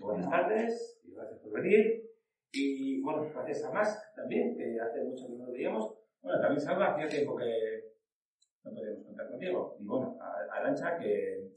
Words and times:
Buenas 0.00 0.30
tardes 0.30 0.98
y 1.04 1.12
gracias 1.12 1.40
por 1.40 1.52
venir. 1.52 2.10
Y 2.52 3.02
bueno, 3.02 3.30
gracias 3.34 3.62
a 3.64 3.70
Más 3.70 4.14
también, 4.16 4.56
que 4.56 4.80
hace 4.80 5.04
mucho 5.04 5.26
que 5.26 5.34
no 5.34 5.44
lo 5.44 5.52
veíamos. 5.52 5.94
Bueno, 6.22 6.40
también 6.40 6.60
Salva, 6.60 6.94
hacía 6.94 7.06
tiempo 7.06 7.36
que 7.36 7.84
no 8.64 8.70
podíamos 8.72 9.04
contar 9.04 9.28
contigo. 9.28 9.76
Y 9.78 9.84
bueno, 9.84 10.16
a 10.18 10.56
Arancha, 10.56 10.96
que, 10.96 11.50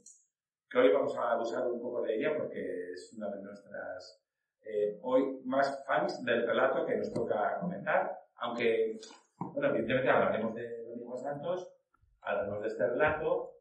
que 0.68 0.78
hoy 0.78 0.92
vamos 0.92 1.16
a 1.16 1.32
abusar 1.32 1.66
un 1.66 1.80
poco 1.80 2.02
de 2.02 2.16
ella 2.16 2.36
porque 2.36 2.92
es 2.92 3.14
una 3.16 3.34
de 3.34 3.42
nuestras 3.42 4.22
eh, 4.60 4.98
hoy 5.00 5.40
más 5.46 5.82
fans 5.86 6.22
del 6.22 6.46
relato 6.46 6.84
que 6.84 6.96
nos 6.96 7.10
toca 7.14 7.58
comentar. 7.60 8.14
Aunque, 8.36 9.00
bueno, 9.38 9.68
evidentemente 9.70 10.10
hablaremos 10.10 10.54
de 10.54 10.84
Domingo 10.84 11.16
Santos, 11.16 11.72
hablaremos 12.20 12.60
de 12.60 12.68
este 12.68 12.86
relato 12.88 13.54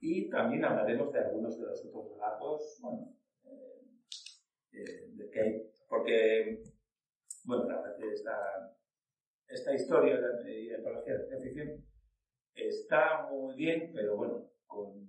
y 0.00 0.30
también 0.30 0.64
hablaremos 0.64 1.12
de 1.12 1.18
algunos 1.18 1.60
de 1.60 1.66
los 1.66 1.84
otros 1.84 2.12
relatos, 2.14 2.78
bueno, 2.80 3.19
de 4.72 5.30
que 5.30 5.40
hay, 5.40 5.70
porque, 5.88 6.62
bueno, 7.44 7.68
la 7.68 7.96
esta, 8.12 8.76
esta 9.48 9.74
historia 9.74 10.20
de 10.20 10.74
antología 10.76 11.18
de 11.18 11.40
ficción 11.40 11.84
está 12.54 13.28
muy 13.30 13.56
bien, 13.56 13.90
pero 13.94 14.16
bueno, 14.16 14.50
con 14.66 15.08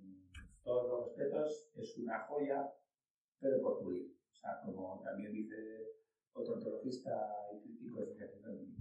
todos 0.62 0.88
los 0.88 1.06
respetos, 1.06 1.70
es 1.76 1.98
una 1.98 2.20
joya, 2.26 2.72
pero 3.40 3.60
por 3.60 3.82
pulir. 3.82 4.12
O 4.32 4.34
sea, 4.34 4.60
como 4.64 5.00
también 5.04 5.32
dice 5.32 5.56
otro 6.32 6.54
antologista 6.54 7.10
y 7.52 7.60
crítico 7.60 8.04
de 8.04 8.14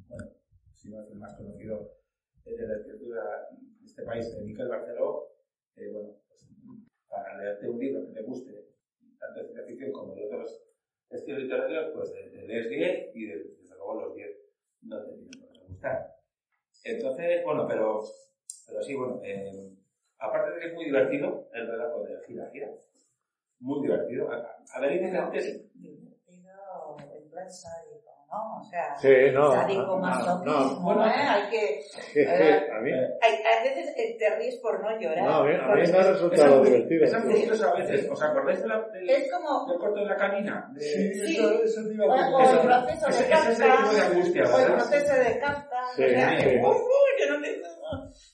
bueno, 0.08 0.32
si 0.74 0.90
no 0.90 1.02
es 1.02 1.12
el 1.12 1.18
más 1.18 1.36
conocido 1.36 1.98
de 2.44 2.68
la 2.68 2.78
escritura 2.78 3.24
de 3.52 3.86
este 3.86 4.04
país, 4.04 4.36
de 4.36 4.44
Miquel 4.44 4.68
Barceló, 4.68 5.28
eh, 5.76 5.92
bueno, 5.92 6.18
pues, 6.28 6.48
para 7.08 7.38
leerte 7.38 7.70
un 7.70 7.80
libro 7.80 8.06
que 8.06 8.14
te 8.14 8.22
guste, 8.24 8.68
tanto 9.20 9.40
de 9.40 9.46
ciencia 9.46 9.66
ficción 9.66 9.92
como 9.92 10.16
de 10.16 10.26
otros 10.26 10.71
estilos 11.12 11.44
literarios, 11.44 11.92
pues 11.94 12.12
de, 12.14 12.48
lees 12.48 12.70
10 12.70 13.16
y 13.16 13.26
desde 13.26 13.76
luego 13.76 14.02
los 14.02 14.16
10 14.16 14.30
no 14.84 15.04
te 15.04 15.14
tienen 15.14 15.32
por 15.40 15.52
qué 15.52 15.60
gustar. 15.68 16.16
Entonces, 16.84 17.44
bueno, 17.44 17.68
pero, 17.68 18.04
pero 18.68 18.82
sí, 18.82 18.96
bueno, 18.96 19.22
eh, 19.24 19.76
aparte 20.18 20.52
de 20.52 20.60
que 20.60 20.68
es 20.68 20.74
muy 20.74 20.86
divertido 20.86 21.50
el 21.54 21.68
relato 21.68 22.04
de 22.04 22.18
Gira 22.26 22.50
Gira, 22.52 22.72
muy 23.60 23.82
divertido. 23.82 24.32
A, 24.32 24.80
ver, 24.80 25.16
antes... 25.16 25.72
Divertido 25.74 26.12
en 26.98 27.30
¿no? 28.32 28.62
O 28.62 28.64
sea, 28.64 28.96
sí, 28.98 29.10
no, 29.34 29.52
sádico 29.52 29.98
más 29.98 30.26
no, 30.46 30.80
bueno, 30.80 31.06
¿eh? 31.06 31.12
Hay 31.12 31.50
que... 31.50 31.82
A 32.72 32.80
mí... 32.82 32.92
hay, 32.94 33.34
a 33.44 33.64
veces 33.64 33.94
te 34.18 34.36
ríes 34.38 34.58
por 34.58 34.82
no 34.82 35.00
llorar. 35.00 35.24
No, 35.24 35.36
a 35.36 35.44
mí, 35.44 35.54
a 35.54 35.76
mí 35.76 35.92
me 35.92 35.98
ha 35.98 36.12
resultado 36.12 36.64
divertido. 36.64 37.06
Es 37.06 37.16
curioso 37.16 37.68
a 37.68 37.76
veces. 37.78 38.10
¿Os 38.10 38.22
acordáis 38.24 38.62
de 38.62 38.68
la, 38.68 38.82
del, 38.90 39.10
es 39.10 39.32
como... 39.32 39.68
del 39.68 39.80
corto 39.80 40.00
de 40.00 40.06
la 40.06 40.16
camina? 40.16 40.70
De... 40.74 40.82
Sí, 40.82 41.14
sí, 41.14 41.38
eso, 41.38 41.64
eso 41.64 41.88
te 41.88 41.94
iba 41.94 42.06
a 42.06 42.18
decir. 42.18 42.34
O 42.34 42.62
el 42.62 42.68
proceso 42.68 43.24
de 43.24 43.30
Kafka. 43.30 43.52
Ese 43.52 43.64
tipo 43.64 43.94
de 43.94 44.02
angustia, 44.02 44.44
O 44.44 44.60
el 44.60 44.74
proceso 44.74 45.14
de 45.14 45.40
Kafka. 45.40 45.88
Sí, 45.96 46.04
sí. 46.08 46.16
que 47.18 47.30
no 47.30 47.42
te 47.42 47.62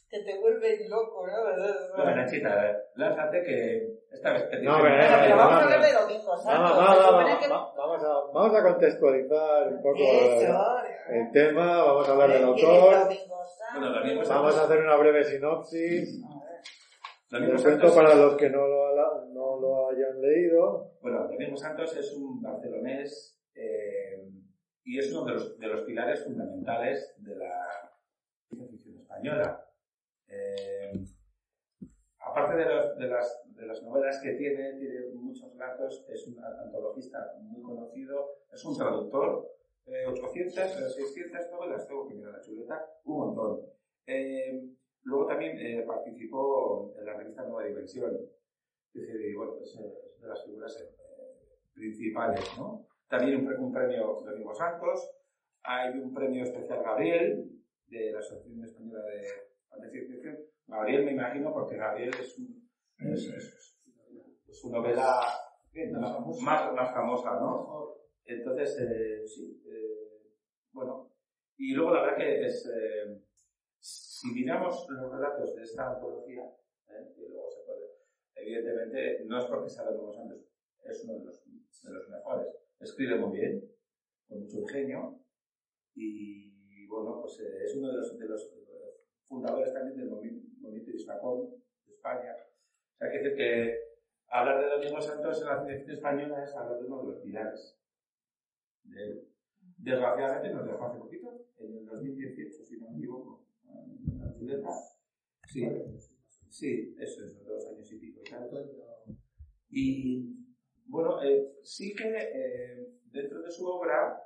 que 0.09 0.20
te 0.20 0.40
vuelve 0.40 0.88
loco, 0.88 1.28
¿no? 1.28 2.03
Bueno, 2.03 2.16
Nachita, 2.16 2.78
lánzate 2.95 3.44
que 3.44 3.97
esta 4.17 4.33
vez 4.33 4.43
que 4.49 4.57
No, 4.57 4.77
pero, 4.81 4.95
pero 4.97 5.37
vamos 5.37 5.53
a 5.53 5.63
hablar 5.63 5.81
de 5.81 5.93
domingo, 5.93 6.35
Vamos, 6.45 6.77
vamos, 7.77 8.03
a, 8.03 8.31
vamos 8.33 8.55
a 8.55 8.63
contextualizar 8.63 9.67
un 9.73 9.81
poco 9.81 9.99
el, 11.09 11.31
tema, 11.31 11.83
vamos 11.83 12.09
a 12.09 12.11
hablar 12.11 12.29
del 12.31 12.43
autor. 12.43 12.95
vamos 14.27 14.57
a 14.57 14.63
hacer 14.63 14.79
una 14.79 14.95
breve 14.97 15.23
sinopsis. 15.23 16.21
Lo 17.29 17.61
cuento 17.61 17.93
para 17.93 18.15
los 18.15 18.35
que 18.35 18.49
no 18.49 18.67
lo, 18.67 18.88
no 19.33 19.59
lo 19.59 19.89
hayan 19.89 20.21
leído. 20.21 20.93
Bueno, 21.01 21.27
Domingo 21.27 21.57
Santos 21.57 21.95
es 21.97 22.13
un 22.13 22.41
barcelonés 22.41 23.39
eh, 23.53 24.27
y 24.83 24.99
es 24.99 25.11
uno 25.11 25.25
de 25.25 25.33
los, 25.33 25.59
de 25.59 25.67
los 25.67 25.81
pilares 25.81 26.23
fundamentales 26.23 27.15
de 27.17 27.35
la 27.35 27.91
ficción 28.49 28.97
española. 28.97 29.66
Eh, 30.27 30.76
aparte 32.38 32.58
de, 32.58 32.66
de, 32.66 33.08
las, 33.08 33.44
de, 33.56 33.66
las, 33.66 33.84
novelas 33.84 34.20
que 34.22 34.34
tiene, 34.34 34.74
tiene 34.74 35.08
muchos 35.14 35.52
relatos, 35.53 36.06
es 36.09 36.28
un 36.28 36.44
antologista 36.44 37.34
muy 37.42 37.62
conocido, 37.62 38.38
es 38.52 38.64
un 38.64 38.78
traductor, 38.78 39.52
eh, 39.86 40.06
800, 40.08 40.96
600 40.96 41.52
novelas, 41.52 41.88
tengo 41.88 42.08
que 42.08 42.16
mirar 42.16 42.34
la 42.34 42.42
chuleta, 42.42 42.86
un 43.06 43.18
montón. 43.18 43.62
Eh, 44.06 44.70
luego 45.03 45.25
también 45.28 45.58
eh, 45.59 45.84
participó 45.88 46.94
en 46.98 47.06
la 47.06 47.14
revista 47.16 47.44
Nueva 47.44 47.68
Dimensión, 47.68 48.18
y 48.94 49.34
bueno, 49.36 49.58
es, 49.62 49.78
de 49.78 50.28
las 50.28 50.44
figuras 50.44 50.88
principales, 51.74 52.44
¿no? 52.58 52.88
También 53.08 53.48
un, 53.48 53.54
un 53.54 53.72
premio 53.72 54.22
Domingo 54.25 54.54
Santos, 54.54 55.12
hay 55.64 55.98
un 55.98 56.14
premio 56.14 56.44
especial 56.44 56.84
Gabriel, 56.84 57.52
de 57.88 58.12
la 58.12 58.19
Asociación 58.19 58.64
Española 58.64 59.02
de 59.06 59.28
Gabriel 60.67 61.05
me 61.05 61.11
imagino 61.13 61.53
porque 61.53 61.78
Gabriel 61.78 62.13
es, 62.19 62.38
un, 62.38 62.69
es, 63.00 63.78
su 64.51 64.69
novela 64.69 65.22
más, 66.41 66.73
más, 66.73 66.94
famosa, 66.94 67.39
¿no? 67.39 67.95
Entonces, 68.25 68.77
eh, 68.81 69.25
sí, 69.25 69.63
eh, 69.66 70.33
bueno. 70.73 71.13
Y 71.57 71.73
luego 71.73 71.94
la 71.94 72.01
verdad 72.01 72.17
que 72.17 72.45
es, 72.45 72.66
eh, 72.67 73.22
si 73.79 74.33
miramos 74.33 74.85
los 74.89 75.11
relatos 75.11 75.56
de 75.56 75.63
esta 75.63 75.94
antología, 75.94 76.44
que 76.85 77.22
luego 77.29 77.50
se 77.50 77.63
puede, 77.66 77.88
evidentemente 78.35 79.23
no 79.25 79.39
es 79.39 79.45
porque 79.45 79.69
sea 79.69 79.85
de 79.85 79.95
nuevos 79.95 80.17
años, 80.19 80.39
es 80.83 81.03
uno 81.06 81.19
de 81.19 81.25
los, 81.25 81.44
de 81.45 81.91
los 81.91 82.09
mejores. 82.09 82.47
Escribe 82.79 83.17
muy 83.17 83.39
bien, 83.39 83.72
con 84.27 84.41
mucho 84.41 84.59
ingenio, 84.59 85.19
y 85.95 86.85
bueno, 86.88 87.22
pues 87.22 87.39
es 87.39 87.75
uno 87.75 87.88
de 87.88 87.94
los, 87.95 88.19
de 88.19 88.27
los 88.27 88.51
fundadores 89.27 89.73
también 89.73 89.97
del 89.97 90.09
movimiento 90.09 90.47
de 90.72 91.94
España. 91.94 92.35
O 92.35 92.97
sea, 92.97 93.11
que 93.11 93.35
que 93.35 93.79
hablar 94.29 94.63
de 94.63 94.69
Domingo 94.69 95.01
Santos 95.01 95.41
en 95.41 95.47
la 95.47 95.66
ciencia 95.66 95.94
española 95.94 96.44
es 96.44 96.55
hablar 96.55 96.79
de 96.79 96.85
uno 96.85 97.01
de 97.01 97.07
los 97.11 97.22
pilares 97.22 97.79
de 98.83 99.27
Desgraciadamente 99.77 100.53
nos 100.53 100.66
dejó 100.66 100.85
hace 100.85 100.97
poquito, 100.97 101.45
en 101.59 101.77
el 101.77 101.85
2018, 101.85 102.66
si 102.66 102.79
no 102.79 102.89
me 102.89 102.97
equivoco, 102.97 103.45
en 104.39 104.61
la. 104.61 104.72
Sí, 105.45 105.69
sí, 106.50 106.95
eso 107.00 107.25
es, 107.25 107.45
dos 107.45 107.67
años 107.67 107.91
y 107.91 107.97
pico. 107.97 108.22
Y 109.69 110.35
bueno, 110.88 111.22
eh, 111.23 111.59
sí 111.63 111.94
que 111.94 112.06
eh, 112.07 112.88
dentro 113.11 113.41
de 113.41 113.51
su 113.51 113.67
obra, 113.67 114.19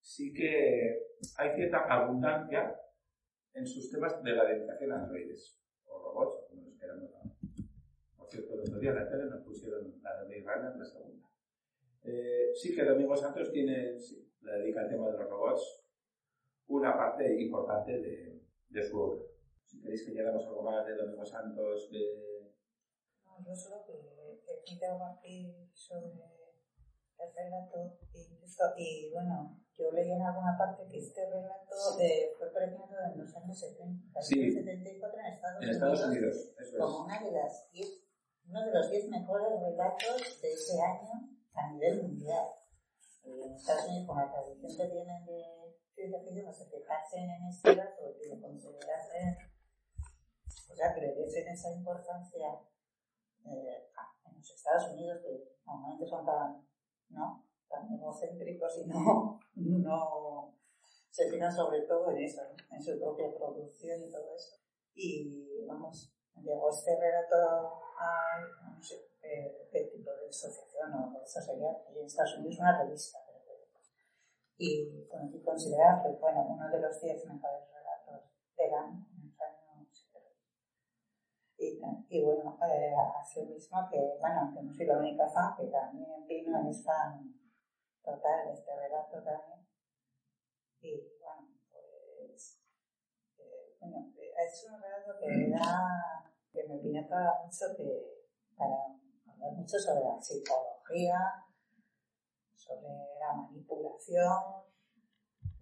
sí 0.00 0.32
que 0.32 1.00
hay 1.36 1.54
cierta 1.54 1.84
abundancia 1.84 2.74
en 3.52 3.66
sus 3.66 3.90
temas 3.90 4.22
de 4.22 4.32
la 4.32 4.44
dedicación 4.46 4.92
a 4.92 5.02
androides 5.02 5.57
o 5.88 5.98
robots, 5.98 6.46
como 6.48 6.62
los 6.62 6.74
quieran 6.76 7.00
llamar. 7.00 7.36
Por 8.16 8.28
cierto, 8.28 8.54
el 8.54 8.60
otro 8.60 8.78
día 8.78 8.90
en 8.90 8.96
la 8.96 9.08
tele 9.08 9.24
nos 9.24 9.42
pusieron 9.42 10.00
la 10.02 10.22
de 10.22 10.26
Blade 10.26 10.44
Runner, 10.44 10.76
la 10.76 10.84
segunda. 10.84 11.28
Eh, 12.04 12.50
sí 12.54 12.74
que 12.74 12.84
Domingo 12.84 13.16
Santos 13.16 13.50
tiene, 13.50 13.98
sí, 13.98 14.30
le 14.42 14.52
dedica 14.52 14.80
al 14.80 14.88
tema 14.88 15.10
de 15.10 15.18
los 15.18 15.28
robots 15.28 15.84
una 16.68 16.96
parte 16.96 17.40
importante 17.40 17.98
de, 17.98 18.42
de 18.68 18.82
su 18.82 18.98
obra. 18.98 19.24
Si 19.64 19.80
queréis 19.80 20.04
que 20.04 20.12
llegamos 20.12 20.46
algo 20.46 20.62
más 20.62 20.86
de 20.86 20.96
Domingo 20.96 21.24
Santos, 21.24 21.90
de... 21.90 22.52
No, 23.24 23.36
yo 23.44 23.54
solo 23.54 23.84
que, 23.84 24.40
que 24.44 24.76
aquí 24.86 25.70
sobre 25.72 26.12
el 27.18 27.34
relato 27.34 27.98
y, 28.12 28.38
y 28.76 29.10
bueno, 29.12 29.60
yo 29.78 29.92
leí 29.92 30.10
en 30.10 30.22
alguna 30.22 30.58
parte 30.58 30.86
que 30.90 30.98
este 30.98 31.24
relato 31.30 31.76
eh, 32.00 32.34
fue 32.36 32.52
premiado 32.52 33.12
en 33.12 33.20
los 33.20 33.36
años 33.36 33.58
70, 33.58 34.20
sí. 34.22 34.52
74 34.52 35.20
en 35.20 35.26
Estados, 35.26 35.62
en 35.62 35.68
Estados 35.68 36.04
Unidos, 36.06 36.36
eso 36.58 36.78
como 36.78 37.04
una 37.04 37.22
de 37.22 37.30
las 37.30 37.70
diez, 37.70 38.02
uno 38.48 38.64
de 38.64 38.72
los 38.72 38.90
10 38.90 39.08
mejores 39.10 39.48
relatos 39.60 40.42
de 40.42 40.52
ese 40.52 40.82
año 40.82 41.38
a 41.54 41.72
nivel 41.72 42.02
mundial. 42.02 42.48
Y 43.24 43.42
en 43.42 43.54
Estados 43.54 43.84
Unidos, 43.86 44.06
con 44.06 44.16
la 44.16 44.32
tradición 44.32 44.76
que 44.76 44.94
tienen 44.94 45.26
de 45.26 45.78
ciencia 45.94 46.20
ficción, 46.20 46.44
no 46.44 46.52
se 46.52 46.64
fijarse 46.66 47.18
en 47.18 47.46
este 47.48 47.76
dato 47.76 48.16
y 48.24 48.28
de 48.28 48.40
considerarse, 48.40 49.38
o 50.70 50.74
sea, 50.74 50.94
que 50.94 51.00
le 51.00 51.12
en 51.12 51.48
esa 51.48 51.70
importancia 51.70 52.48
eh, 53.44 53.90
en 54.24 54.34
los 54.36 54.50
Estados 54.50 54.90
Unidos, 54.90 55.20
que 55.22 55.56
normalmente 55.66 56.06
son 56.06 56.24
tan, 56.24 56.67
¿no? 57.10 57.44
tan 57.68 57.92
egocéntricos 57.92 58.78
y 58.78 58.86
no, 58.86 59.40
no 59.56 60.54
se 61.10 61.30
fijan 61.30 61.52
sobre 61.52 61.82
todo 61.82 62.10
en 62.10 62.18
eso, 62.18 62.42
en 62.70 62.82
su 62.82 62.98
propia 62.98 63.34
producción 63.36 64.02
y 64.02 64.10
todo 64.10 64.34
eso. 64.34 64.56
Y 64.94 65.64
vamos, 65.66 66.12
llegó 66.36 66.70
este 66.70 66.98
relato 66.98 67.36
a, 67.98 68.74
no 68.74 68.82
sé 68.82 69.08
qué 69.20 69.90
tipo 69.92 70.10
de 70.10 70.28
asociación 70.28 70.92
o 70.94 71.20
eso 71.22 71.40
sería, 71.40 71.70
en 71.88 72.04
Estados 72.04 72.38
Unidos 72.38 72.58
una 72.60 72.82
revista. 72.82 73.18
Y 74.60 75.06
y 75.32 75.40
considerar 75.42 76.02
bueno, 76.20 76.46
uno 76.48 76.68
de 76.68 76.80
los 76.80 77.00
diez 77.00 77.24
mejores 77.26 77.68
relatos 77.72 78.30
del 78.56 78.74
año 78.74 79.06
Y, 81.58 81.80
y 82.08 82.22
bueno, 82.22 82.56
eh, 82.70 82.94
así 83.20 83.44
mismo 83.44 83.88
que, 83.90 83.98
bueno, 84.20 84.52
que 84.54 84.62
no 84.62 84.72
soy 84.72 84.86
la 84.86 84.98
única 84.98 85.28
fan, 85.28 85.56
que 85.56 85.66
también 85.66 86.24
vino 86.26 86.60
en 86.60 86.68
esta 86.68 87.18
total, 88.00 88.48
este 88.52 88.76
relato 88.76 89.22
también. 89.22 89.66
Y 90.80 91.18
bueno, 91.20 91.48
pues, 91.68 92.60
eh, 93.38 93.76
bueno, 93.80 94.12
es 94.16 94.68
un 94.70 94.80
relato 94.80 95.18
que 95.18 95.26
me 95.26 95.50
da, 95.50 96.32
que 96.52 96.64
me 96.68 96.78
penetra 96.78 97.40
mucho 97.44 97.76
que, 97.76 98.28
para 98.56 98.76
hablar 99.26 99.52
mucho 99.56 99.78
sobre 99.78 100.04
la 100.04 100.22
psicología, 100.22 101.44
sobre 102.54 103.18
la 103.18 103.32
manipulación 103.32 104.67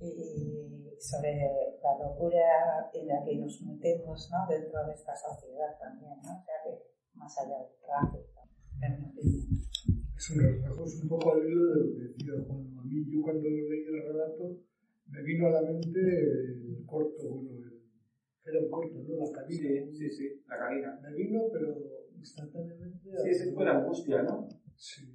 y 0.00 0.96
sobre 0.98 1.36
la 1.82 1.98
locura 1.98 2.90
en 2.92 3.08
la 3.08 3.24
que 3.24 3.36
nos 3.36 3.62
metemos 3.62 4.30
¿no? 4.30 4.46
dentro 4.48 4.86
de 4.86 4.92
esta 4.92 5.14
sociedad 5.16 5.78
también, 5.78 6.12
¿no? 6.22 6.38
o 6.38 6.44
sea 6.44 6.54
que 6.64 6.96
más 7.14 7.38
allá 7.38 7.58
del 7.58 7.76
tráfico, 7.80 8.48
en 8.82 9.00
mi 9.00 9.08
opinión. 9.10 9.66
Es 10.16 10.30
un 10.30 10.42
reflejo, 10.42 10.84
es 10.84 11.02
un 11.02 11.08
poco 11.08 11.32
al 11.32 11.48
hilo 11.48 11.64
de 11.66 11.80
lo 11.80 11.92
que 11.92 12.02
decía 12.08 12.32
Juan. 12.46 12.78
A 12.78 12.84
mí, 12.84 13.04
yo 13.08 13.22
cuando 13.22 13.48
leí 13.48 13.84
el 13.84 14.02
relato, 14.02 14.56
me 15.08 15.22
vino 15.22 15.46
a 15.46 15.50
la 15.50 15.62
mente 15.62 16.00
el 16.00 16.84
corto, 16.86 17.28
bueno, 17.28 17.50
el, 17.52 17.76
era 18.44 18.60
un 18.60 18.70
corto, 18.70 18.94
¿no? 19.02 19.16
La 19.16 19.32
cabina. 19.32 19.58
Sí, 19.58 19.92
sí, 19.92 20.10
sí, 20.10 20.42
la 20.48 20.58
cabina. 20.58 21.00
Me 21.02 21.12
vino, 21.14 21.42
pero 21.52 21.74
instantáneamente. 22.16 23.10
Sí, 23.22 23.28
ese 23.28 23.52
fue 23.52 23.64
la 23.64 23.78
angustia, 23.78 24.22
¿no? 24.22 24.48
Sí. 24.76 25.06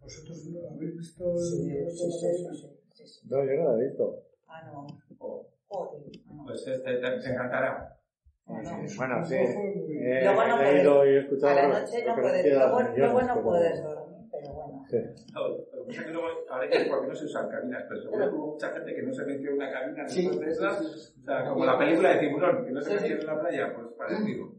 ¿Vosotros 0.00 0.46
no 0.50 0.70
habéis 0.70 0.96
visto 0.96 1.38
sí, 1.38 1.70
el 1.70 1.90
sí, 1.90 2.10
sí, 2.10 2.28
sí, 2.36 2.60
sí, 2.60 2.83
No, 3.30 3.44
yo 3.44 3.52
no 3.62 3.72
la 3.76 3.82
he 3.82 3.86
visto. 3.88 4.22
Ah, 4.46 4.62
no. 4.66 4.86
Oh. 5.18 5.46
Joder. 5.68 6.02
No. 6.26 6.44
Pues 6.44 6.66
este 6.66 6.96
te, 6.96 7.18
te 7.20 7.30
encantará. 7.30 7.98
Bueno, 8.46 8.70
Bueno, 8.96 9.24
sí. 9.24 9.34
Eh, 9.36 10.20
Eh, 10.20 10.20
Luego 10.24 10.46
no 10.46 10.60
he 10.60 10.72
leído 10.74 11.06
y 11.06 11.16
he 11.16 11.20
a 11.48 11.54
la 11.54 11.80
noche 11.80 12.04
no 12.04 12.14
puedes, 12.14 12.44
luego, 12.54 12.80
luego 12.94 13.22
no 13.22 13.42
puedes 13.42 13.82
dormir, 13.82 14.28
pero 14.30 14.52
bueno. 14.52 14.84
Sí. 14.90 14.98
No, 15.32 15.48
lo 15.48 15.56
que 15.56 15.86
pasa 15.86 16.00
es 16.00 16.06
que 16.06 16.12
luego, 16.12 16.28
ahora 16.50 16.70
ya 16.70 16.90
porque 16.90 17.06
no 17.08 17.14
se 17.14 17.24
usan 17.24 17.48
cabinas, 17.48 17.84
pero 17.88 18.02
seguro 18.02 18.28
que 18.28 18.36
hubo 18.36 18.52
mucha 18.52 18.68
gente 18.70 18.94
que 18.94 19.02
no 19.02 19.14
se 19.14 19.24
metió 19.24 19.48
en 19.50 19.56
una 19.56 19.72
cabina 19.72 20.02
después 20.04 20.40
de 20.40 20.50
esas. 20.50 20.80
O 20.82 21.24
sea, 21.24 21.48
como 21.48 21.64
la 21.64 21.78
película 21.78 22.10
de 22.10 22.18
tiburón, 22.20 22.64
que 22.66 22.72
no 22.72 22.80
se 22.82 22.94
metió 22.94 23.16
en 23.18 23.26
la 23.26 23.40
playa, 23.40 23.74
pues 23.74 23.86
parecido. 23.96 24.52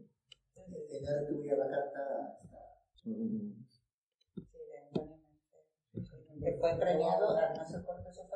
Que 0.88 1.00
ya 1.00 1.26
tuviera 1.28 1.56
la 1.56 1.70
carta. 1.70 2.38
Mm. 3.04 3.52
Sí, 4.34 4.42
de 4.50 4.78
Antonio 4.82 5.16
Menzel. 5.94 6.40
Que 6.42 6.58
fue 6.58 6.76
premiado, 6.76 7.36
no 7.56 7.64
sé 7.64 7.78
por 7.80 8.02
qué 8.02 8.10
se 8.12 8.24
fue 8.24 8.35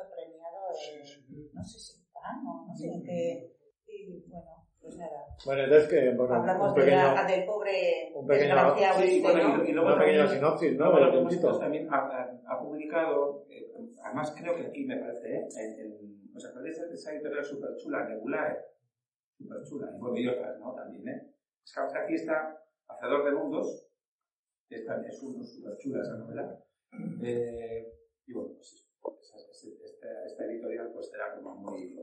no 1.53 1.63
sé 1.63 1.79
si 1.79 2.05
Cannes 2.13 2.45
o 2.47 2.65
no 2.67 2.75
sé 2.75 2.87
en 2.87 3.03
qué. 3.03 3.51
Y 3.87 4.21
bueno, 4.29 4.67
pues 4.79 4.95
nada. 4.97 5.25
Bueno, 5.45 5.63
entonces 5.63 5.89
que 5.89 6.15
bueno, 6.15 6.33
Hablamos 6.35 6.69
un 6.69 6.75
de 6.75 6.81
pequeño, 6.81 7.13
la, 7.13 7.25
del 7.25 7.45
pobre 7.45 8.11
un 8.15 8.27
pequeño- 8.27 8.55
Sí, 8.75 8.83
este, 9.17 9.21
bueno, 9.21 9.57
¿no? 9.57 9.63
y, 9.63 9.69
y 9.69 9.73
luego 9.73 9.87
una 9.89 9.99
pequeña 9.99 10.27
sinopsis, 10.27 10.77
¿no? 10.77 10.91
puntito. 10.91 11.29
visto 11.29 11.59
también 11.59 11.87
ha, 11.93 11.97
ha- 12.47 12.59
publicado, 12.61 13.45
eh, 13.49 13.71
además 14.03 14.33
creo 14.37 14.55
que 14.55 14.67
aquí 14.67 14.85
me 14.85 14.97
parece, 14.97 15.35
¿eh? 15.35 15.47
En, 15.57 15.79
en, 15.79 16.21
¿Os 16.35 16.45
acordáis 16.45 16.79
de 16.79 16.93
esa 16.93 17.13
editorial 17.13 17.43
súper 17.43 17.75
chula, 17.75 18.07
Nebulae? 18.07 18.57
Súper 19.37 19.57
chula, 19.63 19.91
y 19.95 19.99
bueno, 19.99 20.17
y 20.17 20.27
otras, 20.27 20.59
¿no? 20.59 20.73
También, 20.73 21.07
¿eh? 21.09 21.27
Es 21.63 21.73
que 21.73 21.97
aquí 21.99 22.13
está 22.15 22.57
Hacedor 22.87 23.25
de 23.25 23.31
Mundos, 23.31 23.87
que 24.69 24.75
esta 24.75 25.01
es 25.05 25.21
un 25.23 25.43
súper 25.43 25.77
chula 25.77 26.01
esa 26.01 26.15
novela. 26.17 26.57
Eh, 27.23 27.85
y 28.27 28.33
bueno, 28.33 28.53
pues 28.55 28.73
eso, 28.73 28.85
esta, 29.83 30.25
esta 30.25 30.45
editorial 30.45 30.91
pues 30.93 31.11
era 31.13 31.35
como 31.35 31.55
muy, 31.55 31.99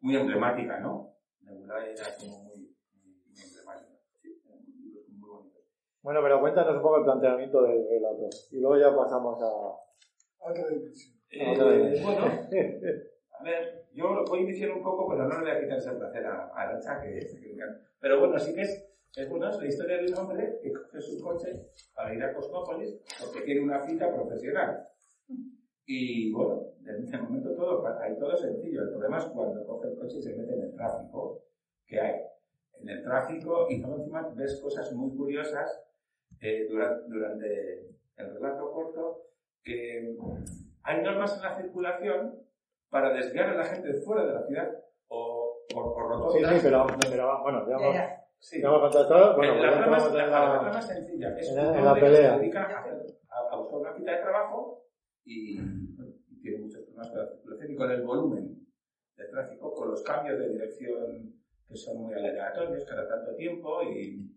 muy 0.00 0.16
emblemática, 0.16 0.80
¿no? 0.80 1.14
Nebulae 1.42 1.92
era 1.92 2.04
como 2.18 2.44
muy, 2.44 2.56
muy, 2.56 3.42
emblemática. 3.42 3.98
Sí, 4.20 4.40
libros 4.82 5.08
muy 5.08 5.28
bonitos. 5.28 5.62
Bueno, 6.02 6.20
pero 6.22 6.40
cuéntanos 6.40 6.76
un 6.76 6.82
poco 6.82 6.98
el 6.98 7.04
planteamiento 7.04 7.62
del 7.62 7.88
relato. 7.88 8.28
Y 8.50 8.60
luego 8.60 8.78
ya 8.78 8.96
pasamos 8.96 9.42
a. 9.42 10.48
Otra 10.50 10.68
dimensión. 10.68 11.14
Eh, 11.30 12.00
bueno, 12.02 12.26
a 13.40 13.42
ver, 13.42 13.88
yo 13.92 14.14
lo 14.14 14.24
voy 14.24 14.40
a 14.40 14.42
iniciar 14.42 14.70
un 14.70 14.82
poco, 14.82 15.08
pero 15.08 15.26
no 15.26 15.40
le 15.40 15.50
voy 15.50 15.50
a 15.50 15.60
quitar 15.60 15.78
ese 15.78 15.92
placer 15.92 16.26
a, 16.26 16.46
a 16.54 16.62
Arancha, 16.62 17.00
que, 17.00 17.18
que. 17.18 17.56
Pero 17.98 18.20
bueno, 18.20 18.38
sí 18.38 18.54
que 18.54 18.62
es, 18.62 18.86
es, 19.16 19.28
bueno, 19.28 19.48
es 19.48 19.58
la 19.58 19.66
historia 19.66 19.96
de 19.98 20.12
un 20.12 20.18
hombre 20.18 20.58
que 20.62 20.72
coge 20.72 21.00
su 21.00 21.20
coche 21.22 21.70
para 21.94 22.14
ir 22.14 22.22
a 22.22 22.34
Cosmópolis 22.34 23.00
porque 23.18 23.40
tiene 23.42 23.62
una 23.62 23.84
cita 23.86 24.12
profesional. 24.12 24.88
Y 25.86 26.32
bueno, 26.32 26.62
de, 26.80 27.18
momento 27.18 27.50
todo, 27.54 27.86
hay 28.00 28.18
todo 28.18 28.36
sencillo. 28.36 28.82
El 28.82 28.90
problema 28.90 29.18
es 29.18 29.24
cuando 29.26 29.66
coge 29.66 29.88
el 29.88 29.98
coche 29.98 30.18
y 30.18 30.22
se 30.22 30.34
mete 30.34 30.54
en 30.54 30.62
el 30.62 30.74
tráfico 30.74 31.42
que 31.86 32.00
hay. 32.00 32.20
En 32.80 32.88
el 32.88 33.02
tráfico 33.02 33.66
y 33.70 33.78
luego 33.80 33.96
encima 33.96 34.28
ves 34.34 34.60
cosas 34.62 34.92
muy 34.92 35.14
curiosas 35.16 35.82
eh, 36.40 36.66
durante, 36.68 37.08
durante 37.08 37.80
el 38.16 38.34
relato 38.34 38.70
corto 38.72 39.22
que 39.62 40.14
hay 40.82 41.02
normas 41.02 41.36
en 41.36 41.42
la 41.42 41.56
circulación 41.56 42.34
para 42.90 43.12
desviar 43.12 43.48
a 43.50 43.54
la 43.54 43.64
gente 43.64 43.88
de 43.88 44.00
fuera 44.02 44.24
de 44.26 44.34
la 44.34 44.42
ciudad 44.46 44.70
o 45.08 45.56
por, 45.72 45.94
por 45.94 46.04
Sí, 46.32 46.38
rotondas. 46.42 46.52
sí, 46.54 46.60
pero, 46.62 46.86
pero 47.10 47.42
bueno, 47.42 47.66
ya 47.68 47.76
Ya, 47.78 47.82
hemos, 47.84 47.94
ya. 47.94 48.26
Sí. 48.38 48.60
ya 48.62 48.68
hemos 48.68 48.80
contactado. 48.82 49.36
Bueno, 49.36 49.52
pues 49.54 49.62
la, 49.64 49.70
ya 49.70 49.78
trama 49.78 49.98
la, 49.98 50.06
en 50.06 50.14
la 50.30 50.40
la- 50.54 50.60
trama 50.60 50.78
es 50.78 50.86
sencilla. 50.86 51.38
Es 51.38 51.50
en 51.50 51.58
en 51.58 51.84
la 51.84 51.94
pelea. 51.94 52.34
se 52.34 52.38
dedica 52.40 52.62
a- 53.30 53.54
a 53.54 53.56
buscar 53.56 53.80
una 53.80 53.94
cita 53.96 54.12
de 54.12 54.18
trabajo 54.18 54.63
y, 55.24 55.58
tiene 56.42 56.58
muchos 56.58 56.82
problemas 56.82 57.08
con 57.08 57.18
la 57.20 57.26
circulación 57.26 57.70
y 57.72 57.76
con 57.76 57.90
el 57.90 58.02
volumen 58.02 58.66
de 59.16 59.24
tráfico, 59.28 59.72
con 59.72 59.90
los 59.90 60.02
cambios 60.02 60.38
de 60.38 60.50
dirección 60.50 61.42
que 61.66 61.76
son 61.76 62.02
muy 62.02 62.12
aleatorios 62.12 62.84
cada 62.84 63.08
tanto 63.08 63.34
tiempo 63.34 63.82
y 63.82 64.30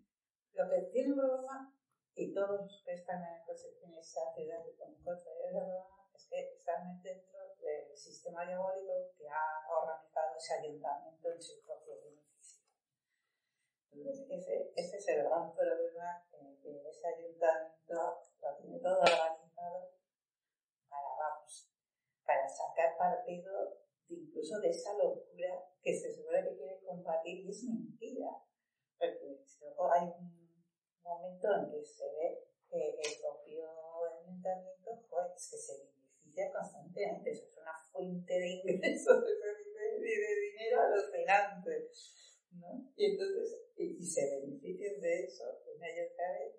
Lo 0.54 0.70
que 0.70 0.88
tiene 0.90 1.12
broma, 1.12 1.74
y 2.14 2.32
todos 2.32 2.62
los 2.62 2.82
que 2.84 2.94
están 2.94 3.22
en, 3.22 3.44
coche, 3.46 3.68
en 3.82 3.94
esa 3.94 4.20
ciudad 4.34 4.64
con 4.78 4.94
coche 5.04 5.30
es 6.14 6.26
que 6.26 6.40
están 6.40 7.00
dentro 7.02 7.38
del 7.60 7.96
sistema 7.96 8.44
diabólico 8.44 9.12
que 9.16 9.28
ha 9.28 9.62
organizado 9.70 10.36
ese 10.36 10.54
ayuntamiento 10.54 11.30
en 11.30 11.40
su 11.40 11.62
propio 11.64 11.94
beneficio. 12.02 12.64
Ese, 14.30 14.72
ese 14.74 14.96
es 14.96 15.08
el 15.08 15.24
gran 15.24 15.54
problema 15.54 16.26
que, 16.30 16.58
que 16.60 16.88
ese 16.88 17.06
ayuntamiento 17.06 18.20
lo 18.42 18.56
tiene 18.56 18.78
todo 18.80 18.98
organizado 18.98 19.90
para, 20.88 21.08
vamos, 21.18 21.70
para 22.26 22.48
sacar 22.48 22.87
partido 22.98 23.78
incluso 24.08 24.60
de 24.60 24.70
esa 24.70 24.92
locura 24.94 25.64
que 25.82 25.94
se 25.94 26.14
supone 26.14 26.42
que 26.44 26.56
quiere 26.56 26.80
combatir 26.84 27.46
y 27.46 27.50
es 27.50 27.64
mentira. 27.64 28.30
Porque 28.98 29.38
hay 29.94 30.08
un 30.18 30.64
momento 31.02 31.48
en 31.54 31.70
que 31.70 31.84
se 31.84 32.04
ve 32.04 32.44
que 32.68 33.00
el 33.00 33.20
propio 33.20 33.64
ayuntamiento 34.20 34.90
joder, 35.08 35.32
es 35.36 35.50
que 35.50 35.56
se 35.56 35.72
beneficia 35.78 36.52
constantemente, 36.52 37.30
eso 37.30 37.44
es 37.44 37.56
una 37.56 37.72
fuente 37.92 38.34
de 38.34 38.48
ingresos 38.48 39.24
y 39.24 40.02
de 40.02 40.40
dinero 40.40 40.80
alucinante. 40.82 41.90
¿no? 42.52 42.92
Y 42.96 43.12
entonces, 43.12 43.68
y, 43.76 43.98
y 43.98 44.04
se 44.04 44.40
benefician 44.40 45.00
de 45.00 45.24
eso 45.24 45.44
una 45.76 45.88
y 45.88 46.00
otra 46.00 46.32
vez. 46.32 46.56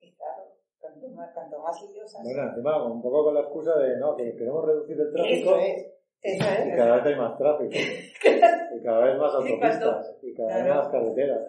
Y 0.00 0.14
claro, 0.14 0.58
cuanto 0.84 1.08
más, 1.16 1.32
cuanto 1.32 1.58
más 1.60 1.90
liosa 1.90 2.18
Bueno, 2.22 2.48
encima, 2.48 2.86
un 2.86 3.00
poco 3.02 3.24
con 3.24 3.34
la 3.34 3.40
excusa 3.40 3.78
de 3.78 3.96
no, 3.96 4.14
que 4.16 4.36
queremos 4.36 4.64
reducir 4.64 5.00
el 5.00 5.12
tráfico 5.12 5.56
Eso 5.56 5.58
es, 5.58 5.94
eso 6.20 6.44
y 6.66 6.76
cada 6.76 6.96
vez 6.96 7.06
hay 7.06 7.16
más 7.16 7.38
tráfico. 7.38 7.72
y 7.72 8.82
cada 8.82 9.04
vez 9.04 9.18
más 9.18 9.32
Y 9.34 9.36
autopistas 9.36 10.16
y 10.22 10.34
cada 10.34 10.64
vez 10.64 10.74
más 10.74 10.88
carreteras. 10.88 11.40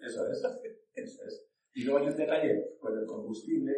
eso 0.00 0.28
es. 0.28 0.44
Eso 0.94 1.24
es. 1.26 1.46
Y 1.74 1.84
luego 1.84 2.00
hay 2.00 2.06
un 2.06 2.16
detalle 2.16 2.78
con 2.80 2.98
el 2.98 3.06
combustible. 3.06 3.72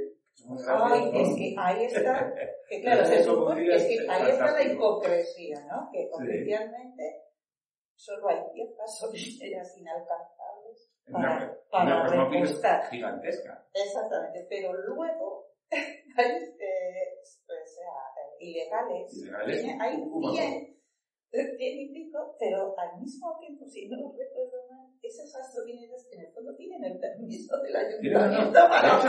Ay, 0.69 1.11
es 1.15 1.37
que 1.37 1.55
ahí 1.59 1.85
está, 1.85 2.33
que 2.69 2.81
claro, 2.83 3.05
se 3.05 3.17
es 3.19 3.25
supone 3.25 3.67
combustible, 3.67 3.75
es 3.75 3.85
que 3.87 4.09
ahí 4.09 4.31
está 4.31 4.53
la 4.53 4.62
hipocresía, 4.62 5.67
¿no? 5.67 5.91
Que 5.93 6.09
oficialmente 6.12 7.25
solo 7.97 8.29
hay 8.29 8.38
ciertas 8.55 9.00
gasolineras 9.03 9.77
inalcanzables 9.77 10.38
para, 11.12 11.59
para 11.71 11.85
una 11.85 12.03
cosmópolis 12.07 12.49
repostar. 12.49 12.91
gigantesca. 12.91 13.67
Exactamente, 13.75 14.47
pero 14.49 14.73
luego 14.73 15.47
hay, 15.71 16.27
eh, 16.27 17.19
o 17.21 17.67
sea, 17.67 17.93
eh, 18.17 18.45
ilegales, 18.45 19.25
hay. 19.81 19.97
100, 19.97 20.79
eh, 21.33 21.57
100 21.57 21.61
y 21.61 21.93
pico, 21.93 22.37
pero 22.38 22.75
al 22.79 23.00
mismo 23.00 23.38
tiempo, 23.38 23.67
si 23.67 23.88
no 23.88 23.97
recuerdo 24.17 24.67
esas 25.02 25.33
gasolineras 25.33 26.07
en 26.11 26.21
el 26.21 26.33
fondo 26.33 26.55
tienen 26.57 26.83
el 26.85 26.99
permiso 26.99 27.57
del 27.62 27.76
ayuntamiento 27.76 28.59
para, 28.69 29.00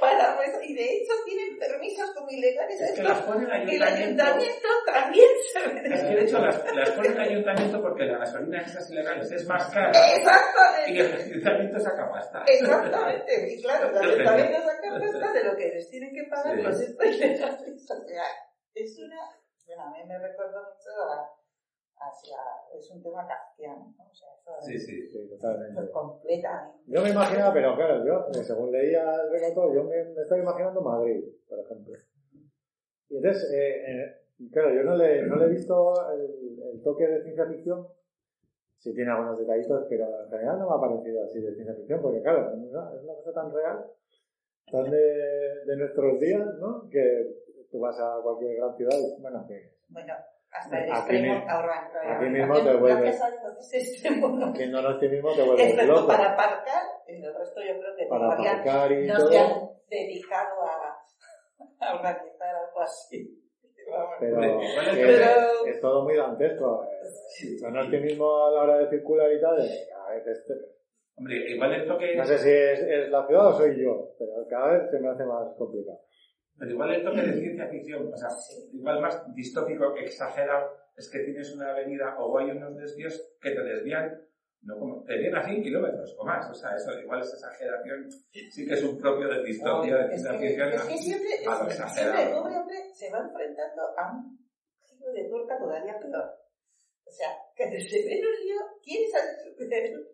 para, 0.00 0.36
pues, 0.36 0.50
y 0.68 0.74
de 0.74 0.84
hecho 0.84 1.12
tienen 1.24 1.58
permisos 1.58 2.10
como 2.14 2.30
ilegales. 2.30 2.80
Es 2.80 2.92
que 2.92 3.02
las 3.02 3.22
pone 3.22 3.44
el 3.44 3.70
el 3.70 3.82
ayuntamiento. 3.82 4.68
también 4.86 5.26
se 5.52 5.58
Es 5.94 6.02
que 6.02 6.14
de 6.16 6.22
hecho 6.24 6.38
las, 6.38 6.74
las 6.74 6.90
pone 6.90 7.08
el 7.08 7.20
ayuntamiento 7.20 7.80
porque 7.82 8.04
la 8.04 8.18
gasolina 8.18 8.60
esas 8.62 8.90
ilegales 8.90 9.30
es 9.32 9.46
más 9.46 9.72
cara 9.72 9.90
y 9.92 10.18
Exactamente. 10.18 11.00
el 11.00 11.12
ayuntamiento 11.14 11.78
saca 11.80 12.10
pasta. 12.10 12.44
Exactamente, 12.46 13.52
y 13.54 13.62
claro, 13.62 13.88
el 13.90 13.96
ayuntamiento 13.98 14.62
saca 14.62 14.98
pasta 15.00 15.32
de 15.32 15.44
lo 15.44 15.56
que 15.56 15.68
les 15.68 15.88
tienen 15.90 16.14
que 16.14 16.24
pagar 16.24 16.56
Sí. 16.56 16.62
los 16.62 16.80
estudiantes. 16.80 17.90
O 17.90 18.04
sea, 18.06 18.24
es 18.74 18.98
una. 18.98 19.16
Bueno, 19.66 19.82
a 19.84 19.90
mí 19.90 20.04
me 20.06 20.18
recuerda 20.18 20.60
mucho 20.62 20.90
a, 21.12 21.30
hacia, 22.00 22.38
es 22.74 22.90
un 22.90 23.02
tema 23.02 23.26
kafkiano, 23.26 23.94
¿no? 23.96 24.04
O 24.10 24.14
sea, 24.14 24.28
eso 24.34 24.52
sí, 24.60 24.78
sí, 24.78 25.08
sí, 25.08 25.28
totalmente. 25.28 25.90
completamente. 25.90 26.78
Yo 26.86 27.02
me 27.02 27.10
imagino, 27.10 27.50
pero 27.52 27.76
claro, 27.76 28.04
yo, 28.04 28.26
eh, 28.32 28.44
según 28.44 28.72
leía 28.72 29.14
el 29.22 29.30
relato, 29.30 29.72
yo 29.74 29.84
me, 29.84 30.04
me 30.04 30.22
estaba 30.22 30.40
imaginando 30.40 30.80
Madrid, 30.80 31.24
por 31.48 31.58
ejemplo. 31.60 31.94
Y 33.08 33.16
entonces, 33.16 33.50
eh, 33.52 33.84
eh, 33.86 34.48
claro, 34.50 34.74
yo 34.74 34.82
no 34.82 34.96
le, 34.96 35.22
no 35.22 35.36
le 35.36 35.44
he 35.44 35.48
visto 35.48 35.94
el, 36.12 36.62
el, 36.72 36.82
toque 36.82 37.06
de 37.06 37.22
ciencia 37.22 37.46
ficción, 37.46 37.86
sí 38.78 38.94
tiene 38.94 39.10
algunos 39.10 39.38
detallitos, 39.38 39.86
pero 39.88 40.24
en 40.24 40.30
general 40.30 40.58
no 40.58 40.70
me 40.70 40.76
ha 40.76 40.88
parecido 40.88 41.24
así 41.24 41.40
de 41.40 41.54
ciencia 41.54 41.74
ficción, 41.74 42.00
porque 42.00 42.22
claro, 42.22 42.50
es 42.50 43.02
una 43.02 43.14
cosa 43.14 43.32
tan 43.32 43.52
real, 43.52 43.84
tan 44.70 44.90
de, 44.90 45.64
de 45.66 45.76
nuestros 45.76 46.18
días, 46.18 46.46
¿no? 46.58 46.88
Que 46.88 47.40
tú 47.70 47.78
vas 47.78 47.98
a 48.00 48.20
cualquier 48.22 48.56
gran 48.56 48.74
ciudad 48.76 48.96
y, 48.98 49.20
bueno, 49.20 49.44
que... 49.46 49.74
Bueno, 49.88 50.14
hasta 50.52 50.84
el 50.84 50.92
aquí 50.92 51.16
extremo 51.16 51.44
ahorrando. 51.48 51.98
Aquí 52.00 52.24
mismo 52.26 52.54
te 52.62 52.76
vuelves. 52.76 53.22
Aquí 53.22 54.66
no 54.68 54.88
aquí 54.88 55.08
mismo 55.08 55.32
te 55.34 55.42
vuelves 55.42 55.86
loco. 55.86 56.06
para 56.08 56.32
aparcar, 56.32 56.82
en 57.06 57.24
el 57.24 57.34
resto 57.34 57.60
yo 57.60 57.78
creo 57.78 57.96
que 57.96 58.06
para 58.06 58.32
aparcar 58.32 58.92
y 58.92 59.06
no 59.06 59.16
todo. 59.16 59.28
se 59.30 59.38
han 59.38 59.70
dedicado 59.88 60.62
a, 60.62 61.86
a 61.86 61.94
organizar 61.94 62.54
algo 62.56 62.80
así. 62.80 63.36
Pero, 64.20 64.38
pero... 64.78 65.66
Es, 65.66 65.80
todo 65.80 66.04
muy 66.04 66.16
dantesco. 66.16 66.86
No 67.70 67.82
es 67.82 67.90
que 67.90 67.98
mismo 67.98 68.46
a 68.46 68.50
la 68.50 68.62
hora 68.62 68.78
de 68.78 68.90
circular 68.90 69.32
y 69.32 69.40
tal, 69.40 69.58
a 69.58 70.10
veces 70.12 70.44
Hombre, 71.16 71.36
igual 71.50 71.74
esto 71.74 71.98
que... 71.98 72.16
No 72.16 72.24
sé 72.24 72.38
si 72.38 72.48
es, 72.48 72.80
es 72.80 73.10
la 73.10 73.26
ciudad 73.26 73.48
o 73.48 73.52
soy 73.52 73.82
yo, 73.82 74.14
pero 74.18 74.32
cada 74.48 74.72
vez 74.72 74.90
se 74.90 74.98
me 75.00 75.08
hace 75.08 75.24
más 75.24 75.54
complicado. 75.58 76.00
Pero 76.60 76.72
igual 76.72 76.92
el 76.92 77.02
toque 77.02 77.22
de 77.22 77.40
ciencia 77.40 77.66
ficción, 77.68 78.12
o 78.12 78.16
sea, 78.18 78.28
igual 78.70 79.00
más 79.00 79.34
distópico, 79.34 79.96
exagerado, 79.96 80.76
es 80.94 81.08
que 81.08 81.20
tienes 81.20 81.54
una 81.54 81.70
avenida 81.70 82.18
o 82.18 82.36
hay 82.36 82.50
unos 82.50 82.76
desvíos 82.76 83.18
que 83.40 83.52
te 83.52 83.62
desvían, 83.62 84.20
no 84.60 84.78
como, 84.78 85.02
te 85.04 85.14
desvían 85.14 85.36
a 85.36 85.42
100 85.42 85.62
kilómetros 85.62 86.14
o 86.18 86.24
más, 86.26 86.50
o 86.50 86.54
sea, 86.54 86.76
eso 86.76 86.92
igual 87.00 87.22
es 87.22 87.32
exageración, 87.32 88.10
sí 88.50 88.66
que 88.66 88.74
es 88.74 88.84
un 88.84 88.98
propio 88.98 89.26
de 89.28 89.42
distopía, 89.42 89.96
de 89.96 90.08
ciencia 90.08 90.38
ficción. 90.38 90.68
Es 90.68 90.82
que 90.82 90.98
siempre, 90.98 91.30
a 91.46 91.64
lo. 91.64 91.70
Siempre 91.70 92.22
el 92.24 92.32
pobre 92.34 92.56
hombre 92.58 92.76
se 92.92 93.10
va 93.10 93.20
enfrentando 93.20 93.82
a 93.96 94.12
un 94.12 94.38
giro 94.82 95.12
de 95.12 95.28
tuerca 95.30 95.56
todavía 95.58 95.98
peor. 95.98 96.28
O 97.06 97.10
sea, 97.10 97.28
que 97.56 97.70
desde 97.70 98.04
menos 98.04 98.36
yo, 98.46 98.56
quiere 98.84 99.08
salir 99.08 99.56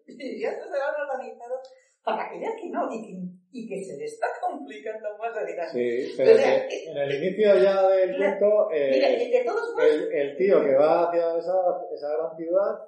y 0.07 0.41
ya 0.41 0.53
se 0.53 0.71
van 0.71 0.95
organizado 0.95 1.61
para 2.07 2.31
que 2.31 2.39
vea 2.39 2.55
que 2.55 2.71
no, 2.71 2.87
y 2.89 3.03
que 3.03 3.37
y 3.51 3.67
que 3.67 3.83
se 3.83 3.97
le 3.97 4.05
está 4.05 4.29
complicando 4.41 5.09
más 5.19 5.35
la 5.35 5.45
vida. 5.45 5.67
Sí, 5.67 6.13
pero 6.17 6.39
en 6.39 6.97
el 6.97 7.25
inicio 7.25 7.59
ya 7.59 7.89
del 7.89 8.17
cuento, 8.17 8.71
eh, 8.71 8.91
el, 8.95 10.13
el, 10.13 10.37
tío 10.37 10.63
que 10.63 10.75
va 10.75 11.09
hacia 11.09 11.39
esa, 11.39 11.55
esa 11.93 12.09
gran 12.17 12.37
ciudad 12.37 12.79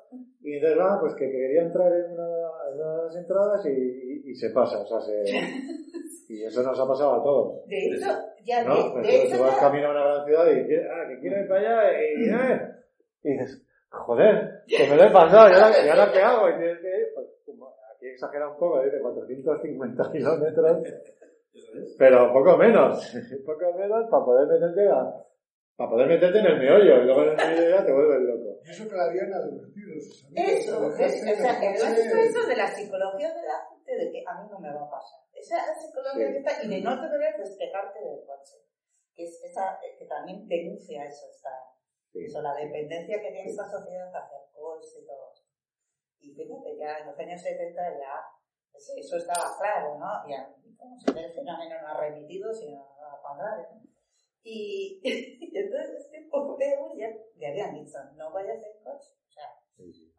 y 0.43 0.55
entonces 0.55 0.79
va, 0.79 1.01
pues 1.01 1.15
que 1.15 1.31
quería 1.31 1.63
entrar 1.63 1.91
en 1.91 2.13
una, 2.13 2.29
en 2.71 2.81
una 2.81 2.97
de 2.97 3.05
las 3.05 3.17
entradas 3.17 3.67
y, 3.67 4.31
y, 4.31 4.35
se 4.35 4.51
pasa, 4.51 4.79
o 4.81 4.87
sea, 4.87 5.01
se... 5.01 5.25
Y 6.31 6.45
eso 6.45 6.63
nos 6.63 6.79
ha 6.79 6.87
pasado 6.87 7.15
a 7.15 7.23
todos. 7.23 7.67
De 7.67 7.87
hecho, 7.87 8.07
ya 8.45 8.63
¿no? 8.63 8.77
de, 8.77 8.91
pues 8.93 9.07
de 9.07 9.13
tú, 9.13 9.35
hecho, 9.35 9.43
vas 9.43 9.57
camino 9.57 9.87
a 9.87 9.91
una 9.93 10.05
gran 10.05 10.25
ciudad 10.27 10.47
y 10.47 10.75
ah, 10.77 11.09
que 11.09 11.21
quiero 11.21 11.41
ir 11.41 11.49
para 11.49 11.61
allá 11.61 12.03
y, 12.03 12.29
eh, 12.29 12.61
y 13.23 13.33
dices, 13.33 13.67
joder, 13.89 14.63
que 14.67 14.87
me 14.91 14.97
lo 14.97 15.05
he 15.05 15.11
pasado, 15.11 15.49
¿y 15.49 15.55
ahora, 15.55 15.87
¿y 15.87 15.89
ahora 15.89 16.13
qué 16.13 16.21
hago? 16.21 16.51
Y 16.51 16.59
tienes 16.59 16.79
que 16.81 16.89
ir, 16.89 17.07
aquí 17.99 18.07
exagera 18.07 18.49
un 18.49 18.57
poco, 18.57 18.81
dice 18.83 19.01
450 19.01 20.13
kilómetros, 20.13 20.83
pero 21.99 22.33
poco 22.33 22.57
menos, 22.57 23.13
poco 23.47 23.75
menos 23.75 24.07
para 24.09 24.25
poder 24.25 24.47
meterte 24.47 24.89
a, 24.89 25.27
para 25.75 25.91
poder 25.91 26.07
meterte 26.09 26.39
en 26.39 26.47
el 26.47 26.59
meollo 26.59 27.03
y 27.03 27.05
luego 27.05 27.23
en 27.23 27.31
el 27.31 27.37
meollo 27.37 27.71
ya 27.71 27.85
te 27.85 27.93
vuelves 27.93 28.21
loco. 28.23 28.61
Eso 28.63 28.89
que 28.89 28.97
la 28.97 29.05
habían 29.05 29.33
advertido. 29.33 29.95
Eso, 30.35 30.87
o 30.87 30.91
sea, 30.93 31.61
que 31.61 31.71
eso 31.75 32.47
de 32.47 32.57
la 32.57 32.69
psicología 32.69 33.35
de 33.35 33.43
la 33.43 33.67
gente 33.71 33.93
de 33.97 34.13
que 34.13 34.25
a 34.27 34.43
mí 34.43 34.49
no 34.51 34.59
me 34.61 34.71
va 34.73 34.87
a 34.87 34.91
pasar. 34.91 35.21
Esa 35.35 35.75
psicología 35.75 36.31
que 36.33 36.39
está, 36.39 36.63
y 36.63 36.69
de 36.69 36.81
no 36.83 37.01
tener 37.01 37.37
despegarte 37.39 37.99
del 37.99 38.25
coche. 38.27 38.59
Que 39.15 39.25
es 39.25 39.43
esa, 39.43 39.81
que 39.99 40.05
también 40.07 40.47
denuncia 40.47 41.05
eso, 41.05 41.27
esta, 41.31 41.51
eso, 42.15 42.43
la 42.43 42.55
dependencia 42.55 43.21
que 43.21 43.31
tiene 43.33 43.51
esta 43.51 43.67
sociedad 43.69 44.09
hacia 44.15 44.39
el 44.39 44.51
coche 44.53 45.03
y 45.03 45.07
todo 45.07 45.33
eso. 45.33 45.48
Y 46.21 46.35
fíjate, 46.35 46.77
ya 46.79 46.99
en 46.99 47.07
los 47.07 47.19
años 47.19 47.41
70 47.41 47.99
ya 47.99 48.39
pues 48.73 48.93
eso 48.97 49.17
estaba 49.17 49.57
claro, 49.59 49.99
¿no? 49.99 50.29
Ya, 50.29 50.55
como 50.77 50.97
si 50.99 51.07
el 51.11 51.33
fenómeno 51.33 51.81
no 51.83 51.89
ha 51.89 52.01
remitido, 52.01 52.53
sino 52.55 52.81
a 53.01 53.21
contrario, 53.21 53.67
¿no? 53.73 53.83
Y, 54.43 55.01
y, 55.03 55.59
entonces 55.59 56.05
este 56.05 56.29
pobre 56.31 56.77
ya 56.97 57.09
le 57.37 57.47
habían 57.49 57.75
dicho, 57.75 57.99
no 58.15 58.33
vayas 58.33 58.63
en 58.63 58.85
coche. 58.85 59.11
O 59.27 59.33
sea, 59.33 59.51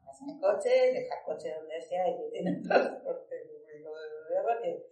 vas 0.06 0.22
en 0.22 0.39
coche, 0.39 0.70
deja 0.70 1.15
el 1.20 1.25
coche 1.25 1.53
donde 1.56 1.82
sea 1.82 2.10
y 2.10 2.18
que 2.18 2.29
tienen 2.32 2.62
transporte 2.63 3.36
público 3.48 3.91
de 3.96 4.41
porque 4.41 4.89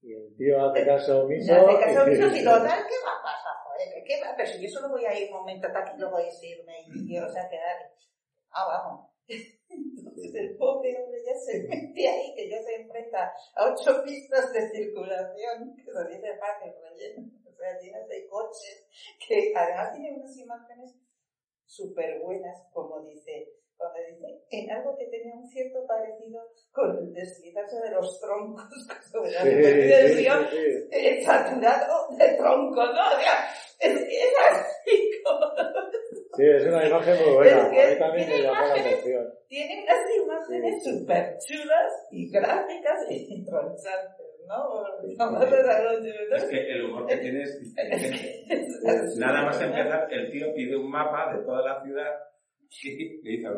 y 0.00 0.14
el 0.14 0.36
tío 0.36 0.70
hace 0.70 0.86
caso 0.86 1.24
omiso. 1.24 1.52
Hace 1.52 1.80
caso 1.80 2.02
omiso 2.04 2.26
y 2.28 2.44
total, 2.44 2.86
¿qué 2.86 2.94
va 3.04 3.18
a 3.18 3.22
pasar? 3.22 3.54
Joder, 3.64 4.04
¿qué 4.04 4.20
va? 4.20 4.34
Pero 4.36 4.48
si 4.48 4.62
yo 4.62 4.68
solo 4.68 4.90
voy 4.90 5.04
a 5.04 5.18
ir 5.18 5.28
un 5.32 5.38
momento 5.38 5.66
hasta 5.66 5.80
aquí, 5.80 5.98
luego 5.98 6.16
voy 6.16 6.24
a 6.24 6.46
irme 6.46 6.84
y 6.86 7.06
quiero, 7.06 7.26
o 7.26 7.30
sea, 7.30 7.48
quedar. 7.48 7.92
Ah, 8.50 8.66
vamos. 8.66 9.10
Entonces 10.18 10.34
el 10.34 10.56
pobre 10.56 10.96
hombre 10.98 11.22
ya 11.24 11.34
se 11.34 11.62
mete 11.62 12.08
ahí, 12.08 12.34
que 12.34 12.50
ya 12.50 12.60
se 12.60 12.74
enfrenta 12.74 13.32
a 13.54 13.72
ocho 13.72 14.02
pistas 14.04 14.52
de 14.52 14.68
circulación, 14.70 15.76
que 15.76 15.84
se 15.84 16.08
dice 16.08 16.36
fácil 16.38 16.72
relleno. 16.82 17.30
O 17.46 17.56
sea, 17.56 17.78
llenas 17.80 18.08
de 18.08 18.26
coches, 18.26 18.86
que 19.26 19.52
además 19.54 19.92
tiene 19.92 20.16
unas 20.16 20.36
imágenes 20.36 20.94
súper 21.66 22.20
buenas, 22.20 22.66
como 22.72 23.00
dice, 23.02 23.52
cuando 23.76 23.98
dice, 24.10 24.44
en 24.50 24.70
algo 24.72 24.96
que 24.96 25.06
tenía 25.06 25.34
un 25.34 25.48
cierto 25.48 25.86
parecido 25.86 26.40
con 26.72 26.98
el 26.98 27.12
deslizarse 27.12 27.80
de 27.80 27.90
los 27.90 28.20
troncos 28.20 28.64
sobre 29.12 29.30
la 29.30 29.40
superficie 29.40 29.96
del 29.96 30.16
río, 30.16 31.24
saturado 31.24 32.08
de 32.16 32.28
troncos, 32.34 32.88
¿no? 32.92 33.06
O 33.06 33.20
sea, 33.20 33.48
es, 33.78 34.00
es 34.00 34.32
así. 34.50 35.07
Sí, 36.38 36.44
es 36.44 36.66
una 36.66 36.86
imagen 36.86 37.16
muy 37.24 37.34
buena. 37.34 37.64
a 37.64 37.68
mí 37.68 37.98
también 37.98 38.28
me 38.28 38.42
llamó 38.42 38.66
la 38.68 38.74
atención. 38.74 39.26
Tiene 39.48 39.82
unas 39.82 40.16
imágenes 40.22 40.84
súper 40.84 41.36
chulas 41.38 41.92
y 42.12 42.30
gráficas 42.30 43.06
y 43.10 43.44
tronchantes, 43.44 44.46
¿no? 44.46 44.84
Es 46.36 46.44
que 46.44 46.72
el 46.72 46.84
humor 46.84 47.06
que 47.06 47.16
tiene 47.16 47.42
es 47.42 47.60
inteligente. 47.64 48.44
Nada 49.16 49.46
más 49.46 49.60
empezar, 49.60 50.06
el 50.12 50.30
tío 50.30 50.54
pide 50.54 50.76
un 50.76 50.88
mapa 50.88 51.34
de 51.34 51.42
toda 51.44 51.62
la 51.62 51.82
ciudad 51.82 52.12
y 52.84 53.22
le 53.22 53.30
dice 53.30 53.46
al 53.48 53.56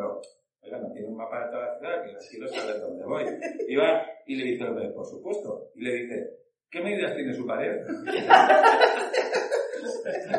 oiga, 0.62 0.79
no 0.79 0.93
tiene 0.93 1.09
un 1.09 1.17
mapa 1.17 1.45
de 1.45 1.50
toda 1.50 1.67
la 1.67 1.79
ciudad, 1.79 2.02
que 2.02 2.29
quiero 2.31 2.49
saber 2.49 2.81
dónde 2.81 3.05
voy. 3.05 3.25
Y 3.69 3.76
va 3.76 4.07
y 4.26 4.37
le 4.37 4.45
dice 4.52 4.64
por 4.95 5.07
supuesto. 5.07 5.71
Y 5.75 5.83
le 5.83 5.93
dice, 5.93 6.31
¿qué 6.71 6.81
medidas 6.81 7.14
tiene 7.14 7.35
su 7.35 7.47
pared? 7.47 7.76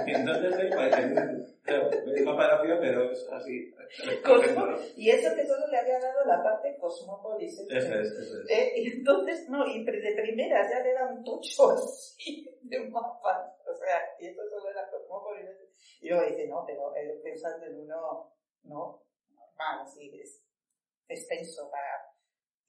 Entonces, 0.07 0.74
pues, 0.74 2.17
el 2.17 2.25
mapa 2.25 2.43
de 2.43 2.50
la 2.50 2.62
ciudad, 2.62 2.79
pero 2.79 3.12
es 3.12 3.27
así. 3.31 3.74
Cosmo, 4.24 4.67
y 4.95 5.10
eso 5.10 5.36
que 5.36 5.45
solo 5.45 5.67
le 5.67 5.77
había 5.77 6.00
dado 6.00 6.25
la 6.25 6.41
parte 6.43 6.77
cosmópolis. 6.77 7.60
Eso 7.60 7.77
es, 7.77 8.12
eso 8.12 8.41
es. 8.41 8.50
¿Eh? 8.50 8.74
Y 8.77 8.91
entonces, 8.98 9.50
no, 9.50 9.67
y 9.67 9.83
de 9.83 10.13
primera 10.15 10.69
ya 10.69 10.79
le 10.81 10.93
da 10.93 11.07
un 11.07 11.24
tocho 11.24 11.71
así 11.74 12.48
de 12.62 12.79
mapa. 12.89 13.55
O 13.65 13.74
sea, 13.75 14.01
y 14.19 14.27
eso 14.27 14.41
solo 14.50 14.69
era 14.69 14.89
cosmópolis. 14.89 15.50
Y 16.01 16.10
luego 16.10 16.29
dice, 16.29 16.48
no, 16.48 16.63
pero 16.65 16.95
él 16.95 17.19
pensando 17.24 17.65
en 17.65 17.81
uno, 17.81 18.33
no, 18.63 19.03
normal, 19.29 19.81
así, 19.83 20.12
es 20.19 20.43
extenso 21.07 21.69
para 21.69 22.12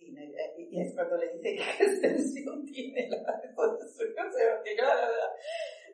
y, 0.04 0.76
y, 0.76 0.80
es 0.80 0.94
cuando 0.94 1.16
le 1.16 1.28
dice 1.28 1.56
qué 1.56 1.84
extensión 1.84 2.64
tiene 2.66 3.08
la 3.08 3.40
resolución, 3.42 4.14
que 4.64 4.74
claro, 4.76 5.12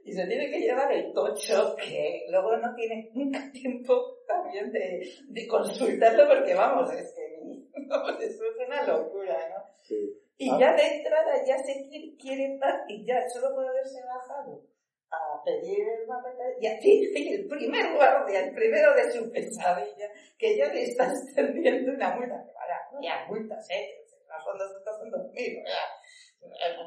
y 0.04 0.12
se 0.12 0.26
tiene 0.26 0.50
que 0.50 0.60
llevar 0.60 0.92
el 0.92 1.12
tocho, 1.12 1.76
que 1.76 2.26
luego 2.30 2.56
no 2.56 2.74
tiene 2.74 3.10
nunca 3.14 3.40
tiempo 3.52 4.18
también 4.26 4.70
de, 4.72 5.08
de 5.28 5.46
consultarlo, 5.46 6.28
porque 6.28 6.54
vamos, 6.54 6.92
es 6.92 7.14
que 7.14 7.38
no, 7.86 8.18
eso 8.18 8.44
es 8.44 8.66
una 8.66 8.82
locura, 8.84 9.36
¿no? 9.48 9.64
Sí. 9.82 10.18
Y 10.36 10.50
ah. 10.50 10.56
ya 10.60 10.72
de 10.74 10.96
entrada 10.96 11.44
ya 11.44 11.58
se 11.58 11.88
quiere, 11.88 12.16
quiere 12.16 12.58
y 12.88 13.04
ya 13.04 13.28
solo 13.28 13.54
puede 13.54 13.68
haberse 13.68 14.00
bajado 14.04 14.62
a 15.10 15.42
pedir 15.42 15.88
el 15.88 16.06
mapeta, 16.06 16.44
y 16.60 16.66
aquí 16.66 17.10
el 17.32 17.48
primer 17.48 17.94
guardia, 17.94 18.44
el 18.44 18.54
primero 18.54 18.94
de 18.94 19.10
su 19.10 19.30
pesadilla, 19.30 20.10
que 20.38 20.56
ya 20.56 20.72
le 20.72 20.84
está 20.84 21.10
extendiendo 21.10 21.92
una 21.94 22.14
multa, 22.14 22.44
que 22.44 22.52
para, 22.52 22.88
ya 23.00 23.26
multas, 23.26 23.66
eh, 23.70 24.04
las 24.28 24.46
ondas 24.46 24.70
están 24.76 25.10
dormidas, 25.10 25.64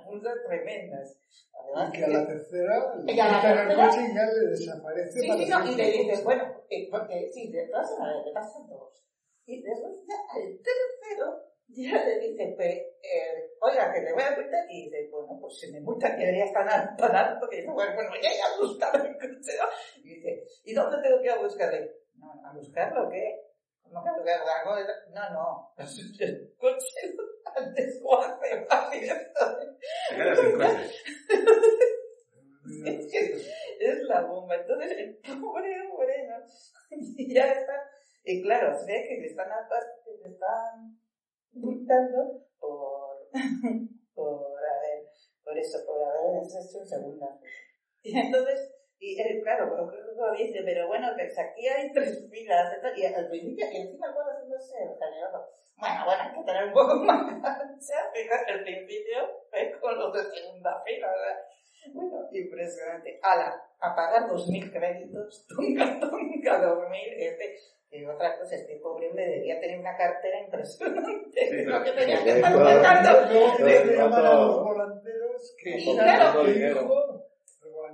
multas 0.06 0.36
tremendas. 0.48 1.18
Además, 1.54 1.90
y 1.90 1.98
que 1.98 2.06
a 2.06 2.08
la 2.08 2.28
tercera, 2.28 2.94
y 3.06 3.20
a 3.20 3.32
la 3.32 3.42
tercera, 3.42 3.72
el 3.72 3.78
coche 3.78 4.14
ya 4.14 4.26
le 4.26 4.50
desaparece. 4.50 5.12
Sí, 5.12 5.32
sí, 5.32 5.50
no, 5.50 5.72
y 5.72 5.76
le 5.76 5.92
dices, 5.92 6.24
bueno, 6.24 6.44
porque, 6.92 7.30
sí, 7.32 7.52
le 7.52 7.68
pasan, 7.68 8.26
le 8.26 8.32
pasan 8.32 8.68
dos. 8.68 9.04
Y 9.46 9.62
después 9.62 9.94
ya 10.08 10.16
al 10.34 10.60
tercero, 10.62 11.44
ya 11.68 12.06
le 12.06 12.20
dice, 12.20 12.54
pues, 12.56 12.76
eh, 12.76 13.52
oiga, 13.62 13.94
que 13.94 14.02
le 14.02 14.14
voy 14.14 14.24
a 14.24 14.36
multar, 14.36 14.66
y 14.70 14.86
dice, 14.86 15.10
bueno, 15.12 15.38
pues 15.40 15.60
si 15.60 15.72
me 15.72 15.82
multa 15.82 16.16
que 16.16 16.22
debería 16.22 16.46
estar 16.46 16.96
tan 16.96 17.16
alto, 17.16 17.48
que 17.50 17.58
dice, 17.58 17.72
bueno, 17.72 17.96
bueno, 17.96 18.12
ya 18.22 18.34
ir 18.34 18.42
a 18.42 18.62
buscar 18.62 18.96
el 18.96 19.14
coche, 19.14 19.58
¿no? 19.60 20.04
Y 20.04 20.16
dice, 20.16 20.44
¿y 20.64 20.74
dónde 20.74 20.98
tengo 21.02 21.20
que 21.20 21.26
ir 21.26 21.32
a 21.32 21.42
buscarle? 21.42 21.92
No, 22.16 22.32
a 22.46 22.54
buscarlo, 22.54 23.10
¿qué? 23.10 23.52
no 23.92 24.02
no, 24.02 24.14
no, 25.34 25.74
los 25.78 26.56
coches 26.58 27.16
antes 27.56 28.00
o 28.04 28.18
hace 28.18 28.66
es 33.80 34.04
la 34.04 34.22
bomba. 34.22 34.56
Entonces, 34.56 34.92
el 34.92 35.42
pobre 35.42 35.76
hombre, 35.82 36.28
¿no? 36.28 36.36
Y 36.92 37.34
ya 37.34 37.52
está. 37.52 37.74
Y 38.24 38.42
claro, 38.44 38.78
se 38.78 38.92
ve 38.92 39.06
que 39.08 39.22
le 39.22 39.28
están, 39.28 39.48
le 40.24 40.30
están 40.30 41.00
multando 41.54 42.46
por, 42.60 43.30
por, 44.14 44.46
a 44.46 44.82
ver, 44.82 45.08
por 45.44 45.58
eso, 45.58 45.80
por 45.86 46.04
haber 46.04 46.44
hecho 46.44 46.86
segunda. 46.86 47.40
Y 48.04 48.18
entonces, 48.18 48.72
y 49.02 49.20
él, 49.20 49.42
claro, 49.42 49.66
lo 49.76 50.32
dice, 50.38 50.62
pero 50.64 50.86
bueno, 50.86 51.08
que 51.18 51.24
aquí 51.24 51.68
hay 51.68 51.92
tres 51.92 52.30
filas, 52.30 52.72
y 52.96 53.06
al 53.06 53.30
principio, 53.30 53.66
y 53.72 53.78
encima 53.78 54.14
cuando 54.14 54.32
haciéndose 54.32 54.78
el 54.78 54.94
generoso. 54.94 55.50
Bueno, 55.76 56.06
bueno, 56.06 56.22
hay 56.22 56.38
que 56.38 56.44
tener 56.46 56.66
un 56.66 56.74
poco 56.74 56.96
más 56.98 57.26
cancha, 57.42 58.12
fíjate, 58.14 58.52
el 58.52 58.64
principio 58.64 59.18
es 59.54 59.76
con 59.78 59.98
los 59.98 60.14
de 60.14 60.22
segunda 60.30 60.84
fila, 60.86 61.08
¿verdad? 61.08 61.42
Bueno, 61.94 62.30
impresionante. 62.32 63.20
Ala, 63.24 63.60
a 63.80 63.96
pagar 63.96 64.30
dos 64.30 64.48
mil 64.50 64.72
créditos, 64.72 65.48
tonca, 65.50 66.00
tonca, 66.00 66.62
dos 66.62 66.88
mil, 66.92 67.14
este, 67.18 67.58
y 67.90 68.06
otra 68.06 68.38
cosa, 68.38 68.56
este 68.56 68.78
pobre 68.78 69.10
hombre 69.10 69.26
debería 69.26 69.60
tener 69.60 69.80
una 69.80 69.98
cartera 69.98 70.42
impresionante. 70.42 71.50
Sí, 71.50 71.66
lo 71.66 71.84
que 71.84 71.92
tenía 71.92 72.24
que 72.24 72.30
estar 72.30 72.54
contando. 72.54 73.66
Le 73.66 73.96
llaman 73.98 74.26
a 74.26 74.34
los 74.36 74.64
volanteros 74.64 75.56
que 75.58 75.76
claro, 75.96 76.44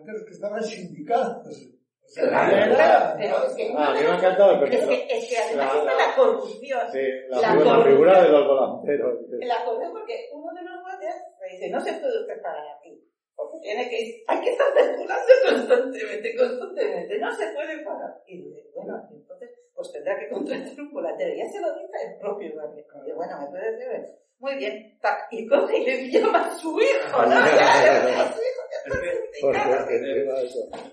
los 0.08 0.24
volanteros 0.24 0.24
que 0.24 0.34
estaban 0.34 0.64
sindicados. 0.64 1.74
Claro, 2.16 2.74
claro, 2.74 3.16
pero 3.20 3.44
es 3.44 3.56
que. 3.56 3.74
Ah, 3.76 3.92
me 3.92 4.00
ha 4.00 4.16
encantado 4.16 4.64
el 4.64 4.74
Es 4.74 4.88
que, 4.88 5.08
es 5.12 5.30
que 5.30 5.38
además 5.38 5.76
la, 5.84 5.94
la, 5.94 6.16
corrupción. 6.16 6.80
Sí, 6.90 7.04
la, 7.28 7.42
la, 7.42 7.52
figura, 7.52 7.78
la 7.78 7.84
figura 7.84 8.24
de 8.24 8.30
los 8.30 8.48
volanteros. 8.48 9.20
La 9.44 9.66
corrupción, 9.66 9.92
porque 9.92 10.30
uno 10.32 10.54
de 10.54 10.64
los 10.64 10.82
guardias 10.82 11.16
me 11.42 11.48
dice: 11.50 11.70
No 11.70 11.82
se 11.82 11.94
puede 12.00 12.22
usted 12.22 12.42
parar 12.42 12.64
aquí. 12.80 13.04
Porque 13.36 13.60
tiene 13.60 13.90
que. 13.90 14.24
Hay 14.26 14.40
que 14.40 14.52
estar 14.52 14.68
circulando 14.74 15.34
constantemente, 15.50 16.36
constantemente. 16.38 17.20
No 17.20 17.32
se 17.36 17.48
puede 17.52 17.84
parar. 17.84 18.24
Y 18.26 18.42
dice: 18.42 18.72
Bueno, 18.74 19.04
entonces, 19.12 19.50
pues 19.76 19.92
tendrá 19.92 20.18
que 20.18 20.30
contratar 20.30 20.80
un 20.80 20.94
volantero. 20.94 21.36
Ya 21.36 21.46
se 21.52 21.60
lo 21.60 21.76
dice 21.76 22.08
el 22.08 22.20
propio 22.20 22.54
guardia. 22.54 22.86
Y 23.06 23.12
bueno, 23.12 23.38
me 23.42 23.48
puede 23.48 23.72
decir. 23.74 24.16
Muy 24.40 24.56
bien, 24.56 25.00
y 25.32 25.48
coge 25.48 25.80
y 25.80 25.86
le 25.86 26.12
llama 26.12 26.46
a 26.46 26.52
su 26.52 26.80
hijo, 26.80 27.26
¿no? 27.26 27.36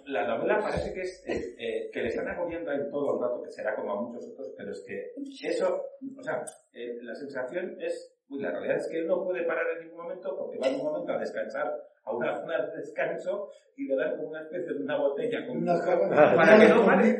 la 0.07 0.27
novela 0.27 0.61
parece 0.61 0.93
que 0.93 1.01
es 1.01 1.25
eh, 1.27 1.91
que 1.93 2.03
le 2.03 2.09
están 2.09 2.29
agobiando 2.29 2.71
a 2.71 2.75
él 2.75 2.89
todo 2.91 3.15
el 3.15 3.23
rato, 3.23 3.43
que 3.43 3.51
será 3.51 3.75
como 3.75 3.93
a 3.93 4.03
muchos 4.03 4.29
otros, 4.29 4.53
pero 4.57 4.73
es 4.73 4.85
que 4.87 5.13
eso, 5.49 5.83
o 6.19 6.23
sea, 6.23 6.45
eh, 6.73 6.99
la 7.03 7.15
sensación 7.15 7.77
es, 7.81 8.15
uy, 8.29 8.43
la 8.43 8.51
realidad 8.51 8.77
es 8.77 8.89
que 8.89 8.99
él 8.99 9.07
no 9.07 9.25
puede 9.25 9.45
parar 9.45 9.65
en 9.77 9.85
ningún 9.85 10.03
momento 10.03 10.37
porque 10.37 10.59
va 10.59 10.69
en 10.69 10.77
un 10.77 10.85
momento 10.85 11.13
a 11.13 11.19
descansar 11.19 11.73
a 12.05 12.15
una 12.15 12.35
zona 12.39 12.67
de 12.67 12.77
descanso 12.79 13.51
y 13.77 13.87
le 13.87 13.97
dan 13.97 14.17
como 14.17 14.29
una 14.29 14.43
especie 14.43 14.75
de 14.75 14.83
una 14.83 14.99
botella 14.99 15.47
con 15.47 15.59
una 15.59 15.81
para 15.81 16.59
que 16.59 16.69
no 16.69 16.85
pare. 16.85 17.19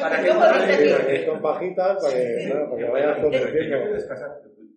para 0.00 0.22
que 0.22 0.32
no 0.32 0.38
pare. 0.38 1.26
con 1.26 1.42
pajitas 1.42 2.02
para 2.02 2.14
que, 2.14 2.52
no, 2.54 2.70
para 2.70 2.82
que 2.82 2.90
vaya 2.90 3.20
conduciendo 3.20 3.76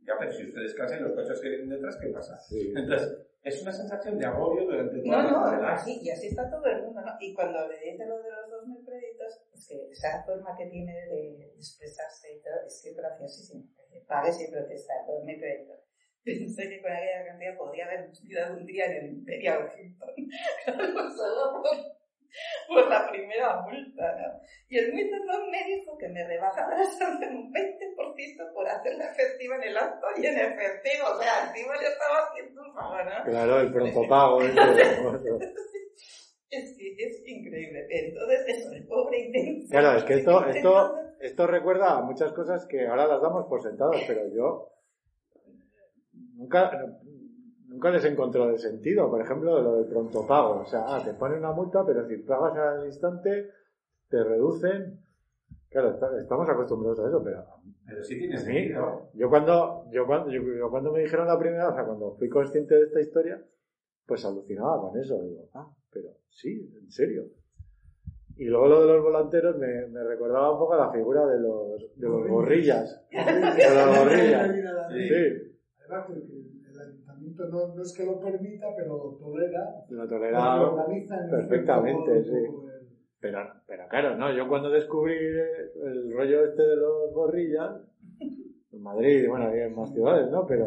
ya 0.05 0.13
pero 0.19 0.31
si 0.31 0.43
usted 0.43 0.61
descansa 0.61 0.97
en 0.97 1.03
los 1.03 1.13
coches 1.13 1.41
que 1.41 1.49
vienen 1.49 1.69
detrás 1.69 1.97
¿qué 1.97 2.09
pasa? 2.09 2.37
entonces 2.75 3.17
es 3.45 3.61
una 3.61 3.71
sensación 3.71 4.17
de 4.17 4.25
agobio 4.25 4.65
durante 4.65 5.03
toda 5.03 5.21
no, 5.21 5.51
no, 5.51 5.61
la 5.61 5.73
así, 5.73 5.99
y 6.01 6.09
así 6.09 6.27
está 6.27 6.49
todo 6.49 6.65
el 6.65 6.81
mundo, 6.81 6.99
¿no? 7.01 7.15
Y 7.19 7.31
cuando 7.31 7.67
le 7.67 7.91
dice 7.91 8.03
lo 8.07 8.17
de 8.17 8.29
los 8.31 8.67
2.000 8.67 8.83
créditos, 8.83 9.39
es 9.53 9.67
que 9.67 9.91
esa 9.91 10.23
forma 10.23 10.57
que 10.57 10.65
tiene 10.65 10.93
de 10.93 11.53
expresarse 11.55 12.33
y 12.33 12.41
todo, 12.41 12.65
es 12.65 12.81
que 12.81 12.89
es 12.89 12.97
graciosísimo. 12.97 13.63
Pague 14.07 14.31
sin 14.33 14.49
protestar, 14.49 15.05
2.000 15.07 15.39
créditos. 15.39 15.79
Pensé 16.25 16.69
que 16.69 16.81
con 16.81 16.91
aquella 16.91 17.25
cantidad 17.27 17.57
podría 17.57 17.85
haber 17.85 18.09
estudiado 18.09 18.57
un 18.57 18.65
día 18.65 18.85
en 18.87 18.93
el 18.93 19.13
Imperial 19.13 19.71
Hilton. 19.77 21.15
Solo 21.15 21.61
por 21.61 21.95
la 22.89 23.09
primera 23.09 23.61
multa, 23.61 24.15
¿no? 24.15 24.41
Y 24.69 24.77
el 24.77 24.91
no 24.91 25.47
me 25.47 25.63
dijo 25.65 25.97
que 25.97 26.09
me 26.09 26.25
rebajaba 26.27 26.75
la 26.77 26.83
sanción 26.83 27.35
un 27.35 27.53
20% 27.53 28.53
por 28.53 28.67
hacerla 28.67 29.11
efectiva 29.11 29.55
en 29.55 29.63
el 29.63 29.77
acto 29.77 30.07
y 30.17 30.25
en 30.25 30.37
efectivo. 30.37 31.07
O 31.13 31.21
sea, 31.21 31.47
encima 31.47 31.75
le 31.75 31.87
estaba 31.87 32.27
haciendo 32.27 32.61
un 32.61 32.73
favor, 32.73 33.05
¿no? 33.05 33.23
Claro, 33.23 33.59
el 33.59 33.71
pronto 33.71 34.07
pago. 34.07 34.41
¿eh? 34.41 34.53
es 36.49 36.77
que 36.77 36.95
es 36.97 37.23
increíble. 37.27 37.87
Entonces, 37.89 38.45
eso, 38.47 38.71
el 38.73 38.87
pobre 38.87 39.19
intento. 39.19 39.67
Claro, 39.71 39.97
es 39.97 40.03
que 40.03 40.13
esto, 40.15 40.45
esto, 40.45 40.95
esto 41.19 41.47
recuerda 41.47 41.97
a 41.97 42.01
muchas 42.01 42.31
cosas 42.33 42.65
que 42.67 42.87
ahora 42.87 43.07
las 43.07 43.21
damos 43.21 43.45
por 43.47 43.61
sentadas, 43.61 44.01
pero 44.07 44.21
yo 44.33 44.71
nunca, 46.35 46.71
nunca 47.75 47.91
les 47.91 48.05
encontrado 48.05 48.49
el 48.49 48.57
sentido. 48.57 49.09
Por 49.09 49.21
ejemplo, 49.21 49.61
lo 49.61 49.75
del 49.75 49.85
pronto 49.85 50.25
pago. 50.25 50.61
O 50.61 50.65
sea, 50.65 50.85
ah, 50.87 51.03
te 51.03 51.13
ponen 51.13 51.39
una 51.39 51.51
multa, 51.51 51.83
pero 51.85 52.07
si 52.07 52.17
pagas 52.17 52.57
al 52.57 52.85
instante, 52.85 53.49
te 54.09 54.23
reducen. 54.23 55.01
Claro, 55.69 55.99
estamos 56.17 56.49
acostumbrados 56.49 56.99
a 57.01 57.07
eso, 57.09 57.21
pero. 57.21 57.43
Pero 57.85 58.03
sí 58.03 58.17
tiene 58.17 58.37
sentido. 58.37 59.09
Yo 59.13 59.29
cuando, 59.29 59.85
yo 59.91 60.05
cuando, 60.05 60.31
yo, 60.31 60.69
cuando 60.69 60.93
me 60.93 61.01
dijeron 61.01 61.27
la 61.27 61.37
primera, 61.37 61.69
o 61.69 61.73
sea, 61.75 61.83
cuando 61.83 62.15
fui 62.15 62.29
consciente 62.29 62.75
de 62.75 62.85
esta 62.85 63.01
historia, 63.01 63.43
pues 64.05 64.23
alucinaba 64.23 64.79
con 64.79 64.97
eso. 64.97 65.21
Digo, 65.21 65.49
ah, 65.53 65.69
pero 65.91 66.11
sí, 66.29 66.71
en 66.81 66.89
serio. 66.89 67.25
Y 68.37 68.45
luego 68.45 68.67
lo 68.67 68.81
de 68.81 68.93
los 68.93 69.03
volanteros 69.03 69.57
me, 69.57 69.87
me 69.87 70.03
recordaba 70.03 70.53
un 70.53 70.59
poco 70.59 70.73
a 70.73 70.87
la 70.87 70.91
figura 70.91 71.25
de 71.25 71.39
los, 71.39 71.95
de 71.95 72.07
los 72.07 72.27
gorrillas. 72.27 73.05
de 73.11 73.75
los 73.75 73.97
gorrillas. 73.97 74.51
Sí. 74.91 75.55
No, 77.37 77.75
no 77.75 77.81
es 77.81 77.93
que 77.95 78.05
lo 78.05 78.19
permita, 78.19 78.67
pero 78.75 78.97
lo 78.97 79.17
tolera. 79.17 79.85
Lo 79.89 80.07
tolera 80.07 80.75
perfectamente, 81.29 82.23
sí. 82.23 82.45
Pero, 83.19 83.39
pero 83.67 83.87
claro, 83.87 84.15
no, 84.17 84.31
yo 84.31 84.47
cuando 84.47 84.69
descubrí 84.69 85.15
el 85.15 86.13
rollo 86.13 86.45
este 86.45 86.61
de 86.61 86.75
los 86.75 87.13
gorrillas, 87.13 87.81
en 88.71 88.81
Madrid, 88.81 89.27
bueno, 89.27 89.47
hay 89.47 89.61
en 89.61 89.75
más 89.75 89.91
ciudades, 89.91 90.29
¿no? 90.29 90.45
Pero... 90.45 90.65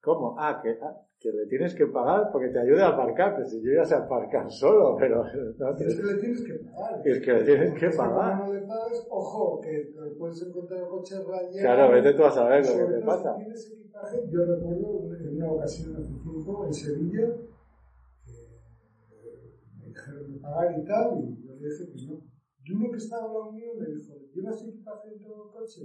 ¿Cómo? 0.00 0.36
Ah, 0.38 0.60
que, 0.62 0.78
ah, 0.80 1.05
que 1.18 1.32
le 1.32 1.46
tienes 1.46 1.74
que 1.74 1.86
pagar 1.86 2.30
porque 2.30 2.48
te 2.48 2.60
ayude 2.60 2.82
a 2.82 2.88
aparcar, 2.88 3.34
pero 3.34 3.48
si 3.48 3.62
yo 3.62 3.72
ya 3.72 3.84
sé 3.84 3.94
aparcar 3.94 4.50
solo, 4.50 4.96
pero... 4.98 5.24
No, 5.58 5.70
es 5.76 5.96
que 5.96 6.02
le 6.02 6.14
tienes 6.16 6.42
que 6.42 6.54
pagar. 6.54 7.02
Es 7.04 7.20
que 7.20 7.32
le 7.32 7.44
tienes 7.44 7.80
que 7.80 7.90
pagar. 7.96 8.38
no 8.38 8.52
le 8.52 8.60
pagas, 8.60 9.06
ojo, 9.08 9.60
que 9.60 9.94
puedes 10.18 10.42
encontrar 10.42 10.86
coches 10.88 11.24
rayados. 11.26 11.56
Claro, 11.58 11.92
vete 11.92 12.12
tú 12.14 12.24
a 12.24 12.30
saber 12.30 12.66
lo 12.66 12.86
que 12.86 12.94
te 12.94 13.00
pasa. 13.00 13.34
tienes 13.36 13.72
equipaje, 13.72 14.16
yo 14.30 14.44
recuerdo 14.44 15.08
en 15.18 15.36
una 15.36 15.52
ocasión 15.52 15.96
hace 15.96 16.12
tiempo 16.22 16.66
en 16.66 16.74
Sevilla, 16.74 17.26
que 18.26 19.12
me 19.80 19.86
dijeron 19.86 20.32
de 20.32 20.38
pagar 20.40 20.78
y 20.78 20.84
tal, 20.84 21.18
y 21.18 21.46
yo 21.46 21.54
le 21.54 21.68
dije 21.68 21.86
que 21.86 22.06
no. 22.06 22.36
Y 22.62 22.72
uno 22.72 22.90
que 22.90 22.98
estaba 22.98 23.26
al 23.26 23.32
lado 23.32 23.52
mío 23.52 23.70
me 23.78 23.86
dijo, 23.86 24.14
¿llevas 24.34 24.62
equipaje 24.62 25.08
en 25.14 25.22
todo 25.22 25.46
el 25.46 25.50
coche? 25.52 25.82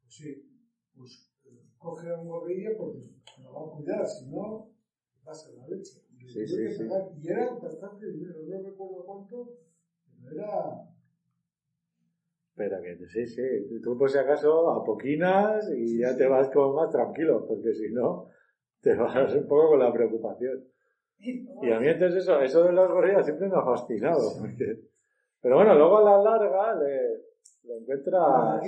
Pues 0.00 0.14
sí, 0.14 0.50
pues 0.96 1.32
coge 1.76 2.10
a 2.10 2.20
un 2.20 2.28
gorrilla 2.28 2.70
porque 2.78 3.15
lo 3.42 3.52
va 3.52 3.66
a 3.66 3.76
cuidar, 3.76 4.06
si 4.06 4.26
no, 4.26 4.70
pasa 5.24 5.50
la 5.56 5.68
leche. 5.68 6.02
Y, 6.18 6.28
sí, 6.28 6.46
sí, 6.46 6.68
sí. 6.70 6.88
y 7.22 7.28
era 7.28 7.52
bastante 7.54 8.10
dinero, 8.10 8.40
no 8.48 8.62
recuerdo 8.62 9.04
cuánto, 9.04 9.58
pero 10.22 10.34
era... 10.34 10.92
Pero 12.54 12.80
que 12.80 13.06
sí, 13.06 13.26
sí, 13.26 13.42
tú 13.82 13.98
por 13.98 14.10
si 14.10 14.16
acaso 14.16 14.70
a 14.70 14.82
poquinas 14.82 15.70
y 15.76 15.98
ya 15.98 16.16
te 16.16 16.26
vas 16.26 16.48
como 16.48 16.72
más 16.72 16.90
tranquilo, 16.90 17.44
porque 17.46 17.74
si 17.74 17.92
no, 17.92 18.30
te 18.80 18.94
vas 18.94 19.34
un 19.34 19.46
poco 19.46 19.70
con 19.70 19.80
la 19.80 19.92
preocupación. 19.92 20.64
Y 21.18 21.70
a 21.70 21.80
mí 21.80 21.88
entonces 21.88 22.22
eso, 22.22 22.40
eso 22.40 22.64
de 22.64 22.72
las 22.72 22.90
gorrillas 22.90 23.26
siempre 23.26 23.48
me 23.48 23.56
ha 23.56 23.62
fascinado, 23.62 24.32
porque... 24.40 24.80
Pero 25.42 25.56
bueno, 25.56 25.74
luego 25.74 25.98
a 25.98 26.02
la 26.02 26.22
larga 26.22 26.74
le, 26.76 27.26
le 27.64 27.76
encuentra, 27.78 28.60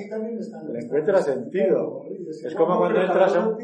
le 0.72 0.78
encuentra 0.78 1.22
sentido. 1.22 2.04
Es 2.28 2.54
como 2.54 2.78
cuando 2.78 3.00
entras 3.00 3.35
a 3.37 3.48
un... 3.48 3.57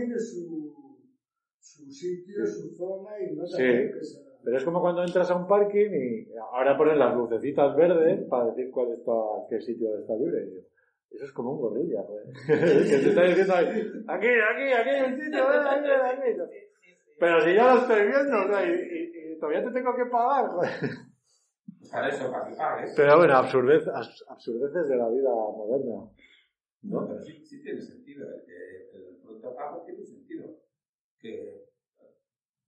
Su, 1.84 1.90
sitio, 1.90 2.46
su 2.46 2.74
zona 2.74 3.10
y 3.20 3.34
no 3.34 3.46
Sí, 3.46 3.90
pero 4.44 4.58
es 4.58 4.64
como 4.64 4.80
cuando 4.80 5.02
entras 5.02 5.30
a 5.30 5.36
un 5.36 5.46
parking 5.46 5.90
y 5.90 6.26
ahora 6.52 6.76
ponen 6.76 6.98
las 6.98 7.16
lucecitas 7.16 7.74
verdes 7.76 8.26
para 8.28 8.46
decir 8.46 8.70
cuál 8.70 8.92
está, 8.92 9.12
qué 9.48 9.60
sitio 9.60 9.98
está 9.98 10.14
libre. 10.16 10.48
Eso 11.10 11.24
es 11.24 11.32
como 11.32 11.52
un 11.52 11.60
gorrilla, 11.60 12.04
que 12.46 12.54
te 12.54 13.08
está 13.08 13.22
diciendo 13.22 13.54
ahí, 13.54 13.68
aquí, 14.08 14.28
aquí, 14.28 14.72
aquí 14.72 14.90
hay 14.90 15.12
un 15.12 15.20
sitio, 15.20 15.48
aquí, 15.48 15.88
aquí. 15.88 16.58
Pero 17.18 17.40
si 17.40 17.54
ya 17.54 17.74
lo 17.74 17.80
estoy 17.80 18.06
viendo, 18.06 18.36
y, 18.66 19.32
y, 19.32 19.38
todavía 19.38 19.64
te 19.64 19.70
tengo 19.70 19.94
que 19.94 20.10
pagar, 20.10 20.50
para 21.90 22.08
eso, 22.08 22.30
para 22.30 22.48
que 22.48 22.56
pagues. 22.56 22.94
Pero 22.96 23.18
bueno, 23.18 23.34
absurdez, 23.34 23.86
absurdeces 24.28 24.88
de 24.88 24.96
la 24.96 25.08
vida 25.08 25.30
moderna. 25.30 26.10
¿no? 26.82 27.06
pero 27.06 27.20
sí, 27.20 27.44
sí 27.46 27.62
tiene 27.62 27.80
sentido. 27.80 28.28
¿eh? 28.30 28.42
Que 28.44 28.96
el 28.96 29.16
pronto 29.22 29.54
pago 29.54 29.84
tiene 29.84 30.04
sentido. 30.04 30.56
Que 31.18 31.64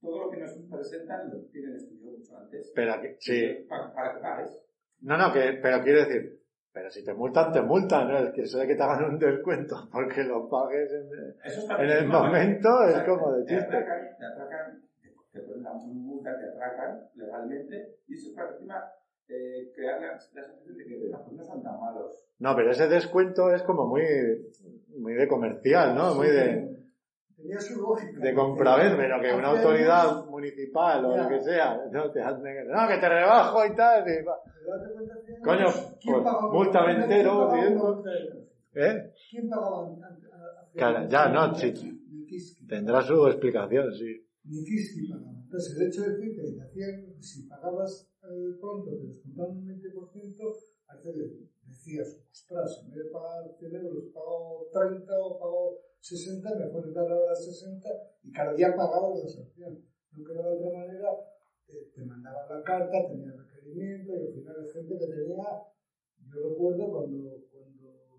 todo 0.06 0.24
lo 0.24 0.30
que 0.30 0.38
nos 0.38 0.52
presentan 0.70 1.30
lo 1.30 1.40
tienen 1.50 1.74
estudiado 1.74 2.16
mucho 2.16 2.38
antes. 2.38 2.72
Pero 2.74 3.00
que, 3.02 3.16
sí. 3.18 3.66
Para, 3.68 3.92
para 3.92 4.14
que 4.14 4.20
pagues. 4.20 4.62
No, 5.00 5.18
no, 5.18 5.32
que, 5.32 5.58
pero 5.60 5.82
quiero 5.82 5.98
decir, 6.00 6.40
Pero 6.72 6.90
si 6.90 7.04
te 7.04 7.12
multan, 7.12 7.52
te 7.52 7.62
multan, 7.62 8.08
¿no? 8.08 8.18
El 8.18 8.32
que 8.32 8.46
sea 8.46 8.66
que 8.66 8.76
te 8.76 8.82
hagan 8.82 9.04
un 9.04 9.18
descuento 9.18 9.88
porque 9.92 10.22
lo 10.22 10.48
pagues 10.48 10.92
en, 10.92 11.80
en 11.80 11.90
el 11.90 12.06
momento 12.06 12.68
es 12.84 13.02
como 13.02 13.32
de 13.32 13.44
chiste. 13.46 13.66
Te 13.68 13.76
atracan, 13.76 14.16
te 14.16 14.24
atracan, 14.24 14.82
te 15.32 15.40
ponen 15.40 15.62
la 15.64 15.72
multa, 15.72 16.38
te 16.38 16.48
atracan 16.48 17.08
legalmente 17.14 17.96
y 18.06 18.14
eso 18.14 18.34
para 18.34 18.50
encima 18.50 18.92
eh, 19.28 19.72
crear 19.74 20.00
la, 20.00 20.20
sensación 20.20 20.76
de 20.76 20.84
que 20.84 20.96
pues 20.96 21.32
no 21.32 21.44
son 21.44 21.62
tan 21.62 21.80
malos. 21.80 22.28
No, 22.38 22.54
pero 22.54 22.70
ese 22.70 22.86
descuento 22.86 23.52
es 23.52 23.62
como 23.62 23.86
muy, 23.86 24.04
muy 24.96 25.14
de 25.14 25.26
comercial, 25.26 25.94
¿no? 25.94 26.14
Muy 26.14 26.28
de 26.28 26.75
tenía 27.46 27.60
su 27.60 27.80
lógica. 27.80 28.20
De 28.20 28.34
compraventa, 28.34 28.96
pero 28.96 29.20
que 29.20 29.34
una 29.34 29.48
autoridad 29.48 30.26
municipal 30.26 31.04
o 31.04 31.16
lo 31.16 31.28
que 31.28 31.40
sea, 31.42 31.80
no, 31.92 32.10
te 32.10 32.20
no, 32.20 32.88
que 32.88 32.98
te 32.98 33.08
rebajo 33.08 33.64
y 33.64 33.74
tal. 33.74 34.04
Y... 34.08 34.24
Coño, 35.42 35.66
pues, 36.04 36.24
multa 36.52 36.90
entero, 36.90 38.02
¿Eh? 38.74 39.12
¿Quién 39.30 39.48
pagaba? 39.48 39.88
Claro, 40.74 41.08
ya, 41.08 41.28
no, 41.28 41.54
sí. 41.54 41.72
Tendrá 42.68 43.00
su 43.02 43.26
explicación, 43.26 43.94
sí. 43.94 44.26
Nikiski 44.44 45.08
pagaba. 45.08 45.30
Entonces, 45.44 45.76
el 45.76 45.86
hecho 45.86 46.02
de 46.02 46.10
decir 46.10 46.36
que 46.36 46.62
hacían, 46.62 47.22
si 47.22 47.42
pagabas 47.48 48.10
eh, 48.22 48.56
pronto, 48.60 48.90
te 48.90 49.06
descontaban 49.06 49.56
un 49.56 49.68
20%, 49.68 50.56
decías, 51.86 52.18
ostras, 52.30 52.82
en 52.82 52.90
vez 52.90 53.04
de 53.04 53.10
pagar 53.10 53.48
100 53.58 53.76
euros, 53.76 54.04
pago 54.12 54.68
30 54.72 55.12
o 55.22 55.38
pago 55.38 55.78
60, 56.00 56.54
mejor 56.54 56.92
dar 56.92 57.10
ahora 57.10 57.34
60 57.34 57.88
y 58.24 58.32
cada 58.32 58.54
día 58.54 58.74
pagaba 58.74 59.14
la 59.14 59.28
sanción. 59.28 59.78
No 60.12 60.24
que 60.24 60.32
de 60.32 60.40
otra 60.40 60.78
manera, 60.78 61.10
te 61.66 62.04
mandaban 62.04 62.48
la 62.48 62.62
carta, 62.64 63.08
tenía 63.08 63.32
requerimiento 63.32 64.12
y 64.12 64.26
al 64.26 64.32
final 64.32 64.56
hay 64.58 64.72
gente 64.72 64.98
que 64.98 65.06
tenía, 65.06 65.44
yo 66.26 66.48
recuerdo 66.50 66.90
cuando, 66.90 67.46
cuando, 67.52 68.18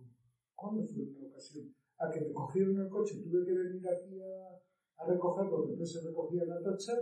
¿cuándo 0.56 0.84
fue 0.86 1.04
una 1.04 1.28
ocasión? 1.28 1.76
A 1.98 2.12
que 2.12 2.22
me 2.22 2.34
cogieron 2.34 2.80
el 2.80 2.90
coche, 2.90 3.22
tuve 3.24 3.46
que 3.46 3.54
venir 3.54 3.88
aquí 3.90 4.22
a, 4.22 5.04
a 5.04 5.08
recoger 5.08 5.50
porque 5.50 5.72
entonces 5.74 6.04
recogía 6.06 6.46
la 6.46 6.62
tocha 6.62 6.94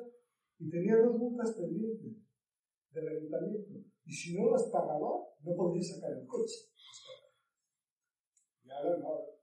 y 0.57 0.69
tenía 0.69 0.97
dos 0.97 1.17
multas 1.17 1.51
pendientes 1.51 2.13
del 2.91 3.07
ayuntamiento. 3.07 3.94
Y 4.05 4.13
si 4.13 4.37
no 4.37 4.51
las 4.51 4.69
pagaba, 4.71 5.25
no 5.41 5.55
podía 5.55 5.81
sacar 5.81 6.11
el 6.11 6.27
coche. 6.27 6.69
Y 8.63 8.71
ahora 8.71 8.97
no, 8.97 9.35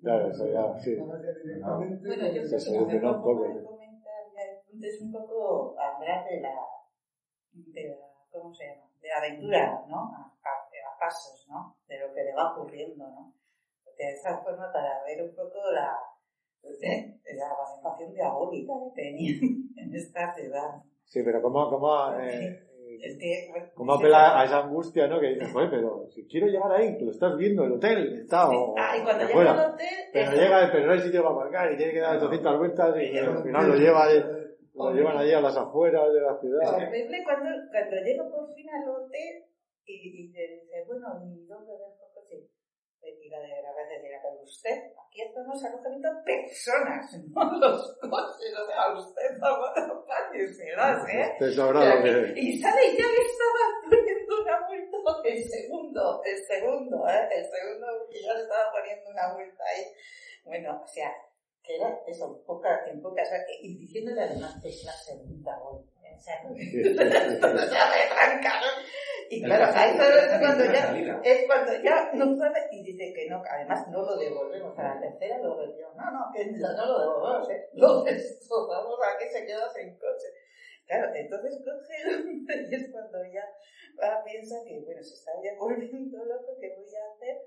Claro, 0.00 0.30
eso 0.30 0.46
ya, 0.46 0.78
sí. 0.78 0.96
Bueno, 0.96 1.16
yo 1.16 2.00
creo 2.00 2.00
que 2.00 2.78
lo 2.78 2.88
que 2.88 3.00
no 3.00 3.22
puedo 3.22 3.64
comentar 3.64 4.24
ya 4.34 4.86
es 4.86 5.02
un 5.02 5.12
poco 5.12 5.78
hablar 5.78 6.24
de 6.24 6.40
la, 6.40 6.54
de 7.52 7.88
la, 7.88 7.96
¿cómo 8.32 8.54
se 8.54 8.64
llama? 8.64 8.90
De 9.00 9.08
la 9.08 9.18
aventura, 9.18 9.84
¿no? 9.88 9.96
A, 9.96 10.32
a, 10.42 10.98
pasos, 10.98 11.46
¿no? 11.48 11.76
De 11.86 11.98
lo 11.98 12.14
que 12.14 12.24
le 12.24 12.34
va 12.34 12.52
ocurriendo, 12.52 13.08
¿no? 13.08 13.34
Porque 13.84 14.04
de 14.04 14.12
esa 14.12 14.38
forma 14.38 14.72
para 14.72 15.02
ver 15.04 15.22
un 15.22 15.34
poco 15.34 15.58
la, 15.70 15.98
la 16.62 17.56
manifestación 17.56 18.14
diabólica 18.14 18.72
que 18.84 19.02
tenía 19.02 19.32
en 19.76 19.94
esta 19.94 20.34
ciudad. 20.34 20.82
Sí, 21.04 21.22
pero 21.22 21.42
¿cómo, 21.42 21.68
cómo 21.68 22.12
eh, 22.20 22.69
¿Cómo 23.74 23.94
apela 23.94 24.40
a 24.40 24.44
esa 24.44 24.64
angustia, 24.64 25.06
no? 25.06 25.20
Que 25.20 25.34
dices, 25.34 25.52
joder, 25.52 25.70
pero 25.70 26.06
si 26.10 26.26
quiero 26.26 26.46
llegar 26.46 26.72
ahí, 26.72 26.96
que 26.96 27.04
lo 27.04 27.10
estás 27.10 27.36
viendo, 27.36 27.64
el 27.64 27.72
hotel, 27.72 28.20
está, 28.20 28.48
o, 28.48 28.74
ah, 28.78 28.96
y 28.96 29.02
cuando 29.02 29.26
llega 29.26 29.52
al 29.52 29.72
hotel, 29.72 29.88
pero 30.12 30.32
llega, 30.32 30.68
pero 30.72 30.86
no 30.86 30.92
hay 30.92 31.00
sitio 31.00 31.22
para 31.22 31.34
aparcar 31.34 31.72
y 31.72 31.76
tiene 31.76 31.92
que 31.92 32.00
dar 32.00 32.20
200 32.20 32.58
vueltas 32.58 32.96
y, 32.96 33.18
al 33.18 33.42
final 33.42 33.68
lo 33.68 33.76
lleva 33.76 34.06
lo 34.74 34.92
llevan 34.92 35.16
allí 35.16 35.32
a 35.32 35.40
las 35.40 35.56
afueras 35.56 36.12
de 36.12 36.20
la 36.20 36.38
ciudad. 36.38 36.62
Es 36.62 36.88
horrible 36.88 37.22
cuando, 37.24 37.50
cuando 37.70 37.96
llego 38.02 38.30
por 38.30 38.54
fin 38.54 38.66
al 38.70 38.88
hotel 38.88 39.44
y, 39.84 40.24
y 40.24 40.32
te 40.32 40.40
dice, 40.40 40.84
bueno, 40.86 41.06
¿y 41.24 41.46
dónde 41.46 41.72
dejo 41.72 42.09
Y 43.02 43.28
la 43.28 43.40
de 43.40 43.62
la 43.62 43.72
vez 43.74 43.88
de 43.88 44.20
pero 44.22 44.42
usted, 44.42 44.92
aquí 45.06 45.22
estamos 45.22 45.64
alojamiento 45.64 46.08
personas, 46.24 47.12
no 47.34 47.58
los 47.58 47.98
coches, 47.98 48.52
o 48.58 48.66
sea, 48.66 48.92
usted 48.94 49.38
no 49.38 50.04
serás, 50.48 51.08
¿eh? 51.08 51.36
Te 51.38 51.50
sobra 51.52 52.02
que... 52.02 52.32
Y 52.36 52.58
sale 52.60 52.96
ya 52.96 53.06
le 53.06 53.22
estaba 53.22 53.64
poniendo 53.88 54.42
una 54.42 54.60
multa, 54.68 55.28
el 55.28 55.44
segundo, 55.44 56.22
el 56.24 56.38
segundo, 56.44 57.08
¿eh? 57.08 57.28
El 57.30 57.44
segundo, 57.44 57.86
que 58.10 58.22
ya 58.22 58.34
le 58.34 58.42
estaba 58.42 58.72
poniendo 58.72 59.10
una 59.10 59.32
multa 59.34 59.64
ahí. 59.64 59.84
Bueno, 60.44 60.82
o 60.82 60.86
sea, 60.86 61.12
que 61.62 61.76
era 61.76 62.00
eso, 62.06 62.26
en 62.26 62.44
poca, 62.44 62.86
en 62.86 63.00
poca, 63.00 63.22
o 63.22 63.26
sea, 63.26 63.38
y 63.60 63.78
diciéndole 63.78 64.22
además 64.22 64.58
que 64.62 64.68
es 64.68 64.84
la 64.84 64.92
segunda 64.92 65.58
golpe. 65.58 65.99
Y 69.32 69.42
claro, 69.44 69.72
ahí 69.72 69.90
es 69.96 70.38
cuando 70.40 70.64
ya, 70.64 71.20
es 71.22 71.46
cuando 71.46 71.72
ya 71.84 72.10
no 72.14 72.36
sabe 72.36 72.66
y 72.72 72.82
dice 72.82 73.12
que 73.14 73.28
no, 73.30 73.40
además 73.48 73.86
no 73.88 74.02
lo 74.02 74.16
devolvemos 74.16 74.76
a 74.76 74.82
la 74.82 75.00
tercera, 75.00 75.38
lo 75.38 75.56
devolvió. 75.56 75.86
No, 75.94 76.10
no, 76.10 76.32
que 76.34 76.46
no 76.46 76.86
lo 76.86 76.98
devolvemos, 76.98 77.50
¿eh? 77.50 77.68
lo 77.74 78.02
destrozamos 78.02 78.98
a 79.00 79.16
que 79.16 79.28
se 79.28 79.46
queda 79.46 79.70
sin 79.70 79.96
coche. 79.98 80.26
Claro, 80.84 81.14
entonces 81.14 81.62
coge 81.62 81.94
y 82.70 82.74
es 82.74 82.90
cuando 82.90 83.24
ya 83.32 83.46
piensa 84.24 84.56
que, 84.66 84.80
bueno, 84.80 85.00
se 85.00 85.14
está 85.14 85.30
ya 85.44 85.54
volviendo 85.58 86.24
loco, 86.24 86.56
¿qué 86.60 86.74
voy 86.76 86.86
a 86.86 87.14
hacer? 87.14 87.38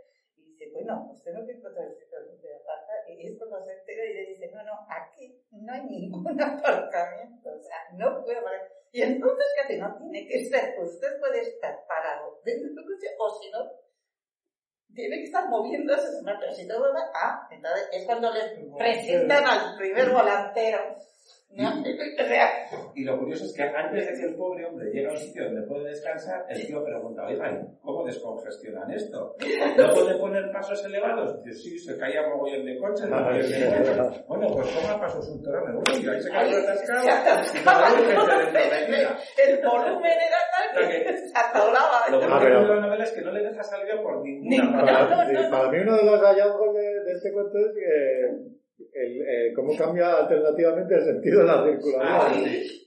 Dice, 0.53 0.71
bueno, 0.71 1.09
usted 1.11 1.33
no 1.33 1.45
tiene 1.45 1.61
que 1.61 1.99
sitio 1.99 2.19
donde 2.25 2.55
aparta. 2.55 2.93
Y 3.09 3.27
es 3.27 3.37
se 3.37 3.73
entera 3.73 4.05
y 4.05 4.13
le 4.13 4.25
dice, 4.27 4.51
no, 4.51 4.63
no, 4.63 4.87
aquí 4.87 5.41
no 5.51 5.73
hay 5.73 5.83
ningún 5.83 6.41
aparcamiento, 6.41 7.49
o 7.49 7.61
sea, 7.61 7.77
no 7.93 8.23
puedo 8.23 8.39
aparcar. 8.39 8.71
Y 8.91 9.01
entonces, 9.01 9.45
¿qué 9.55 9.61
hace? 9.61 9.77
No 9.79 9.97
tiene 9.97 10.27
que 10.27 10.45
ser, 10.45 10.79
usted 10.79 11.19
puede 11.19 11.41
estar 11.41 11.85
parado 11.87 12.39
dentro 12.45 12.69
del 12.69 12.85
coche 12.85 13.07
o 13.17 13.41
si 13.41 13.49
no, 13.49 13.59
tiene 14.93 15.17
que 15.17 15.23
estar 15.23 15.49
moviéndose, 15.49 16.21
pero 16.23 16.53
si 16.53 16.67
todo 16.67 16.93
va, 16.93 17.09
ah, 17.15 17.47
entonces 17.49 17.89
es 17.91 18.05
cuando 18.05 18.31
le 18.31 18.41
presentan 18.77 19.43
al 19.45 19.77
primer 19.77 20.11
volantero 20.11 20.95
y 22.95 23.03
lo 23.03 23.19
curioso 23.19 23.45
es 23.45 23.53
que 23.53 23.61
antes 23.63 24.07
de 24.07 24.13
que 24.13 24.23
el 24.27 24.35
pobre 24.35 24.65
hombre 24.65 24.89
llegue 24.91 25.07
a 25.07 25.11
un 25.11 25.17
sitio 25.17 25.43
donde 25.45 25.61
puede 25.63 25.89
descansar, 25.89 26.45
el 26.49 26.65
tío 26.65 26.83
pregunta, 26.83 27.27
oiga, 27.27 27.61
¿cómo 27.81 28.03
descongestionan 28.05 28.89
esto? 28.91 29.35
¿No 29.77 29.93
puede 29.93 30.17
poner 30.17 30.51
pasos 30.51 30.83
elevados? 30.85 31.43
Dice, 31.43 31.59
sí, 31.59 31.77
se 31.77 31.95
caía 31.97 32.27
mogollón 32.27 32.65
de 32.65 32.75
coches. 32.77 33.07
bueno, 34.27 34.47
pues 34.47 34.67
ponga 34.67 34.99
pasos 34.99 35.27
subterráneos. 35.27 35.83
Uy, 35.89 36.07
ahí 36.07 36.21
se 36.21 36.31
cayó 36.31 36.57
atascado. 36.57 37.03
El 39.37 39.61
volumen 39.61 40.11
era 40.11 40.39
tal 40.51 40.73
que 40.89 41.17
se 41.17 41.37
atolaba. 41.37 42.05
Lo 42.09 42.19
que 42.19 42.27
pasa 42.27 42.45
de 42.45 42.51
la 42.51 42.81
novela 42.81 43.03
es 43.03 43.11
que 43.11 43.21
no 43.21 43.31
le 43.31 43.43
deja 43.43 43.61
salida 43.63 44.01
por 44.01 44.23
ninguna 44.23 44.83
parte. 44.85 45.49
Para 45.49 45.69
mí 45.69 45.77
uno 45.79 45.97
de 45.97 46.03
los 46.03 46.19
hallazgos 46.19 46.73
de, 46.73 46.81
de 46.81 47.11
este 47.11 47.31
cuento 47.31 47.59
es 47.59 47.73
que 47.75 48.62
el, 48.93 49.21
eh, 49.21 49.53
cómo 49.55 49.75
cambia 49.77 50.17
alternativamente 50.17 50.95
el 50.95 51.03
sentido 51.03 51.39
de 51.39 51.45
la 51.45 51.63
circulación. 51.63 52.83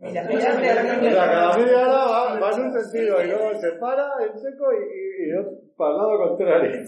o 0.00 0.10
sea, 0.10 0.28
cada 0.28 1.56
media 1.56 1.78
hora 1.80 2.38
va, 2.40 2.50
en 2.52 2.60
un 2.62 2.82
sentido 2.82 3.22
y 3.22 3.26
luego 3.28 3.58
se 3.60 3.72
para 3.72 4.08
en 4.20 4.38
seco 4.38 4.64
y, 4.72 5.24
y, 5.24 5.76
para 5.76 5.90
el 5.90 5.96
lado 5.96 6.28
contrario. 6.28 6.82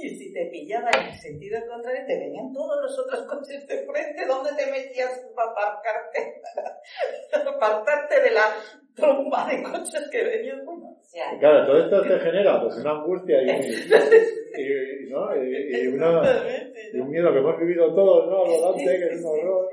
Y 0.00 0.10
si 0.10 0.32
te 0.32 0.46
pillaban 0.46 0.94
en 0.94 1.08
el 1.08 1.14
sentido 1.14 1.58
contrario, 1.68 2.02
te 2.06 2.18
venían 2.18 2.52
todos 2.52 2.82
los 2.82 2.98
otros 3.00 3.26
coches 3.26 3.66
de 3.66 3.84
frente, 3.84 4.26
¿dónde 4.26 4.50
te 4.56 4.70
metías 4.70 5.26
para 5.34 5.50
aparcarte? 5.50 6.40
Para 7.32 7.50
apartarte 7.50 8.20
de 8.22 8.30
la 8.30 8.54
tromba 8.94 9.46
de 9.48 9.62
coches 9.62 10.08
que 10.10 10.22
venían. 10.22 10.64
Bueno, 10.64 10.88
o 10.90 11.38
claro, 11.38 11.66
todo 11.66 11.78
esto 11.78 12.02
te 12.02 12.20
genera 12.20 12.60
pues 12.60 12.76
una 12.76 12.92
angustia 12.92 13.42
y, 13.42 13.50
y, 14.60 15.10
¿no? 15.10 15.34
y, 15.36 15.86
una, 15.88 16.22
y 16.92 17.00
un 17.00 17.10
miedo 17.10 17.32
que 17.32 17.38
hemos 17.38 17.58
vivido 17.58 17.94
todos, 17.94 18.28
¿no? 18.28 18.44
Al 18.44 18.50
volante, 18.60 18.98
que 18.98 19.14
es 19.14 19.24
un 19.24 19.26
horror. 19.26 19.68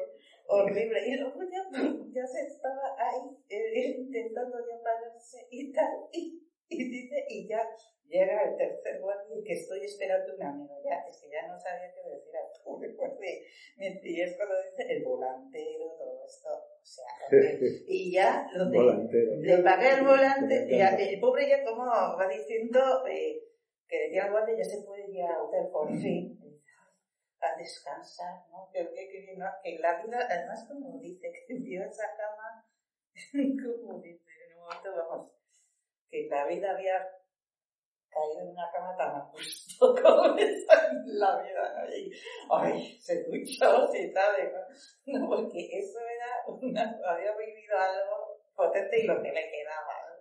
Horrible. 0.47 1.08
Y 1.08 1.17
luego 1.17 1.41
ya, 1.43 1.63
ya 2.12 2.28
se 2.28 2.41
estaba 2.45 2.95
ahí 2.97 3.36
eh, 3.49 3.95
intentando 3.97 4.58
ya 4.60 4.82
pararse 4.84 5.47
y 5.49 5.71
tal, 5.71 6.08
y, 6.12 6.43
y 6.69 6.89
dice, 6.89 7.25
y 7.30 7.47
ya 7.47 7.67
llega 8.08 8.43
el 8.43 8.56
tercer 8.56 9.01
guardia 9.01 9.36
y 9.39 9.43
que 9.43 9.54
estoy 9.54 9.84
esperando 9.84 10.36
un 10.36 10.43
amigo. 10.43 10.75
Ya, 10.84 11.04
es 11.10 11.19
que 11.19 11.30
ya 11.30 11.47
no 11.47 11.60
sabía 11.60 11.91
qué 11.93 12.10
decir 12.10 12.36
a 12.36 12.54
tú, 12.54 12.80
y 14.04 14.21
es 14.21 14.38
cuando 14.38 14.56
dice 14.62 14.93
el 14.93 15.04
volantero, 15.04 15.95
todo 15.97 16.23
esto. 16.25 16.49
O 16.49 16.86
sea, 16.86 17.06
y 17.88 18.13
ya 18.13 18.47
lo 18.54 18.69
de, 18.69 19.39
le 19.39 19.58
pagué 19.63 19.89
el 19.97 20.06
volante, 20.06 20.67
y 20.69 20.80
el 20.80 21.19
pobre 21.19 21.49
ya 21.49 21.63
como 21.63 21.86
va 21.86 22.28
diciendo 22.28 22.80
eh, 23.08 23.41
que 23.88 23.99
decía 24.04 24.25
el 24.25 24.32
guardia 24.32 24.58
ya 24.58 24.63
se 24.65 24.84
puede 24.84 25.10
ir 25.10 25.23
a 25.23 25.41
hotel 25.41 25.67
por 25.71 25.89
fin 25.97 26.44
descansar, 27.55 28.47
¿no? 28.49 28.69
Que, 28.71 28.84
no, 29.38 29.45
que 29.63 29.79
la 29.79 30.01
vida, 30.01 30.19
además 30.29 30.65
como 30.67 30.99
dice, 30.99 31.31
que 31.47 31.53
vio 31.55 31.84
esa 31.84 32.15
cama, 32.17 32.65
como 33.63 33.99
dice, 33.99 34.31
en 34.47 34.58
un 34.58 34.63
momento 34.63 34.95
vamos, 34.95 35.31
que 36.10 36.27
la 36.29 36.45
vida 36.47 36.71
había 36.71 37.08
caído 38.10 38.41
en 38.41 38.49
una 38.49 38.71
cama 38.71 38.95
tan 38.97 39.15
a 39.15 39.29
gusto 39.31 39.95
como 40.01 40.36
esa 40.38 40.91
la 41.05 41.41
vida, 41.41 41.73
¿no? 41.75 41.95
Y, 41.95 42.12
ay, 42.49 42.97
se 42.99 43.23
duchó 43.23 43.89
y 43.93 44.13
tal, 44.13 44.36
¿no? 45.05 45.27
porque 45.27 45.69
eso 45.71 45.99
era 45.99 46.45
una, 46.47 46.99
había 47.05 47.36
vivido 47.36 47.77
algo 47.77 48.41
potente 48.55 49.01
y 49.01 49.08
lo 49.08 49.21
que 49.21 49.31
le 49.31 49.51
quedaba, 49.51 49.93
¿verdad? 50.08 50.14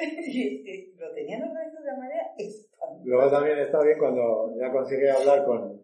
y, 0.00 0.94
lo 0.96 1.12
tenían 1.14 1.42
organizado 1.42 1.84
de 1.84 1.90
una 1.90 1.98
manera 1.98 2.22
espantosa. 2.38 3.02
Luego 3.04 3.30
también 3.30 3.58
está 3.58 3.82
bien 3.82 3.98
cuando 3.98 4.54
ya 4.58 4.70
consigue 4.72 5.10
hablar 5.10 5.44
con, 5.44 5.80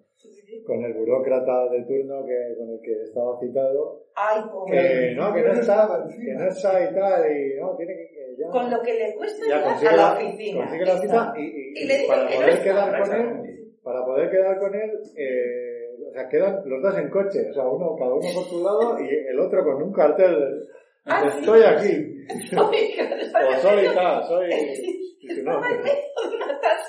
con 0.64 0.84
el 0.84 0.94
burócrata 0.94 1.68
de 1.70 1.82
turno 1.82 2.24
que, 2.24 2.56
con 2.56 2.70
el 2.70 2.80
que 2.80 3.02
estaba 3.02 3.38
citado. 3.40 4.06
Ay, 4.14 4.42
pobre. 4.50 4.78
Que 4.78 5.14
no, 5.14 5.34
que 5.34 5.42
no 5.42 5.52
está, 5.52 6.06
que 6.08 6.34
no 6.34 6.48
está 6.48 6.90
y 6.90 6.94
tal, 6.94 7.32
y 7.32 7.60
no, 7.60 7.76
tiene 7.76 7.94
que. 7.94 8.16
Ya, 8.38 8.48
con 8.50 8.70
lo 8.70 8.82
que 8.82 8.92
le 8.92 9.14
cuesta 9.14 9.44
llegar 9.46 9.94
a 9.94 9.96
la 9.96 10.12
oficina. 10.12 10.60
Consigue 10.60 10.84
la 10.84 10.98
cita 10.98 11.34
y, 11.38 11.42
y, 11.42 12.04
y 12.04 12.06
para 12.06 12.28
poder 12.28 12.62
quedar 12.62 13.02
con 13.02 13.14
él, 13.14 13.72
para 13.82 14.04
poder 14.04 14.30
quedar 14.30 14.58
con 14.58 14.74
él, 14.74 14.90
eh, 15.16 15.76
o 16.06 16.12
sea, 16.12 16.28
quedan 16.28 16.62
los 16.66 16.82
dos 16.82 16.98
en 16.98 17.08
coche, 17.08 17.50
o 17.50 17.54
sea, 17.54 17.66
uno, 17.66 17.96
cada 17.96 18.12
uno 18.12 18.28
por 18.34 18.44
su 18.44 18.62
lado 18.62 18.98
y 19.00 19.08
el 19.08 19.40
otro 19.40 19.64
con 19.64 19.82
un 19.82 19.92
cartel. 19.92 20.68
Ah, 21.06 21.32
estoy 21.38 21.62
aquí. 21.62 22.05
O 22.26 23.60
soy 23.60 23.94
tal, 23.94 24.24
soy. 24.26 24.50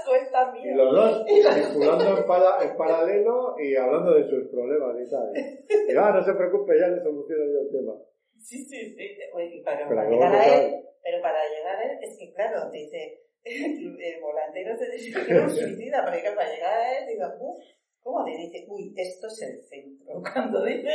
Esta 0.08 0.54
Y 0.64 0.74
los 0.74 0.94
dos 0.94 1.26
circulando 1.28 2.18
en, 2.18 2.26
para, 2.26 2.64
en, 2.64 2.78
paralelo 2.78 3.56
y 3.60 3.76
hablando 3.76 4.14
de 4.14 4.30
sus 4.30 4.48
problemas 4.50 4.96
y 5.00 5.10
tal. 5.10 5.32
Y 5.36 5.96
ah, 5.98 6.12
no 6.14 6.24
se 6.24 6.34
preocupe, 6.34 6.80
ya 6.80 6.88
le 6.88 7.02
soluciono 7.02 7.44
yo 7.46 7.62
el 7.62 7.72
tema. 7.72 7.94
Sí, 8.40 8.64
sí, 8.66 8.96
sí. 8.96 9.18
Oye, 9.34 9.62
para, 9.66 9.88
pero, 9.88 9.96
para 9.96 10.10
llegar 10.10 10.36
a 10.36 10.46
él, 10.46 10.86
pero 11.04 11.22
para 11.22 11.40
llegar 11.50 11.76
a 11.76 11.84
él, 11.84 11.98
es 12.02 12.18
que 12.18 12.34
claro, 12.34 12.70
te 12.72 12.78
dice, 12.78 13.22
el 13.44 14.22
volantero 14.22 14.78
te 14.78 14.92
dice 14.92 15.26
que 15.26 15.34
es 15.34 15.58
suicida, 15.58 16.06
pero 16.06 16.24
que 16.24 16.32
para 16.32 16.50
llegar 16.50 16.74
a 16.74 17.00
él, 17.00 17.08
digo, 17.08 17.26
uff, 17.40 17.64
¿cómo 18.00 18.24
te 18.24 18.32
dice? 18.32 18.66
Uy, 18.70 18.94
esto 18.96 19.28
es 19.28 19.42
el 19.42 19.62
centro. 19.64 20.22
Cuando 20.34 20.64
dice 20.64 20.92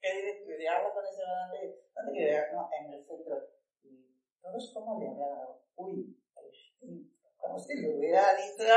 que 0.00 0.08
dice, 0.14 0.58
que 0.58 0.68
habla 0.68 0.90
con 0.92 1.04
ese 1.04 1.22
volante, 1.22 1.78
¿dónde 1.94 2.12
quiere 2.12 2.32
ir? 2.32 2.42
No, 2.52 2.68
en 2.72 2.92
el 2.94 3.04
centro. 3.04 3.36
Todos 4.50 4.72
como 4.72 4.98
le 4.98 5.08
hablan, 5.08 5.48
uy, 5.76 6.16
como 7.36 7.58
si 7.58 7.74
le 7.80 7.96
hubiera 7.96 8.34
dicho, 8.34 8.72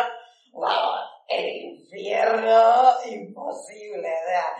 wow, 0.51 0.95
el 1.29 1.47
infierno 1.47 2.91
imposible, 3.09 4.01
¿verdad? 4.01 4.51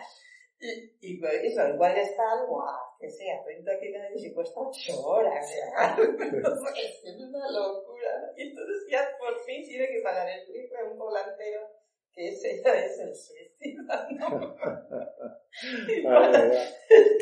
Y, 0.60 0.94
y 1.02 1.20
pues 1.20 1.34
eso, 1.44 1.68
igual 1.68 1.98
está 1.98 2.32
algo, 2.32 2.64
que 3.00 3.10
sea, 3.10 3.44
30 3.44 3.80
kilómetros 3.80 4.24
y 4.24 4.34
cuesta 4.34 4.60
8 4.62 5.06
horas, 5.06 5.54
¿verdad? 5.76 5.98
es 6.78 7.04
una 7.20 7.52
locura. 7.52 8.32
Y 8.38 8.50
entonces 8.50 8.88
ya 8.90 9.10
por 9.20 9.38
fin 9.44 9.64
tiene 9.68 9.88
que 9.88 10.02
pagar 10.02 10.30
el 10.30 10.46
triple 10.46 10.84
un 10.84 10.98
volantero, 10.98 11.68
que 12.14 12.30
ese 12.30 12.62
ya 12.64 12.74
es 12.74 13.00
el 13.00 13.16
suicida, 13.16 14.08
¿no? 14.12 14.56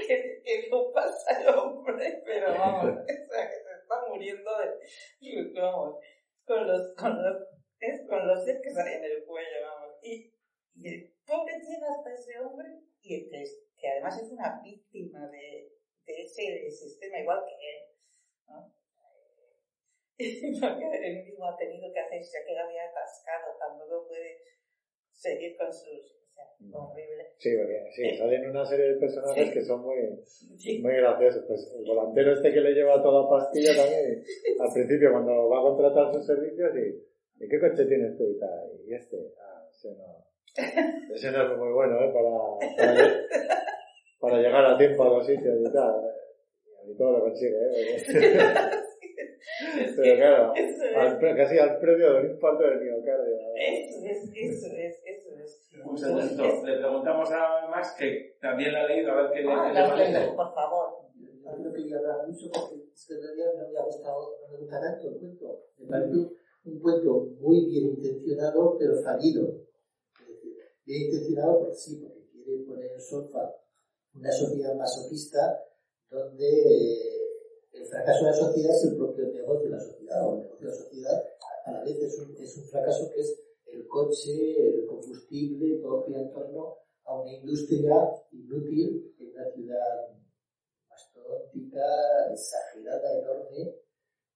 que, 0.07 0.41
que 0.43 0.69
no 0.69 0.91
pasa 0.91 1.41
el 1.41 1.49
hombre, 1.49 2.21
pero 2.25 2.53
vamos, 2.53 2.85
o 2.85 3.05
sea, 3.05 3.49
que 3.49 3.68
está 3.89 4.07
muriendo 4.07 4.51
de, 4.57 5.51
vamos, 5.59 5.95
con 6.45 6.67
los, 6.67 6.93
con 6.95 7.23
los, 7.23 7.37
es, 7.79 8.07
con 8.07 8.27
los 8.27 8.45
que 8.45 8.71
salen 8.71 9.01
del 9.01 9.25
cuello, 9.25 9.65
vamos. 9.65 9.97
Y, 10.03 10.31
y 10.75 10.87
el 10.87 11.13
pobre 11.25 11.59
tiene 11.59 11.87
hasta 11.87 12.13
ese 12.13 12.39
hombre, 12.39 12.67
y 13.01 13.29
que, 13.29 13.43
que 13.77 13.87
además 13.89 14.21
es 14.21 14.31
una 14.31 14.61
víctima 14.63 15.27
de, 15.29 15.73
de 16.05 16.21
ese 16.21 16.69
sistema 16.69 17.19
igual 17.19 17.43
que 17.45 17.55
él, 17.55 17.97
¿no? 18.47 18.75
Porque 20.61 21.07
él 21.07 21.23
mismo 21.23 21.45
ha 21.45 21.57
tenido 21.57 21.91
que 21.91 21.99
hacer, 21.99 22.23
se 22.23 22.39
ha 22.39 22.45
quedado 22.45 22.69
ya 22.71 22.89
atascado, 22.89 23.57
tampoco 23.57 24.07
puede 24.07 24.43
seguir 25.13 25.57
con 25.57 25.73
sus 25.73 26.18
horrible. 26.71 27.25
Sí, 27.37 27.55
porque 27.57 27.85
sí, 27.95 28.17
salen 28.17 28.49
una 28.49 28.65
serie 28.65 28.93
de 28.93 28.99
personajes 28.99 29.51
que 29.51 29.61
son 29.63 29.81
muy, 29.81 29.97
muy 30.81 30.93
graciosos. 30.95 31.43
Pues 31.47 31.73
el 31.77 31.85
volantero 31.85 32.33
este 32.33 32.51
que 32.53 32.61
le 32.61 32.73
lleva 32.73 33.01
toda 33.01 33.29
pastilla 33.29 33.75
también, 33.75 34.23
al 34.59 34.73
principio 34.73 35.11
cuando 35.11 35.49
va 35.49 35.59
a 35.59 35.61
contratar 35.61 36.13
sus 36.13 36.25
servicios 36.25 36.71
y, 36.75 37.43
¿y 37.43 37.47
qué 37.47 37.59
coche 37.59 37.85
tienes 37.85 38.17
tú 38.17 38.29
y 38.29 38.39
tal? 38.39 38.71
Y 38.85 38.93
este, 38.93 39.17
ah, 39.39 39.67
ese 39.71 39.95
no, 39.95 40.25
ese 41.13 41.31
no 41.31 41.51
es 41.51 41.57
muy 41.57 41.71
bueno, 41.71 41.95
¿eh? 42.03 42.11
Para, 42.13 42.93
para, 42.93 43.25
para 44.19 44.37
llegar 44.41 44.65
a 44.65 44.77
tiempo 44.77 45.03
a 45.03 45.09
los 45.09 45.25
sitios 45.25 45.57
y 45.59 45.71
tal. 45.71 45.95
Y 46.87 46.97
todo 46.97 47.11
lo 47.11 47.19
consigue, 47.21 47.55
¿eh? 47.55 47.99
Pero 49.95 50.15
claro, 50.15 50.53
al, 50.95 51.35
casi 51.35 51.57
al 51.57 51.79
premio 51.79 52.13
de 52.13 52.19
un 52.19 52.31
infarto 52.31 52.63
del 52.63 52.81
miocardio. 52.81 53.35
Eso 53.55 54.05
es, 54.05 54.31
eso 54.35 54.67
es, 54.75 55.01
es. 55.05 55.18
Un 55.85 55.97
segundo, 55.97 56.65
le 56.65 56.77
preguntamos 56.77 57.31
a 57.31 57.67
Max 57.69 57.95
que 57.97 58.37
también 58.41 58.73
la 58.73 58.81
ha 58.81 58.87
leído, 58.87 59.11
a 59.11 59.21
ver 59.23 59.31
qué 59.31 59.49
ah, 59.49 59.71
le, 59.71 59.89
parece. 59.89 60.35
Por 60.35 60.53
favor. 60.53 61.09
Yo 61.15 61.63
no 61.63 61.73
quería 61.73 61.97
hablar 61.97 62.27
mucho 62.27 62.45
porque 62.53 62.89
es 62.93 63.07
que 63.07 63.13
en 63.15 63.21
realidad 63.21 63.51
no 63.57 63.69
me 63.69 63.79
ha 63.79 63.83
gustado, 63.83 64.37
no 64.41 64.53
me 64.53 64.59
gusta 64.59 64.81
tanto 64.81 65.07
el 65.07 65.17
cuento. 65.17 65.63
Me 65.77 65.87
parece 65.87 66.15
un 66.65 66.79
cuento 66.79 67.27
muy 67.39 67.65
bien 67.65 67.85
intencionado, 67.87 68.77
pero 68.77 69.01
fallido. 69.01 69.55
Bien 70.85 71.01
intencionado, 71.03 71.59
pues 71.65 71.81
sí, 71.81 71.95
porque 72.01 72.29
quiere 72.31 72.63
poner 72.65 72.91
en 72.91 73.01
solfa 73.01 73.55
una 74.13 74.31
sociedad 74.31 74.75
masoquista 74.75 75.63
donde 76.09 77.19
el 77.73 77.85
fracaso 77.85 78.25
de 78.25 78.31
la 78.31 78.37
sociedad 78.37 78.75
es 78.75 78.83
el 78.85 78.97
propio 78.97 79.27
negocio 79.27 79.69
de 79.69 79.75
la 79.75 79.79
sociedad, 79.79 80.27
o 80.27 80.33
el 80.33 80.39
negocio 80.43 80.67
de 80.67 80.73
la 80.73 80.81
sociedad 80.81 81.23
a 81.65 81.71
la 81.71 81.83
vez 81.83 81.97
es 81.99 82.19
un, 82.19 82.35
es 82.37 82.57
un 82.57 82.63
fracaso 82.65 83.11
que 83.13 83.21
es 83.21 83.48
el 83.71 83.87
coche, 83.87 84.67
el 84.67 84.85
combustible, 84.85 85.79
todo 85.81 86.03
gira 86.05 86.21
en 86.21 86.31
torno 86.31 86.77
a 87.05 87.21
una 87.21 87.33
industria 87.33 87.93
inútil 88.31 89.15
en 89.19 89.31
una 89.31 89.45
ciudad 89.51 90.09
mastodóntica, 90.89 91.81
exagerada, 92.31 93.19
enorme, 93.19 93.75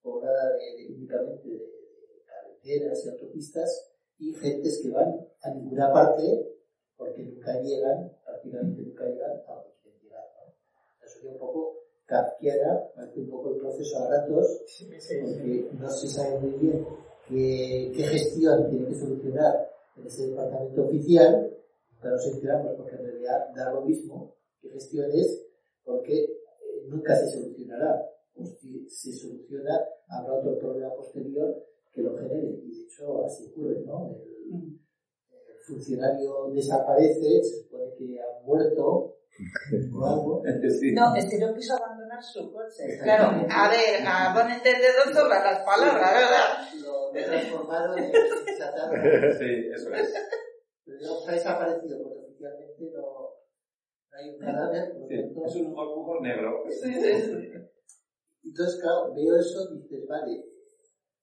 poblada 0.01 0.53
de, 0.53 0.93
únicamente 0.95 1.49
de, 1.49 2.23
carreteras 2.25 3.05
y 3.05 3.09
autopistas 3.09 3.91
y 4.19 4.33
gentes 4.33 4.81
que 4.81 4.89
van 4.89 5.27
a 5.41 5.53
ninguna 5.53 5.91
parte 5.91 6.49
porque 6.95 7.23
nunca 7.23 7.59
llegan, 7.61 8.11
prácticamente 8.23 8.81
nunca 8.81 9.05
llegan 9.05 9.31
a 9.47 9.55
donde 9.55 9.73
quieren 9.81 10.01
llegar. 10.01 10.23
¿no? 10.35 11.05
Eso 11.05 11.15
sería 11.15 11.31
un 11.31 11.39
poco 11.39 11.79
kafkiana, 12.05 12.91
un 13.15 13.29
poco 13.29 13.49
el 13.51 13.57
proceso 13.57 13.99
a 13.99 14.09
ratos, 14.09 14.63
porque 15.21 15.69
no 15.73 15.89
se 15.89 16.07
sabe 16.07 16.39
muy 16.39 16.51
bien 16.59 16.85
qué, 17.27 17.91
qué 17.95 18.03
gestión 18.03 18.69
tiene 18.69 18.87
que 18.87 18.95
solucionar 18.95 19.69
en 19.97 20.07
ese 20.07 20.27
departamento 20.27 20.83
oficial, 20.83 21.53
pero 22.01 22.15
nos 22.15 22.27
enteramos 22.27 22.75
porque 22.75 22.95
en 22.95 23.05
realidad 23.05 23.53
da 23.55 23.73
lo 23.73 23.81
mismo 23.81 24.35
qué 24.61 24.69
gestión 24.69 25.09
es, 25.11 25.45
porque 25.83 26.23
eh, 26.23 26.85
nunca 26.87 27.15
se 27.15 27.29
solucionará. 27.29 28.09
Pues 28.35 28.57
si 28.59 28.89
se 28.89 29.13
soluciona, 29.13 29.79
habrá 30.07 30.33
otro 30.33 30.57
problema 30.57 30.93
posterior 30.95 31.65
que 31.93 32.01
lo 32.01 32.17
genere, 32.17 32.59
y 32.63 32.71
de 32.71 32.83
hecho 32.83 33.23
así 33.25 33.45
ocurre, 33.51 33.81
¿no? 33.85 34.09
El, 34.09 34.79
el 35.31 35.59
funcionario 35.67 36.49
desaparece, 36.51 37.43
se 37.43 37.61
supone 37.61 37.93
que 37.95 38.19
ha 38.19 38.43
muerto, 38.43 39.17
no, 39.91 41.15
es 41.15 41.29
que 41.29 41.39
no 41.39 41.53
quiso 41.55 41.75
abandonar 41.75 42.23
su 42.23 42.51
coche. 42.51 42.99
Claro, 43.01 43.45
a 43.49 43.69
ver, 43.69 44.05
a 44.05 44.33
buen 44.33 44.51
entendedor 44.51 45.11
todas 45.11 45.43
las 45.43 45.59
palabras, 45.65 46.11
¿verdad? 46.13 46.82
Lo 47.13 47.25
transformado 47.25 47.97
en 47.97 48.11
Sí, 48.11 49.69
eso 49.73 49.93
es. 49.93 50.13
Pero 50.85 51.27
ha 51.27 51.31
desaparecido 51.31 52.03
porque 52.03 52.19
oficialmente 52.19 52.91
no 52.91 53.29
hay 54.11 54.29
un 54.29 54.39
cadáver. 54.39 54.93
Sí, 55.07 55.15
es 55.45 55.55
un 55.55 55.67
humor 55.67 56.21
negro. 56.21 56.63
Sí, 56.69 56.93
sí, 56.93 57.21
sí. 57.21 57.51
Entonces, 58.43 58.81
claro, 58.81 59.13
veo 59.13 59.35
eso 59.37 59.73
y 59.73 59.81
dices, 59.81 60.05
vale, 60.07 60.43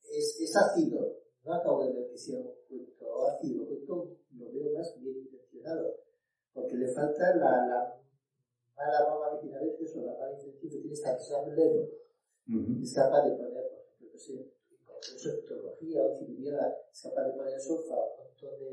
es, 0.03 0.41
es 0.41 0.57
ácido. 0.57 1.17
No 1.45 1.55
acabo 1.55 1.85
de 1.85 1.93
ver 1.93 2.11
que 2.11 2.19
sea 2.19 2.39
un 2.39 2.55
cuento 2.69 3.27
ácido, 3.29 3.67
cuento 3.67 4.17
lo 4.37 4.53
veo 4.53 4.73
más 4.75 4.95
bien 5.01 5.17
intencionado 5.19 5.97
porque 6.53 6.75
le 6.77 6.89
falta 6.93 7.37
la, 7.37 7.67
la 7.67 8.01
mala 8.77 9.05
baba 9.07 9.33
que 9.33 9.47
tiene 9.47 9.57
a 9.57 9.61
veces 9.61 9.97
o 9.97 10.05
la 10.05 10.15
mala 10.19 10.33
intención 10.33 10.71
que 10.71 10.79
tiene 10.79 10.93
esta 10.93 11.13
persona. 11.13 11.55
Es 12.83 12.95
capaz 12.95 13.25
de 13.25 13.37
poner, 13.37 13.53
por 13.53 13.79
ejemplo, 13.81 14.11
que 14.13 14.19
sea, 14.19 14.43
incluso 15.01 15.31
en 15.31 15.47
teología 15.47 16.03
o 16.03 16.17
civiliana, 16.17 16.75
es 16.93 17.03
capaz 17.03 17.25
de 17.25 17.33
poner 17.33 17.55
en 17.55 17.61
solfa 17.61 17.95
un 17.95 18.25
montón 18.25 18.61
de, 18.61 18.71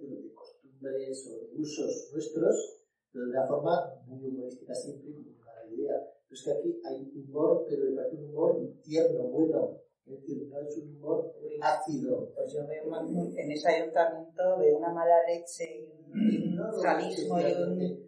de, 0.00 0.06
de, 0.06 0.34
costumbres 0.34 1.26
o 1.26 1.46
de 1.46 1.60
usos 1.60 2.10
nuestros, 2.12 2.82
pero 3.12 3.24
de 3.24 3.30
una 3.30 3.46
forma 3.46 4.02
muy 4.06 4.24
humorística 4.24 4.74
siempre, 4.74 5.12
con 5.12 5.24
una 5.24 5.74
idea. 5.74 6.12
Pero 6.28 6.34
es 6.34 6.44
que 6.44 6.52
aquí 6.52 6.80
hay 6.84 7.12
humor, 7.14 7.64
pero 7.68 7.84
me 7.84 7.96
parece 7.96 8.16
un 8.16 8.24
humor 8.30 8.56
tierno, 8.82 9.24
bueno, 9.28 9.80
es 10.06 10.20
decir, 10.20 10.48
no 10.48 10.60
es 10.60 10.76
un 10.76 10.96
humor 10.96 11.34
ácido. 11.60 12.32
Pues 12.34 12.52
yo 12.52 12.66
veo 12.66 13.32
en 13.36 13.50
ese 13.50 13.68
ayuntamiento 13.68 14.58
veo 14.58 14.78
una 14.78 14.92
mala 14.92 15.24
leche 15.26 15.88
y 16.14 16.58
un 16.58 16.82
sadismo 16.82 17.40
y 17.40 17.52
un... 17.52 18.06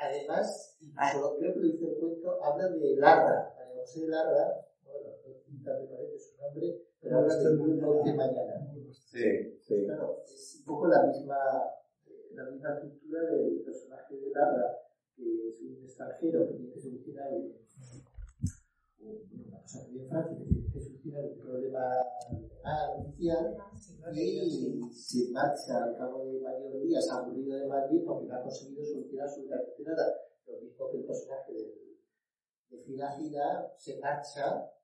Además, 0.00 0.78
creo 1.12 1.54
que 1.54 1.60
lo 1.60 1.66
dice 1.66 1.86
el 1.86 1.98
cuento, 1.98 2.42
habla 2.42 2.68
de 2.68 2.96
Larra, 2.96 3.54
María 3.56 3.80
José 3.80 4.06
Larra, 4.06 4.66
no 5.48 5.80
me 5.80 5.86
parece 5.86 6.18
su 6.18 6.40
nombre, 6.40 6.82
pero 7.00 7.18
habla 7.18 7.36
de 7.36 7.56
mundo 7.56 8.02
de 8.04 8.14
mañana. 8.14 8.74
Sí, 8.92 9.58
sí. 9.60 9.84
Claro, 9.86 10.22
es 10.24 10.56
un 10.60 10.64
poco 10.64 10.88
la 10.88 11.06
misma, 11.06 11.38
la 12.34 12.44
misma 12.50 12.74
estructura 12.74 13.22
del 13.22 13.60
personaje 13.62 14.16
de 14.16 14.30
Larra, 14.30 14.76
que 15.16 15.48
es 15.48 15.60
un 15.62 15.84
extranjero 15.84 16.46
que 16.48 16.54
tiene 16.54 16.72
que 16.72 16.80
solucionar 16.80 17.32
un 17.32 17.60
una 19.00 19.60
cosa 19.62 19.86
que 19.86 19.98
en 19.98 20.08
Francia 20.08 20.36
que 20.36 20.44
tiene 20.44 20.72
que 20.72 20.80
solucionar 20.80 21.24
un 21.24 21.38
problema 21.38 21.84
legal 22.30 22.90
oficial 22.98 23.58
y 24.14 24.92
se 24.92 25.30
marcha 25.32 25.84
al 25.84 25.96
cabo 25.96 26.26
de 26.26 26.40
varios 26.40 26.82
días 26.82 27.10
aburrido 27.10 27.58
de 27.58 27.66
Madrid 27.66 28.02
porque 28.04 28.26
no 28.26 28.36
ha 28.36 28.42
conseguido 28.42 28.84
solucionar 28.84 29.28
absolutamente 29.28 29.82
nada. 29.84 30.14
Lo 30.46 30.60
mismo 30.60 30.90
que 30.90 30.96
el 30.98 31.04
personaje 31.04 31.52
de, 31.52 32.76
de 32.76 32.84
Gira 32.84 33.74
se 33.78 33.98
marcha, 34.00 34.44
en 34.56 34.79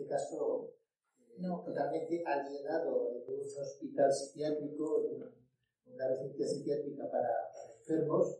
este 0.00 0.06
caso 0.06 0.72
eh, 1.18 1.42
totalmente 1.64 2.22
alienado 2.26 3.10
en 3.26 3.34
un 3.34 3.40
hospital 3.40 4.12
psiquiátrico, 4.12 5.04
en 5.04 5.94
una 5.94 6.08
residencia 6.08 6.46
psiquiátrica 6.46 7.10
para, 7.10 7.28
para 7.52 7.72
enfermos, 7.78 8.38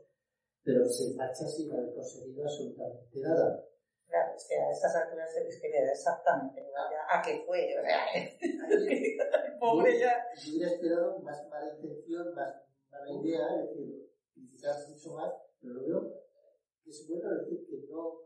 pero 0.62 0.88
se 0.88 1.14
marcha 1.14 1.46
sin 1.46 1.70
haber 1.73 1.94
conseguido 1.94 2.44
absolutamente 2.44 3.20
nada. 3.20 3.66
Claro, 4.07 4.35
es 4.35 4.46
que 4.49 4.55
a 4.57 4.70
estas 4.70 4.96
alturas 4.96 5.33
se 5.33 5.44
describe 5.44 5.90
exactamente 5.92 6.66
a 7.09 7.23
qué 7.23 7.44
fue. 7.46 7.79
O 7.79 7.83
sea, 7.83 9.59
pobre 9.61 9.99
ya. 9.99 10.27
Yo 10.37 10.53
hubiera 10.53 10.73
esperado 10.73 11.18
más 11.20 11.49
mala 11.49 11.75
intención, 11.75 12.35
más 12.35 12.55
mala 12.90 13.12
idea, 13.12 13.46
es 13.62 13.68
decir, 13.70 14.11
criticar 14.35 14.77
mucho 14.88 15.12
más, 15.12 15.33
pero 15.61 15.75
lo 15.75 15.87
veo 15.87 16.20
que 16.83 16.90
es 16.90 17.07
bueno 17.07 17.31
decir 17.37 17.66
que 17.68 17.87
no, 17.88 18.23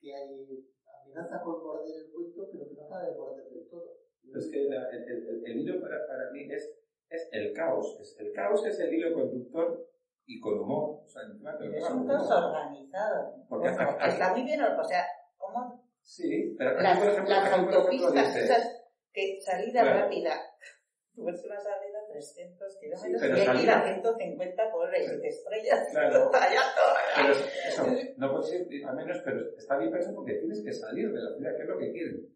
que 0.00 0.14
hay 0.14 0.68
amenaza 1.10 1.42
con 1.42 1.62
morder 1.62 1.96
el 1.96 2.12
cuento, 2.12 2.48
pero 2.52 2.68
que 2.68 2.74
no 2.74 2.86
acaba 2.86 3.04
de 3.04 3.16
morder 3.16 3.48
del 3.50 3.68
todo. 3.68 3.98
Es 4.34 4.50
que 4.50 4.64
la, 4.68 4.88
el, 4.90 5.02
el, 5.04 5.44
el, 5.44 5.60
hilo 5.60 5.80
para, 5.80 6.06
para 6.06 6.30
mí 6.30 6.46
es, 6.50 6.70
es 7.08 7.28
el 7.32 7.52
caos. 7.54 7.96
Es, 8.00 8.16
el 8.18 8.32
caos 8.32 8.64
es 8.66 8.78
el 8.80 8.94
hilo 8.94 9.14
conductor 9.14 9.88
y 10.26 10.38
con 10.40 10.58
humor. 10.58 11.00
O 11.04 11.08
sea, 11.08 11.22
es 11.22 11.90
un 11.90 12.06
caos 12.06 12.30
organizado. 12.30 13.34
Porque 13.48 13.68
está 13.68 14.32
muy 14.32 14.42
bien, 14.44 14.60
o 14.62 14.84
sea, 14.84 15.06
¿cómo? 15.36 15.88
Sí, 16.02 16.54
pero 16.56 16.80
las, 16.80 16.98
por 16.98 17.08
ejemplo, 17.08 17.34
las 17.34 17.52
autopistas, 17.52 18.36
esas 18.36 18.78
que 19.12 19.40
salida 19.40 19.82
rápida. 19.82 20.34
Una 21.16 21.36
salida 21.36 21.97
a 21.97 21.97
300 22.08 22.76
kilómetros 22.76 23.22
sí, 23.22 23.28
y 23.28 23.48
aquí 23.48 23.68
a 23.68 23.84
150 23.84 24.72
por 24.72 24.94
el 24.94 25.20
sí. 25.20 25.26
estrellas. 25.26 25.88
Claro. 25.90 26.30
pero 27.16 27.32
eso, 27.32 27.86
no 28.16 28.32
puede 28.32 28.44
ser, 28.44 28.66
a 28.86 28.92
menos, 28.92 29.18
pero 29.24 29.40
está 29.56 29.78
bien 29.78 29.92
pensado 29.92 30.16
porque 30.16 30.34
tienes 30.34 30.62
que 30.62 30.72
salir 30.72 31.12
de 31.12 31.20
la 31.20 31.34
ciudad, 31.36 31.56
que 31.56 31.62
es 31.62 31.68
lo 31.68 31.78
que 31.78 31.92
quieren. 31.92 32.28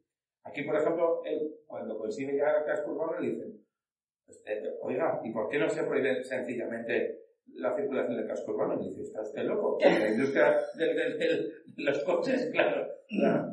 Aquí, 0.44 0.62
por 0.62 0.76
ejemplo, 0.76 1.22
él, 1.24 1.56
cuando 1.66 1.98
consigue 1.98 2.32
llegar 2.32 2.56
al 2.56 2.64
casco 2.64 2.92
urbano, 2.92 3.20
le 3.20 3.30
dicen, 3.30 3.64
pues, 4.26 4.42
eh, 4.46 4.62
oiga, 4.80 5.20
¿y 5.24 5.32
por 5.32 5.48
qué 5.48 5.58
no 5.58 5.68
se 5.68 5.84
prohíbe 5.84 6.24
sencillamente 6.24 7.22
la 7.54 7.74
circulación 7.76 8.16
del 8.16 8.26
casco 8.26 8.52
urbano. 8.52 8.80
Y 8.80 8.90
dice, 8.90 9.02
¿está 9.02 9.22
usted 9.22 9.42
loco? 9.42 9.78
La 9.80 10.08
industria 10.08 10.58
del, 10.76 10.96
del, 10.96 11.18
del, 11.18 11.52
de 11.66 11.82
los 11.82 12.04
coches, 12.04 12.50
claro. 12.52 12.86
La, 13.10 13.52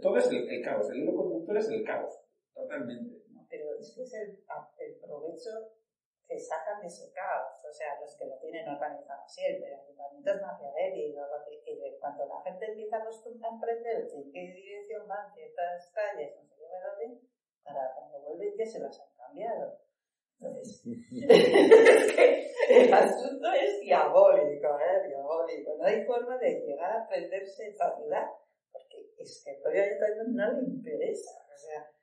todo 0.00 0.18
es 0.18 0.30
el, 0.30 0.48
el, 0.48 0.62
caos. 0.62 0.90
El 0.90 1.02
hilo 1.02 1.14
conductor 1.14 1.56
es 1.58 1.68
el 1.68 1.84
caos. 1.84 2.14
Totalmente. 2.54 3.25
Pero 3.76 3.84
es 3.84 3.92
que 3.94 4.02
es 4.02 4.14
el, 4.14 4.40
el 4.78 4.96
provecho 5.04 5.50
que 6.26 6.40
sacan 6.40 6.80
de 6.80 6.86
ese 6.86 7.12
caos. 7.12 7.60
O 7.60 7.72
sea, 7.72 8.00
los 8.00 8.16
que 8.16 8.24
lo 8.24 8.38
tienen 8.38 8.66
organizado 8.68 9.22
así, 9.22 9.44
el 9.44 9.62
ayuntamiento 9.62 10.32
es 10.32 10.40
maquiavélico. 10.40 11.20
De 11.66 11.98
cuando 12.00 12.24
la 12.26 12.40
gente 12.42 12.66
empieza 12.66 12.96
a 12.96 13.52
emprender 13.52 14.08
en 14.14 14.32
qué 14.32 14.40
dirección 14.40 15.06
van 15.06 15.30
ciertas 15.34 15.92
calles, 15.92 16.36
no 16.36 16.42
sé 16.48 16.54
qué 16.56 16.64
dónde, 16.64 17.20
para 17.62 17.92
cuando 17.94 18.20
vuelven 18.20 18.56
ya 18.56 18.64
se 18.64 18.78
las 18.78 18.98
han 18.98 19.14
cambiado. 19.14 19.78
Entonces, 20.40 20.86
es 20.86 22.12
que 22.14 22.50
el 22.70 22.94
asunto 22.94 23.52
es 23.52 23.80
diabólico, 23.80 24.78
¿eh? 24.78 25.08
Diabólico. 25.08 25.76
No 25.76 25.84
hay 25.84 26.04
forma 26.06 26.38
de 26.38 26.60
llegar 26.60 26.92
a 26.92 27.04
aprenderse 27.04 27.68
esa 27.68 27.94
ciudad, 27.96 28.26
porque 28.72 29.12
es 29.18 29.42
que 29.44 29.54
todavía 29.54 29.84
no 30.28 30.52
le 30.52 30.62
interesa. 30.64 31.30
O 31.52 31.58
sea, 31.58 31.95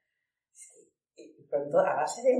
con 1.53 1.69
toda, 1.69 1.93
a 1.93 1.95
base 2.01 2.23
de 2.23 2.33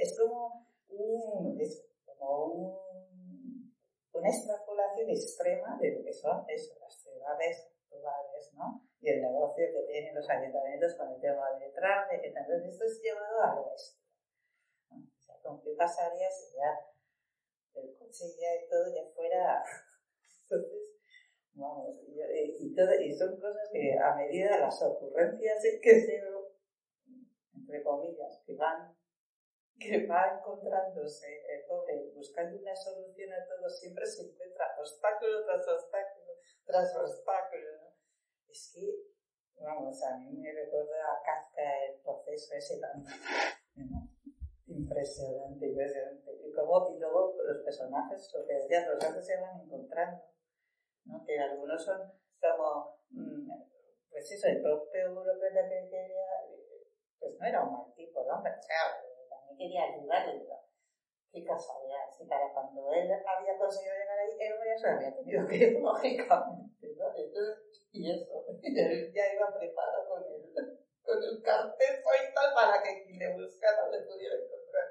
es 0.00 0.16
como 0.16 0.64
un, 0.88 1.60
es 1.60 1.84
como 2.06 2.46
un, 2.46 3.74
una 4.12 4.28
extrapolación 4.28 5.10
extrema 5.10 5.76
de 5.80 5.90
lo 5.90 6.04
que 6.04 6.12
son 6.12 6.44
eso, 6.48 6.78
las 6.78 6.94
ciudades 7.02 7.68
actuales, 7.90 8.52
¿no? 8.54 8.86
Y 9.00 9.10
el 9.10 9.22
negocio 9.22 9.66
que 9.74 9.82
tienen 9.90 10.14
los 10.14 10.30
ayuntamientos 10.30 10.94
con 10.94 11.12
el 11.12 11.20
tema 11.20 11.50
de 11.58 11.68
tráfico, 11.70 12.22
entonces 12.22 12.72
esto 12.72 12.84
es 12.84 13.02
llevado 13.02 13.42
al 13.42 13.58
oeste 13.58 14.04
con 15.42 15.60
qué 15.60 15.74
pasaría 15.76 16.30
si 16.30 16.56
ya 16.56 16.72
el 17.74 17.94
coche 17.98 18.24
ya 18.40 18.54
y 18.56 18.68
todo 18.68 18.86
ya 18.94 19.04
fuera. 19.14 19.62
Entonces, 20.42 20.96
vamos, 21.52 21.96
y, 22.06 22.66
y, 22.66 22.74
todo, 22.74 22.94
y 22.94 23.12
son 23.12 23.38
cosas 23.38 23.68
que 23.70 23.96
a 23.98 24.14
medida 24.14 24.54
de 24.54 24.60
las 24.60 24.82
ocurrencias 24.82 25.62
que 25.82 26.00
se, 26.00 26.22
entre 27.74 27.82
comillas, 27.82 28.42
que 28.46 28.54
van 28.54 28.94
que 29.76 30.06
va 30.06 30.38
encontrándose 30.38 31.26
el 31.50 31.66
pobre 31.66 32.12
buscando 32.14 32.56
una 32.60 32.76
solución 32.76 33.32
a 33.32 33.44
todo, 33.44 33.68
siempre 33.68 34.06
se 34.06 34.22
encuentra 34.22 34.66
obstáculo 34.78 35.44
tras 35.44 35.66
obstáculo 35.66 36.30
tras 36.64 36.96
obstáculo. 36.96 37.66
¿no? 37.82 37.88
Es 38.48 38.72
que, 38.72 39.60
vamos, 39.60 40.00
a 40.04 40.16
mí 40.18 40.30
me 40.38 40.52
recuerda 40.52 40.94
a 41.10 41.22
Kafka 41.24 41.86
el 41.86 42.00
proceso 42.00 42.54
ese 42.54 42.78
tan. 42.78 43.04
Impresionante, 44.66 45.66
impresionante. 45.66 46.32
Y, 46.32 46.52
como, 46.52 46.94
y 46.94 46.98
luego 47.00 47.36
los 47.42 47.64
personajes, 47.64 48.32
lo 48.32 48.46
que 48.46 48.54
decías, 48.54 48.86
los 48.88 49.04
antes 49.04 49.26
se 49.26 49.40
van 49.40 49.60
encontrando, 49.60 50.24
¿no? 51.04 51.24
Que 51.26 51.38
algunos 51.38 51.84
son 51.84 52.12
como, 52.40 52.98
mmm, 53.10 53.50
pues 54.14 54.30
eso, 54.30 54.46
el 54.46 54.62
propio 54.62 55.06
europeo 55.06 55.50
que 55.52 55.88
quería, 55.90 56.43
pues 57.24 57.40
no 57.40 57.46
era 57.46 57.64
un 57.64 57.72
mal 57.72 57.94
tipo, 57.96 58.20
¿no? 58.20 58.42
Pero 58.44 58.56
claro, 58.60 58.92
también 59.32 59.56
quería 59.56 59.84
ayudarle, 59.88 60.44
qué 61.32 61.44
casualidad, 61.44 62.04
si 62.12 62.26
para 62.26 62.52
cuando 62.52 62.92
él 62.92 63.10
había 63.10 63.58
conseguido 63.58 63.96
llegar 63.96 64.18
ahí, 64.18 64.36
él 64.38 64.54
ya 64.60 64.76
se 64.76 64.88
había 64.88 65.16
tenido 65.16 65.48
que 65.48 65.56
ir, 65.56 65.72
lógicamente, 65.80 66.86
¿no? 66.96 67.06
Entonces, 67.16 67.88
y 67.92 68.12
eso, 68.12 68.44
él 68.62 69.12
ya 69.12 69.32
iba 69.32 69.58
preparado 69.58 70.08
con 70.08 70.22
él 70.22 70.84
con 71.04 71.22
el 71.22 71.42
cartel 71.42 72.00
y 72.00 72.34
tal 72.34 72.54
para 72.54 72.82
que 72.82 73.04
quien 73.04 73.18
le 73.18 73.34
buscara 73.34 73.90
le 73.90 74.00
pudiera 74.02 74.34
encontrar. 74.36 74.84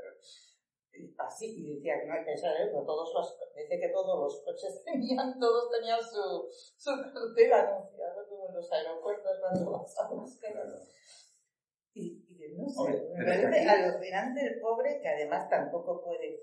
Y 0.94 1.16
así, 1.18 1.46
y 1.58 1.76
decía 1.76 2.00
que 2.00 2.06
no 2.06 2.14
hay 2.14 2.24
que 2.24 2.38
ser, 2.38 2.52
¿eh? 2.62 2.70
pero 2.72 2.86
todos 2.86 3.12
los, 3.16 3.40
dice 3.56 3.80
que 3.80 3.90
todos 3.90 4.20
los 4.20 4.44
coches 4.46 4.84
tenían, 4.86 5.40
todos 5.40 5.72
tenían 5.72 6.00
su, 6.00 6.48
su 6.52 6.92
cartel 7.02 7.52
anunciado 7.52 8.28
como 8.30 8.48
en 8.50 8.56
los 8.56 8.72
aeropuertos 8.72 9.40
cuando 9.40 9.72
vas 9.72 10.00
a 10.00 10.10
buscar. 10.10 10.54
Y 11.96 12.23
no 12.56 12.68
sé, 12.68 13.04
me 13.18 13.26
parece 13.26 13.70
alucinante 13.70 14.46
el 14.46 14.60
pobre 14.60 15.00
que 15.02 15.10
además 15.10 15.50
tampoco 15.50 16.04
puede 16.04 16.40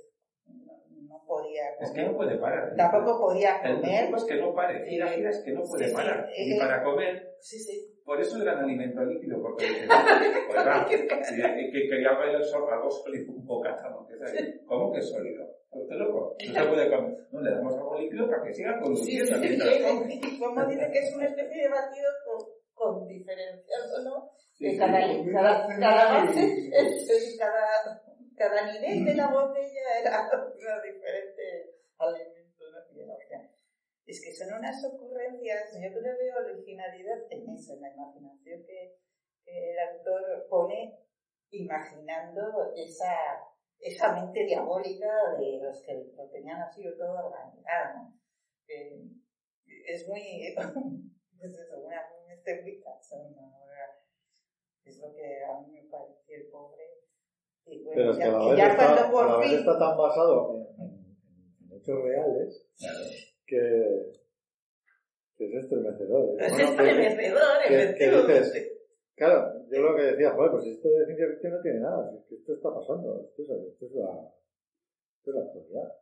no 1.11 1.25
podía 1.27 1.75
comer. 1.75 1.83
Es 1.83 1.91
que 1.91 2.03
no 2.05 2.17
puede 2.17 2.39
parar. 2.39 2.75
Tampoco 2.77 3.21
podía 3.21 3.61
comer. 3.61 4.09
El 4.09 4.15
es 4.15 4.25
que 4.25 4.37
no 4.37 4.55
pare. 4.55 4.89
Sí, 4.89 4.97
la 4.97 5.09
gira 5.09 5.31
es 5.31 5.43
que 5.45 5.53
no 5.53 5.63
puede 5.65 5.89
sí, 5.89 5.95
parar. 5.95 6.29
Sí, 6.33 6.47
Ni 6.47 6.57
eh, 6.57 6.59
para 6.61 6.83
comer. 6.85 7.37
Sí, 7.41 7.59
sí. 7.59 8.01
Por 8.05 8.21
eso 8.21 8.39
le 8.39 8.45
dan 8.45 8.59
alimento 8.59 9.05
líquido, 9.05 9.41
porque 9.41 9.67
oiga, 10.51 10.87
que, 10.89 11.07
que 11.07 11.89
quería 11.89 12.19
ver 12.19 12.37
el 12.37 12.45
sol, 12.45 12.65
algo 12.71 12.91
sólido, 12.91 13.33
un 13.33 13.47
bocata, 13.47 13.89
¿no? 13.89 14.07
¿Cómo 14.67 14.93
que 14.93 15.01
sólido? 15.01 15.47
¿Usted 15.71 15.97
loco? 15.97 16.37
No 16.45 16.53
se 16.53 16.69
puede 16.69 16.91
comer. 16.91 17.29
No, 17.31 17.41
le 17.41 17.51
damos 17.53 17.75
algo 17.75 17.99
líquido 17.99 18.29
para 18.29 18.43
que 18.43 18.53
siga 18.53 18.81
conduciendo. 18.81 19.37
Sí, 19.37 19.49
sí, 19.49 19.49
sí, 19.49 19.61
dice 19.61 20.91
que 20.93 20.99
es 20.99 21.15
una 21.15 21.27
especie 21.27 21.63
de 21.63 21.69
batido 21.69 22.09
con, 22.25 22.60
con 22.81 23.07
diferencias, 23.07 23.93
¿no? 24.03 24.33
Sí, 24.57 24.79
cada, 24.79 25.01
cada, 25.33 25.67
cada, 25.69 26.33
cada, 27.39 28.03
cada 28.37 28.73
nivel 28.73 29.05
de 29.05 29.15
la 29.15 29.29
botella 29.29 30.01
era 30.01 30.31
un 30.33 30.83
diferente 30.83 31.77
alimento, 31.99 32.65
¿no? 32.73 33.19
Es 34.07 34.21
que 34.25 34.35
son 34.35 34.59
unas 34.59 34.83
ocurrencias, 34.85 35.73
yo 35.75 35.89
creo 35.93 36.17
que 36.17 36.25
veo 36.25 36.37
originalidad 36.39 37.19
en 37.31 37.51
eso, 37.51 37.75
en 37.75 37.83
la 37.83 37.93
imaginación 37.93 38.65
que, 38.67 38.97
que 39.45 39.73
el 39.73 39.79
autor 39.79 40.47
pone 40.49 40.99
imaginando 41.51 42.73
esa, 42.75 43.15
esa 43.79 44.15
mente 44.15 44.45
diabólica 44.47 45.37
de 45.39 45.61
los 45.63 45.83
que 45.83 45.95
lo 46.17 46.29
tenían 46.31 46.61
así 46.63 46.83
todo 46.99 47.27
organizado. 47.27 47.95
¿no? 47.95 48.21
Eh, 48.69 49.05
es 49.87 50.09
muy, 50.09 50.21
es 51.41 51.59
eso, 51.59 51.79
una, 51.79 52.03
estética, 52.51 52.91
es 54.85 54.99
lo 54.99 55.13
que 55.15 55.45
a 55.45 55.61
mí 55.61 55.73
me 55.73 55.89
pareció 55.89 56.37
el 56.37 56.47
pobre. 56.51 56.85
Y 57.67 57.85
bueno, 57.85 57.97
Pero 57.97 58.11
es 58.13 58.19
que 58.19 58.25
a 58.25 58.33
la 58.33 58.39
vez, 58.49 58.59
está, 58.59 59.07
a 59.07 59.27
la 59.27 59.39
vez 59.39 59.53
está 59.53 59.79
tan 59.79 59.97
basado 59.97 60.57
en, 60.57 60.85
en, 60.85 61.77
hechos 61.77 62.03
reales 62.03 62.67
claro 62.79 63.05
que, 63.47 64.13
que 65.37 65.47
es 65.47 65.65
estremecedor. 65.65 66.41
¿eh? 66.41 66.47
Es 66.47 66.53
bueno, 66.53 66.71
estremecedor, 66.71 67.63
que, 67.69 67.95
que, 67.97 68.41
dices, 68.41 68.73
claro, 69.15 69.67
yo 69.71 69.81
lo 69.81 69.97
que 69.97 70.03
decía, 70.03 70.33
joder, 70.33 70.51
pues 70.51 70.67
esto 70.67 70.89
de 70.89 71.05
ciencia 71.07 71.29
ficción 71.29 71.53
no 71.53 71.63
tiene 71.63 71.81
nada, 71.81 72.13
es 72.19 72.25
que 72.27 72.35
esto 72.37 72.55
está 72.55 72.75
pasando, 72.75 73.29
esto 73.29 73.43
es, 73.43 73.51
esto 73.73 73.87
es, 73.87 73.93
la, 73.93 74.35
esto 75.19 75.31
es 75.31 75.37
la 75.37 75.43
actualidad. 75.43 75.97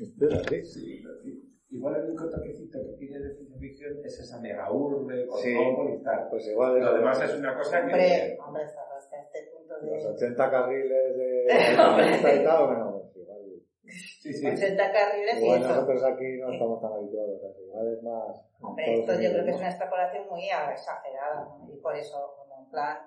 Esto 0.00 0.28
es 0.28 0.34
así. 0.36 1.59
Sí, 1.70 1.76
igual 1.76 1.96
el 1.96 2.04
único 2.04 2.28
toquecito 2.28 2.78
que 2.84 2.92
tiene 2.98 3.18
de 3.20 3.34
ciencia 3.34 3.58
ficción 3.58 4.04
es 4.04 4.18
esa 4.18 4.40
mega 4.40 4.72
urbe, 4.72 5.26
con 5.26 6.02
tal. 6.02 6.28
Pues 6.28 6.48
igual 6.48 6.80
Lo 6.80 6.94
demás 6.94 7.22
es 7.22 7.34
una 7.34 7.56
cosa 7.56 7.86
que... 7.86 7.92
Hombre, 7.92 8.38
hombre, 8.44 8.64
hasta 8.64 9.20
este 9.20 9.50
punto 9.52 9.78
de... 9.78 9.90
Los 9.90 10.04
80 10.04 10.50
carriles 10.50 11.16
de... 11.16 11.46
y 12.40 12.44
tal, 12.44 12.66
bueno, 12.66 13.00
pues 13.02 13.16
igual... 13.16 13.38
Sí, 13.84 14.32
sí. 14.32 14.46
80 14.46 14.92
carriles 14.92 15.36
igual 15.38 15.60
y 15.60 15.62
eso. 15.62 15.74
nosotros 15.74 16.04
aquí 16.04 16.38
no 16.38 16.52
estamos 16.52 16.80
tan 16.80 16.92
habituados, 16.92 17.44
así, 17.44 17.62
igual 17.62 17.92
es 17.92 18.02
más... 18.02 18.50
Hombre, 18.60 18.94
esto 19.00 19.12
yo 19.20 19.30
creo 19.30 19.44
que 19.44 19.50
es 19.50 19.56
una 19.56 19.70
extrapolación 19.70 20.28
muy 20.28 20.44
exagerada, 20.44 21.44
¿no? 21.44 21.68
Y 21.72 21.76
por 21.78 21.96
eso, 21.96 22.34
como 22.36 22.64
en 22.64 22.70
plan, 22.70 22.98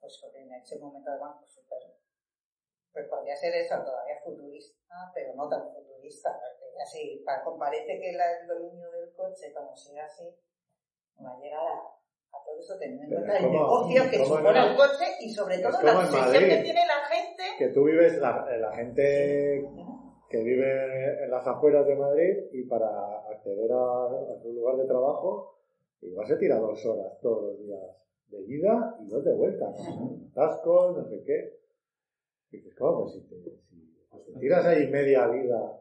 pues 0.00 0.24
en 0.34 0.54
ese 0.54 0.78
momento 0.78 1.10
además, 1.10 1.36
pues 1.40 1.52
súper... 1.52 1.78
Pues 2.92 3.06
podría 3.06 3.36
ser 3.36 3.54
eso, 3.54 3.76
todavía 3.84 4.16
futurista, 4.24 5.10
pero 5.14 5.34
no 5.34 5.48
tan 5.48 5.62
futurista, 5.72 6.30
así, 6.82 7.22
para, 7.24 7.42
parece 7.58 7.98
que 7.98 8.10
el 8.10 8.46
dominio 8.46 8.90
del 8.90 9.12
coche, 9.14 9.52
como 9.52 9.76
siga 9.76 10.04
así, 10.04 10.24
va 11.24 11.32
a 11.32 11.40
llegar 11.40 11.60
a, 11.60 12.36
a 12.36 12.44
todo 12.44 12.58
eso 12.58 12.78
teniendo 12.78 13.16
en 13.16 13.24
cuenta 13.24 13.38
el 13.38 13.52
negocio 13.52 14.02
que 14.10 14.24
supone 14.24 14.70
el 14.70 14.76
coche 14.76 15.04
y 15.20 15.30
sobre 15.30 15.58
todo 15.58 15.82
la 15.82 15.98
obsesión 15.98 16.44
que 16.44 16.62
tiene 16.62 16.80
la 16.86 17.04
gente. 17.08 17.42
Que 17.58 17.68
tú 17.68 17.84
vives, 17.84 18.18
la, 18.18 18.46
la 18.58 18.72
gente 18.74 19.68
que 20.28 20.42
vive 20.42 21.24
en 21.24 21.30
las 21.30 21.46
afueras 21.46 21.86
de 21.86 21.96
Madrid 21.96 22.36
y 22.52 22.62
para 22.64 22.86
acceder 23.30 23.70
a, 23.72 24.04
a 24.06 24.38
su 24.40 24.52
lugar 24.52 24.76
de 24.76 24.86
trabajo, 24.86 25.58
igual 26.02 26.26
se 26.26 26.36
tira 26.36 26.56
dos 26.56 26.84
horas 26.86 27.18
todos 27.20 27.42
los 27.42 27.58
días 27.58 28.06
de 28.28 28.40
ida 28.42 28.96
y 29.00 29.08
dos 29.08 29.24
de 29.24 29.34
vuelta, 29.34 29.66
¿no? 29.70 30.30
Tascos, 30.32 30.96
no 30.96 31.04
sé 31.04 31.22
qué. 31.24 31.58
Y 32.52 32.58
dices, 32.58 32.74
¿cómo? 32.76 33.02
Pues 33.02 33.14
si 33.14 33.20
te, 33.22 33.36
si, 33.68 34.06
pues 34.08 34.24
te 34.24 34.32
tiras 34.38 34.64
ahí 34.66 34.86
media 34.86 35.26
vida 35.26 35.80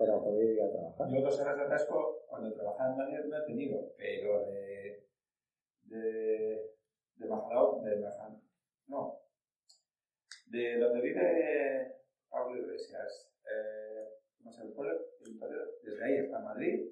para 0.00 0.18
poder 0.18 0.48
ir 0.48 0.62
a 0.62 0.70
trabajar. 0.70 1.08
Yo 1.12 1.20
dos 1.20 1.40
horas 1.40 1.56
de 1.58 1.62
atasco 1.64 2.24
cuando 2.26 2.54
trabajaba 2.54 2.90
en 2.90 2.96
Madrid 2.96 3.28
no 3.28 3.36
he 3.36 3.44
tenido, 3.44 3.92
pero 3.98 4.46
de, 4.46 5.04
de, 5.82 6.70
de 7.16 7.26
Majadao, 7.26 7.82
de 7.82 7.96
Majadao, 7.96 8.40
no, 8.86 9.20
de 10.46 10.78
donde 10.78 11.00
vive 11.02 11.96
Pablo 12.30 12.56
Iglesias, 12.56 13.30
eh, 13.44 14.08
sé, 14.50 14.62
el 14.62 14.72
pueblo, 14.72 14.98
el 15.26 15.38
pueblo, 15.38 15.60
desde 15.82 16.02
ahí 16.02 16.16
hasta 16.16 16.38
Madrid, 16.40 16.88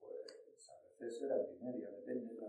pues 0.00 0.70
a 0.70 0.82
veces 0.82 1.22
era 1.22 1.36
un 1.36 1.64
media, 1.64 1.90
depende 1.90 2.34
de 2.34 2.40
la 2.40 2.48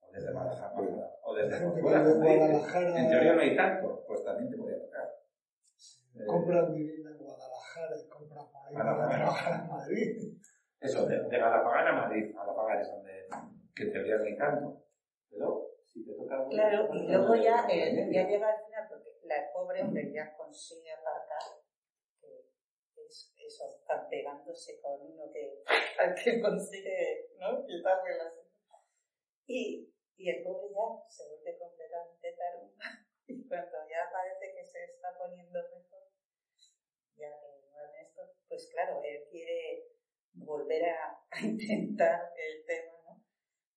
o 0.00 0.12
desde 0.12 0.32
Guadalajara, 0.32 0.74
o 1.22 1.34
desde 1.34 1.80
Guadalajara. 1.80 3.00
En 3.00 3.08
teoría 3.08 3.32
no 3.32 3.40
hay 3.40 3.56
tanto, 3.56 4.04
pues 4.06 4.22
también 4.22 4.50
te 4.50 4.58
podía 4.58 4.78
tocar. 4.78 5.25
Compran 6.24 6.74
vivienda 6.74 7.10
en 7.10 7.18
Guadalajara 7.18 7.96
y 7.96 8.08
compran 8.08 8.46
por 8.50 8.66
ahí 8.66 8.74
Guadalajara 8.74 9.64
en 9.64 9.68
Madrid. 9.68 10.38
Eso, 10.80 11.06
de, 11.06 11.20
de 11.28 11.38
Galapagán 11.38 11.88
a 11.88 11.92
Madrid, 11.92 12.34
Galapagán 12.34 12.80
es 12.80 12.90
donde, 12.90 13.26
que 13.74 13.82
en 13.82 13.92
teoría 13.92 14.16
no 14.16 14.24
hay 14.24 14.36
tanto. 14.36 14.82
Pero 15.30 15.70
si 15.84 16.04
te 16.04 16.14
toca... 16.14 16.46
Claro, 16.48 16.88
y 16.94 17.08
luego 17.08 17.34
ya, 17.36 17.66
eh, 17.68 18.08
ya 18.12 18.26
llega 18.28 18.48
al 18.48 18.64
final, 18.64 18.86
porque 18.88 19.10
la 19.24 19.52
pobre 19.52 19.82
hombre 19.82 20.12
ya 20.12 20.36
consigue 20.36 20.92
aparcar, 20.92 21.60
que 22.20 23.02
es 23.04 23.34
eso, 23.36 23.64
están 23.80 24.08
pegándose 24.08 24.80
con 24.80 25.00
uno 25.00 25.30
que, 25.32 25.62
al 25.98 26.14
que 26.14 26.40
consigue, 26.40 27.30
¿no? 27.40 27.64
Y, 29.48 29.92
y 30.16 30.30
el 30.30 30.42
pobre 30.42 30.68
ya 30.70 31.08
se 31.08 31.28
vuelve 31.28 31.58
completamente 31.58 32.34
tarumba. 32.36 32.84
Y 33.28 33.42
cuando 33.48 33.78
ya 33.90 34.06
parece 34.12 34.54
que 34.54 34.64
se 34.64 34.84
está 34.84 35.08
poniendo 35.18 35.58
mejor, 35.58 35.95
ya 37.18 37.30
que 37.40 38.02
esto, 38.02 38.22
pues 38.48 38.68
claro, 38.72 39.02
él 39.02 39.24
quiere 39.30 39.84
volver 40.34 40.84
a, 40.90 41.24
intentar 41.42 42.32
el 42.36 42.64
tema, 42.66 42.92
¿no? 43.04 43.24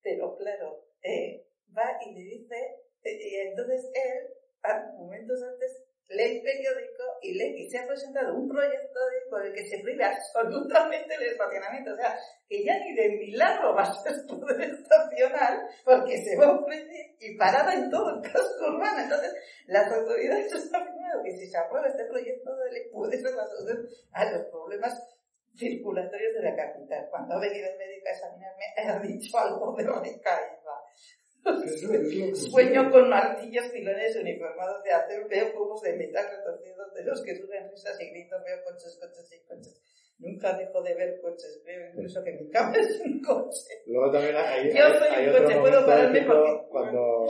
Pero 0.02 0.36
claro, 0.36 0.86
eh, 1.02 1.46
va 1.76 1.98
y 2.04 2.14
le 2.14 2.20
dice, 2.20 2.84
eh, 3.02 3.28
y 3.30 3.34
entonces 3.48 3.90
él, 3.94 4.34
a 4.62 4.92
momentos 4.96 5.42
antes, 5.42 5.89
lee 6.10 6.36
el 6.36 6.42
periódico 6.42 7.04
y, 7.22 7.34
lee, 7.34 7.54
y 7.62 7.70
se 7.70 7.78
ha 7.78 7.86
presentado 7.86 8.34
un 8.34 8.48
proyecto 8.48 8.98
de, 8.98 9.30
por 9.30 9.46
el 9.46 9.52
que 9.52 9.66
se 9.66 9.78
prohíbe 9.78 10.04
absolutamente 10.04 11.14
el 11.14 11.22
estacionamiento. 11.22 11.92
O 11.92 11.96
sea, 11.96 12.18
que 12.48 12.64
ya 12.64 12.78
ni 12.78 12.94
de 12.94 13.08
milagro 13.10 13.74
va 13.74 13.84
a 13.84 14.26
poder 14.28 14.70
estacionar 14.70 15.60
porque 15.84 16.18
se 16.18 16.36
va 16.36 16.46
a 16.46 16.58
ofrecer 16.58 17.14
y 17.20 17.36
parada 17.36 17.74
en 17.74 17.90
todo 17.90 18.16
el 18.16 18.22
casco 18.22 18.66
urbano. 18.66 19.02
Entonces, 19.02 19.34
las 19.66 19.90
autoridades 19.92 20.52
están 20.52 20.84
primero 20.84 21.22
que 21.22 21.36
si 21.36 21.46
se 21.46 21.58
aprueba 21.58 21.88
este 21.88 22.04
proyecto 22.06 22.56
de 22.56 22.72
ley 22.72 22.90
puede 22.92 23.18
ser 23.20 23.32
la 23.34 23.46
solución 23.46 23.88
a 24.12 24.30
los 24.32 24.46
problemas 24.46 25.00
circulatorios 25.56 26.34
de 26.34 26.42
la 26.42 26.56
capital. 26.56 27.06
Cuando 27.10 27.34
ha 27.34 27.40
venido 27.40 27.68
el 27.70 27.78
médico 27.78 28.08
a 28.08 28.12
examinarme, 28.12 28.64
ha 28.76 28.98
dicho 29.00 29.38
algo 29.38 29.74
de 29.76 29.84
recaída. 29.84 30.59
Sueño 32.34 32.90
con 32.90 33.08
martillos, 33.08 33.70
filones 33.72 34.16
uniformados 34.16 34.82
de 34.82 34.92
acero, 34.92 35.26
veo 35.28 35.52
cubos 35.54 35.82
de 35.82 35.96
metal 35.96 36.26
retorcidos 36.30 36.94
de 36.94 37.04
los 37.04 37.22
que 37.22 37.36
suben 37.36 37.70
risas 37.70 38.00
y 38.00 38.10
gritos, 38.10 38.42
veo 38.44 38.62
coches, 38.64 38.98
coches 39.00 39.32
y 39.32 39.46
coches. 39.46 39.80
Nunca 40.18 40.52
dejo 40.52 40.82
de 40.82 40.94
ver 40.94 41.18
coches, 41.22 41.62
veo 41.64 41.88
incluso 41.88 42.22
que 42.22 42.32
mi 42.32 42.50
cama 42.50 42.76
es 42.76 43.00
un 43.00 43.22
coche. 43.22 43.80
Luego 43.86 44.12
también 44.12 44.36
hay, 44.36 44.68
Yo 44.68 44.88
soy 44.98 45.08
hay 45.08 45.28
un 45.28 45.32
coche, 45.32 45.60
puedo 45.60 45.86
pararme 45.86 46.22
porque... 46.22 46.60
Cuando, 46.68 47.26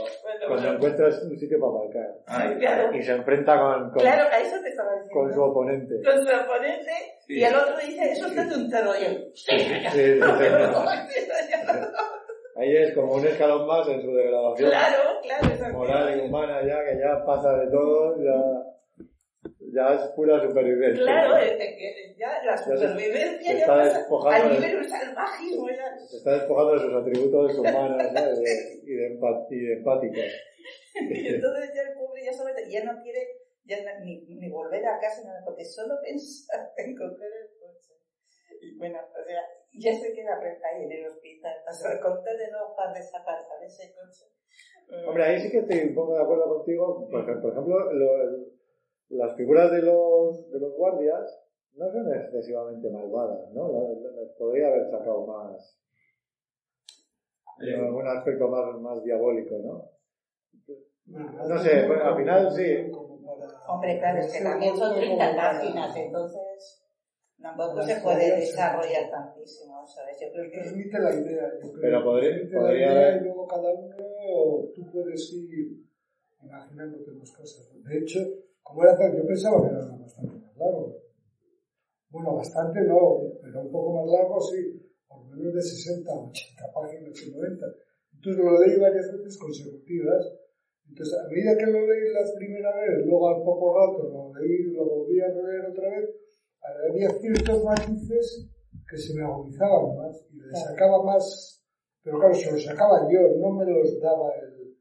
cuando 0.49 0.73
encuentras 0.73 1.23
un 1.23 1.39
sitio 1.39 1.61
para 1.61 1.73
aparcar. 1.73 2.19
Ay, 2.27 2.59
claro. 2.59 2.97
Y 2.97 3.03
se 3.03 3.13
enfrenta 3.13 3.59
con, 3.61 3.91
con, 3.91 4.01
claro, 4.01 4.29
a 4.29 4.41
eso 4.41 4.61
te 4.61 4.71
estaba 4.71 4.93
diciendo. 4.95 5.15
con 5.15 5.33
su 5.33 5.41
oponente. 5.41 6.03
Con 6.03 6.27
su 6.27 6.35
oponente, 6.35 6.93
sí. 7.27 7.35
y 7.35 7.45
el 7.45 7.55
otro 7.55 7.77
dice, 7.79 8.11
eso 8.11 8.27
está 8.27 8.43
un 8.43 8.69
terror. 8.69 8.97
Y 9.01 9.05
él, 9.05 9.33
sí, 9.35 9.59
sí, 9.93 10.21
Ahí 12.61 12.77
es 12.77 12.95
como 12.95 13.15
un 13.15 13.27
escalón 13.27 13.67
más 13.67 13.89
en 13.89 14.03
su 14.03 14.13
degradación. 14.13 14.69
Claro, 14.69 15.21
claro. 15.23 15.73
Moral 15.73 16.19
y 16.19 16.29
humana 16.29 16.61
ya, 16.67 16.85
que 16.85 16.99
ya 17.01 17.25
pasa 17.25 17.57
de 17.57 17.71
todo, 17.71 18.23
ya, 18.23 18.71
ya 19.73 19.95
es 19.95 20.11
pura 20.11 20.47
supervivencia. 20.47 21.03
Claro, 21.03 21.37
es 21.39 21.53
que 21.53 22.15
ya 22.19 22.43
la 22.45 22.59
supervivencia 22.59 23.59
ya 23.59 23.77
despojando 23.77 24.51
al 24.51 24.61
nivel 24.61 24.89
salvajismo. 24.91 25.69
Se 26.07 26.17
está 26.19 26.33
despojando 26.33 26.75
de 26.75 26.81
sus 26.81 26.95
atributos 26.95 27.59
humanos 27.59 28.13
¿no? 28.13 28.21
y, 28.21 28.45
de, 28.45 28.81
y, 28.85 28.95
de 28.95 29.07
empat 29.07 29.53
y 29.53 29.61
de 29.61 29.73
empáticos. 29.73 30.19
y 31.01 31.29
entonces 31.29 31.71
ya 31.75 31.83
el 31.83 31.95
pobre 31.95 32.25
ya, 32.27 32.33
sabe, 32.35 32.53
ya 32.69 32.85
no 32.85 33.01
quiere 33.03 33.27
ya 33.65 33.79
ni, 34.01 34.21
ni 34.27 34.51
volver 34.51 34.85
a 34.85 34.99
casa, 35.01 35.23
nada, 35.25 35.41
porque 35.47 35.65
solo 35.65 35.95
pensar 36.03 36.73
en 36.77 36.95
coger 36.95 37.31
el 37.41 37.59
coche. 37.59 37.95
Bueno, 38.79 38.99
o 38.99 39.25
sea, 39.25 39.43
ya 39.73 39.95
se 39.95 40.13
queda 40.13 40.39
ahí 40.39 40.85
en 40.85 40.93
el 40.93 41.07
hospital. 41.09 41.55
O 41.69 41.73
sea, 41.73 42.01
contar 42.01 42.37
de 42.37 42.51
no 42.51 42.75
para 42.77 42.93
desaparecer 42.93 43.63
ese 43.65 43.95
coche. 43.95 44.27
Hombre, 45.07 45.25
ahí 45.25 45.41
sí 45.41 45.51
que 45.51 45.59
estoy 45.59 45.89
un 45.89 45.95
poco 45.95 46.15
de 46.15 46.23
acuerdo 46.23 46.57
contigo. 46.57 47.09
Por, 47.11 47.25
por 47.41 47.53
ejemplo, 47.53 47.93
lo, 47.93 48.07
las 49.11 49.37
figuras 49.37 49.71
de 49.71 49.83
los, 49.83 50.51
de 50.51 50.61
los 50.61 50.75
guardias 50.75 51.41
no 51.75 51.91
son 51.91 52.15
excesivamente 52.15 52.91
malvadas, 52.91 53.51
¿no? 53.53 53.69
Les 54.17 54.31
podría 54.37 54.69
haber 54.69 54.91
sacado 54.91 55.27
más. 55.27 55.79
Eh, 57.63 57.77
algún 57.77 58.07
aspecto 58.07 58.49
más, 58.49 58.81
más 58.81 59.03
diabólico, 59.05 59.59
¿no? 59.59 59.91
No 61.07 61.59
sé, 61.59 61.87
bueno, 61.87 62.05
al 62.05 62.17
final 62.17 62.51
sí. 62.53 62.91
Hombre, 63.69 63.99
claro, 63.99 64.21
es 64.21 64.33
que 64.33 64.45
también 64.45 64.77
son 64.77 64.95
30 64.95 65.37
páginas, 65.37 65.97
entonces 65.97 66.80
tampoco 67.41 67.83
se 67.83 67.97
puede 68.01 68.37
desarrollar 68.37 69.11
tantísimo, 69.11 69.87
¿sabes? 69.87 70.17
Yo 70.21 70.33
creo 70.33 70.51
que... 70.51 70.59
Transmite 70.59 70.99
la 70.99 71.15
idea. 71.15 71.51
Yo 71.63 71.73
creo. 71.73 71.81
Pero 71.81 72.05
podría, 72.05 72.31
podría 72.53 72.63
la 72.63 72.75
idea 72.75 73.17
y 73.17 73.25
luego 73.25 73.47
cada 73.47 73.73
uno 73.73 73.97
tú 74.75 74.91
puedes 74.93 75.33
ir 75.33 75.91
imaginándote 76.43 77.13
las 77.13 77.31
cosas. 77.33 77.69
De 77.85 77.99
hecho, 77.99 78.21
como 78.63 78.83
era 78.85 78.97
tan, 78.97 79.17
yo 79.17 79.27
pensaba 79.27 79.61
que 79.63 79.75
era 79.75 79.87
bastante 79.97 80.37
más 80.39 80.57
largo. 80.57 80.97
Bueno, 82.11 82.35
bastante 82.35 82.81
no, 82.83 83.23
pero 83.43 83.61
un 83.61 83.71
poco 83.71 84.01
más 84.01 84.07
largo 84.11 84.41
sí, 84.41 84.91
por 85.07 85.25
lo 85.25 85.37
menos 85.37 85.55
de 85.55 85.63
60, 85.63 86.13
80 86.13 86.73
páginas 86.75 87.23
y 87.23 87.31
90. 87.31 87.67
Entonces 88.15 88.45
lo 88.45 88.61
leí 88.61 88.79
varias 88.79 89.13
veces 89.13 89.39
consecutivas. 89.39 90.33
Entonces, 90.89 91.19
a 91.19 91.29
medida 91.29 91.57
que 91.57 91.67
lo 91.67 91.87
leí 91.87 92.13
la 92.13 92.27
primera 92.37 92.75
vez, 92.77 93.07
luego 93.07 93.29
al 93.29 93.43
poco 93.45 93.79
rato 93.79 94.09
lo 94.09 94.35
leí, 94.41 94.65
lo 94.73 94.85
volví 94.85 95.21
a 95.21 95.29
leer 95.29 95.67
otra 95.67 95.89
vez, 95.89 96.11
había 96.63 97.11
ciertos 97.11 97.65
matices 97.65 98.49
que 98.89 98.97
se 98.97 99.15
me 99.15 99.25
agudizaban 99.25 99.97
más 99.97 100.27
y 100.31 100.37
le 100.37 100.55
sacaba 100.55 101.03
más, 101.05 101.65
pero 102.03 102.19
claro, 102.19 102.35
se 102.35 102.51
los 102.53 102.65
sacaba 102.65 103.09
yo, 103.11 103.21
no 103.39 103.51
me 103.53 103.65
los 103.65 104.01
daba 104.01 104.33
el, 104.35 104.77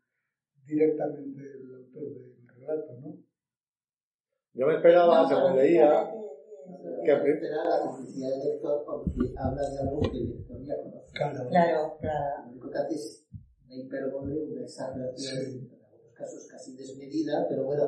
directamente 0.66 1.42
el 1.42 1.76
autor 1.76 2.04
del 2.04 2.48
relato, 2.48 2.94
¿no? 3.02 3.18
Yo 4.54 4.68
me 4.68 4.76
esperaba, 4.76 5.28
según 5.28 5.56
leía, 5.56 6.12
que 7.06 7.12
esperar 7.12 7.66
la 7.66 7.82
complicidad 7.82 8.30
del 8.32 8.50
lector 8.52 8.84
porque 8.86 9.34
habla 9.38 9.70
de 9.70 9.80
algo 9.80 10.00
que 10.02 10.18
el 10.18 10.30
lector 10.30 10.64
ya 10.66 10.76
conoce. 10.82 11.12
Claro, 11.14 11.50
claro. 11.50 11.98
claro. 12.00 12.46
Lo 12.46 12.52
único 12.52 12.70
que 12.70 12.78
hace 12.78 12.96
es 12.96 13.28
una 13.66 13.76
hipérbole, 13.76 14.44
una 14.44 14.62
exageración, 14.62 15.46
sí. 15.46 15.70
en 15.72 15.86
algunos 15.86 16.14
casos 16.14 16.48
casi 16.50 16.76
desmedida, 16.76 17.46
pero 17.48 17.64
bueno, 17.66 17.84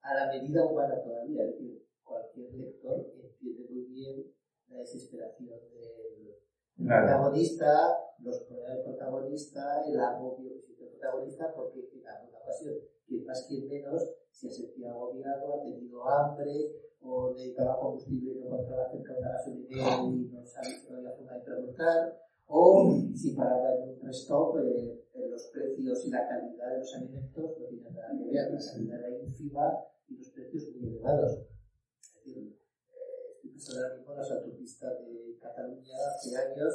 a 0.00 0.14
la 0.14 0.26
medida 0.32 0.64
humana 0.64 1.02
todavía. 1.02 1.44
Es 1.44 1.50
decir, 1.52 1.84
cualquier 2.02 2.52
lector 2.54 3.12
entiende 3.44 3.72
muy 3.72 3.84
bien 3.84 4.32
la 4.68 4.78
desesperación 4.78 5.60
del 5.70 6.86
protagonista, 6.86 7.98
los 8.18 8.40
problemas 8.40 8.76
del 8.76 8.84
protagonista, 8.84 9.82
el 9.86 10.00
agobio 10.00 10.54
que 10.54 10.60
siente 10.60 10.84
el 10.84 10.90
protagonista, 10.90 11.52
porque 11.54 11.80
en 11.80 12.06
alguna 12.06 12.38
ocasión, 12.38 12.74
quien 13.06 13.24
más, 13.26 13.46
quien 13.46 13.68
menos, 13.68 14.02
se 14.30 14.48
ha 14.48 14.50
sentido 14.50 14.90
agobiado, 14.90 15.54
ha 15.54 15.62
tenido 15.62 16.08
hambre, 16.08 16.72
o 17.00 17.32
necesitaba 17.32 17.78
combustible 17.78 18.32
y 18.32 18.34
no 18.36 18.46
encontraba 18.46 18.90
cerca 18.90 19.12
una 19.18 19.28
gasolinera 19.28 19.96
y 20.04 20.24
no 20.32 20.46
sabía, 20.46 20.90
no 20.90 20.96
había 20.96 21.12
forma 21.12 21.34
de 21.34 21.44
preguntar, 21.44 22.18
o 22.46 22.96
si 23.14 23.34
paraba 23.34 23.74
en 23.74 24.00
un 24.00 24.10
stop, 24.10 24.56
eh, 24.58 25.04
los 25.30 25.50
precios 25.52 26.06
y 26.06 26.10
la 26.10 26.26
calidad 26.26 26.70
de 26.70 26.78
los 26.78 26.94
alimentos 26.94 27.44
no 27.58 27.66
tienen 27.66 27.94
nada 27.94 28.10
que 28.16 28.24
ver, 28.24 28.52
la 28.52 28.58
calidad 28.58 28.98
era 29.00 29.18
ínfima 29.22 29.78
y 30.08 30.16
los 30.16 30.28
precios 30.30 30.64
muy 30.76 30.88
elevados. 30.88 31.53
En 33.54 34.16
las 34.16 34.30
autopistas 34.32 34.98
de 35.06 35.38
Cataluña 35.40 35.94
hace 36.10 36.36
años, 36.36 36.74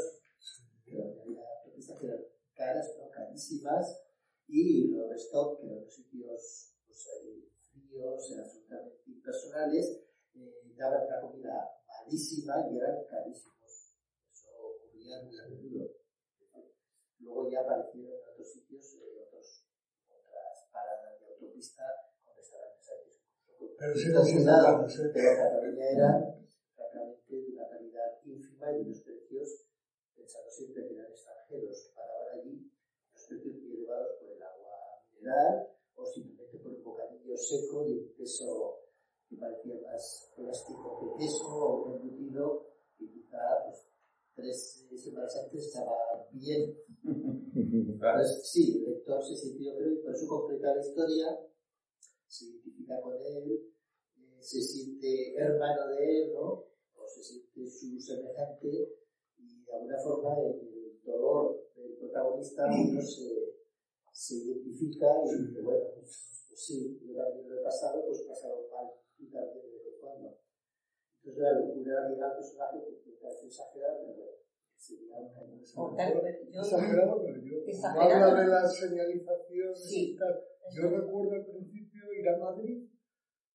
donde 0.88 1.21
había 1.21 1.43
autopistas 1.57 1.99
que 1.99 2.07
eran 2.07 2.21
caras, 2.55 2.95
¿no? 2.97 3.09
carísimas, 3.09 4.01
y 4.47 4.88
los 4.88 5.11
stop, 5.11 5.59
que 5.59 5.67
eran 5.67 5.84
los 5.84 5.93
sitios 5.93 6.73
pues, 6.88 7.07
fríos, 7.71 8.32
eran 8.32 8.45
absolutamente 8.45 9.03
impersonales, 9.07 10.03
eh, 10.36 10.59
daban 10.77 11.05
una 11.05 11.21
comida 11.21 11.69
malísima 11.86 12.55
y 12.71 12.77
eran 12.77 13.03
carísimos. 13.11 13.95
Eso 14.32 14.47
ocurría 14.57 15.21
muy 15.23 15.38
a 15.38 15.47
menudo. 15.49 15.91
Luego 17.19 17.51
ya 17.51 17.59
aparecieron 17.59 18.13
en 18.13 18.30
otros 18.32 18.53
sitios 18.53 18.95
eh, 18.95 19.19
otros, 19.27 19.67
otras 20.07 20.69
paradas 20.71 21.19
de 21.19 21.27
autopista 21.27 21.84
con 22.23 22.38
restaurantes. 22.38 22.88
Pero 23.77 23.95
sí, 23.95 24.07
sí. 24.07 25.03
Pero 25.13 25.30
Cataluña 25.36 25.89
era 25.91 26.39
francamente 26.80 27.36
de 27.36 27.51
una 27.53 27.67
calidad 27.69 28.23
ínfima 28.23 28.71
y 28.71 28.75
de 28.75 28.82
unos 28.82 29.01
precios, 29.01 29.67
pensando 30.15 30.49
siempre 30.49 30.88
que 30.88 30.93
eran 30.95 31.11
extranjeros, 31.11 31.91
paraban 31.95 32.39
allí 32.39 32.71
los 33.13 33.23
precios 33.27 33.55
muy 33.55 33.75
elevados 33.75 34.17
por 34.19 34.32
el 34.32 34.41
agua 34.41 35.03
mineral 35.11 35.67
o 35.95 36.05
simplemente 36.05 36.57
por 36.59 36.71
un 36.71 36.84
bocadillo 36.84 37.36
seco 37.49 37.83
de 37.85 37.93
un 37.93 38.13
peso 38.17 38.79
que 39.27 39.35
parecía 39.37 39.75
más 39.81 40.31
plástico 40.35 40.99
que 40.99 41.23
queso 41.23 41.47
o 41.47 41.83
un 41.85 41.95
embutido 41.95 42.67
y 42.99 43.07
quizá 43.07 43.37
pues, 43.65 43.87
tres 44.35 44.87
semanas 44.95 45.35
antes 45.43 45.65
estaba 45.65 46.27
bien. 46.31 46.77
Entonces, 47.55 48.49
sí, 48.51 48.77
el 48.77 48.93
lector 48.93 49.23
se 49.23 49.35
sintió, 49.35 49.75
creo, 49.75 49.93
y 49.93 49.97
por 49.97 50.15
eso 50.15 50.27
completa 50.27 50.75
la 50.75 50.81
historia, 50.81 51.39
se 52.27 52.45
identifica 52.45 53.01
con 53.01 53.15
él, 53.15 53.73
eh, 54.17 54.37
se 54.39 54.61
siente 54.61 55.35
hermano 55.35 55.87
de 55.95 56.23
él, 56.23 56.33
¿no? 56.33 56.65
O 56.95 57.07
se 57.07 57.23
siente 57.23 57.67
su 57.67 57.99
semejante 57.99 58.67
y 59.37 59.63
de 59.65 59.73
alguna 59.73 59.97
forma 60.03 60.37
el 60.39 61.01
dolor 61.03 61.71
del 61.75 61.93
protagonista 61.97 62.65
uno 62.65 63.01
se, 63.01 63.55
se 64.11 64.35
identifica 64.35 65.07
y 65.25 65.47
dice, 65.47 65.61
bueno, 65.61 65.85
pues, 65.95 66.38
pues 66.38 66.38
sí, 66.60 66.99
yo 66.99 67.16
también 67.16 67.47
lo 67.47 67.55
he 67.55 67.64
pasado, 67.64 68.03
pues 68.05 68.28
pasaron 68.28 68.68
mal 68.70 68.91
y 69.18 69.32
también 69.32 69.64
de 69.64 69.72
vez 69.72 69.88
en 69.88 69.99
cuando. 70.01 70.28
Entonces 71.24 71.43
la 71.43 71.53
locura 71.60 71.91
era 71.93 72.10
mirar 72.10 72.32
al 72.32 72.36
personaje 72.36 72.78
que 73.03 73.12
parece 73.16 73.47
exagerado, 73.47 74.03
pero 74.07 74.43
sería 74.76 75.16
un 75.16 75.32
cañón. 75.32 75.60
Exagerado, 75.64 77.24
pero 77.24 77.39
yo, 77.39 77.64
exagerado. 77.66 78.12
habla 78.12 78.41
de 78.43 78.47
las 78.47 78.76
señalizaciones 78.76 79.80
sí. 79.80 80.12
y 80.12 80.18
tal, 80.18 80.36
yo 80.76 80.84
recuerdo 80.89 81.32
al 81.32 81.45
principio 81.45 82.14
ir 82.14 82.28
a 82.28 82.38
Madrid 82.38 82.89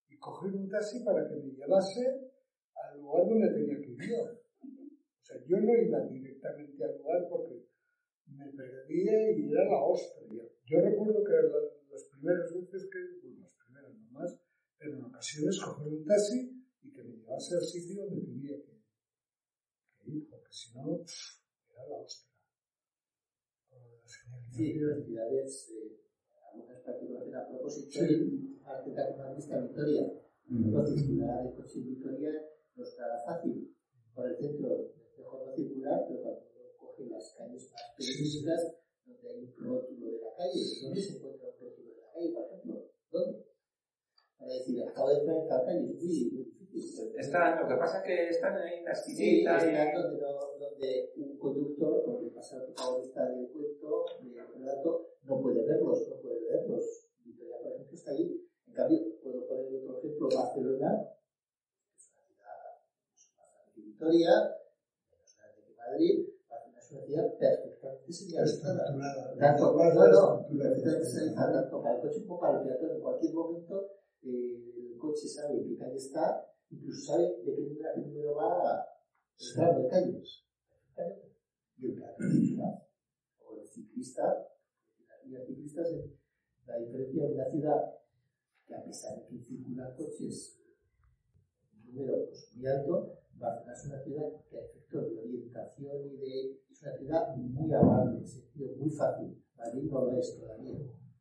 y 0.09 0.19
coger 0.19 0.55
un 0.55 0.69
taxi 0.69 1.05
para 1.05 1.29
que 1.29 1.37
me 1.37 1.53
llevase 1.53 2.33
al 2.75 3.01
lugar 3.01 3.29
donde 3.29 3.53
tenía 3.53 3.79
que 3.85 3.93
ir. 3.93 4.13
O 4.17 5.25
sea, 5.25 5.37
yo 5.47 5.57
no 5.57 5.73
iba 5.77 6.01
directamente 6.09 6.85
al 6.85 6.99
lugar 6.99 7.29
porque 7.29 7.65
me 8.27 8.49
perdía 8.53 9.31
y 9.33 9.53
era 9.53 9.65
la 9.65 9.85
hostia. 9.85 10.45
Yo 10.67 10.81
recuerdo 10.81 11.25
que 11.25 11.33
primeras 12.25 12.55
veces 12.55 12.89
que, 12.89 13.01
bueno, 13.20 13.45
las 13.45 13.53
primeras 13.61 13.93
nomás, 14.01 14.41
pero 14.79 14.97
en 14.97 15.05
ocasiones 15.05 15.61
coger 15.61 15.93
un 15.93 16.05
taxi 16.05 16.64
y 16.83 16.91
que 16.91 17.05
me 17.05 17.16
llevase 17.16 17.55
al 17.55 17.64
sitio 17.64 18.05
donde 18.05 18.25
tenía 18.25 18.57
que, 18.64 20.11
ir, 20.11 20.29
porque 20.31 20.49
si 20.51 20.72
no, 20.72 21.05
era 21.05 21.89
la 21.89 21.97
hostia. 22.01 22.33
Sí, 24.57 24.72
las 24.81 25.05
ciudades, 25.05 25.72
eh, 25.75 26.01
algunas 26.53 26.81
particularidades 26.81 27.45
a 27.45 27.49
propósito, 27.49 27.91
sí. 27.93 28.57
lista 29.37 29.61
Victoria. 29.61 30.05
Entonces, 30.49 31.01
circular 31.01 31.47
el 31.47 31.55
coche 31.55 31.81
Victoria 31.81 32.33
no 32.77 32.85
está 32.85 33.05
fácil. 33.27 33.77
Por 34.14 34.31
el 34.31 34.37
centro, 34.37 34.95
mejor 35.18 35.47
no 35.47 35.55
circular, 35.55 36.07
pero 36.09 36.22
cuando 36.22 36.41
uno 36.41 36.70
coge 36.79 37.05
las 37.07 37.35
calles 37.37 37.70
más 37.72 37.83
periféricas, 37.97 38.62
donde 39.05 39.29
hay 39.29 39.39
un 39.43 39.53
rótulo 39.59 40.07
de 40.07 40.20
la 40.20 40.37
calle, 40.37 40.62
¿dónde 40.83 41.01
se 41.03 41.16
encuentra 41.16 41.49
un 41.49 41.59
rótulo 41.61 41.84
calle, 42.15 42.33
por 42.33 42.47
ejemplo? 42.47 42.75
¿Dónde? 43.11 43.55
para 44.45 44.53
decir, 44.53 44.83
acabo 44.87 45.09
de 45.09 45.19
entrar 45.19 45.37
en 45.37 45.43
esta 45.43 45.65
calle, 45.65 45.91
es 45.91 46.05
muy 46.05 46.45
difícil. 46.45 47.12
Está, 47.17 47.61
lo 47.61 47.69
que 47.69 47.77
pasa 47.77 47.99
es 47.99 48.05
que 48.05 48.29
están 48.29 48.57
en 48.69 48.85
las 48.85 48.99
esquinita. 48.99 49.61
Sí, 49.61 49.69
están 49.69 49.95
donde, 49.95 50.21
donde 50.59 51.12
un 51.17 51.39
conductor, 51.39 52.03
porque 52.05 52.31
pasa 52.31 52.57
el 52.57 52.65
protagonista 52.65 53.29
del 53.29 53.49
cuento, 53.49 54.05
del 54.21 54.47
relato, 54.47 55.09
no 55.23 55.41
puede 55.41 55.65
verlos, 55.65 56.09
no 56.09 56.17
puede 56.21 56.41
verlos. 56.45 57.09
Victoria, 57.25 57.57
por 57.62 57.73
ejemplo, 57.73 57.95
está 57.95 58.11
ahí. 58.11 58.41
En 58.67 58.75
cambio, 58.75 58.99
puedo 59.23 59.47
poner 59.47 59.75
otro 59.77 59.99
ejemplo, 59.99 60.29
Barcelona, 60.35 61.09
es 61.95 62.11
una 62.11 62.27
ciudad 62.27 62.77
más 63.09 63.31
grande 63.37 63.73
que 63.75 63.81
Victoria, 63.81 64.31
menos 65.11 65.37
grande 65.39 65.62
que 65.62 65.75
Madrid, 65.75 66.29
Ciudad 67.03 67.38
perfectamente 67.38 68.12
señalizada. 68.12 69.36
Tanto, 69.38 69.74
bueno, 69.74 70.47
perfectamente 70.49 71.05
señalizada, 71.05 71.62
tanto 71.62 71.82
para 71.82 71.97
el 71.97 72.01
coche 72.03 72.24
como 72.26 72.40
para 72.40 72.61
el 72.61 72.66
peatón, 72.68 72.90
en 72.97 73.01
cualquier 73.01 73.34
momento 73.34 73.90
el 74.22 74.97
coche 74.99 75.28
sabe 75.28 75.59
en 75.59 75.68
qué 75.68 75.76
calle 75.78 75.97
está, 75.97 76.47
incluso 76.70 77.12
sabe 77.12 77.24
de 77.24 77.55
qué 77.55 77.62
número, 77.62 77.90
qué 77.95 78.01
número 78.01 78.34
va 78.36 78.72
a 78.72 78.86
entrar 79.38 79.82
de 79.82 79.88
calles. 79.88 80.45
Y 81.78 81.86
el 81.86 81.95
peatón 81.95 82.80
o 83.40 83.57
el 83.61 83.66
ciclista, 83.66 84.49
y 85.24 85.34
el 85.34 85.47
ciclista 85.47 85.82
es 85.82 85.95
la 86.66 86.78
diferencia 86.78 87.26
de 87.26 87.34
una 87.34 87.51
ciudad 87.51 87.95
que 88.66 88.74
a 88.74 88.84
pesar 88.84 89.20
de 89.20 89.26
que 89.26 89.45
circulan 89.45 89.95
coches 89.97 90.61
un 91.74 91.95
número 91.95 92.26
pues, 92.28 92.51
muy 92.55 92.66
alto, 92.66 93.18
Barcelona 93.39 93.72
es 93.72 93.85
una 93.87 94.03
ciudad 94.03 94.45
que 94.49 94.59
a 94.59 94.64
efectos 94.64 95.11
de 95.11 95.18
orientación 95.18 96.07
y 96.07 96.16
de 96.16 96.64
es 96.70 96.82
una 96.82 96.97
ciudad 96.97 97.37
muy 97.37 97.72
amable, 97.72 98.18
en 98.18 98.26
sentido 98.26 98.76
muy 98.76 98.91
fácil. 98.91 99.43
Madrid 99.57 99.91
no 99.91 100.05
lo 100.05 100.18
es 100.18 100.37
todavía. 100.39 100.72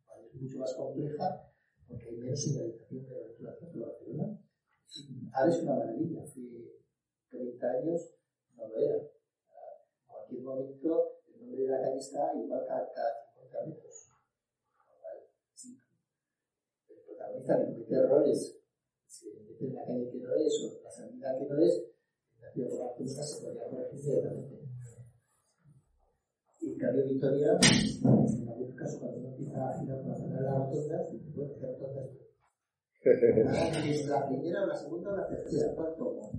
Madrid 0.07 0.29
es 0.33 0.41
mucho 0.41 0.57
más 0.59 0.73
compleja 0.73 1.53
porque 1.87 2.09
hay 2.09 2.17
menos 2.17 2.41
señalización 2.41 3.03
de 3.03 3.11
la 3.11 3.27
rotulación 3.27 3.73
de 3.73 3.79
Barcelona. 3.79 4.39
Ahora 5.33 5.51
es 5.51 5.63
una 5.63 5.75
maravilla, 5.75 6.23
hace 6.23 6.41
30 7.29 7.67
años 7.67 8.15
no 8.55 8.67
lo 8.67 8.77
era. 8.77 8.95
En 8.95 9.09
cualquier 10.07 10.41
momento 10.41 11.19
el 11.27 11.39
nombre 11.41 11.63
de 11.63 11.69
la 11.69 11.81
calle 11.81 11.97
está 11.97 12.33
igual 12.35 12.65
cada, 12.67 12.93
cada 12.93 13.09
50 13.35 13.65
metros. 13.67 14.09
El 16.89 16.97
protagonista 17.05 17.59
que 17.59 17.65
comete 17.65 17.95
errores, 17.95 18.59
se 19.07 19.27
mete 19.33 19.65
en 19.65 19.75
la 19.75 19.85
calle 19.85 20.09
que 20.11 20.17
no 20.19 20.35
es 20.35 20.61
o 20.63 20.83
la 20.83 20.91
salida 20.91 21.37
que 21.37 21.45
no 21.45 21.59
es, 21.59 21.92
de 23.05 23.15
Barcelona 23.15 23.25
se 23.25 23.41
podría 23.41 23.69
corregir 23.69 23.99
inmediatamente. 23.99 24.63
Y 26.61 26.71
en 26.71 26.77
cambio 26.79 27.05
Victoria, 27.05 27.59
en 27.61 28.49
algún 28.49 28.75
caso 28.75 28.99
cuando 28.99 29.17
uno 29.19 29.29
empieza 29.29 29.69
a 29.69 29.79
girar 29.79 30.01
por 30.01 30.07
la 30.07 30.15
zona 30.15 30.35
de 30.35 30.41
la 30.41 30.53
rotonda, 30.53 31.09
bueno, 31.35 31.53
¿qué 31.59 31.67
rotonda 31.67 32.01
es? 33.89 34.07
la 34.07 34.27
primera, 34.27 34.65
la 34.65 34.75
segunda 34.75 35.11
o 35.11 35.17
la 35.17 35.27
tercera, 35.27 35.75
¿cuál 35.75 35.95
tomo? 35.97 36.31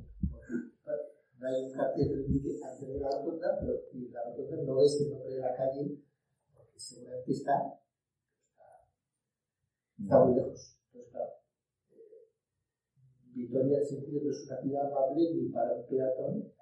No 1.38 1.48
hay 1.48 1.64
un 1.64 1.72
cartel 1.72 2.08
que 2.08 2.20
indique 2.26 2.58
antes 2.64 2.88
de 2.88 3.00
la 3.00 3.10
rotonda, 3.10 3.58
pero 3.60 3.74
la 4.12 4.24
rotonda 4.24 4.62
no 4.62 4.82
es 4.82 5.00
el 5.02 5.10
nombre 5.10 5.34
de 5.34 5.40
la 5.40 5.54
calle, 5.54 5.98
porque 6.54 6.78
seguramente 6.80 7.32
está, 7.32 7.80
está 10.00 10.24
muy 10.24 10.34
lejos. 10.36 10.78
Entonces, 10.86 11.12
claro, 11.12 11.32
eh, 11.90 12.30
Victoria 13.34 13.84
sentido 13.84 14.22
no 14.22 14.30
es 14.30 14.46
una 14.46 14.60
ciudad 14.62 14.86
amable 14.86 15.34
ni 15.34 15.48
para 15.50 15.74
un 15.74 15.86
peatón, 15.86 16.53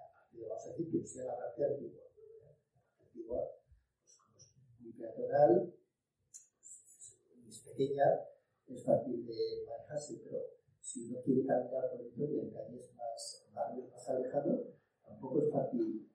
vamos 0.48 0.66
a 0.66 0.70
decir 0.70 0.90
que 0.90 1.06
sea 1.06 1.24
la 1.24 1.38
parte 1.38 1.64
antigua 1.64 2.02
antigua, 3.00 3.38
pues 4.00 4.16
como 4.16 4.36
es 4.36 4.52
muy 4.80 4.92
peatonal, 4.92 5.74
es 7.48 7.58
pequeña, 7.60 8.04
es 8.68 8.84
fácil 8.84 9.26
de 9.26 9.66
manejarse, 9.66 10.20
pero 10.24 10.38
si 10.80 11.10
uno 11.10 11.20
quiere 11.22 11.46
caminar 11.46 11.90
por 11.90 12.04
Victoria 12.04 12.42
en 12.42 12.50
calles 12.50 12.94
más, 12.94 13.46
barrios 13.54 13.90
más 13.90 14.08
alejados, 14.08 14.60
tampoco 15.04 15.42
es 15.42 15.52
fácil 15.52 16.10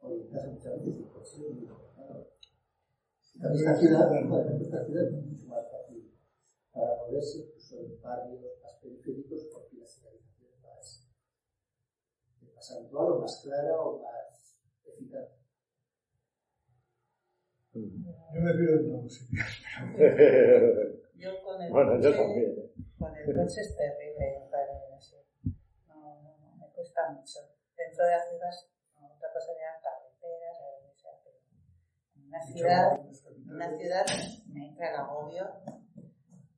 orientarse 0.00 0.48
muchas 0.48 0.78
veces 0.78 0.96
en 0.96 1.08
coche 1.08 1.36
y 1.50 1.66
claro. 1.66 2.30
También 3.40 3.68
esta 3.68 3.80
ciudad, 3.80 4.08
por 4.08 4.40
ejemplo, 4.40 4.66
esta 4.66 4.84
ciudad 4.84 5.04
es 5.04 5.24
mucho 5.24 5.46
más 5.46 5.70
fácil 5.70 6.12
para 6.72 6.96
moverse, 6.96 7.38
incluso 7.38 7.80
en 7.80 8.00
barrios 8.02 8.42
más 8.62 8.74
periféricos, 8.82 9.44
porque 9.52 9.76
la 9.76 9.86
señalización 9.86 10.29
más, 12.60 12.70
habitual 12.72 13.12
o 13.12 13.18
más 13.20 13.40
clara 13.42 13.80
o 13.80 14.02
más 14.02 14.60
eficaz. 14.84 15.28
Yo 17.72 18.40
me 18.40 18.52
pido 18.52 18.74
en 18.76 18.90
todos 18.90 19.14
sitios. 19.14 19.46
yo 21.14 21.42
con 21.42 21.62
el 21.62 21.72
bueno, 21.72 21.92
coche, 21.92 22.02
yo 22.02 22.16
también. 22.16 22.50
¿eh? 22.58 22.72
Con 22.98 23.16
el 23.16 23.24
coche 23.24 23.60
es 23.60 23.76
terrible 23.76 24.42
entrar 24.42 24.68
en 24.68 24.98
eso. 24.98 25.16
No, 25.86 26.20
no, 26.20 26.36
no, 26.38 26.56
me 26.56 26.68
cuesta 26.74 27.10
mucho. 27.12 27.38
Dentro 27.76 28.04
de 28.04 28.10
las 28.10 28.28
ciudades, 28.28 28.68
otra 28.94 29.32
cosa 29.32 29.46
serían 29.46 29.80
carreteras, 29.80 30.56
o 30.60 30.82
lo 30.82 30.90
que 30.90 30.98
sea, 30.98 31.12
pero 31.24 31.38
en 32.16 32.26
una 32.26 32.42
ciudad, 32.42 33.00
en 33.00 33.54
una 33.54 33.78
ciudad 33.78 34.06
me 34.48 34.68
entra 34.68 34.90
el 34.90 34.96
agobio. 34.96 35.48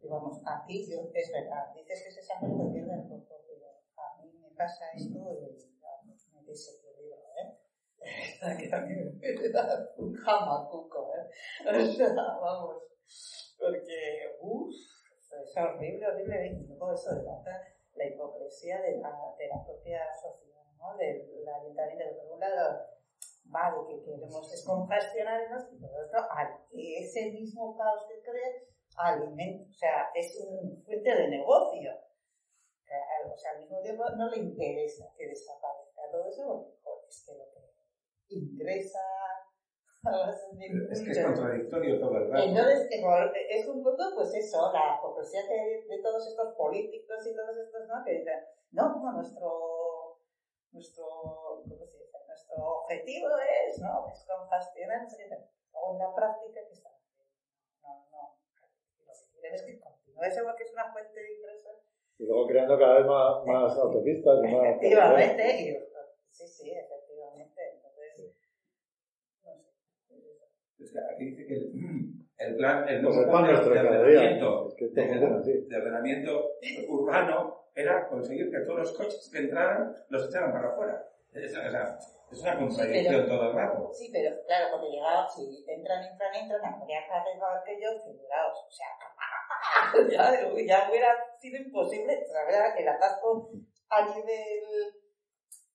Y 0.00 0.08
vamos, 0.08 0.40
aquí 0.46 0.84
yo, 0.90 1.10
es 1.14 1.30
verdad, 1.30 1.72
dices 1.76 2.02
que 2.02 2.10
se 2.10 2.22
sabe 2.22 2.48
que 2.48 2.72
pierde 2.72 2.94
el 2.94 3.02
poco, 3.06 3.44
pero 3.46 3.66
a 3.98 4.20
mí 4.20 4.32
me 4.40 4.50
pasa 4.56 4.90
esto 4.96 5.30
y 5.30 5.71
me 6.52 6.58
desequilibro, 6.58 7.16
¿eh? 7.40 8.56
que 8.58 8.74
a 8.74 8.80
mí 8.80 8.94
me 8.94 9.48
da 9.48 9.92
un 9.96 10.14
jamacuco, 10.14 11.12
¿eh? 11.14 11.30
O 11.66 11.92
sea, 11.92 12.12
vamos, 12.14 12.82
porque, 13.58 14.36
uff, 14.40 14.74
es 15.44 15.56
horrible, 15.56 16.06
horrible, 16.06 16.60
y 16.68 16.78
todo 16.78 16.92
eso 16.94 17.14
denota 17.14 17.62
la 17.94 18.06
hipocresía 18.06 18.80
de 18.82 18.98
la, 18.98 19.34
de 19.38 19.48
la 19.48 19.64
propia 19.64 20.00
sociedad, 20.14 20.64
¿no? 20.76 20.96
Del 20.96 21.48
ayuntamiento, 21.48 22.04
de 22.04 22.20
por 22.20 22.32
un 22.32 22.40
lado, 22.40 22.86
vale, 23.44 23.76
que 23.88 24.04
queremos 24.04 24.50
descongestionarnos, 24.50 25.72
y 25.72 25.76
por 25.76 25.90
otro, 25.90 26.20
al 26.30 26.66
que 26.70 26.98
ese 26.98 27.32
mismo 27.32 27.76
caos 27.76 28.06
que 28.08 28.20
cree, 28.22 28.68
alimento, 28.96 29.70
o 29.70 29.74
sea, 29.74 30.10
es 30.14 30.36
una 30.38 30.84
fuente 30.84 31.14
de 31.14 31.28
negocio. 31.28 31.92
O 33.32 33.38
sea, 33.38 33.52
al 33.52 33.60
mismo 33.60 33.80
tiempo 33.80 34.04
no 34.16 34.28
le 34.28 34.38
interesa 34.38 35.10
que 35.16 35.28
desaparezca 35.28 35.91
todo 36.10 36.28
eso, 36.28 36.74
porque 36.82 37.08
es 37.08 37.24
que 37.24 37.34
lo 37.34 37.44
que 37.52 38.34
ingresa 38.34 39.00
es 40.90 41.00
que 41.00 41.10
es 41.12 41.24
contradictorio 41.24 42.00
todo 42.00 42.16
el 42.18 42.30
rato. 42.30 42.42
Entonces, 42.42 42.88
es 42.90 43.68
un 43.68 43.84
poco, 43.84 44.02
pues 44.16 44.34
eso, 44.34 44.72
la 44.72 44.98
hipocresía 44.98 45.42
de, 45.46 45.86
de, 45.88 46.02
todos 46.02 46.26
estos 46.26 46.54
políticos 46.56 47.24
y 47.24 47.36
todos 47.36 47.56
estos, 47.56 47.86
¿no? 47.86 48.02
Que 48.04 48.18
dicen, 48.18 48.44
no, 48.72 48.98
no, 48.98 49.12
nuestro, 49.12 50.18
nuestro, 50.72 51.06
¿cómo 51.06 51.86
se 51.86 51.98
dice? 51.98 52.18
Nuestro 52.26 52.66
objetivo 52.66 53.28
es, 53.68 53.78
¿no? 53.78 54.08
Es 54.08 54.26
congestionar, 54.26 55.06
o 55.70 55.92
en 55.92 55.98
la 55.98 56.14
práctica, 56.14 56.60
que 56.66 56.72
está 56.72 56.90
No, 57.82 58.06
no. 58.10 58.38
Lo 59.06 59.40
que 59.40 59.54
es 59.54 59.62
que 59.62 59.78
continúe 59.78 60.22
eso 60.24 60.42
porque 60.42 60.64
es 60.64 60.72
una 60.72 60.92
fuente 60.92 61.20
de 61.20 61.32
ingresos. 61.32 61.76
Y 62.18 62.26
luego 62.26 62.46
creando 62.48 62.76
cada 62.76 62.98
vez 62.98 63.06
más, 63.06 63.44
más 63.46 63.78
autopistas 63.78 64.38
y 64.38 64.48
más. 64.48 64.64
Efectivamente, 64.64 65.60
y, 65.60 65.91
sí, 66.46 66.64
sí, 66.64 66.70
efectivamente. 66.70 67.62
Es 70.78 70.90
que 70.90 70.98
aquí 70.98 71.24
dice 71.26 71.46
que 71.46 71.54
el, 71.54 71.72
el 72.38 72.56
plan, 72.56 72.88
el 72.88 73.00
plan 73.00 73.46
de, 73.46 73.54
ordenamiento, 73.54 74.68
es 74.68 74.74
que 74.74 74.88
de, 74.88 75.06
de, 75.06 75.76
ordenamiento 75.76 76.50
urbano 76.88 77.68
era 77.74 78.08
conseguir 78.08 78.50
que 78.50 78.60
todos 78.60 78.80
los 78.80 78.92
coches 78.96 79.30
que 79.32 79.38
entraran 79.38 79.94
los 80.08 80.28
echaran 80.28 80.52
para 80.52 80.70
afuera. 80.70 81.08
Es, 81.32 81.56
o 81.56 81.70
sea, 81.70 81.98
es 82.30 82.40
una 82.42 82.58
contradicción 82.58 83.04
sí, 83.04 83.08
pero, 83.08 83.26
todo 83.26 83.50
el 83.50 83.56
rato. 83.56 83.90
Sí, 83.94 84.10
pero 84.12 84.36
claro, 84.46 84.66
cuando 84.70 84.90
llegaba, 84.90 85.28
si 85.28 85.64
entran, 85.66 86.04
entran, 86.04 86.34
entran, 86.34 86.74
habría 86.74 87.06
que 87.06 87.12
arreglar 87.12 87.58
aquello, 87.58 88.02
figuraos, 88.04 88.58
o 88.68 88.70
sea, 88.70 88.88
ya, 90.10 90.50
ya 90.66 90.90
hubiera 90.90 91.14
sido 91.38 91.62
imposible, 91.62 92.26
la 92.32 92.44
verdad, 92.44 92.78
el 92.78 92.88
atasco 92.88 93.50
a 93.88 94.14
nivel 94.14 95.01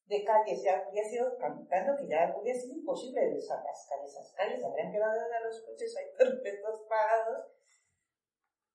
de 0.08 0.24
calles 0.24 0.64
ya 0.64 0.78
habría 0.78 1.04
sido 1.04 1.38
cantando 1.38 1.98
que 1.98 2.08
ya 2.08 2.34
hubiera 2.40 2.60
sido 2.60 2.76
imposible 2.76 3.30
desatascar 3.30 4.00
esas 4.06 4.32
calles, 4.34 4.64
habrían 4.64 4.92
quedado 4.92 5.14
los 5.44 5.62
coches 5.62 5.96
ahí 5.98 6.06
perfectos 6.18 6.82
parados. 6.88 7.46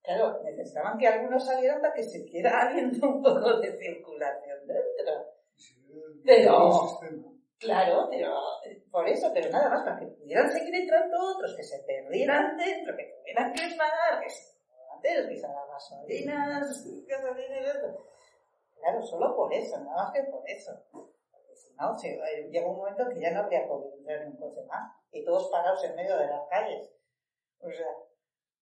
Claro, 0.02 0.42
necesitaban 0.42 0.98
que 0.98 1.06
algunos 1.06 1.44
salieran 1.46 1.80
para 1.80 1.94
que 1.94 2.02
siguiera 2.02 2.62
habiendo 2.62 3.08
un 3.08 3.22
poco 3.22 3.60
de 3.60 3.72
circulación 3.78 4.66
dentro. 4.66 5.32
Pero, 6.24 6.70
claro, 7.58 8.08
pero 8.10 8.34
por 8.90 9.08
eso, 9.08 9.30
pero 9.32 9.50
nada 9.50 9.70
más, 9.70 9.84
para 9.84 10.00
que 10.00 10.06
pudieran 10.06 10.50
seguir 10.50 10.74
entrando 10.74 11.16
otros, 11.34 11.54
que 11.56 11.62
se 11.62 11.82
perdieran 11.84 12.56
dentro, 12.56 12.96
que 12.96 13.14
tuvieran 13.18 13.52
que 13.52 13.76
pagar, 13.76 14.22
que 14.22 14.30
se 14.30 14.52
antes, 14.94 15.28
que 15.28 15.36
se 15.36 15.48
las 15.48 15.68
gasolinas, 15.68 16.86
gasolinas, 17.06 17.78
claro, 18.78 19.02
solo 19.02 19.36
por 19.36 19.52
eso, 19.52 19.78
nada 19.80 20.04
más 20.04 20.12
que 20.12 20.22
por 20.24 20.48
eso. 20.48 20.72
¿No? 21.82 21.96
Llega 21.98 22.66
un 22.66 22.76
momento 22.76 23.08
que 23.08 23.20
ya 23.20 23.32
no 23.32 23.40
habría 23.40 23.66
podido 23.66 23.96
entrar 23.96 24.22
en 24.22 24.28
un 24.28 24.36
coche 24.36 24.64
más 24.66 24.92
y 25.10 25.24
todos 25.24 25.50
parados 25.50 25.82
en 25.84 25.96
medio 25.96 26.16
de 26.16 26.26
las 26.26 26.42
calles. 26.48 26.90
O 27.58 27.70
sea. 27.70 27.86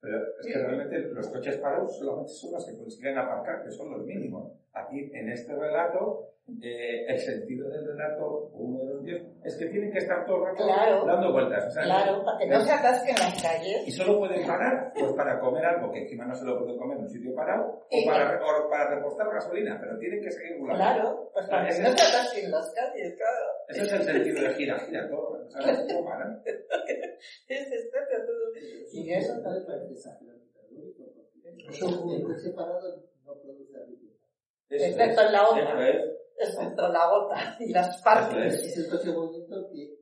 Pero 0.00 0.18
es 0.40 0.46
que 0.46 0.58
realmente 0.58 0.98
los 0.98 1.28
coches 1.28 1.58
parados 1.58 1.98
solamente 1.98 2.32
son 2.32 2.52
los 2.52 2.66
que 2.66 2.76
consiguen 2.76 3.18
aparcar, 3.18 3.62
que 3.62 3.70
son 3.70 3.90
los 3.90 4.04
mínimos. 4.04 4.50
Aquí, 4.72 5.10
en 5.12 5.30
este 5.30 5.54
relato, 5.54 6.30
eh, 6.62 7.04
el 7.06 7.18
sentido 7.18 7.68
del 7.68 7.86
relato, 7.86 8.50
uno 8.54 8.78
de 8.78 8.94
los 8.94 9.04
diez, 9.04 9.22
es 9.44 9.56
que 9.56 9.66
tienen 9.66 9.92
que 9.92 9.98
estar 9.98 10.24
todo 10.26 10.38
el 10.38 10.56
rato 10.56 11.06
dando 11.06 11.32
vueltas. 11.32 11.66
O 11.66 11.70
sea, 11.70 11.84
claro, 11.84 12.24
para 12.24 12.38
que 12.38 12.46
no 12.46 12.60
se 12.60 12.72
atasquen 12.72 13.14
las 13.14 13.42
calles. 13.42 13.86
Y 13.86 13.90
solo 13.92 14.18
pueden 14.18 14.46
parar 14.46 14.92
pues 14.94 15.12
para 15.12 15.38
comer 15.38 15.64
algo 15.64 15.92
que 15.92 16.02
encima 16.02 16.24
no 16.24 16.34
se 16.34 16.44
lo 16.44 16.58
pueden 16.58 16.78
comer 16.78 16.96
en 16.96 17.04
un 17.04 17.08
sitio 17.10 17.34
parado 17.34 17.86
o 17.90 18.06
para, 18.06 18.40
o 18.42 18.70
para 18.70 18.94
repostar 18.94 19.30
gasolina, 19.32 19.78
pero 19.80 19.98
tienen 19.98 20.22
que 20.22 20.30
seguir 20.30 20.58
volando. 20.58 20.82
Claro, 20.82 21.30
pues 21.32 21.46
para 21.46 21.68
que 21.68 21.82
no 21.82 21.92
se 21.92 22.02
atasquen 22.02 22.50
las 22.50 22.74
calles, 22.74 23.14
claro. 23.16 23.46
Ese 23.68 23.82
es 23.82 23.92
el 23.92 24.02
sentido 24.02 24.42
de 24.42 24.54
gira, 24.54 24.78
gira 24.80 25.08
todo. 25.08 25.48
¿Sabes 25.50 25.84
cómo 25.92 26.08
paran? 26.08 26.42
es 27.48 27.72
estate 27.72 28.16
todo. 28.26 28.52
Y 28.92 29.12
eso 29.12 29.34
no. 29.40 29.50
Eso, 31.68 31.86
el 32.14 32.22
coche 32.22 32.50
parado 32.54 32.96
no 33.24 33.40
produce. 33.40 33.78
Excepto 34.68 35.20
en 35.22 35.32
la 35.32 35.48
otra 35.48 36.20
excepto 36.40 36.88
la 36.88 37.04
gota 37.10 37.56
y 37.60 37.72
las 37.72 38.00
partes. 38.02 38.64
Es 38.64 38.76
el 38.78 38.90
coche 38.90 39.12
movimiento 39.12 39.68
que 39.70 40.00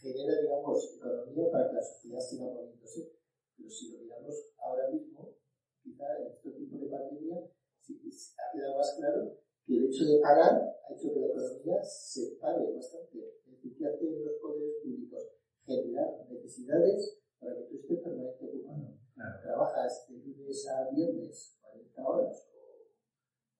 genera, 0.00 0.40
digamos, 0.40 0.96
economía 0.96 1.50
para 1.50 1.68
que 1.68 1.74
la 1.76 1.82
sociedad 1.82 2.20
siga 2.20 2.44
moviéndose. 2.44 3.10
Pero 3.56 3.70
si 3.70 3.92
lo 3.92 3.98
miramos 4.00 4.34
ahora 4.58 4.90
mismo, 4.90 5.36
quizá 5.82 6.04
en 6.20 6.26
este 6.26 6.50
tipo 6.50 6.76
de 6.76 6.90
pandemia, 6.90 7.38
sí 7.80 7.96
ha 8.36 8.52
quedado 8.52 8.76
más 8.76 8.94
claro 8.98 9.38
que 9.64 9.76
el 9.76 9.86
hecho 9.86 10.04
de 10.04 10.20
parar 10.20 10.52
ha 10.52 10.92
hecho 10.92 11.14
que 11.14 11.20
la 11.20 11.26
economía 11.26 11.82
se 11.82 12.36
pare 12.40 12.60
bastante. 12.74 13.18
Es 13.18 13.52
decir, 13.52 13.78
que 13.78 13.86
hacen 13.86 14.24
los 14.24 14.34
poderes 14.42 14.74
públicos? 14.82 15.33
Generar 15.66 16.26
necesidades 16.28 17.18
para 17.40 17.54
que 17.56 17.62
tú 17.64 17.76
estés 17.76 18.00
permanente 18.00 18.44
ocupado. 18.44 18.94
Trabajas 19.42 20.06
de 20.08 20.16
lunes 20.18 20.68
a 20.68 20.90
viernes 20.90 21.58
40 21.62 22.02
horas 22.02 22.48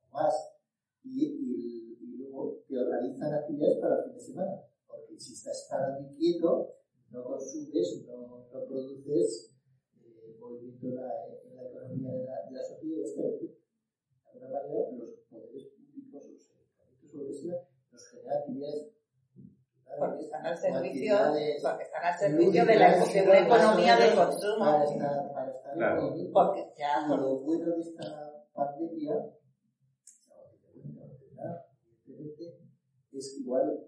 o 0.03 0.13
más 0.13 0.55
y, 1.05 1.25
y 1.25 1.75
que 2.67 2.79
organizan 2.79 3.35
actividades 3.35 3.79
para 3.79 3.99
el 3.99 4.05
fin 4.05 4.15
de 4.15 4.21
semana. 4.21 4.63
Porque 4.87 5.19
si 5.19 5.33
estás 5.33 5.67
parado 5.71 6.03
y 6.03 6.15
quieto, 6.17 6.75
no 7.11 7.25
consumes, 7.25 8.05
no, 8.07 8.47
no 8.53 8.65
produces 8.67 9.55
eh, 10.03 10.37
movimiento 10.39 10.87
en 10.89 10.97
la, 10.97 11.27
en 11.45 11.57
la, 11.57 11.69
economía 11.69 12.13
de 12.13 12.25
la, 12.25 12.47
de 12.47 12.53
la 12.53 12.63
sociedad. 12.63 13.07
De 13.17 13.55
alguna 14.33 14.49
manera, 14.51 14.91
los 14.93 15.11
poderes 15.31 15.69
públicos, 15.69 16.27
los 16.27 16.51
ayuntamientos 16.51 17.15
o 17.15 17.17
lo 17.19 17.27
que 17.29 17.35
sea, 17.35 17.69
nos 17.93 18.09
generan 18.09 18.39
actividades 18.39 18.95
porque 19.99 20.25
están 20.53 20.75
al 20.75 20.83
servicio, 20.83 21.15
están 21.35 22.05
al 22.05 22.19
servicio 22.19 22.67
de 22.67 22.77
la, 22.77 22.97
de 22.97 23.23
una 23.23 23.39
economía 23.39 23.97
de 23.97 24.15
consumo. 24.15 24.59
Para 24.59 24.85
estar, 24.85 25.33
para 25.33 25.51
estar 25.51 25.75
claro. 25.75 26.15
Porque 26.33 26.73
ya, 26.77 27.07
lo 27.09 27.39
bueno 27.41 27.77
de 27.77 27.81
esta 27.81 28.45
pandemia 28.53 29.15
es 33.13 33.33
que 33.35 33.41
igual 33.43 33.87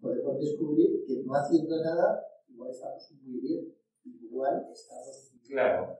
podemos 0.00 0.38
descubrir 0.38 1.04
que 1.06 1.22
no 1.24 1.34
haciendo 1.34 1.82
nada, 1.82 2.24
igual 2.48 2.70
estamos 2.70 3.10
muy 3.22 3.40
bien, 3.40 3.74
igual 4.04 4.68
estamos. 4.72 5.32
Claro. 5.48 5.98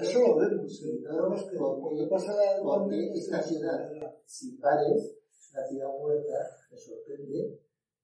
Eso 0.00 0.20
lo 0.20 0.36
vemos, 0.36 0.82
¿eh? 0.84 1.02
que 1.50 1.58
porque, 1.58 2.06
pasa 2.06 2.32
porque 2.62 3.12
esta 3.14 3.42
ciudad 3.42 3.90
sin 4.24 4.60
pares 4.60 5.16
es 5.28 5.50
una 5.52 5.66
ciudad 5.66 5.88
muerta, 5.98 6.50
me 6.70 6.78
sorprende. 6.78 7.60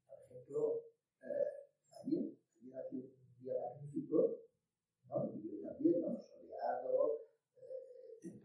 Por 0.08 0.18
ejemplo, 0.18 0.80
eh, 1.22 2.02
ayer, 2.02 2.32
ayer 2.74 3.04
un 3.04 3.42
día 3.42 3.54
magnífico, 3.60 4.40
¿no? 5.08 5.30
Y 5.34 5.62
también, 5.62 6.00
¿no? 6.00 6.18
Soleado, 6.24 7.22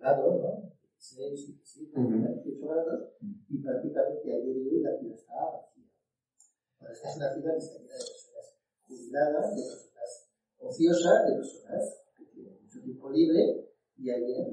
templado, 0.07 0.39
¿no? 0.39 0.77
16, 0.97 1.47
17, 1.47 2.01
18 2.43 2.67
grados, 2.67 3.13
y 3.49 3.57
prácticamente 3.59 4.33
ayer 4.33 4.57
y 4.57 4.67
hoy 4.69 4.79
la 4.81 4.97
ciudad 4.97 5.15
estaba 5.15 5.51
vacía. 5.51 5.83
Bueno, 6.79 6.93
esta 6.93 7.09
es 7.09 7.17
una 7.17 7.33
ciudad 7.33 7.53
que 7.53 7.59
está 7.59 7.77
llena 7.77 7.93
de 7.93 8.05
personas 8.07 8.57
jubiladas, 8.87 9.55
de 9.55 9.61
personas 9.61 10.29
ociosas, 10.57 11.27
de 11.27 11.35
personas 11.35 12.03
que 12.17 12.25
tienen 12.25 12.63
mucho 12.63 12.81
tiempo 12.81 13.09
libre, 13.11 13.69
y 13.97 14.09
ayer 14.09 14.47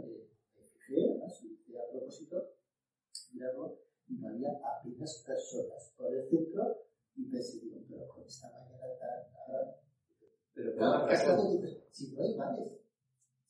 me 0.55 0.63
fijé, 0.63 1.11
además, 1.11 1.43
a 1.43 1.91
propósito, 1.91 2.37
mirarlo, 3.33 3.79
y 4.09 4.15
no 4.17 4.29
había 4.29 4.51
apenas 4.63 5.25
personas 5.27 5.93
por 5.97 6.15
el 6.15 6.29
centro 6.29 6.77
y 7.17 7.25
pensé, 7.31 7.59
digo, 7.61 7.81
pero 7.89 8.07
con 8.09 8.23
esta 8.23 8.51
mañana 8.53 8.85
tan... 8.99 9.75
Pero 10.53 10.77
claro, 10.77 11.09
si 11.91 12.13
no 12.13 12.23
hay 12.23 12.35
males, 12.37 12.73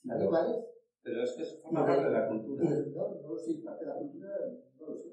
si 0.01 0.09
no 0.09 0.15
hay 0.15 0.29
males... 0.29 0.74
Pero 1.05 1.23
es 1.23 1.33
que 1.33 1.43
eso 1.43 1.61
forma 1.61 1.87
parte 1.87 2.07
de 2.07 2.13
la 2.13 2.29
cultura. 2.29 2.65
No, 2.65 3.15
no 3.21 3.29
lo 3.29 3.39
sé, 3.39 3.61
parte 3.63 3.85
de 3.85 3.91
la 3.91 3.99
cultura, 3.99 4.29
no 4.81 4.87
lo 4.87 4.97
sé. 4.97 5.13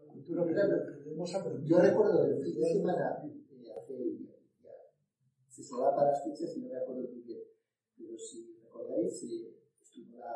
La 0.00 0.12
cultura 0.12 0.42
aprendido. 0.42 1.66
Yo 1.66 1.78
recuerdo 1.78 2.24
el 2.24 2.42
fin 2.42 2.54
de 2.58 2.64
semana, 2.64 3.22
eh, 3.22 3.72
hace 3.76 4.18
ya, 4.62 4.72
se 5.46 5.62
solapa 5.62 6.06
las 6.06 6.24
fechas 6.24 6.56
y 6.56 6.60
no 6.62 6.68
me 6.68 6.76
acuerdo 6.78 7.02
muy 7.02 7.20
bien, 7.20 7.42
pero 7.98 8.16
si 8.16 8.58
recordáis, 8.62 9.22
eh, 9.24 9.60
estuvo 9.80 10.18
la, 10.18 10.34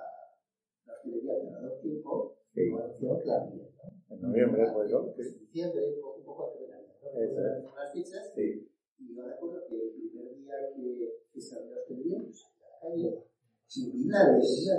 la 0.84 0.92
hostelería 0.92 1.32
dado 1.50 1.80
tiempo, 1.80 2.36
sí. 2.52 2.68
lo 2.68 2.84
anunciaron 2.84 3.20
que 3.20 3.26
la 3.26 3.42
había, 3.42 3.64
¿no? 3.64 4.14
En 4.14 4.20
noviembre, 4.20 4.66
pues, 4.74 4.90
¿no? 4.90 5.14
En 5.16 5.38
diciembre, 5.38 5.94
un 5.94 6.24
poco 6.24 6.52
antes 6.52 6.68
de 6.68 7.62
¿no? 7.62 7.74
Las 7.74 7.92
fichas, 7.92 8.32
sí. 8.34 8.70
y 8.98 9.14
yo 9.14 9.22
recuerdo 9.22 9.66
que 9.66 9.76
el 9.76 9.92
primer 9.94 10.36
día 10.36 10.54
que, 10.76 11.24
que 11.32 11.40
se 11.40 11.56
abrió 11.56 11.74
la 11.74 11.80
hostelería, 11.80 12.22
pues 12.22 12.44
a 12.44 12.68
la 12.68 12.80
calle, 12.80 13.24
sin 13.70 14.10
la 14.10 14.18
alegría, 14.22 14.74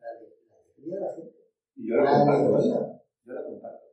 la, 0.00 0.12
la 0.14 0.56
alegría 0.56 0.94
de 0.94 1.00
la 1.00 1.14
gente. 1.14 1.52
Y 1.76 1.88
yo 1.88 1.96
la, 1.96 2.24
comparto. 2.24 3.02
Yo 3.24 3.32
la 3.34 3.44
comparto. 3.44 3.86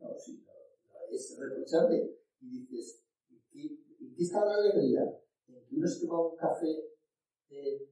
No, 0.00 0.18
sí, 0.18 0.42
es 1.10 1.38
reprochable. 1.38 2.16
Y 2.40 2.60
dices, 2.60 3.04
¿en 3.28 3.42
qué, 3.50 3.66
¿en 4.00 4.14
qué 4.14 4.22
está 4.22 4.46
la 4.46 4.54
alegría? 4.54 5.20
En 5.48 5.66
que 5.66 5.76
uno 5.76 5.86
se 5.86 6.06
toma 6.06 6.28
un 6.28 6.36
café 6.36 6.96
en, 7.50 7.82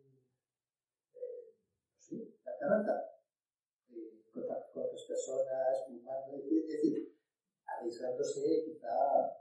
eh, 1.12 1.54
sé, 1.98 2.38
la 2.44 2.58
caranta, 2.58 3.20
eh, 3.90 4.22
con, 4.32 4.44
otras 4.44 5.04
personas, 5.06 5.84
fumando, 5.86 6.38
es 6.38 6.66
decir, 6.66 7.14
arriesgándose 7.66 8.64
quizá 8.64 8.88
a 8.88 9.36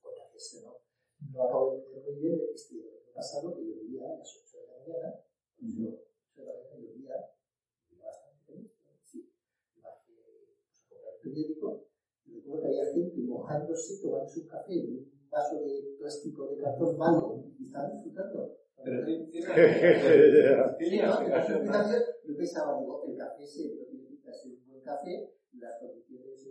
contagiarse, 0.00 0.62
¿no? 0.62 0.78
No 1.32 1.42
acabo 1.42 1.72
de 1.72 1.78
entender 1.84 2.02
muy 2.02 2.22
bien 2.22 2.40
este 2.54 2.99
pasado 3.12 3.54
que 3.54 3.62
llovía 3.62 4.06
a 4.06 4.18
las 4.18 4.36
8 4.44 4.58
de 4.58 4.66
la 4.66 4.72
mañana, 4.78 5.08
pues 5.58 5.72
yo, 5.76 5.88
8 5.88 6.40
de 6.40 6.46
la 6.46 6.54
mañana 6.54 6.76
llovía, 6.80 7.14
llovía 7.90 8.06
bastante 8.06 8.44
feliz, 8.46 8.70
sí, 9.04 9.32
bajé 9.82 10.14
pues, 10.64 10.80
a 10.80 10.88
comprar 10.88 11.14
el 11.14 11.20
periódico 11.20 11.84
y 12.26 12.34
recuerdo 12.34 12.62
que 12.62 12.68
había 12.68 12.92
gente 12.92 13.20
mojándose, 13.22 14.00
tomándose 14.02 14.40
un 14.40 14.48
café 14.48 14.74
en 14.74 14.86
un 14.98 15.28
vaso 15.30 15.60
de 15.60 15.96
plástico 15.98 16.48
de 16.48 16.62
cartón 16.62 16.96
malo 16.96 17.44
y 17.58 17.66
estaban 17.66 17.92
disfrutando. 17.92 18.56
Pero 18.82 19.04
tiene 19.04 19.36
Yo 22.24 22.36
pensaba, 22.36 22.80
digo, 22.80 23.04
el 23.06 23.16
café 23.16 23.46
se 23.46 23.74
no 23.74 23.84
tiene 23.84 24.10
ser 24.32 24.52
un 24.52 24.66
buen 24.66 24.80
café, 24.82 25.34
las 25.58 25.78
condiciones 25.80 26.48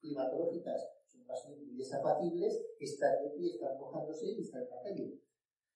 climatológicas 0.00 0.90
son 1.06 1.26
bastante 1.26 1.64
muy 1.64 1.76
desapatibles, 1.76 2.66
están 2.78 3.22
de 3.22 3.30
pie, 3.30 3.54
están 3.54 3.78
mojándose 3.78 4.26
y 4.26 4.40
están 4.42 4.62
en 4.62 4.70
la 4.70 4.82
calle. 4.82 5.18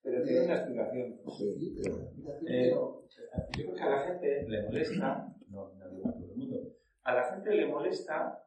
Pero 0.02 0.22
tiene 0.24 0.44
una 0.44 0.54
explicación. 0.54 1.20
Sí, 1.36 1.80
Eh, 2.46 2.70
yo 2.70 3.04
creo 3.52 3.74
que 3.74 3.82
a 3.82 3.90
la 3.90 4.00
gente 4.00 4.48
le 4.48 4.62
molesta, 4.62 5.34
no, 5.48 5.74
no 5.74 5.88
digo 5.90 6.08
a 6.08 6.12
todo 6.12 6.24
el 6.24 6.36
mundo, 6.36 6.76
a 7.02 7.14
la 7.14 7.24
gente 7.32 7.54
le 7.54 7.66
molesta 7.66 8.44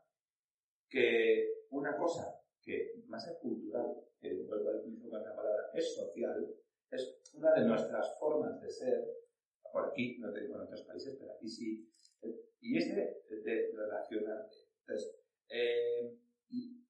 que 0.89 1.65
una 1.69 1.95
cosa 1.97 2.41
que 2.61 2.93
más 3.07 3.27
es 3.27 3.37
cultural, 3.37 3.95
que 4.19 4.33
vuelvo 4.43 4.69
a 4.69 4.75
utilizar 4.75 5.21
la 5.21 5.35
palabra, 5.35 5.69
es 5.73 5.95
social, 5.95 6.55
es 6.91 7.21
una 7.33 7.53
de 7.53 7.65
nuestras 7.65 8.17
formas 8.19 8.59
de 8.61 8.69
ser, 8.69 9.05
por 9.71 9.89
aquí, 9.89 10.17
no 10.19 10.31
te 10.31 10.41
digo 10.41 10.55
en 10.55 10.61
otros 10.61 10.83
países, 10.83 11.15
pero 11.19 11.33
aquí 11.33 11.47
sí, 11.47 11.89
y 12.61 12.77
es 12.77 12.95
de, 12.95 13.21
de 13.43 13.71
relacionarte. 13.75 14.55
Entonces, 14.81 15.19
eh, 15.49 16.17
y, 16.49 16.81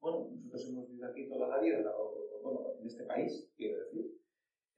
bueno, 0.00 0.30
nosotros 0.44 0.68
hemos 0.68 0.88
vivido 0.88 1.08
aquí 1.08 1.28
toda 1.28 1.48
la 1.48 1.60
vida, 1.60 1.92
o, 1.96 2.31
en 2.80 2.86
este 2.86 3.04
país, 3.04 3.50
quiero 3.56 3.78
decir, 3.84 4.12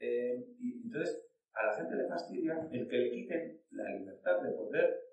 eh, 0.01 0.47
y 0.59 0.83
entonces 0.85 1.25
a 1.55 1.67
la 1.67 1.77
gente 1.77 1.97
le 1.97 2.09
fastidia 2.09 2.69
el 2.73 2.89
que 2.89 2.97
le 2.97 3.11
quiten 3.11 3.63
la 3.71 3.89
libertad 3.97 4.43
de 4.43 4.53
poder 4.53 5.05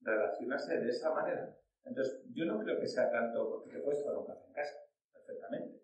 relacionarse 0.00 0.78
de 0.78 0.88
esa 0.88 1.10
manera. 1.12 1.56
Entonces, 1.84 2.22
yo 2.34 2.44
no 2.44 2.58
creo 2.60 2.78
que 2.78 2.86
sea 2.86 3.10
tanto 3.10 3.48
porque 3.48 3.70
te 3.70 3.80
puedes 3.80 4.00
tomar 4.00 4.18
un 4.18 4.30
en 4.30 4.52
casa, 4.52 4.76
perfectamente. 5.12 5.82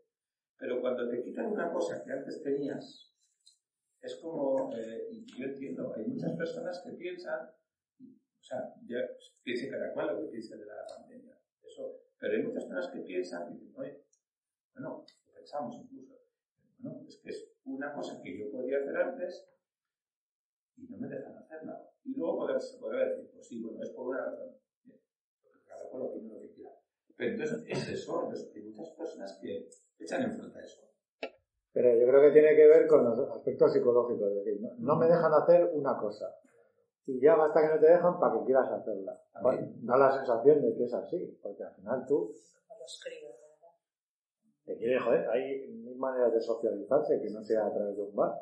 Pero 0.58 0.80
cuando 0.80 1.08
te 1.08 1.22
quitan 1.22 1.46
una 1.46 1.72
cosa 1.72 2.02
que 2.04 2.12
antes 2.12 2.42
tenías, 2.42 3.12
es 4.00 4.16
como, 4.16 4.74
eh, 4.76 5.08
y 5.10 5.26
yo 5.38 5.46
entiendo, 5.46 5.92
hay 5.94 6.04
muchas 6.04 6.36
personas 6.36 6.82
que 6.84 6.92
piensan, 6.92 7.50
o 7.98 8.42
sea, 8.42 8.72
ya 8.86 8.98
piense 9.42 9.68
cada 9.68 9.92
cual 9.92 10.14
lo 10.14 10.20
que 10.22 10.30
piense 10.30 10.56
de 10.56 10.66
la 10.66 10.86
pandemia, 10.86 11.38
eso, 11.62 12.02
pero 12.18 12.34
hay 12.34 12.42
muchas 12.42 12.64
personas 12.64 12.88
que 12.92 13.00
piensan 13.00 13.52
y 13.52 13.58
dicen, 13.58 13.74
oye, 13.76 14.04
bueno, 14.74 15.04
pensamos 15.46 15.76
incluso, 15.78 16.18
bueno, 16.78 17.00
es 17.06 17.20
que 17.22 17.30
es 17.30 17.48
una 17.64 17.94
cosa 17.94 18.20
que 18.20 18.36
yo 18.36 18.50
podía 18.50 18.78
hacer 18.78 18.96
antes 18.96 19.48
y 20.76 20.88
no 20.88 20.98
me 20.98 21.08
dejan 21.08 21.36
hacerla. 21.38 21.88
Y 22.04 22.14
luego 22.16 22.38
poder, 22.38 22.58
poder 22.80 23.08
decir, 23.10 23.30
pues 23.32 23.46
sí, 23.46 23.62
bueno, 23.62 23.80
es 23.82 23.90
por 23.90 24.08
una 24.08 24.24
razón. 24.24 24.56
Bien, 24.84 25.00
porque 25.42 25.64
cada 25.64 25.88
cual 25.88 26.02
opina 26.02 26.34
lo 26.34 26.40
que 26.40 26.50
quiera. 26.50 26.70
Pero 27.16 27.30
entonces 27.32 27.64
es 27.68 27.88
eso, 27.88 28.22
entonces 28.24 28.52
hay 28.54 28.62
muchas 28.62 28.90
personas 28.90 29.38
que 29.40 29.68
echan 30.00 30.22
en 30.22 30.36
falta 30.36 30.60
eso. 30.60 30.82
Pero 31.72 31.96
yo 31.96 32.06
creo 32.08 32.22
que 32.22 32.32
tiene 32.32 32.56
que 32.56 32.66
ver 32.66 32.86
con 32.88 33.04
los 33.04 33.18
aspectos 33.30 33.72
psicológicos, 33.72 34.28
es 34.28 34.44
decir, 34.44 34.60
no, 34.60 34.70
no 34.78 34.96
me 34.96 35.06
dejan 35.06 35.32
hacer 35.32 35.70
una 35.74 35.96
cosa. 35.96 36.26
Y 37.06 37.20
ya 37.20 37.36
basta 37.36 37.60
que 37.60 37.74
no 37.74 37.80
te 37.80 37.86
dejan 37.86 38.18
para 38.18 38.34
que 38.34 38.44
quieras 38.46 38.68
hacerla. 38.68 39.22
Da 39.82 39.96
la 39.96 40.10
sensación 40.10 40.60
de 40.60 40.74
que 40.74 40.84
es 40.84 40.94
así, 40.94 41.38
porque 41.40 41.62
al 41.62 41.74
final 41.76 42.04
tú 42.04 42.34
Los 42.80 43.00
críos, 43.02 43.22
¿verdad? 43.22 43.35
Te 44.66 44.76
quieres, 44.76 45.00
joder, 45.00 45.22
hay 45.30 45.68
mil 45.68 45.96
maneras 45.96 46.34
de 46.34 46.40
socializarse 46.40 47.20
que 47.22 47.30
no 47.30 47.42
sea 47.44 47.66
a 47.66 47.72
través 47.72 47.96
de 47.96 48.02
un 48.02 48.16
bar. 48.16 48.34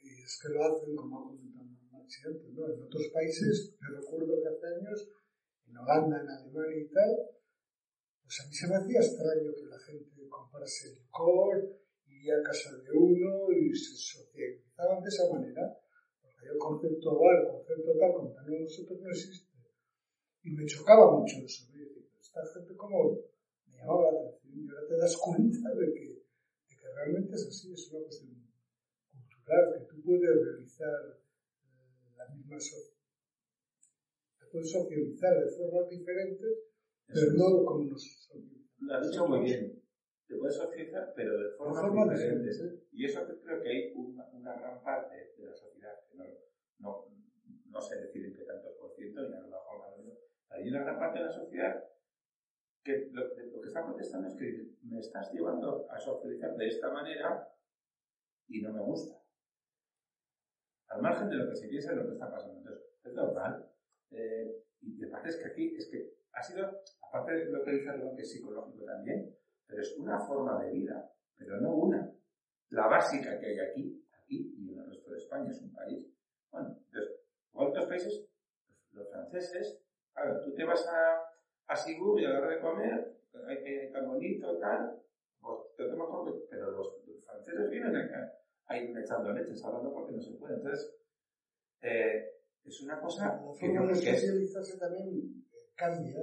Y 0.00 0.08
es 0.08 0.40
que 0.40 0.48
lo 0.48 0.64
hacen 0.64 0.96
como 0.96 1.36
Maxi 1.92 2.26
antes, 2.26 2.48
¿no? 2.54 2.64
En 2.72 2.82
otros 2.82 3.08
países, 3.12 3.76
yo 3.80 4.00
recuerdo 4.00 4.40
que 4.40 4.48
hace 4.48 4.66
años, 4.80 5.08
en 5.68 5.76
Holanda, 5.76 6.20
en 6.20 6.28
Alemania 6.28 6.80
y 6.80 6.88
tal, 6.88 7.12
pues 8.24 8.40
a 8.40 8.48
mí 8.48 8.54
se 8.54 8.68
me 8.68 8.76
hacía 8.76 9.00
extraño 9.00 9.52
que 9.52 9.66
la 9.68 9.78
gente 9.78 10.28
comprase 10.28 10.96
licor, 10.96 11.76
iría 12.08 12.40
a 12.40 12.42
casa 12.42 12.72
de 12.72 12.90
uno 12.96 13.52
y 13.52 13.76
se 13.76 13.92
socializaban 13.96 15.02
de 15.04 15.08
esa 15.08 15.28
manera. 15.32 15.64
Porque 16.22 16.48
el 16.48 16.58
concepto 16.58 17.20
bar, 17.20 17.44
el 17.44 17.48
concepto 17.52 17.92
tal, 18.00 18.12
como 18.14 18.32
también 18.32 18.64
nosotros 18.64 19.00
no 19.00 19.10
existe. 19.10 19.52
Y 20.44 20.50
me 20.50 20.64
chocaba 20.64 21.12
mucho 21.12 21.44
eso. 21.44 21.68
esta 22.20 22.40
gente 22.54 22.74
como 22.76 23.20
me 23.66 23.76
llamaba 23.76 24.12
la 24.12 24.20
atención 24.20 24.43
y 24.54 24.68
ahora 24.68 24.86
te 24.86 24.96
das 24.96 25.16
cuenta 25.16 25.74
de 25.74 25.92
que, 25.92 26.06
de 26.68 26.76
que 26.76 26.88
realmente 26.94 27.34
es 27.34 27.46
así, 27.46 27.72
es 27.72 27.90
una 27.90 28.04
cuestión 28.04 28.34
cultural, 29.10 29.74
que 29.78 29.84
tú 29.86 30.02
puedes 30.02 30.44
realizar 30.44 31.18
eh, 31.64 32.14
la 32.16 32.28
misma 32.28 32.60
sociedad. 32.60 32.94
Te 34.38 34.46
puedes 34.46 34.70
socializar 34.70 35.44
de 35.44 35.50
formas 35.50 35.88
diferentes, 35.90 36.58
pero 37.06 37.32
no 37.32 37.64
como 37.64 37.84
nos 37.84 38.02
socializamos. 38.02 38.70
Lo 38.78 38.94
has 38.94 39.10
dicho 39.10 39.26
muy 39.26 39.40
bien. 39.40 39.82
Te 40.26 40.36
puedes 40.36 40.56
socializar, 40.56 41.12
pero 41.16 41.38
de 41.38 41.50
formas 41.56 41.84
formas 41.84 42.10
diferentes. 42.10 42.56
diferentes, 42.56 42.88
Y 42.92 43.04
eso 43.04 43.20
creo 43.42 43.62
que 43.62 43.68
hay 43.68 43.92
una, 43.94 44.30
una 44.32 44.54
gran 44.54 44.82
parte 44.82 45.32
de 45.36 45.44
la 45.46 45.54
sociedad 45.54 45.94
que 46.08 46.16
no, 46.16 46.24
no, 46.78 47.06
no 47.66 47.80
sé 47.80 47.96
decir 47.96 48.24
en 48.24 48.34
qué 48.34 48.44
tantos 48.44 48.72
por 48.80 48.94
ciento, 48.94 49.28
ni 49.28 49.34
a 49.34 49.40
lo 49.40 49.48
mejor. 49.48 49.64
Hay 50.50 50.68
una 50.68 50.84
gran 50.84 50.98
parte 51.00 51.18
de 51.18 51.24
la 51.24 51.32
sociedad 51.32 51.84
que 52.84 53.08
lo, 53.12 53.22
lo 53.26 53.60
que 53.60 53.66
está 53.66 53.84
protestando 53.84 54.28
es 54.28 54.34
que 54.34 54.68
me 54.82 55.00
estás 55.00 55.32
llevando 55.32 55.90
a 55.90 55.98
socializar 55.98 56.54
de 56.54 56.68
esta 56.68 56.90
manera 56.90 57.48
y 58.46 58.60
no 58.60 58.72
me 58.72 58.82
gusta. 58.82 59.18
Al 60.88 61.00
margen 61.02 61.28
de 61.30 61.36
lo 61.36 61.48
que 61.48 61.56
se 61.56 61.68
piensa 61.68 61.90
de 61.90 61.96
lo 61.96 62.06
que 62.06 62.12
está 62.12 62.30
pasando. 62.30 62.58
Entonces, 62.58 62.84
es 63.02 63.14
normal. 63.14 63.70
Eh, 64.10 64.64
y 64.82 64.98
te 64.98 65.06
parece 65.08 65.38
que 65.38 65.48
aquí 65.48 65.76
es 65.76 65.88
que 65.90 66.14
ha 66.32 66.42
sido, 66.42 66.82
aparte 67.08 67.32
de 67.32 67.50
lo 67.50 67.64
que 67.64 67.72
dice 67.72 67.90
algo 67.90 68.14
que 68.14 68.22
es 68.22 68.30
psicológico 68.30 68.84
también, 68.84 69.34
pero 69.66 69.80
es 69.80 69.96
una 69.96 70.20
forma 70.20 70.62
de 70.62 70.72
vida, 70.72 71.10
pero 71.36 71.60
no 71.60 71.74
una. 71.74 72.12
La 72.70 72.86
básica 72.86 73.38
que 73.38 73.46
hay 73.46 73.58
aquí, 73.60 74.06
aquí 74.12 74.54
y 74.58 74.72
en 74.72 74.78
el 74.78 74.90
resto 74.90 75.10
de 75.10 75.18
España 75.18 75.50
es 75.50 75.62
un 75.62 75.72
país. 75.72 76.06
Bueno, 76.50 76.76
entonces, 76.76 77.16
en 77.54 77.60
otros 77.60 77.86
países, 77.86 78.26
los 78.92 79.08
franceses, 79.08 79.80
claro, 80.12 80.40
tú 80.44 80.54
te 80.54 80.64
vas 80.64 80.86
a, 80.86 81.33
a 81.74 81.76
Sibur 81.76 82.20
y 82.20 82.24
a 82.24 82.30
la 82.30 82.38
hora 82.38 82.54
de 82.54 82.60
comer, 82.60 83.16
hay 83.48 83.62
que 83.64 83.90
tan 83.92 84.06
bonito, 84.06 84.58
tal, 84.58 85.02
pues 85.40 85.58
te 85.76 85.88
tomas 85.88 86.08
con 86.08 86.32
pero 86.48 86.70
los, 86.70 87.06
los 87.06 87.24
franceses 87.24 87.70
vienen 87.70 87.96
acá, 87.96 88.32
ahí 88.66 88.94
echando 88.96 89.32
leches, 89.32 89.62
no 89.62 89.92
porque 89.92 90.12
no 90.12 90.22
se 90.22 90.32
puede. 90.34 90.54
Entonces, 90.54 90.96
eh, 91.82 92.30
es 92.64 92.80
una 92.82 93.00
cosa 93.00 93.26
La 93.26 93.52
que 93.58 93.66
forma 93.66 93.88
de 93.88 93.94
socializarse 93.96 94.78
también 94.78 95.44
eh, 95.52 95.70
cambia 95.74 96.16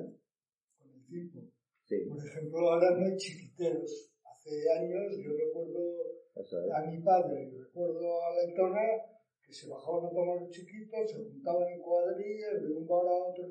con 0.78 0.89
el 0.89 1.06
tiempo. 1.06 1.41
Sí, 1.84 2.06
Por 2.08 2.26
ejemplo, 2.26 2.72
ahora 2.72 2.91
no 2.91 3.06
hay 3.06 3.18
chiquiteros. 3.18 4.14
Hace 4.24 4.72
años 4.80 5.18
yo 5.22 5.32
recuerdo 5.38 6.02
es. 6.36 6.54
a 6.74 6.82
mi 6.89 6.99
padre 7.02 7.52
recuerdo 7.52 8.24
a 8.24 8.36
la 8.36 8.47
que 8.47 9.12
que 9.45 9.54
se 9.54 9.70
bajaban 9.70 10.06
a 10.06 10.10
tomar 10.10 10.41
los 10.41 10.49
chiquitos, 10.49 11.12
se 11.12 11.18
juntaban 11.18 11.68
en 11.68 11.82
cuadrillas, 11.82 12.62
de 12.62 12.74
un 12.74 12.88
bar 12.88 13.06
a 13.06 13.28
otro 13.28 13.45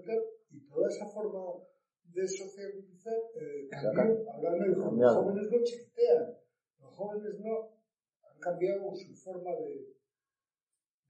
y 0.51 0.61
toda 0.67 0.89
esa 0.89 1.07
forma 1.07 1.61
de 2.13 2.29
socializar 2.29 3.15
eh, 3.35 3.69
cambió. 3.71 4.31
Ahora 4.33 4.57
no, 4.57 4.67
los 4.67 5.15
jóvenes 5.15 5.51
no 5.51 5.63
chiquitean, 5.63 6.37
los 6.81 6.97
jóvenes 6.97 7.41
no 7.41 7.71
han 8.23 8.39
cambiado 8.41 8.95
su 8.95 9.15
forma 9.15 9.51
de. 9.53 9.95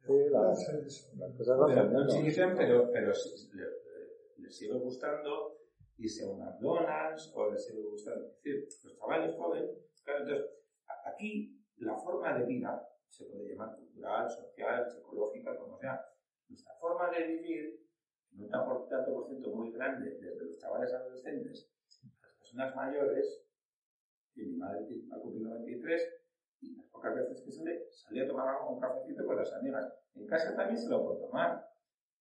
Sí, 0.06 0.12
la, 0.30 0.42
las 0.48 1.36
cosas 1.36 1.58
no 1.58 1.66
cambian. 1.66 2.08
Chiquitean, 2.08 2.56
pero, 2.56 2.90
pero 2.90 3.12
les 4.38 4.56
sigue 4.56 4.78
gustando 4.78 5.58
irse 5.96 6.24
a 6.24 6.28
un 6.28 6.38
McDonald's 6.38 7.32
o 7.34 7.50
les 7.50 7.64
sigue 7.64 7.82
gustando. 7.82 8.26
Es 8.26 8.42
decir, 8.42 8.68
los 8.84 8.98
chavales 8.98 9.36
jóvenes, 9.36 9.70
claro, 10.02 10.20
entonces, 10.20 10.50
aquí 11.04 11.60
la 11.76 11.96
forma 11.96 12.38
de 12.38 12.46
vida 12.46 12.86
se 13.08 13.24
puede 13.26 13.50
llamar 13.50 13.76
cultural, 13.76 14.30
social, 14.30 14.90
psicológica, 14.90 15.56
como 15.56 15.78
sea. 15.78 16.00
Nuestra 16.48 16.74
forma 16.80 17.10
de 17.10 17.26
vivir, 17.26 17.80
en 18.32 18.42
un 18.42 18.50
tanto 18.50 19.12
por 19.12 19.26
ciento 19.26 19.50
muy 19.50 19.72
grande, 19.72 20.18
desde 20.20 20.44
los 20.44 20.58
chavales 20.58 20.92
adolescentes 20.92 21.70
a 22.22 22.26
las 22.26 22.36
personas 22.36 22.76
mayores, 22.76 23.44
y 24.34 24.42
mi 24.42 24.56
madre 24.56 24.86
ha 25.12 25.18
cumplido 25.18 25.50
93, 25.50 26.02
y 26.60 26.76
las 26.76 26.86
pocas 26.86 27.14
veces 27.14 27.42
que 27.42 27.52
sale, 27.52 27.86
salía 27.90 28.24
a 28.24 28.28
tomar 28.28 28.56
un 28.68 28.80
cafecito 28.80 29.24
con 29.26 29.36
las 29.36 29.52
amigas. 29.54 29.92
En 30.14 30.26
casa 30.26 30.54
también 30.54 30.78
se 30.78 30.88
lo 30.88 31.04
puede 31.04 31.20
tomar. 31.20 31.66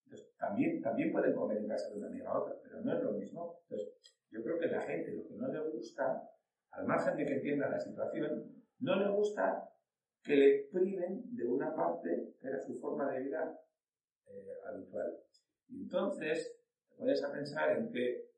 Entonces, 0.05 0.35
también, 0.37 0.81
también 0.81 1.11
pueden 1.11 1.35
comer 1.35 1.57
en 1.57 1.67
casa 1.67 1.89
de 1.89 1.97
una 1.97 2.07
amiga 2.07 2.29
a 2.29 2.39
otra, 2.39 2.55
pero 2.63 2.81
no 2.81 2.93
es 2.93 3.03
lo 3.03 3.11
mismo. 3.13 3.59
Entonces, 3.63 3.89
yo 4.31 4.43
creo 4.43 4.57
que 4.59 4.67
la 4.67 4.81
gente 4.81 5.11
lo 5.11 5.27
que 5.27 5.35
no 5.35 5.47
le 5.47 5.59
gusta, 5.71 6.29
al 6.71 6.85
margen 6.85 7.17
de 7.17 7.25
que 7.25 7.35
entienda 7.35 7.69
la 7.69 7.79
situación, 7.79 8.63
no 8.79 8.95
le 8.95 9.09
gusta 9.09 9.69
que 10.23 10.35
le 10.35 10.69
priven 10.71 11.35
de 11.35 11.45
una 11.45 11.75
parte 11.75 12.35
que 12.39 12.47
era 12.47 12.59
su 12.59 12.79
forma 12.79 13.11
de 13.11 13.21
vida 13.21 13.59
eh, 14.27 14.47
habitual. 14.67 15.17
Entonces, 15.71 16.55
te 16.89 16.95
pones 16.95 17.23
a 17.23 17.31
pensar 17.31 17.77
en 17.77 17.91
que, 17.91 18.29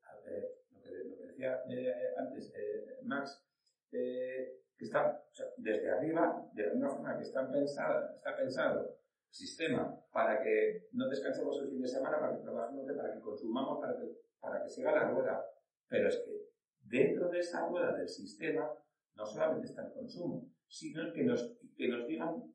lo, 0.74 0.82
que 0.82 1.04
lo, 1.04 1.18
que 1.18 1.26
decía 1.26 1.62
eh, 1.70 2.14
antes 2.18 2.54
eh, 2.56 3.00
Max, 3.04 3.44
que 3.90 4.62
está 4.80 5.24
desde 5.58 5.92
arriba, 5.92 6.50
de 6.54 6.76
la 6.76 6.90
forma 6.90 7.18
que 7.18 7.24
está 7.24 7.50
pensado, 7.52 8.16
está 8.16 8.36
pensado 8.36 8.82
el 8.82 8.96
sistema 9.30 9.96
para 10.12 10.42
que 10.42 10.88
no 10.94 11.08
descansemos 11.08 11.60
el 11.62 11.70
fin 11.70 11.82
de 11.82 11.88
semana, 11.88 12.20
para 12.20 12.36
que 12.36 12.44
trabajemos, 12.44 12.86
para 12.96 13.14
que 13.14 13.22
consumamos, 13.22 13.80
para 13.80 14.00
que, 14.00 14.18
para 14.40 14.64
que 14.64 14.70
siga 14.70 14.92
la 14.92 15.10
rueda. 15.10 15.46
Pero 15.88 16.10
es 16.10 16.18
que 16.18 16.50
dentro 16.82 17.30
de 17.30 17.40
esa 17.40 17.68
rueda 17.68 17.96
del 17.96 18.10
sistema 18.10 18.72
no 19.16 19.26
solamente 19.26 19.68
está 19.68 19.86
el 19.86 19.94
consumo, 19.94 20.50
sino 20.68 21.12
que 21.14 21.24
nos, 21.24 21.58
que 21.76 21.88
nos 21.88 22.08
digan 22.08 22.54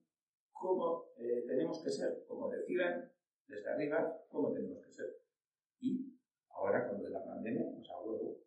cómo 0.53 1.11
eh, 1.19 1.45
tenemos 1.47 1.83
que 1.83 1.91
ser, 1.91 2.25
como 2.27 2.51
decidan 2.51 3.13
desde 3.49 3.69
arriba 3.71 4.27
cómo 4.29 4.53
tenemos 4.53 4.85
que 4.85 4.93
ser. 4.93 5.21
Y 5.81 6.15
ahora 6.51 6.89
con 6.89 7.03
la 7.13 7.25
pandemia, 7.25 7.71
pues 7.75 7.89
a 7.91 8.01
huevo. 8.01 8.39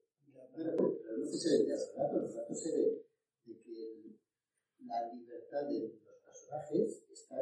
Pero, 0.55 0.75
pero 0.75 1.17
no 1.17 1.25
se 1.25 1.57
ve 1.57 1.65
de 1.65 1.73
hace 1.73 1.93
rato, 1.97 2.17
los 2.17 2.35
datos 2.35 2.61
se 2.61 2.77
ve 2.77 3.05
de 3.45 3.61
que 3.61 4.19
la 4.85 5.13
libertad 5.13 5.67
de 5.67 5.79
los 5.79 5.91
personajes 6.25 7.03
está, 7.09 7.35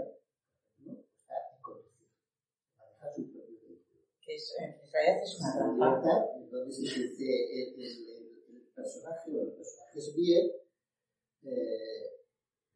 ¿no? 0.79 0.93
está 1.15 1.33
en 1.55 1.61
conducir, 1.61 2.07
manejar 2.77 3.15
su 3.15 3.31
propio 3.31 3.59
vehículo. 3.61 4.01
Que 4.21 4.35
es, 4.35 4.55
en 4.59 4.91
realidad 4.91 5.23
es 5.23 5.39
una 5.39 5.53
trampa. 5.53 6.25
Entonces, 6.37 6.97
el, 6.97 7.03
el, 7.19 7.81
el, 7.81 8.43
el, 8.49 8.67
personaje 8.75 9.31
o 9.31 9.45
los 9.45 9.53
personajes 9.55 10.15
bien, 10.15 10.51
eh, 11.43 12.23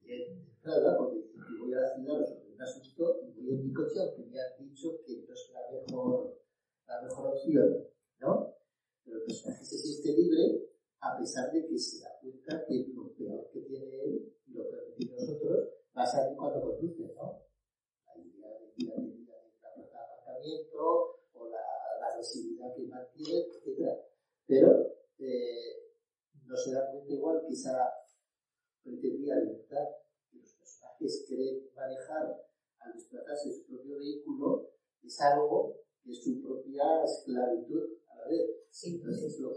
de 0.01 0.25
entrada, 0.25 0.97
porque 0.97 1.19
voy 1.59 1.73
a 1.73 1.81
la 1.81 1.95
ciudad, 1.95 2.41
un 2.61 2.67
asunto, 2.67 3.21
y 3.25 3.41
voy 3.41 3.55
en 3.55 3.67
mi 3.67 3.73
coche, 3.73 3.99
aunque 3.99 4.23
me 4.29 4.39
han 4.39 4.53
dicho 4.59 5.01
que 5.03 5.25
no 5.27 5.33
es 5.33 5.51
la 5.51 5.61
mejor, 5.71 6.37
la 6.85 7.01
mejor 7.01 7.33
opción, 7.33 7.87
¿no? 8.19 8.55
Pero 9.03 9.17
el 9.17 9.23
personaje 9.23 9.65
se 9.65 9.77
siente 9.77 10.21
libre 10.21 10.69
a 10.99 11.17
pesar 11.17 11.51
de 11.51 11.65
que 11.65 11.79
se 11.79 12.01
da 12.01 12.19
cuenta 12.21 12.63
que 12.67 12.85
lo 12.93 13.11
peor 13.13 13.49
que 13.51 13.61
tiene 13.61 14.03
él 14.03 14.35
y 14.45 14.53
lo 14.53 14.69
peor 14.69 14.85
que 14.85 14.91
tiene 14.91 15.15
nosotros 15.15 15.69
va 15.97 16.03
a 16.03 16.05
salir 16.05 16.37
cuando 16.37 16.61
conduce, 16.61 17.13
¿no? 17.15 17.41
La 18.05 18.21
idea 18.21 18.59
de 18.59 18.73
vida 18.77 18.95
de 18.95 19.09
vida 19.09 19.33
de 19.75 19.83
aparcamiento 19.83 21.19
o 21.33 21.49
la, 21.49 21.65
la 21.99 22.07
agresividad 22.13 22.75
que 22.75 22.83
mantiene, 22.83 23.39
etc. 23.39 23.89
Pero 24.45 24.93
eh, 25.17 25.97
no 26.45 26.55
se 26.55 26.73
da 26.73 26.91
cuenta 26.91 27.11
igual 27.11 27.41
que 27.47 27.53
esa 27.53 27.91
pretendía 28.83 29.35
libertad 29.37 29.87
que 30.29 30.37
los 30.37 30.53
personajes 30.53 31.25
creen 31.27 31.67
manejar 31.75 32.51
al 32.83 32.93
desplazarse 32.93 33.53
su 33.53 33.65
propio 33.65 33.97
vehículo 33.97 34.71
es 35.21 35.25
algo 35.33 35.75
de 36.03 36.13
su 36.15 36.41
propia 36.41 37.03
esclavitud 37.03 37.89
a 38.09 38.15
la 38.15 38.27
vez. 38.27 38.49
Sí, 38.69 38.95
Entonces 38.95 39.35
es 39.35 39.39
lo 39.39 39.50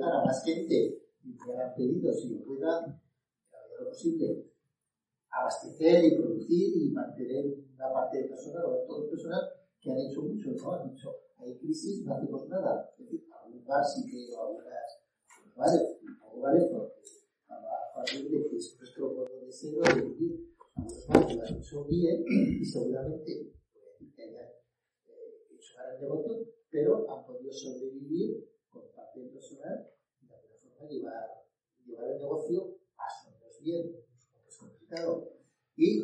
o 0.00 0.20
a 0.20 0.24
más 0.24 0.44
gente 0.44 1.02
y 1.22 1.36
que 1.36 1.52
hagan 1.52 1.74
pedidos 1.74 2.24
y 2.24 2.34
lo 2.34 2.44
pueda, 2.44 3.02
lo 3.78 3.88
posible, 3.88 4.46
abastecer 5.30 6.04
y 6.04 6.16
producir 6.16 6.76
y 6.76 6.90
mantener 6.90 7.46
una 7.74 7.92
parte 7.92 8.22
de 8.22 8.28
personal 8.28 8.64
o 8.66 8.84
todo 8.86 9.04
el 9.04 9.10
personal 9.10 9.40
que 9.80 9.90
han 9.90 9.98
hecho 9.98 10.22
mucho, 10.22 10.50
¿no? 10.50 10.72
Han 10.72 10.90
dicho, 10.90 11.14
hay 11.38 11.56
crisis, 11.58 12.04
no 12.04 12.14
hacemos 12.14 12.48
nada. 12.48 12.90
Es 12.98 13.04
decir, 13.04 13.26
algún 13.30 13.64
bar 13.64 13.84
sí 13.84 14.10
que, 14.10 14.36
algunas, 14.36 14.66
pues 15.34 15.56
vale, 15.56 15.98
vale 16.40 16.68
porque 16.70 17.00
a 17.48 17.94
partir 17.94 18.30
de 18.30 18.48
que 18.48 18.56
es 18.56 18.76
nuestro 18.78 19.12
modo 19.12 19.28
de 19.44 19.52
ser, 19.52 19.72
de 19.72 20.02
vivir, 20.02 20.54
algunos 20.76 21.06
bares 21.06 21.36
lo 21.36 21.42
han 21.42 21.56
hecho 21.56 21.84
bien 21.84 22.24
y 22.28 22.64
seguramente 22.64 23.52
hayan 24.18 24.48
hecho 25.50 25.74
gran 25.76 26.00
negocio, 26.00 26.46
pero 26.70 27.10
han 27.10 27.26
podido 27.26 27.52
sobrevivir 27.52 28.49
personal 29.14 29.90
y 30.20 30.26
de 30.26 30.34
alguna 30.34 30.54
forma 30.56 30.88
llevar, 30.88 31.28
llevar 31.84 32.10
el 32.10 32.18
negocio 32.18 32.62
o 32.62 33.30
menos 33.30 33.60
bien, 33.60 33.96
es 34.48 34.56
complicado. 34.58 35.32
Y 35.76 36.02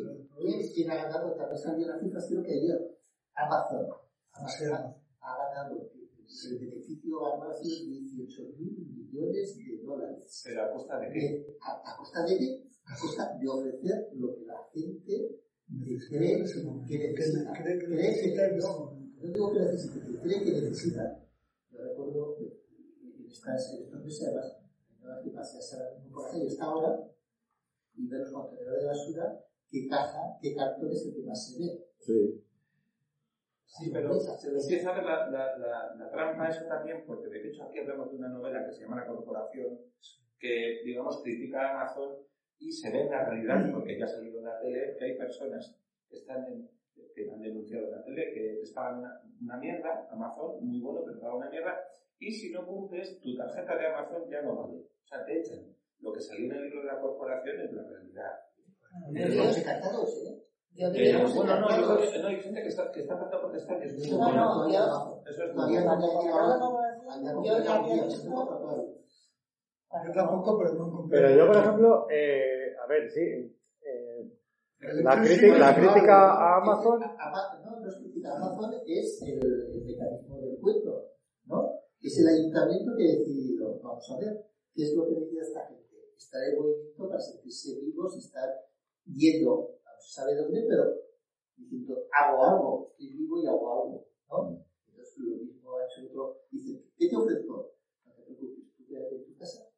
¿quién, 0.73 0.91
ha 0.91 0.95
ganado? 0.95 1.35
También 1.35 1.57
salió 1.57 1.87
la 1.87 1.99
cifra, 1.99 2.21
creo 2.27 2.43
que 2.43 2.53
ayer, 2.53 2.99
Amazon. 3.35 3.87
Amazon 4.33 4.95
ha 5.21 5.37
ganado 5.37 5.97
el 6.45 6.59
beneficio 6.59 7.25
anual 7.25 7.51
ha 7.51 7.55
sido 7.55 7.89
18 7.89 8.43
mil 8.57 8.85
millones 8.85 9.57
de 9.57 9.77
dólares. 9.83 10.41
¿Pero 10.45 10.63
a 10.63 10.71
costa 10.71 10.99
de 10.99 11.11
qué? 11.11 11.57
¿A, 11.61 11.93
a 11.93 11.97
costa 11.97 12.25
de 12.25 12.37
qué? 12.37 12.69
A 12.85 12.99
costa 12.99 13.37
de 13.39 13.47
ofrecer 13.47 14.09
lo 14.13 14.35
que 14.35 14.45
la 14.45 14.57
gente 14.73 15.39
cree 16.09 16.37
que 16.37 17.09
necesita. 17.09 17.53
Cree 17.53 17.79
que 17.79 17.87
necesita. 17.87 18.47
No, 18.57 18.91
no 19.21 19.31
digo 19.31 19.53
que 19.53 19.59
necesite, 19.59 19.99
que 19.99 20.19
cree 20.19 20.43
que 20.43 20.51
necesita. 20.51 21.26
Estas, 23.47 23.79
estos 23.79 24.03
meses, 24.03 24.27
además, 24.27 24.59
no 24.99 25.23
que 25.23 25.29
pasé 25.29 25.57
a 25.57 25.61
ser 25.61 25.79
por 26.11 26.27
ahí 26.29 26.45
esta 26.45 26.69
hora 26.69 26.99
y 27.95 28.07
ver 28.07 28.19
los 28.19 28.31
contenedores 28.33 28.81
de 28.81 28.87
basura, 28.87 29.39
qué 29.69 29.87
caja, 29.87 30.37
qué 30.41 30.53
cartón 30.53 30.91
es 30.91 31.05
el 31.05 31.15
que 31.15 31.23
más 31.23 31.47
se 31.47 31.59
ve. 31.59 31.85
Sí. 31.97 32.43
Sí, 33.65 33.89
pero 33.93 34.19
se 34.19 34.49
empieza 34.49 34.89
a 34.89 34.95
ver 34.95 35.03
la, 35.05 35.29
la, 35.29 35.57
la, 35.57 35.95
la, 35.95 36.09
trampa 36.09 36.49
eso 36.49 36.65
también, 36.67 37.03
porque 37.05 37.29
de 37.29 37.47
hecho 37.47 37.63
aquí 37.63 37.79
hablamos 37.79 38.11
de 38.11 38.17
una 38.17 38.29
novela 38.29 38.65
que 38.65 38.73
se 38.73 38.81
llama 38.81 38.97
La 38.97 39.07
Corporación, 39.07 39.79
que, 40.39 40.81
digamos, 40.83 41.21
critica 41.21 41.61
a 41.61 41.81
Amazon 41.81 42.17
y 42.59 42.71
se 42.71 42.91
ve 42.91 43.01
en 43.01 43.11
la 43.11 43.29
realidad, 43.29 43.71
porque 43.71 43.97
ya 43.97 44.05
ha 44.05 44.07
salido 44.09 44.39
en 44.39 44.45
la 44.45 44.59
tele, 44.59 44.95
que 44.97 45.05
hay 45.05 45.17
personas 45.17 45.77
que 46.09 46.17
están 46.17 46.45
en, 46.47 46.69
que 47.13 47.31
han 47.31 47.41
denunciado 47.41 47.85
en 47.85 47.91
la 47.91 48.03
tele, 48.03 48.33
que 48.33 48.57
les 48.59 48.71
pagan 48.71 48.99
una, 48.99 49.21
una 49.41 49.57
mierda, 49.57 50.07
Amazon, 50.11 50.65
muy 50.65 50.79
bueno, 50.81 51.01
pero 51.05 51.19
pagan 51.19 51.37
una 51.37 51.49
mierda, 51.49 51.77
y 52.19 52.31
si 52.31 52.51
no 52.51 52.65
cumples, 52.65 53.19
tu 53.21 53.35
tarjeta 53.35 53.77
de 53.77 53.87
Amazon 53.87 54.29
ya 54.29 54.41
no 54.41 54.55
vale. 54.55 54.77
O 54.77 55.07
sea, 55.07 55.25
te 55.25 55.39
echan. 55.39 55.75
Lo 55.99 56.13
que 56.13 56.21
salió 56.21 56.45
en 56.45 56.57
el 56.57 56.63
libro 56.63 56.81
de 56.81 56.87
la 56.87 56.99
corporación 56.99 57.59
es 57.61 57.71
la 57.73 57.83
realidad. 57.83 58.31
¿eh? 59.15 60.43
Yo 60.77 60.91
diría, 60.91 61.23
eh, 61.23 61.25
bueno, 61.33 61.59
no, 61.59 61.69
yo 61.69 61.97
creo 61.97 62.11
que 62.11 62.19
no, 62.19 62.27
hay 62.27 62.39
gente 62.39 62.61
que 62.61 62.67
está, 62.67 62.91
que 62.91 62.99
está 62.99 63.17
tratando 63.17 63.41
por 63.41 63.51
protestar. 63.51 63.79
No, 64.11 64.31
no, 64.31 64.69
yo, 64.71 65.23
eso 65.25 65.43
es 65.43 65.55
no 65.55 65.67
yo 67.43 67.63
ya 67.63 67.75
había 67.75 68.03
visto. 68.03 68.29
Yo 70.05 70.13
tampoco, 70.13 70.59
pero 70.59 70.73
no 70.73 71.07
Pero 71.09 71.29
yo, 71.35 71.47
por 71.47 71.57
ejemplo, 71.57 72.07
eh, 72.11 72.75
a 72.83 72.87
ver, 72.87 73.09
sí. 73.09 73.21
Eh, 73.21 74.37
la, 75.01 75.19
crítica, 75.19 75.57
la 75.57 75.73
crítica 75.73 76.31
a 76.33 76.57
Amazon. 76.57 76.99
No, 76.99 77.79
no 77.79 77.87
es 77.87 77.95
crítica 77.95 78.33
a 78.33 78.35
Amazon, 78.35 78.75
es 78.85 79.23
el, 79.23 79.83
mecanismo 79.83 80.37
del 80.41 80.59
cuento, 80.59 80.91
¿no? 80.91 81.06
Es 82.01 82.19
el 82.19 82.27
ayuntamiento 82.27 82.91
que 82.95 83.03
ha 83.03 83.19
decidido, 83.19 83.79
vamos 83.81 84.11
a 84.11 84.19
ver, 84.19 84.45
¿qué 84.73 84.83
es 84.83 84.95
lo 84.95 85.07
que 85.07 85.15
decide 85.15 85.41
esta 85.41 85.67
gente? 85.67 86.13
Estar 86.15 86.41
en 86.43 86.59
movimiento 86.59 87.09
para 87.09 87.21
sentirse 87.21 87.79
vivos 87.79 88.15
y 88.15 88.19
estar 88.19 88.49
yendo 89.05 89.77
sabe 90.07 90.35
dónde, 90.35 90.65
pero 90.67 90.95
diciendo, 91.55 92.07
hago 92.11 92.43
algo, 92.43 92.87
estoy 92.91 93.09
vivo 93.17 93.41
y 93.41 93.47
hago 93.47 93.73
algo, 93.73 94.07
¿no? 94.29 94.65
Entonces 94.87 95.17
lo 95.17 95.37
mismo 95.37 95.75
ha 95.75 95.85
hecho 95.85 96.07
otro, 96.07 96.41
dice, 96.51 96.83
¿qué 96.97 97.09
te 97.09 97.15
ofrezco? 97.15 97.75
No 98.05 98.13
te 98.13 98.21
preocupes, 98.23 98.75
tú 98.77 98.87
quédate 98.87 99.15
en 99.15 99.25
tu 99.25 99.37
casa, 99.37 99.69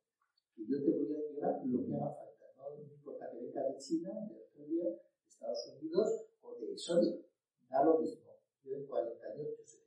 que 0.55 0.65
yo 0.65 0.83
te 0.83 0.91
voy 0.91 1.15
a 1.15 1.31
llevar 1.31 1.61
lo 1.65 1.85
que 1.85 1.95
haga 1.95 2.13
falta, 2.13 2.45
¿no? 2.55 2.75
No 2.75 2.93
importa 2.93 3.31
que 3.31 3.39
venga 3.39 3.63
de 3.63 3.77
China, 3.77 4.11
de 4.29 4.35
Australia, 4.35 4.83
de 4.85 5.27
Estados 5.27 5.73
Unidos 5.81 6.25
o 6.41 6.55
de 6.55 6.77
Sony, 6.77 7.25
da 7.69 7.83
lo 7.83 7.99
mismo. 7.99 8.29
Yo 8.63 8.75
en 8.75 8.85
48, 8.85 9.61
72, 9.65 9.65
96, 9.65 9.78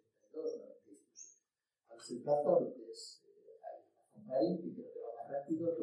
eh, 3.24 3.58
hay 3.62 3.84
compra 4.12 4.42
y 4.42 4.74
que 4.74 4.82
te 4.82 5.00
va 5.00 5.22
más 5.22 5.32
rápido. 5.32 5.76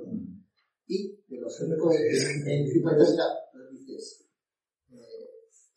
Y 0.88 1.22
de 1.28 1.38
los 1.38 1.62
en 1.62 2.68
50 2.68 3.06
dices, 3.72 4.30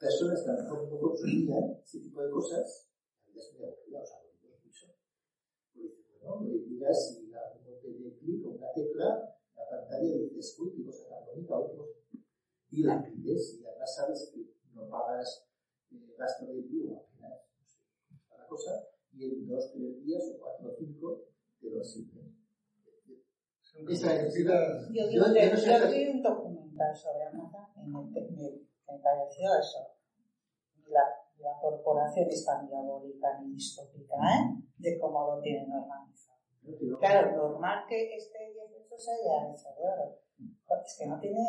personas 0.03 0.43
que 0.43 0.51
a 0.51 0.55
lo 0.55 0.63
mejor 0.63 0.89
no 0.89 0.99
consumían 0.99 1.79
ese 1.85 2.01
tipo 2.01 2.23
de 2.23 2.31
cosas, 2.31 2.89
la 3.25 3.31
vida 3.31 3.41
es 3.41 3.55
muy 3.55 3.65
aburrida, 3.65 4.03
o 4.03 4.07
sea, 4.07 4.19
lo 4.43 4.59
mucho. 4.65 4.87
Pues, 5.75 5.93
bueno, 6.21 6.41
miras 6.67 7.21
y 7.23 7.33
a 7.33 7.53
un 7.55 7.65
botón 7.65 8.03
de 8.03 8.17
clic 8.19 8.47
o 8.47 8.51
una 8.51 8.73
tecla, 8.75 9.39
la 9.55 9.69
pantalla 9.71 10.17
dices, 10.17 10.59
uy, 10.59 10.73
qué 10.75 10.85
cosa 10.85 11.09
tan 11.09 11.25
bonita. 11.25 11.55
Y 12.71 12.83
la 12.83 13.05
pides 13.05 13.59
y 13.61 13.65
además 13.65 13.95
sabes 13.95 14.33
que 14.35 14.41
no 14.75 14.89
pagas 14.89 15.47
eh, 15.93 16.15
gasto 16.19 16.47
de 16.47 16.53
envío 16.53 16.97
apenas, 16.97 17.45
no 17.61 17.65
sé, 17.65 17.79
la 18.37 18.47
cosa, 18.49 18.89
y 19.13 19.25
en 19.25 19.47
dos, 19.47 19.71
tres 19.73 20.03
días 20.03 20.25
o 20.35 20.41
cuatro 20.41 20.73
o 20.73 20.77
cinco 20.77 21.27
te 21.61 21.71
lo 21.71 21.85
sirven. 21.85 22.43
Esa 23.89 24.15
es 24.15 24.45
la 24.45 24.89
Yo, 24.93 25.11
yo, 25.11 25.27
yo, 25.27 25.35
yo, 25.35 25.79
yo 25.79 25.91
vi 25.91 26.09
un 26.09 26.23
documental 26.23 26.95
sobre 26.95 27.25
Amazon 27.25 27.67
en 27.77 27.87
el, 27.87 28.31
me, 28.33 28.51
me 28.87 28.99
pareció 29.03 29.59
eso 29.59 29.93
la, 30.93 31.05
la 31.39 31.59
corporación 31.61 32.29
es 32.29 32.45
tan 32.45 32.67
diabólica 32.69 33.41
ni 33.41 33.55
distópica, 33.55 34.15
¿eh? 34.17 34.63
De 34.79 34.99
cómo 34.99 35.35
lo 35.35 35.41
tienen 35.41 35.71
organizado. 35.73 36.39
Claro, 37.01 37.37
normal 37.37 37.85
que 37.89 38.15
este 38.15 38.53
18 38.53 38.99
se 38.99 39.11
haya 39.11 39.51
hecho 39.51 39.69
de 39.77 39.89
oro. 39.89 40.19
Es 40.85 40.97
que 40.99 41.07
no 41.07 41.19
tiene 41.19 41.41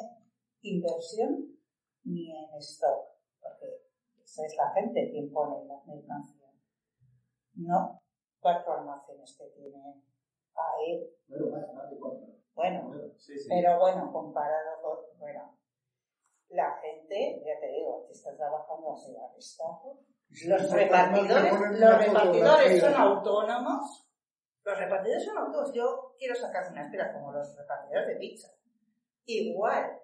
inversión 0.61 1.57
ni 2.03 2.31
en 2.31 2.57
stock, 2.59 3.15
porque 3.41 3.87
esa 4.23 4.45
es 4.45 4.55
la 4.57 4.71
gente 4.73 5.11
quien 5.11 5.31
pone 5.31 5.65
la 5.65 5.81
mercancía. 5.85 6.51
No 7.55 7.99
cuatro 8.39 8.73
almacenes 8.73 9.37
que 9.37 9.45
tiene 9.55 10.03
ahí. 10.55 11.09
Bueno, 11.27 11.47
más, 11.51 11.73
más 11.73 11.89
de 11.89 11.97
cuatro. 11.97 12.27
Bueno, 12.55 12.91
sí, 13.17 13.37
sí. 13.37 13.47
pero 13.49 13.79
bueno, 13.79 14.11
comparado 14.11 14.81
con, 14.81 15.19
bueno, 15.19 15.57
la 16.49 16.77
gente, 16.81 17.41
ya 17.43 17.59
te 17.59 17.67
digo, 17.67 18.05
que 18.05 18.13
está 18.13 18.35
trabajando 18.35 18.93
así 18.93 19.15
a 19.15 19.33
destajo. 19.35 19.99
Los 20.47 20.71
repartidores, 20.71 21.79
los 21.79 21.97
repartidores 21.97 22.79
son 22.79 22.93
autónomos. 22.93 24.07
Los 24.63 24.77
repartidores 24.77 25.25
son 25.25 25.37
autónomos. 25.37 25.73
Yo 25.73 26.15
quiero 26.17 26.35
sacar 26.35 26.71
una 26.71 26.85
espera 26.85 27.13
como 27.13 27.31
los 27.31 27.55
repartidores 27.55 28.07
de 28.07 28.15
pizza. 28.15 28.49
Igual. 29.25 29.99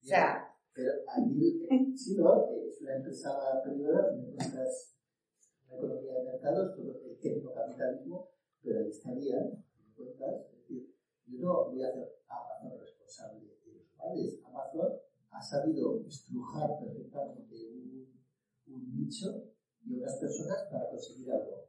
O 0.00 0.04
sea. 0.04 0.48
Pero 0.74 0.90
allí, 1.06 1.68
sí, 1.94 2.16
¿no? 2.16 2.48
Es 2.66 2.80
una 2.80 2.96
empresa 2.96 3.30
privada, 3.62 4.10
una 4.10 5.76
economía 5.76 6.14
de 6.14 6.24
mercados, 6.24 6.74
todo 6.74 6.98
el 7.04 7.18
tecnocapitalismo, 7.20 8.30
pero 8.62 8.78
ahí 8.78 8.88
estaría, 8.88 9.36
cuentas, 10.04 10.46
es 10.52 10.58
decir, 10.58 10.94
yo 11.26 11.38
no 11.38 11.70
voy 11.70 11.82
a 11.82 11.88
hacer 11.88 12.22
Amazon 12.28 12.80
responsable 12.80 13.40
de 13.64 13.72
los 13.74 13.96
males. 13.96 14.40
Amazon 14.44 14.92
ha 15.30 15.42
sabido 15.42 16.04
estrujar 16.06 16.78
perfectamente 16.78 17.54
un, 17.70 18.08
un 18.66 18.96
nicho 18.96 19.52
y 19.84 19.94
unas 19.94 20.16
personas 20.16 20.64
para 20.70 20.90
conseguir 20.90 21.30
algo. 21.32 21.68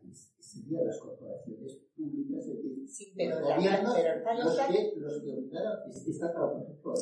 Ahí 0.00 0.12
serían 0.14 0.86
las 0.86 0.98
corporaciones 0.98 1.76
públicas, 1.96 2.46
es 2.46 2.56
decir, 2.56 2.88
sí, 2.88 3.12
pero 3.16 3.40
los 3.40 3.48
gobiernos, 3.48 3.94
pero 3.94 4.44
los, 4.44 4.56
que, 4.56 5.00
los 5.00 5.22
que 5.22 5.32
obligaron, 5.32 5.90
está 5.90 6.32
claro, 6.32 6.52
por 6.52 6.62
ejemplo, 6.62 6.94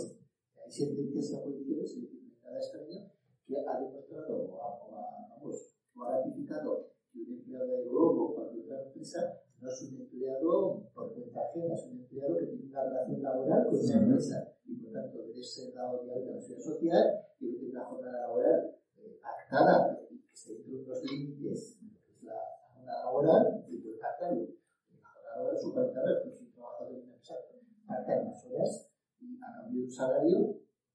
hay 0.65 0.71
sentencias 0.71 1.43
judiciales, 1.43 1.97
en 1.97 2.39
cada 2.41 2.59
extraño, 2.59 3.11
que 3.47 3.57
ha 3.59 3.81
demostrado 3.81 4.37
o 4.37 4.63
ha, 4.63 5.29
vamos, 5.29 5.77
o 5.95 6.05
ha 6.05 6.19
ratificado 6.19 6.91
que 7.13 7.21
un 7.21 7.33
empleado 7.33 7.67
de 7.67 7.85
Globo 7.85 8.25
o 8.25 8.35
cualquier 8.35 8.65
otra 8.65 8.87
empresa 8.87 9.44
no 9.65 9.71
es 9.71 9.83
un 9.83 9.97
empleado 9.97 10.83
por 10.95 11.15
cuenta 11.15 11.41
ajena, 11.41 11.75
es 11.75 11.87
un 11.87 12.01
empleado 12.01 12.37
que 12.37 12.47
tiene 12.47 12.69
una 12.69 12.85
relación 12.85 13.23
laboral 13.23 13.65
con 13.65 13.75
esa 13.75 13.97
empresa 13.97 14.53
y 14.67 14.77
por 14.77 14.93
tanto 14.93 15.19
debe 15.19 15.43
ser 15.43 15.73
dado 15.73 16.05
de 16.05 16.13
alta 16.13 16.33
la 16.33 16.41
seguridad 16.43 16.65
social 16.65 17.27
y 17.41 17.47
que 17.47 17.59
tiene 17.59 17.73
una 17.73 17.85
jornada 17.87 18.21
laboral 18.21 18.77
eh, 18.99 19.19
pactada 19.23 20.07
y 20.11 20.19
que 20.19 20.37
se 20.37 20.53
dentro 20.59 20.81
de 20.81 20.87
los 20.87 21.03
límites 21.05 21.79
que 21.81 22.13
es 22.13 22.23
la 22.25 22.41
jornada 22.75 23.05
laboral 23.05 23.65
y 23.67 23.79
puede 23.79 23.97
pactar 23.97 24.33
la 24.33 25.09
jornada 25.09 25.37
laboral 25.37 25.59
son 25.59 25.73
40 25.73 26.03
horas, 26.03 26.19
pero 26.23 26.37
si 26.37 26.45
un 26.45 26.53
trabajador 26.53 26.93
de 26.93 27.01
una 27.01 27.13
empresa 27.15 27.35
pacta 27.87 28.23
más 28.23 28.45
horas 28.45 28.91
y 29.21 29.39
a 29.43 29.63
cambio 29.63 29.81
de 29.81 29.87
un 29.87 29.91
salario 29.91 30.39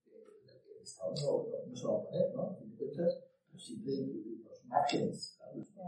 eh, 0.05 0.77
el 0.77 0.83
Estado 0.83 1.09
no, 1.09 1.67
no, 1.67 1.75
se 1.75 1.87
va 1.87 1.97
a 1.97 2.03
poner, 2.03 2.35
¿no? 2.35 2.57
En 2.61 2.69
cuentas, 2.77 3.19
pero 3.47 3.59
siempre 3.59 3.93
márgenes 4.69 5.39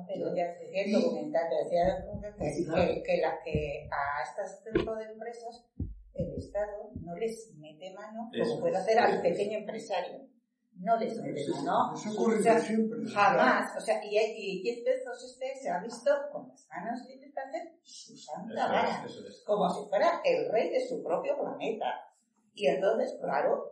pero 0.07 0.36
ya 0.36 0.47
decía 0.59 0.84
el 0.84 0.91
documental, 0.93 1.43
decía 1.63 2.05
que, 2.38 2.63
que, 2.63 3.03
que, 3.03 3.17
la, 3.21 3.39
que 3.43 3.89
a 3.91 4.23
este 4.23 4.71
tipo 4.71 4.95
de 4.95 5.05
empresas 5.05 5.65
el 6.13 6.36
Estado 6.36 6.91
no 7.01 7.15
les 7.15 7.53
mete 7.57 7.93
mano 7.93 8.29
como 8.32 8.59
puede 8.59 8.77
hacer 8.77 8.99
al 8.99 9.21
pequeño 9.21 9.59
empresario. 9.59 10.27
No 10.75 10.97
les 10.97 11.15
mete 11.21 11.47
mano. 11.49 11.93
Eso 11.93 12.11
ocurre 12.11 12.41
siempre. 12.41 12.99
Jamás. 13.13 13.77
O 13.77 13.82
sea, 13.82 14.03
y, 14.03 14.17
y 14.17 14.63
Jeff 14.63 14.84
Bezos 14.84 15.23
este 15.32 15.55
se 15.61 15.69
ha 15.69 15.79
visto 15.79 16.11
con 16.32 16.47
las 16.47 16.67
manos 16.69 17.07
libres 17.07 17.32
para 17.34 17.49
hacer 17.49 17.73
su 17.84 18.17
santa 18.17 18.67
gana. 18.67 19.05
Como 19.45 19.69
si 19.69 19.89
fuera 19.89 20.21
el 20.23 20.51
rey 20.51 20.69
de 20.69 20.88
su 20.88 21.03
propio 21.03 21.38
planeta. 21.39 21.86
Y 22.53 22.67
entonces, 22.67 23.17
claro, 23.21 23.71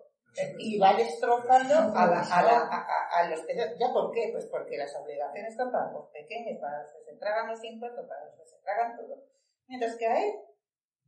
y 0.59 0.77
va 0.79 0.93
destrozando 0.95 1.73
a, 1.97 2.05
la, 2.07 2.21
a, 2.21 2.43
la, 2.43 2.57
a, 2.69 3.19
a, 3.19 3.29
los 3.29 3.41
¿Ya 3.79 3.91
por 3.91 4.11
qué? 4.11 4.29
Pues 4.31 4.45
porque 4.45 4.77
las 4.77 4.95
obligaciones 4.95 5.55
son 5.55 5.71
para 5.71 5.91
los 5.91 6.05
pequeños, 6.11 6.59
para 6.61 6.83
los 6.83 6.91
que 6.93 7.11
se 7.11 7.17
tragan 7.17 7.47
los 7.49 7.63
impuestos, 7.63 8.05
para 8.07 8.25
los 8.25 8.35
que 8.35 8.45
se 8.45 8.57
tragan 8.63 8.95
todo. 8.97 9.23
Mientras 9.67 9.95
que 9.97 10.07
a 10.07 10.23
él... 10.23 10.33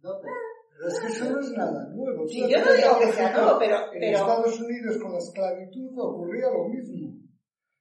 No, 0.01 0.09
pero, 0.21 0.33
pero 0.73 0.87
es 0.89 0.99
que 0.99 1.07
eso 1.07 1.29
no 1.31 1.39
es 1.39 1.51
nada 1.51 1.85
nuevo. 1.93 2.27
Sí, 2.27 2.41
yo 2.49 2.57
no 2.65 2.73
digo 2.73 2.99
que 2.99 3.11
sea 3.13 3.31
nuevo, 3.31 3.59
pero, 3.59 3.77
pero... 3.91 4.05
En 4.05 4.13
Estados 4.15 4.59
Unidos 4.59 4.97
con 5.01 5.11
la 5.13 5.19
esclavitud 5.19 5.91
ocurría 5.99 6.49
lo 6.49 6.65
mismo. 6.67 7.21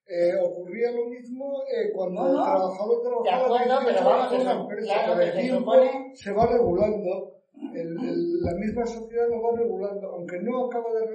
Eh, 0.06 0.34
ocurría 0.42 0.90
lo 0.90 1.06
mismo 1.06 1.62
eh, 1.72 1.92
cuando 1.94 2.20
no, 2.22 2.32
no. 2.32 2.38
el 2.38 2.44
trabajador 2.44 3.02
trabajaba 3.02 3.58
de 3.58 3.72
acuerdo, 3.72 3.86
pero 3.86 4.04
vamos, 4.04 4.32
en 4.34 4.40
una 4.40 4.52
empresa. 4.60 4.92
claro, 4.94 5.12
Con 5.12 5.22
el 5.22 5.32
tiempo 5.40 5.58
supone- 5.72 6.12
se 6.16 6.32
va 6.32 6.46
regulando. 6.46 7.36
El- 7.74 7.96
el- 8.08 8.40
la 8.40 8.54
misma 8.54 8.86
sociedad 8.86 9.28
lo 9.28 9.42
va 9.42 9.58
regulando, 9.58 10.08
aunque 10.08 10.38
no 10.40 10.66
acaba 10.66 10.92
de 10.94 11.06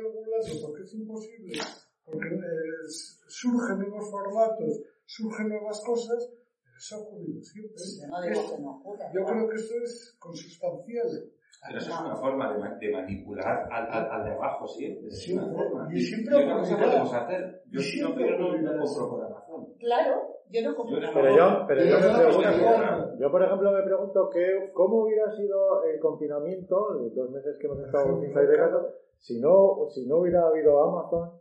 porque 0.61 0.83
es 0.83 0.93
imposible, 0.93 1.59
porque 2.03 2.27
eh, 2.27 2.87
surgen 3.27 3.79
nuevos 3.79 4.09
formatos, 4.11 4.81
surgen 5.05 5.49
nuevas 5.49 5.81
cosas, 5.85 6.29
pero 6.63 6.77
eso 6.77 6.95
ha 6.95 6.99
ocurrido 6.99 7.41
siempre. 7.41 7.75
Yo 8.01 8.07
no 8.07 8.21
digo 8.21 8.55
que 8.55 8.61
no 8.61 8.71
ocurra. 8.77 9.11
Yo 9.13 9.25
creo 9.25 9.49
que 9.49 9.55
eso 9.55 9.73
es 9.83 10.15
consustancial. 10.19 11.31
Pero 11.67 11.79
eso 11.79 11.93
es 11.93 11.99
una 11.99 12.15
forma 12.15 12.53
de, 12.53 12.59
ma- 12.59 12.75
de 12.77 12.91
manipular 12.91 13.67
al, 13.71 13.87
al, 13.91 14.11
al 14.11 14.23
de 14.25 14.31
abajo 14.31 14.67
siempre. 14.67 15.07
Es 15.07 15.27
una 15.29 15.43
Siempre. 15.45 15.55
forma. 15.55 15.89
Y 15.95 16.01
siempre 16.01 16.33
yo 16.33 16.41
creo 16.43 16.63
que 16.63 16.75
podemos 16.75 17.13
hacer. 17.13 17.63
Yo 17.71 17.79
siempre 17.81 18.37
no, 18.37 18.57
no, 18.57 18.83
compro 18.83 19.09
por 19.09 19.25
Amazon. 19.25 19.73
Claro, 19.79 20.34
yo 20.55 20.69
no 20.69 20.75
compro 20.75 20.95
Yo 20.95 21.01
nada. 21.01 21.13
Pero 21.13 21.35
yo, 21.35 21.65
pero 21.67 21.81
yo 21.83 21.95
me 21.95 22.01
Pero 22.01 22.11
no, 22.11 22.17
pregunto, 22.17 23.17
yo 23.19 23.31
por 23.31 23.43
ejemplo 23.43 23.71
me 23.71 23.83
pregunto 23.83 24.29
que, 24.29 24.71
cómo 24.73 25.03
hubiera 25.03 25.31
sido 25.35 25.83
el 25.83 25.99
confinamiento, 25.99 26.93
de 26.99 27.09
dos 27.09 27.29
meses 27.31 27.57
que 27.59 27.67
hemos 27.67 27.79
estado 27.79 28.19
sin 28.19 28.31
salir 28.33 28.49
de 28.49 28.57
casa, 28.57 28.79
si 29.19 29.39
no, 29.39 29.87
si 29.89 30.05
no 30.07 30.17
hubiera 30.19 30.47
habido 30.47 30.81
Amazon, 30.81 31.31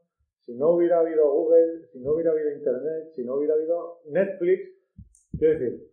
si 0.41 0.55
no 0.55 0.71
hubiera 0.71 0.99
habido 1.01 1.31
Google, 1.31 1.87
si 1.93 2.01
no 2.01 2.13
hubiera 2.13 2.33
habido 2.33 2.51
Internet, 2.51 3.11
si 3.15 3.25
no 3.25 3.35
hubiera 3.37 3.55
habido 3.55 3.99
Netflix. 4.07 4.61
Quiero 5.39 5.59
decir, 5.59 5.89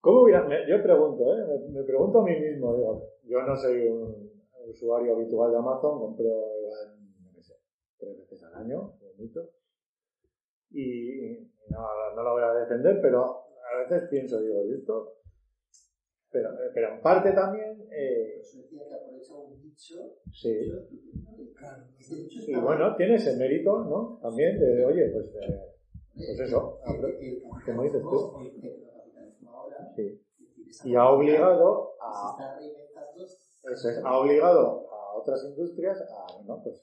¿cómo 0.00 0.22
hubiera, 0.22 0.42
me- 0.44 0.66
yo 0.68 0.82
pregunto, 0.82 1.22
¿eh? 1.34 1.44
me, 1.46 1.80
me 1.80 1.84
pregunto 1.84 2.20
a 2.20 2.24
mí 2.24 2.38
mismo, 2.38 2.74
digo, 2.76 3.08
yo 3.24 3.42
no 3.42 3.56
soy 3.56 3.86
un 3.86 4.32
usuario 4.68 5.14
habitual 5.14 5.50
de 5.50 5.58
Amazon, 5.58 5.98
compro 5.98 6.24
igual, 6.24 6.96
no 7.34 7.42
sé, 7.42 7.54
tres 7.98 8.16
veces 8.18 8.42
al 8.44 8.54
año, 8.54 8.92
mucho 9.18 9.48
y 10.72 11.50
no, 11.70 12.14
no 12.14 12.22
lo 12.22 12.32
voy 12.32 12.42
a 12.42 12.52
defender, 12.52 13.00
pero 13.00 13.44
a 13.72 13.78
veces 13.78 14.08
pienso, 14.08 14.40
digo, 14.40 14.64
¿y 14.66 14.74
esto? 14.74 15.14
Pero, 16.30 16.50
pero 16.72 16.94
en 16.94 17.00
parte 17.02 17.32
también, 17.32 17.86
eh, 17.90 18.40
sí. 18.42 18.64
y 22.46 22.54
bueno, 22.56 22.96
tiene 22.96 23.16
ese 23.16 23.36
mérito, 23.36 23.84
¿no? 23.84 24.18
También 24.22 24.58
de, 24.58 24.84
oye, 24.84 25.10
pues, 25.12 25.26
eh, 25.34 25.60
pues 26.14 26.40
eso, 26.40 26.80
como 27.66 27.82
dices 27.82 28.02
tú. 28.02 28.32
sí. 29.94 30.22
Y 30.84 30.94
ha 30.94 31.10
obligado 31.10 31.96
a, 32.00 32.58
eso 33.70 33.90
es, 33.90 34.02
ha 34.02 34.18
obligado 34.18 34.88
a 34.90 35.18
otras 35.18 35.44
industrias 35.44 36.00
a, 36.00 36.36
bueno, 36.38 36.62
pues, 36.64 36.82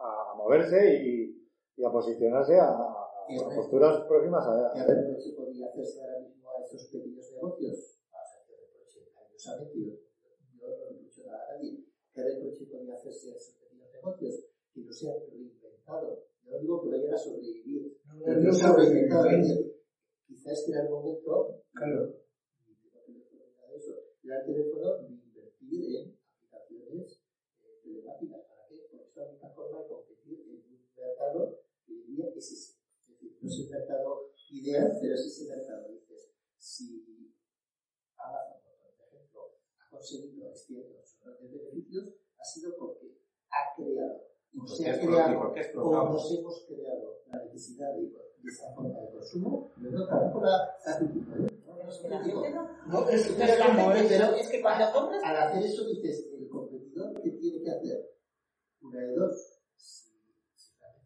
a 0.00 0.34
moverse 0.36 1.02
y, 1.04 1.46
y 1.76 1.84
a 1.84 1.90
posicionarse 1.90 2.58
a, 2.58 3.05
a 3.34 3.54
posturas 3.54 4.06
próximas 4.06 4.46
a, 4.46 4.72
¿Qué 4.72 4.80
a 4.80 4.86
reproche 4.86 5.32
podría 5.34 5.66
hacerse 5.66 6.00
ahora 6.00 6.20
mismo 6.20 6.46
a 6.48 6.62
estos 6.62 6.86
pequeños 6.86 7.32
negocios? 7.32 7.98
Vamos 8.12 8.30
a 8.30 8.38
hacer 8.38 8.56
reproche 8.62 9.10
cariñosamente, 9.10 9.78
yo, 9.82 9.92
yo 10.54 10.68
no 10.68 10.86
reprocho 10.86 11.26
nada 11.26 11.42
a 11.42 11.54
nadie. 11.54 11.84
¿Qué 12.14 12.22
reproche 12.22 12.66
podría 12.70 12.94
hacerse 12.94 13.32
a 13.32 13.36
esos 13.36 13.54
pequeños 13.58 13.90
negocios? 13.92 14.34
Que 14.72 14.80
no 14.80 14.92
se 14.92 15.10
han 15.10 15.18
reinventado. 15.26 16.26
No 16.44 16.58
digo 16.60 16.82
que 16.82 16.90
vayan 16.90 17.14
a 17.14 17.18
sobrevivir, 17.18 17.98
pero 18.24 18.40
no 18.40 18.52
se 18.52 18.64
han 18.64 18.76
reinventado. 18.76 19.28
Quizás 20.26 20.68
era 20.68 20.82
el 20.82 20.90
momento, 20.90 21.62
Claro. 21.74 22.14
ni 22.66 22.74
teléfono 22.74 23.56
ni 24.22 24.30
era 24.30 24.40
el 24.40 24.46
teléfono 24.46 24.96
de 25.02 25.08
invertir 25.08 25.96
en 25.96 26.18
aplicaciones 26.30 27.22
eh, 27.62 27.80
telemáticas. 27.82 28.40
¿Para 28.46 28.68
qué? 28.68 28.86
Porque 28.90 29.06
es 29.08 29.16
la 29.16 29.28
única 29.30 29.48
forma 29.50 29.82
de 29.82 29.88
competir 29.88 30.40
en 30.40 30.62
un 30.62 30.88
mercado 30.96 31.58
que 31.86 31.92
hoy 31.92 32.02
día 32.06 32.28
es 32.34 32.75
no 33.46 33.52
es 33.52 33.58
el 33.60 33.70
mercado 33.70 34.32
ideal, 34.50 34.98
pero 35.00 35.14
es 35.14 35.20
ese 35.26 35.48
mercado. 35.48 35.88
Dices, 35.92 36.30
si 36.58 37.34
Amazon, 38.16 38.60
por 38.98 39.06
ejemplo, 39.08 39.40
ha 39.78 39.90
conseguido 39.90 40.54
ciertos 40.54 41.16
grandes 41.22 41.50
beneficios, 41.52 42.14
ha 42.38 42.44
sido 42.44 42.76
porque 42.76 43.18
ha 43.50 43.74
creado, 43.76 44.22
o 44.60 44.66
se 44.66 44.90
ha 44.90 44.98
creado, 45.00 45.40
o 45.40 46.04
nos 46.12 46.32
hemos 46.32 46.64
creado 46.66 47.22
la 47.28 47.44
necesidad 47.44 47.94
de, 47.94 48.02
de 48.02 48.50
esta 48.50 48.72
forma 48.74 49.00
de 49.00 49.10
consumo, 49.12 49.72
no 49.76 50.06
tampoco 50.06 50.44
la 50.44 50.78
critico. 50.98 51.30
Pero 51.30 51.88
es 51.90 51.98
que 52.00 52.08
la 52.08 52.20
gente 52.24 52.50
no. 52.50 52.86
No, 52.86 53.08
es, 53.08 53.28
Pero 53.28 53.52
es 53.52 53.58
la 53.58 53.66
como 53.66 53.90
gente, 53.92 54.14
es. 54.14 54.20
pero- 54.20 54.34
es 54.36 54.48
que 54.48 54.62
cuando 54.62 54.92
compras. 54.92 55.22
Al 55.24 55.36
hacer 55.36 55.62
eso 55.64 55.84
dices, 55.86 56.26
el 56.32 56.48
competidor, 56.48 57.22
¿qué 57.22 57.30
tiene 57.30 57.62
que 57.62 57.70
hacer? 57.70 58.10
Una 58.82 59.00
de 59.02 59.14
dos. 59.14 59.60
Si, 59.76 60.10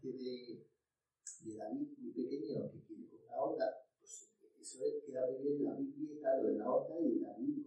especie 0.00 0.12
de, 0.22 1.50
de 1.52 1.56
David 1.58 1.88
muy 1.98 2.12
pequeño 2.12 2.70
que 2.70 2.80
quiere 2.86 3.06
con 3.10 3.18
una 3.26 3.36
onda, 3.42 3.66
pues 4.00 4.30
eso 4.60 4.84
queda 5.06 5.26
muy 5.26 5.39
bien 5.39 5.39
en 5.56 5.64
la 5.64 5.74
Biblia 5.74 6.10
y 6.12 6.42
lo 6.42 6.48
de 6.48 6.58
la 6.58 6.70
onda 6.70 7.00
y 7.00 7.20
David 7.20 7.60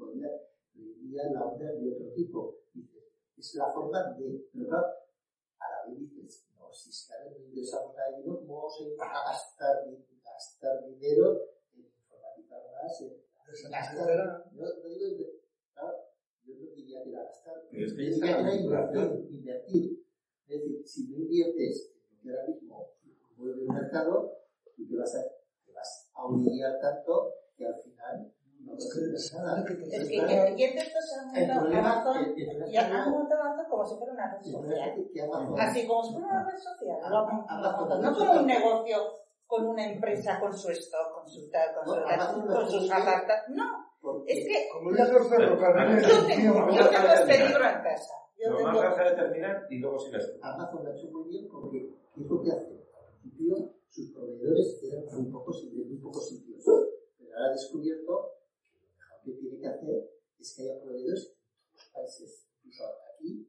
en 0.75 1.09
día 1.09 1.23
la 1.31 1.45
onda 1.45 1.71
es 1.71 1.81
de 1.81 1.91
otro 1.91 2.13
tipo. 2.13 2.59
Dices, 2.73 3.03
es 3.37 3.55
la 3.55 3.71
forma 3.71 4.13
de. 4.13 4.47
Pero 4.51 4.67
claro, 4.67 4.87
a 5.59 5.65
la 5.69 5.91
vez 5.91 5.99
dices, 5.99 6.47
no, 6.55 6.71
si 6.71 6.89
es 6.89 7.07
que 7.07 7.13
ahora 7.13 7.37
no 7.37 7.45
ingresamos 7.45 7.95
nada 7.95 8.11
de 8.11 8.17
dinero, 8.17 8.39
¿cómo 8.39 8.55
vamos 8.55 8.81
a 8.99 9.31
gastar, 9.31 9.75
gastar 10.23 10.85
dinero 10.87 11.41
en 11.73 11.85
informatizar 11.85 12.61
más? 12.71 13.01
En, 13.01 13.23
Gastar. 13.69 14.49
no, 14.53 14.63
no 14.63 14.89
digo 14.89 15.29
claro, 15.75 15.97
yo 16.43 16.55
no 16.55 16.71
diría 16.71 17.03
que 17.03 17.09
era 17.09 17.23
gastar, 17.23 17.67
Pero 17.69 17.85
es 17.85 17.93
que 17.93 18.01
diría 18.01 18.37
que 18.37 18.41
era 18.41 19.13
invertir. 19.29 20.05
Es 20.47 20.61
decir, 20.61 20.87
si 20.87 21.07
no 21.09 21.17
inviertes 21.17 21.93
en 21.93 22.09
lo 22.09 22.21
que 22.23 22.31
ahora 22.31 22.47
mismo 22.47 22.93
mueve 23.37 23.61
el 23.61 23.67
mercado, 23.67 24.39
tú 24.75 24.87
te 24.87 24.95
vas 24.95 25.15
a, 25.15 25.21
te 25.65 25.71
vas 25.71 26.11
a 26.15 26.25
humillar 26.25 26.79
tanto 26.81 27.42
que 27.57 27.65
al 27.65 27.75
final 27.81 28.33
no 28.63 28.71
consigues 28.71 29.25
es 29.25 29.33
nada. 29.33 29.63
que 29.65 29.73
te- 29.75 29.95
Es 29.95 30.07
que 30.09 30.15
Claro. 30.17 30.55
¿quién 30.55 30.75
de 30.75 30.81
estos 30.81 31.05
han 31.19 31.35
El 31.35 31.47
montado 31.47 31.61
problema, 31.61 31.91
Amazon? 32.01 32.33
Y 32.67 32.77
han 32.77 33.11
montado 33.11 33.41
Amazon 33.43 33.65
como 33.69 33.85
si 33.85 33.95
fuera 33.97 34.13
una 34.13 34.31
red 34.33 34.41
social. 34.43 34.91
Así 35.59 35.87
como 35.87 36.03
si 36.03 36.13
fuera 36.13 36.27
una 36.27 36.49
red 36.49 36.57
social. 36.57 36.97
Han- 37.03 37.45
han 37.49 37.61
montado. 37.77 38.01
No 38.01 38.17
como 38.17 38.31
un 38.39 38.45
negocio 38.47 38.97
con 39.47 39.65
una 39.67 39.85
empresa, 39.91 40.39
con 40.39 40.53
su 40.57 40.69
stock, 40.71 41.13
con 41.13 41.27
su 41.29 41.49
tal, 41.51 41.67
con, 41.75 42.65
su, 42.65 42.71
sus 42.79 42.91
apartas. 42.91 43.43
No, 43.49 44.23
es 44.25 44.47
que 44.47 44.67
Como 44.73 44.89
dicen 44.91 45.13
los 45.13 45.29
ferrocarriles. 45.29 46.07
yo 46.07 46.25
tengo, 46.27 46.69
yo 46.71 46.89
tengo 46.89 47.07
este 47.13 47.25
terminar. 47.27 47.47
libro 47.49 47.65
en 47.69 47.83
casa. 47.83 48.13
Yo 48.37 48.49
Lo 48.49 48.57
tengo, 48.57 48.71
más 48.71 48.81
vas 48.83 48.99
a 48.99 49.03
determinar 49.03 49.67
y 49.69 49.77
luego 49.79 49.99
sigues 49.99 50.25
tú. 50.33 50.39
Amazon 50.41 50.83
lo 50.83 50.91
ha 50.91 50.95
hecho 50.95 51.07
muy 51.11 51.29
bien 51.29 51.47
porque 51.51 51.79
¿qué 52.15 52.21
es 52.21 52.27
lo 52.27 52.41
que 52.41 52.51
hace? 52.51 52.71
Al 52.97 53.19
principio 53.21 53.73
sus 53.89 54.11
proveedores 54.11 54.83
eran 54.83 55.05
muy 55.21 55.31
pocos 55.31 55.63
y 55.63 55.69
muy 55.85 55.97
pocos 55.97 56.27
sitios. 56.29 56.63
Ahora 57.33 57.49
ha 57.49 57.51
descubierto 57.51 58.35
que 58.61 58.77
lo 58.79 58.87
mejor 58.97 59.21
que 59.23 59.31
tiene 59.33 59.59
que 59.59 59.67
hacer 59.67 60.11
es 60.39 60.53
que 60.55 60.61
haya 60.63 60.81
proveedores 60.81 61.23
en 61.25 61.33
todos 61.33 61.73
los 61.73 61.89
países. 61.93 62.47
Incluso 62.63 62.83
aquí 63.13 63.47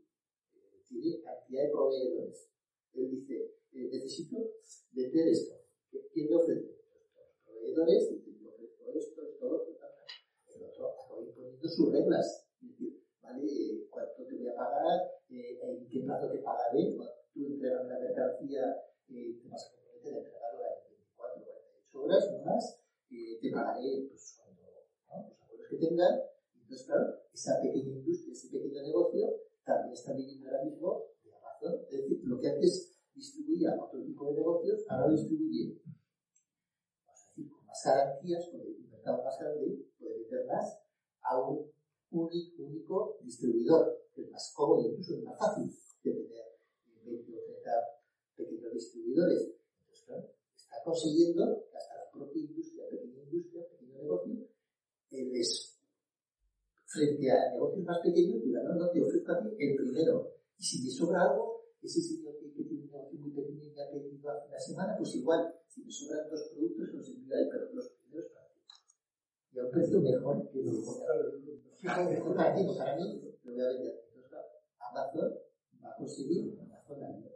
eh, 0.54 0.82
tiene 0.88 1.20
cantidad 1.22 1.62
de 1.64 1.70
proveedores. 1.70 2.50
Él 2.94 3.10
dice, 3.10 3.54
eh, 3.72 3.88
necesito 3.92 4.36
vender 4.92 5.28
esto. 5.28 5.54
¿Qué- 5.90 6.06
¿Quién 6.12 6.30
me 6.30 6.36
ofrece? 6.36 6.78
Los 7.14 7.36
proveedores 7.44 8.10
dicen, 8.10 8.38
yo 8.40 8.50
ofrezco 8.50 8.92
esto, 8.92 9.22
esto, 9.22 9.46
otro. 9.46 9.76
El 10.54 10.62
otro 10.64 10.88
acaba 10.92 11.20
imponiendo 11.20 11.68
sus 11.68 11.92
reglas. 11.92 12.40
¿Cuánto 13.90 14.24
te 14.26 14.36
voy 14.36 14.48
a 14.48 14.54
pagar? 14.56 15.00
Eh, 15.30 15.58
¿En 15.62 15.88
qué 15.88 16.00
plazo 16.00 16.30
te 16.30 16.38
pagaré? 16.38 16.94
Cuando 16.96 17.12
tú 17.32 17.46
entregas 17.46 17.86
la 17.86 17.98
mercancía, 17.98 18.76
eh, 19.08 19.38
te 19.42 19.48
vas 19.48 19.66
a 19.66 19.70
comprometer 19.72 20.14
a 20.14 20.18
entregarla 20.18 20.68
en 20.74 20.96
24 20.96 21.42
o 21.42 21.46
48 21.46 22.02
horas, 22.02 22.32
no 22.32 22.44
más. 22.44 22.83
Eh, 23.10 23.38
te 23.40 23.50
pagaré 23.50 24.06
pues, 24.08 24.38
cuando 24.38 24.62
¿no? 24.62 25.28
los 25.28 25.42
acuerdos 25.42 25.66
que 25.68 25.76
tengan. 25.76 26.20
Entonces, 26.60 26.86
claro, 26.86 27.04
esa 27.32 27.60
pequeña 27.60 27.92
industria, 27.98 28.32
ese 28.32 28.48
pequeño 28.48 28.82
negocio, 28.82 29.34
también 29.64 29.92
está 29.92 30.12
viviendo 30.12 30.46
ahora 30.48 30.64
mismo 30.64 31.04
de 31.24 31.34
Amazon. 31.34 31.80
Es 31.90 32.02
decir, 32.02 32.20
lo 32.24 32.40
que 32.40 32.48
antes 32.48 32.94
distribuía 33.14 33.76
otro 33.80 34.02
tipo 34.02 34.26
de 34.26 34.34
negocios, 34.34 34.84
ahora 34.88 35.08
lo 35.08 35.16
distribuye 35.16 35.80
vamos 37.06 37.22
a 37.22 37.28
decir, 37.28 37.50
con 37.50 37.66
más 37.66 37.84
garantías, 37.84 38.48
con 38.48 38.60
el 38.60 38.88
mercado 38.90 39.22
más 39.22 39.38
grande, 39.38 39.86
puede 39.98 40.18
vender 40.18 40.46
más 40.46 40.80
a 41.22 41.40
un 41.40 41.70
único, 42.10 43.18
distribuidor, 43.22 44.08
que 44.14 44.22
es 44.22 44.30
más 44.30 44.52
cómodo, 44.54 44.88
incluso 44.88 45.14
es 45.14 45.24
más 45.24 45.38
fácil 45.38 45.70
de 46.02 46.12
tener 46.12 46.44
20 47.04 47.32
o 47.36 47.44
30 47.44 47.70
pequeños 48.36 48.72
distribuidores. 48.72 49.54
Entonces, 49.80 50.04
claro, 50.06 50.30
está 50.54 50.82
consiguiendo 50.84 51.64
propia 52.14 52.42
industria, 52.42 52.88
pequeña 52.90 53.22
industria, 53.22 53.68
pequeño 53.68 53.98
negocio, 53.98 54.48
les, 55.10 55.78
frente 56.86 57.30
a 57.30 57.52
negocios 57.52 57.84
más 57.84 57.98
pequeños, 58.00 58.42
diga, 58.42 58.62
no, 58.62 58.74
no, 58.74 58.90
te 58.90 59.02
ofrezco 59.02 59.32
a 59.32 59.40
ti 59.42 59.48
el 59.58 59.76
primero. 59.76 60.30
Y 60.58 60.62
si 60.62 60.82
me 60.82 60.90
sobra 60.90 61.22
algo, 61.22 61.66
ese 61.82 62.00
señor 62.00 62.38
que, 62.38 62.48
tiene 62.48 62.84
un 62.84 62.90
negocio 62.90 63.18
muy 63.18 63.30
pequeño 63.30 63.64
y 63.64 63.80
ha 63.80 63.90
pedido 63.90 64.30
hace 64.30 64.48
una 64.48 64.58
semana, 64.58 64.96
pues 64.96 65.14
igual, 65.14 65.54
si 65.68 65.84
me 65.84 65.90
sobran 65.90 66.30
dos 66.30 66.48
productos, 66.50 66.94
los 66.94 67.08
envío 67.08 67.36
ahí, 67.36 67.48
pero 67.50 67.72
los 67.74 67.88
primeros 67.90 68.30
para 68.32 68.46
ti. 68.48 68.60
Y 69.52 69.58
a 69.58 69.64
un 69.64 69.70
precio 69.70 70.00
mejor 70.00 70.50
que 70.50 70.62
los 70.62 71.02
Mejor 71.82 72.34
para 72.34 72.54
ti, 72.54 72.66
para 72.78 72.96
mí, 72.96 73.20
lo 73.42 73.52
voy 73.52 73.60
a 73.60 73.68
vender. 73.68 74.04
Entonces, 74.14 74.40
Amazon 74.78 75.34
va 75.84 75.90
a 75.90 75.96
conseguir, 75.96 76.58
Amazon 76.58 77.28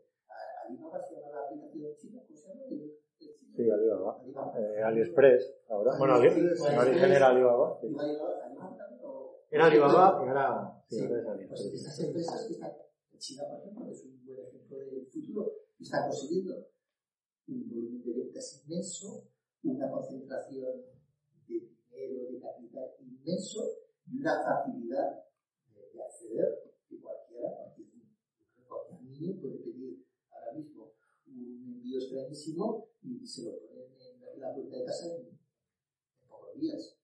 Alibaba 0.64 1.02
se 1.02 1.14
llama 1.14 1.30
la 1.30 1.40
aplicación 1.44 1.96
china, 1.96 2.22
¿cómo 2.26 2.38
se 2.38 2.48
llama? 2.48 2.62
Sí, 3.58 3.68
Alibaba. 3.68 4.22
Eh, 4.56 4.82
AliExpress, 4.84 5.66
ahora. 5.68 5.98
Bueno, 5.98 6.22
en 6.22 6.78
origen 6.78 7.10
era 7.10 7.26
Alibaba. 7.26 7.76
Sí. 7.80 7.88
Era 9.50 9.66
Alibaba 9.66 10.22
y 10.24 10.28
ahora, 10.28 10.82
sí, 10.86 11.00
ahora 11.02 11.18
es 11.18 11.26
AliExpress. 11.26 11.68
Pues 11.68 11.74
estas 11.74 12.00
empresas 12.04 12.46
que 12.46 12.52
están 12.52 12.70
en 13.10 13.18
China, 13.18 13.42
por 13.50 13.58
ejemplo, 13.58 13.90
es 13.90 14.04
un 14.04 14.24
buen 14.24 14.46
ejemplo 14.46 14.78
del 14.78 15.06
futuro, 15.08 15.52
están 15.80 16.04
consiguiendo 16.08 16.68
un 17.48 17.68
volumen 17.68 18.04
de 18.04 18.12
ventas 18.12 18.62
inmenso, 18.64 19.24
una 19.64 19.90
concentración 19.90 20.84
de 21.48 21.58
dinero, 21.58 22.30
de 22.30 22.38
capital 22.38 22.94
inmenso 23.00 23.60
y 24.06 24.20
una 24.20 24.40
facilidad 24.40 25.24
de, 25.74 25.80
de 25.94 26.00
acceder 26.00 26.74
que 26.88 27.00
cualquiera, 27.00 27.50
cualquier, 27.56 27.88
cualquier 28.68 29.02
niño 29.02 29.40
puede 29.40 29.58
pedir 29.64 30.07
extrañísimo 31.96 32.88
y 33.02 33.26
se 33.26 33.44
lo 33.44 33.58
ponen 33.58 33.94
en 34.00 34.40
la 34.40 34.54
puerta 34.54 34.76
de 34.76 34.84
casa 34.84 35.06
en, 35.06 35.28
en 35.28 36.28
pocos 36.28 36.54
días. 36.60 36.98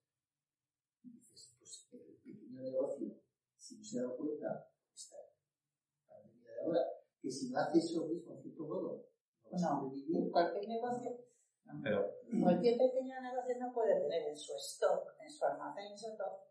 Y 1.02 1.11
dices, 1.11 1.56
pues 1.59 1.89
el 1.93 2.16
pequeño 2.23 2.61
negocio, 2.61 3.09
si 3.56 3.78
no 3.78 3.85
se 3.85 4.02
da 4.02 4.09
cuenta, 4.16 4.69
está 4.94 5.16
en 5.16 6.09
la 6.09 6.15
pandemia 6.15 6.52
de 6.52 6.61
ahora, 6.61 6.81
que 7.20 7.31
si 7.31 7.51
no 7.51 7.59
hace 7.59 7.78
eso 7.78 8.06
mismo, 8.06 8.35
en 8.35 8.43
cierto 8.43 8.65
modo, 8.65 9.06
no 9.43 9.51
va 9.51 9.56
a 9.56 9.81
sobrevivir. 9.81 10.31
Cualquier 10.31 10.69
negocio, 10.69 11.11
no. 11.65 11.81
Pero, 11.82 12.15
cualquier 12.43 12.77
pequeño 12.77 13.20
negocio 13.23 13.59
no 13.59 13.73
puede 13.73 14.01
tener 14.01 14.28
en 14.28 14.36
su 14.36 14.52
stock, 14.56 15.15
en 15.20 15.31
su 15.31 15.44
almacén, 15.44 15.93
en 15.93 15.98
su 15.98 16.09
stock, 16.09 16.44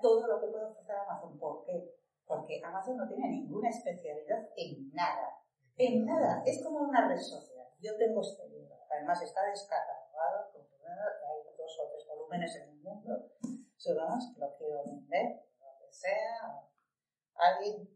todo 0.00 0.26
lo 0.26 0.40
que 0.40 0.48
puede 0.48 0.64
ofrecer 0.64 0.96
Amazon. 0.96 1.38
¿Por 1.38 1.64
qué? 1.64 1.94
Porque 2.26 2.60
Amazon 2.64 2.96
no 2.96 3.08
tiene 3.08 3.28
ninguna 3.28 3.68
especialidad 3.68 4.48
en 4.56 4.90
nada. 4.92 5.41
En 5.76 6.04
nada. 6.04 6.42
Es 6.46 6.62
como 6.62 6.80
una 6.80 7.08
red 7.08 7.18
social. 7.18 7.68
Yo 7.80 7.96
tengo 7.96 8.20
este 8.20 8.48
libro. 8.48 8.76
Además 8.90 9.22
está 9.22 9.44
descatalogado, 9.46 10.52
hay 10.52 11.56
dos 11.56 11.78
o 11.80 11.88
tres 11.90 12.06
volúmenes 12.06 12.54
en 12.56 12.68
el 12.68 12.76
mundo. 12.76 13.30
Supongamos 13.76 14.32
que 14.32 14.40
lo 14.40 14.56
quiero 14.56 14.84
vender, 14.84 15.44
lo 15.58 15.78
que 15.80 15.92
sea. 15.92 16.68
Alguien 17.34 17.88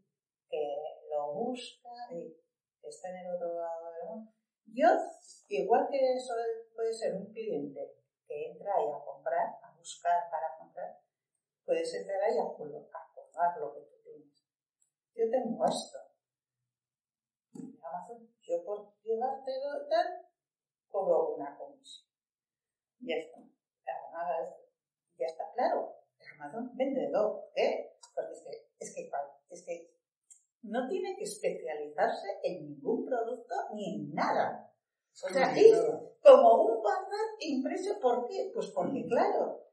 que 0.49 1.01
lo 1.09 1.33
busca 1.33 1.89
y 2.11 2.35
que 2.81 2.89
está 2.89 3.09
en 3.09 3.17
el 3.17 3.35
otro 3.35 3.53
lado 3.53 3.93
del 3.93 4.07
mundo. 4.09 4.31
Yo, 4.65 4.87
igual 5.47 5.87
que 5.89 6.13
eso 6.15 6.33
puede 6.75 6.93
ser 6.93 7.15
un 7.15 7.31
cliente 7.31 7.95
que 8.27 8.51
entra 8.51 8.75
ahí 8.75 8.89
a 8.91 9.05
comprar, 9.05 9.59
a 9.63 9.71
buscar 9.77 10.29
para 10.29 10.57
comprar, 10.57 10.99
puedes 11.65 11.93
entrar 11.93 12.21
ahí 12.21 12.37
a 12.37 12.43
acordar 12.43 13.57
lo 13.59 13.73
que 13.73 13.81
tú 13.81 13.95
tienes. 14.03 14.45
Yo 15.15 15.29
tengo 15.29 15.65
esto. 15.65 16.06
Amazon, 17.89 18.27
yo 18.41 18.63
por 18.63 18.93
llevártelo 19.03 19.87
tal, 19.89 20.27
cobro 20.89 21.35
una 21.35 21.57
comisión. 21.57 22.07
Ya 22.99 23.15
está. 23.15 23.39
Ya 25.17 25.25
está 25.25 25.43
claro. 25.53 25.95
Amazon 26.35 26.71
vendedor. 26.75 27.41
¿Por 27.41 27.53
qué? 27.53 27.97
Porque 28.13 28.33
es 28.33 28.41
que, 28.43 28.51
es 28.79 28.95
que, 28.95 29.11
es 29.49 29.65
que 29.65 29.97
no 30.63 30.87
tiene 30.87 31.15
que 31.17 31.23
especializarse 31.23 32.27
en 32.43 32.65
ningún 32.65 33.05
producto 33.05 33.55
ni 33.73 33.95
en 33.95 34.13
nada. 34.13 34.71
O 35.13 35.29
sea, 35.29 35.55
es 35.55 35.81
como 36.21 36.63
un 36.63 36.83
bazar 36.83 37.27
impreso. 37.39 37.99
¿Por 37.99 38.27
qué? 38.27 38.51
Pues 38.53 38.67
porque, 38.67 39.05
claro, 39.07 39.63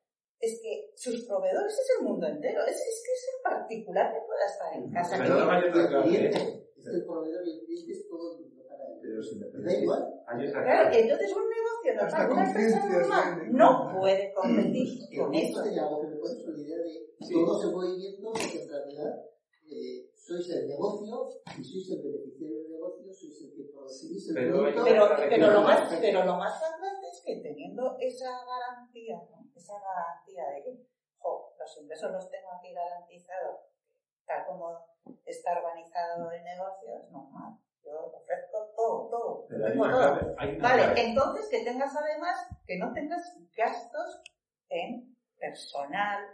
es 0.40 0.60
que 0.62 0.92
sus 0.96 1.26
proveedores 1.26 1.72
es 1.72 1.90
el 1.98 2.06
mundo 2.06 2.26
entero. 2.26 2.64
Es, 2.64 2.76
es 2.76 3.02
que 3.04 3.12
es 3.12 3.28
el 3.34 3.42
particular 3.42 4.12
que 4.12 4.20
pueda 4.20 4.46
estar 4.46 4.74
en 4.74 4.90
casa. 4.90 5.18
Pero 5.18 5.34
no 5.40 6.63
el 6.90 7.04
proveedor 7.04 7.46
y 7.46 7.50
el 7.50 7.64
cliente 7.64 7.92
es 7.92 8.08
todo 8.08 8.36
el 8.36 8.44
mundo 8.44 8.64
para 8.68 8.84
él. 8.88 8.98
Pero 9.00 9.22
si 9.22 9.36
me 9.36 9.46
da 9.48 9.72
igual. 9.72 10.02
Claro, 10.24 10.90
que 10.90 11.00
entonces 11.00 11.32
un 11.32 11.48
negocio 11.48 11.94
normal, 11.94 12.32
una 12.32 12.46
empresa 12.48 12.88
normal, 12.88 13.52
no 13.52 13.98
puede 13.98 14.32
competir 14.36 15.18
con 15.18 15.34
eso. 15.34 15.62
Sería 15.62 15.82
algo 15.82 16.00
que 16.02 16.08
me 16.08 16.16
puede 16.16 16.34
la 16.44 16.58
idea 16.58 16.78
de 16.78 17.14
todo 17.32 17.60
se 17.60 17.68
puede 17.72 17.96
viendo 17.96 18.32
porque 18.32 18.62
en 18.62 18.68
realidad 18.68 19.24
eh, 19.70 20.10
sois 20.14 20.48
el 20.50 20.68
negocio 20.68 21.28
y 21.58 21.64
sois 21.64 21.90
el 21.92 22.02
beneficiario 22.02 22.62
del 22.62 22.70
negocio, 22.70 23.12
sois 23.12 23.44
el 23.44 23.50
que 23.56 23.64
producís 23.72 24.28
el 24.28 24.34
pero, 24.34 24.52
producto. 24.52 24.84
Pero, 24.84 25.08
pero, 25.16 25.52
lo 25.52 25.62
más, 25.62 25.88
pero 26.00 26.24
lo 26.24 26.36
más 26.36 26.54
importante 26.60 27.06
es 27.08 27.22
que 27.24 27.40
teniendo 27.40 27.96
esa 28.00 28.30
garantía, 28.44 29.16
¿no? 29.30 29.44
esa 29.54 29.74
garantía 29.80 30.44
de 30.54 30.62
que 30.64 30.86
jo, 31.18 31.54
los 31.58 31.78
ingresos 31.80 32.12
los 32.12 32.30
tengo 32.30 32.48
aquí 32.52 32.72
garantizados, 32.72 33.73
tal 34.26 34.46
como 34.46 34.86
está 35.24 35.58
organizado 35.58 36.30
el 36.32 36.44
negocio, 36.44 36.98
es 37.02 37.10
normal. 37.10 37.58
Yo 37.84 38.12
ofrezco 38.14 38.72
todo, 38.76 39.08
todo. 39.10 39.46
Tengo 39.48 39.88
todo. 39.90 40.34
vale, 40.60 41.00
entonces 41.00 41.48
que 41.50 41.64
tengas 41.64 41.94
además, 41.94 42.48
que 42.66 42.78
no 42.78 42.92
tengas 42.92 43.22
gastos 43.56 44.22
en 44.70 45.14
personal, 45.38 46.24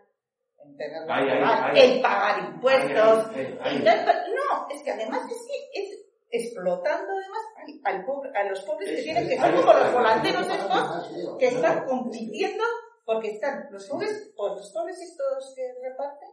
en 0.58 0.76
tener 0.76 1.02
en 1.02 2.02
pagar 2.02 2.38
impuestos. 2.44 3.32
no, 3.32 4.68
es 4.70 4.82
que 4.82 4.90
además 4.92 5.20
es 5.30 5.46
que 5.46 5.80
es 5.80 6.00
explotando 6.32 7.12
además 7.12 7.42
al, 7.84 8.36
a 8.36 8.48
los 8.48 8.60
pobres 8.62 8.88
que 8.90 9.02
tienen 9.02 9.28
que 9.28 9.36
ser 9.36 9.54
como 9.54 9.72
los 9.72 9.92
volanteros 9.92 10.46
estos 10.46 11.38
que 11.38 11.48
están 11.48 11.84
compitiendo 11.86 12.62
porque 13.04 13.32
están 13.32 13.66
los 13.72 13.88
pobres, 13.88 14.32
pues 14.36 14.52
los 14.52 14.72
pobres 14.72 15.00
estos 15.00 15.52
que 15.56 15.74
reparten 15.82 16.28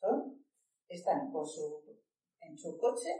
son, 0.00 0.39
están 0.90 1.30
con 1.30 1.46
su, 1.46 1.82
en 2.40 2.58
su 2.58 2.76
coche, 2.78 3.10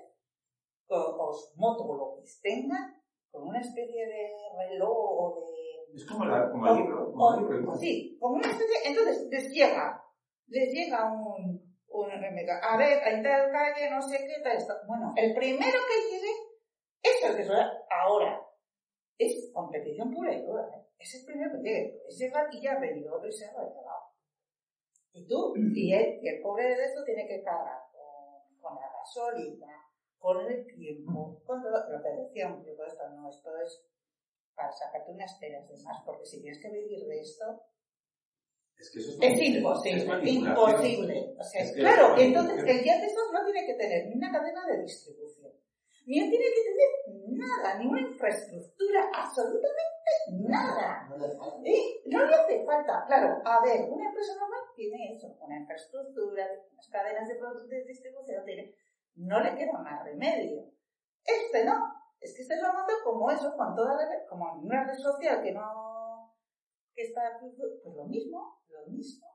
con, 0.86 1.00
o 1.00 1.32
su 1.32 1.58
moto 1.58 1.84
o 1.84 1.96
lo 1.96 2.16
que 2.16 2.30
tengan, 2.42 3.02
con 3.30 3.48
una 3.48 3.60
especie 3.60 4.06
de 4.06 4.32
reloj 4.56 4.90
o 4.90 5.40
de... 5.40 5.96
Es 5.96 6.06
como, 6.06 6.24
la, 6.24 6.50
como 6.50 6.66
el 6.66 6.76
libro. 6.76 7.12
Como 7.12 7.34
el 7.34 7.58
libro 7.58 7.76
sí, 7.76 8.16
como 8.20 8.34
una 8.36 8.50
especie, 8.50 8.76
entonces 8.84 9.26
les 9.30 9.50
llega, 9.52 10.04
les 10.48 10.72
llega 10.72 11.12
un, 11.12 11.76
un 11.88 12.10
a 12.12 12.76
ver, 12.76 12.98
en 13.06 13.22
tal 13.22 13.50
calle, 13.50 13.90
no 13.90 14.02
sé 14.02 14.18
qué, 14.18 14.42
tal, 14.42 14.56
esto. 14.56 14.74
Bueno, 14.86 15.12
el 15.16 15.34
primero 15.34 15.78
que 15.88 16.10
llegue 16.10 16.32
es 17.02 17.24
el 17.24 17.36
que 17.36 17.44
suena 17.44 17.72
ahora. 17.90 18.46
Es 19.18 19.50
competición 19.52 20.10
pura 20.12 20.32
y 20.32 20.42
dura, 20.42 20.66
¿eh? 20.74 20.86
Es 20.98 21.14
el 21.14 21.26
primero 21.26 21.52
que 21.52 21.68
llegue. 21.68 22.02
Ese 22.08 22.32
y 22.52 22.62
ya 22.62 22.72
ha 22.72 22.80
venido 22.80 23.26
y 23.26 23.32
se 23.32 23.46
ha. 23.46 23.52
Y 25.12 25.26
tú, 25.26 25.54
y, 25.56 25.92
él, 25.92 26.20
y 26.22 26.28
el 26.28 26.40
pobre 26.40 26.64
de 26.76 26.84
esto 26.84 27.04
tiene 27.04 27.26
que 27.26 27.42
cargar 27.42 27.80
con, 27.92 28.58
con 28.60 28.74
la 28.76 28.90
gasolina, 28.92 29.80
con 30.18 30.46
el 30.46 30.66
tiempo, 30.66 31.42
con 31.44 31.62
todo 31.62 31.72
lo 31.72 32.02
que 32.02 32.08
decíamos, 32.10 32.64
yo 32.64 32.72
esto 32.84 33.08
no, 33.10 33.28
esto 33.28 33.50
es 33.64 33.84
para 34.54 34.70
sacarte 34.70 35.12
unas 35.12 35.34
peras 35.40 35.66
de 35.68 35.82
más, 35.82 36.02
porque 36.04 36.26
si 36.26 36.42
tienes 36.42 36.60
que 36.60 36.70
vivir 36.70 37.06
de 37.06 37.20
esto, 37.20 37.62
es, 38.78 38.90
que 38.90 38.98
eso 39.00 39.10
es, 39.10 39.18
es 39.20 39.42
imposible, 39.42 40.20
es 40.22 40.32
imposible. 40.32 41.34
O 41.38 41.42
sea, 41.42 41.62
es 41.62 41.72
claro, 41.72 42.16
entonces 42.16 42.58
el 42.66 42.82
día 42.82 42.98
de 42.98 43.06
estos 43.06 43.32
no 43.32 43.44
tiene 43.44 43.66
que 43.66 43.74
tener 43.74 44.06
ni 44.06 44.14
una 44.14 44.32
cadena 44.32 44.66
de 44.66 44.82
distribución, 44.82 45.52
ni 46.06 46.18
tiene 46.18 46.44
que 46.44 46.62
tener 46.62 47.38
nada, 47.38 47.78
ni 47.78 47.86
una 47.86 48.00
infraestructura, 48.00 49.10
absolutamente 49.14 49.90
nada. 50.32 51.08
¿Eh? 51.64 52.02
No 52.06 52.24
le 52.24 52.34
hace 52.34 52.64
falta, 52.64 53.04
claro, 53.06 53.40
a 53.44 53.64
ver, 53.64 53.88
una 53.88 54.08
empresa 54.08 54.34
normal 54.40 54.49
tiene 54.80 55.12
eso, 55.12 55.36
una 55.40 55.58
infraestructura, 55.60 56.48
unas 56.72 56.88
cadenas 56.88 57.28
de, 57.28 57.34
de 57.34 57.84
distribución, 57.84 58.44
tiene, 58.46 58.74
no 59.16 59.40
le 59.40 59.54
queda 59.54 59.76
más 59.78 60.02
remedio. 60.04 60.72
Este 61.22 61.64
no, 61.66 61.76
es 62.18 62.34
que 62.34 62.42
este 62.42 62.56
lo 62.56 62.72
monta 62.72 62.94
como 63.04 63.30
eso, 63.30 63.54
con 63.56 63.74
toda 63.76 63.94
la, 63.94 64.26
como 64.26 64.60
una 64.62 64.84
red 64.84 64.96
social 64.96 65.42
que 65.42 65.52
no, 65.52 66.32
que 66.94 67.02
está, 67.02 67.38
pues 67.38 67.52
lo 67.94 68.04
mismo, 68.06 68.62
lo 68.68 68.86
mismo. 68.86 69.26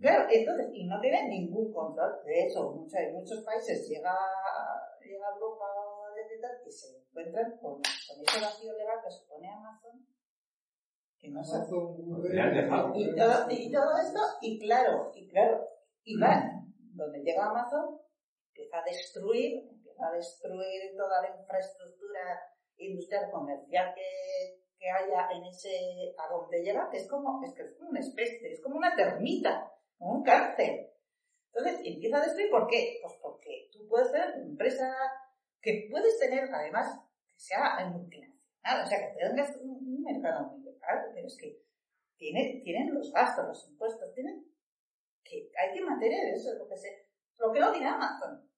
Claro, 0.00 0.28
entonces, 0.28 0.66
y 0.74 0.86
no 0.86 1.00
tiene 1.00 1.28
ningún 1.28 1.72
control. 1.72 2.20
De 2.24 2.44
hecho, 2.44 2.72
muchos, 2.72 3.00
en 3.00 3.14
muchos 3.14 3.42
países 3.44 3.88
llega, 3.88 4.14
llega 5.00 5.26
a 5.26 5.34
Europa 5.34 5.66
y 6.66 6.72
se 6.72 6.98
encuentran 6.98 7.58
con, 7.58 7.74
con 7.80 7.82
ese 7.82 8.40
vacío 8.40 8.72
legal 8.76 8.98
que 9.02 9.10
supone 9.10 9.48
Amazon, 9.50 10.06
que 11.20 11.28
no 11.28 11.44
se 11.44 11.58
y, 11.58 13.14
todo, 13.14 13.50
y 13.50 13.70
todo 13.70 13.98
esto, 13.98 14.20
y 14.40 14.58
claro, 14.58 15.12
y 15.14 15.28
claro, 15.28 15.68
y 16.02 16.18
van 16.18 16.74
donde 16.94 17.20
llega 17.20 17.50
Amazon 17.50 18.00
empieza 18.48 18.78
a 18.78 18.84
destruir, 18.84 19.68
empieza 19.70 20.08
a 20.08 20.12
destruir 20.12 20.96
toda 20.96 21.22
la 21.22 21.36
infraestructura 21.40 22.42
industrial 22.76 23.30
comercial 23.30 23.94
que, 23.94 24.62
que 24.78 24.90
haya 24.90 25.30
en 25.32 25.44
ese, 25.44 26.14
a 26.18 26.32
donde 26.32 26.62
llega, 26.62 26.88
que 26.90 26.98
es 26.98 27.08
como, 27.08 27.42
es 27.44 27.54
que 27.54 27.62
es 27.62 27.76
como 27.76 27.90
una 27.90 28.00
especie, 28.00 28.52
es 28.52 28.60
como 28.60 28.76
una 28.76 28.94
termita, 28.94 29.72
como 29.98 30.18
un 30.18 30.22
cáncer. 30.22 30.90
Entonces 31.52 31.80
empieza 31.84 32.18
a 32.18 32.24
destruir, 32.24 32.50
¿por 32.50 32.66
qué? 32.66 32.98
Pues 33.02 33.14
porque 33.22 33.68
tú 33.72 33.86
puedes 33.88 34.10
tener 34.12 34.34
una 34.36 34.46
empresa 34.46 34.94
que 35.60 35.88
puedes 35.90 36.18
tener, 36.18 36.48
además, 36.52 36.98
que 37.26 37.34
sea 37.36 37.86
multinacional, 37.86 38.29
o 38.62 38.86
sea, 38.86 38.98
que 38.98 39.16
tengas 39.18 39.56
un, 39.56 39.70
un 39.70 40.02
mercado 40.02 40.48
muy 40.50 40.64
local, 40.64 41.10
pero 41.14 41.26
es 41.26 41.36
que 41.38 41.60
tiene, 42.16 42.60
tienen 42.62 42.94
los 42.94 43.12
gastos, 43.12 43.46
los 43.46 43.68
impuestos, 43.70 44.12
tienen 44.14 44.44
que 45.24 45.50
hay 45.56 45.74
que 45.74 45.84
mantener 45.84 46.34
eso, 46.34 46.50
lo 46.58 46.68
que, 46.68 46.76
se, 46.76 46.88
lo 47.38 47.52
que 47.52 47.60
no 47.60 47.72
tiene 47.72 47.88
Amazon. 47.88 48.50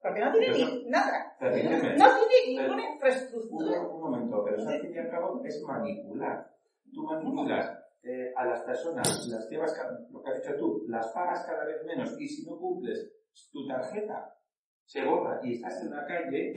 Porque 0.00 0.20
no 0.20 0.32
tiene 0.32 0.48
ni 0.48 0.90
nada. 0.90 1.36
No, 1.40 1.48
tiene 1.52 2.60
ninguna 2.60 2.92
infraestructura. 2.92 3.80
Un, 3.86 4.00
momento, 4.00 4.42
pero 4.44 4.56
eso 4.56 4.68
al 4.68 4.80
fin 4.80 4.94
y 4.94 4.98
al 4.98 5.10
cabo 5.10 5.40
es 5.44 5.62
manipular. 5.62 6.50
Tú 6.92 7.04
manipulas 7.04 7.78
eh, 8.02 8.32
a 8.36 8.44
las 8.44 8.62
personas, 8.62 9.06
las 9.28 9.48
llevas, 9.48 9.72
lo 10.10 10.22
que 10.22 10.30
has 10.30 10.42
dicho 10.42 10.56
tú, 10.56 10.84
las 10.88 11.06
pagas 11.12 11.46
cada 11.46 11.64
vez 11.64 11.84
menos 11.84 12.20
y 12.20 12.26
si 12.26 12.44
no 12.44 12.58
cumples 12.58 13.12
tu 13.52 13.66
tarjeta 13.66 14.36
se 14.84 15.04
borra 15.04 15.40
y 15.42 15.54
estás 15.54 15.80
en 15.82 15.90
la 15.90 16.04
calle 16.04 16.52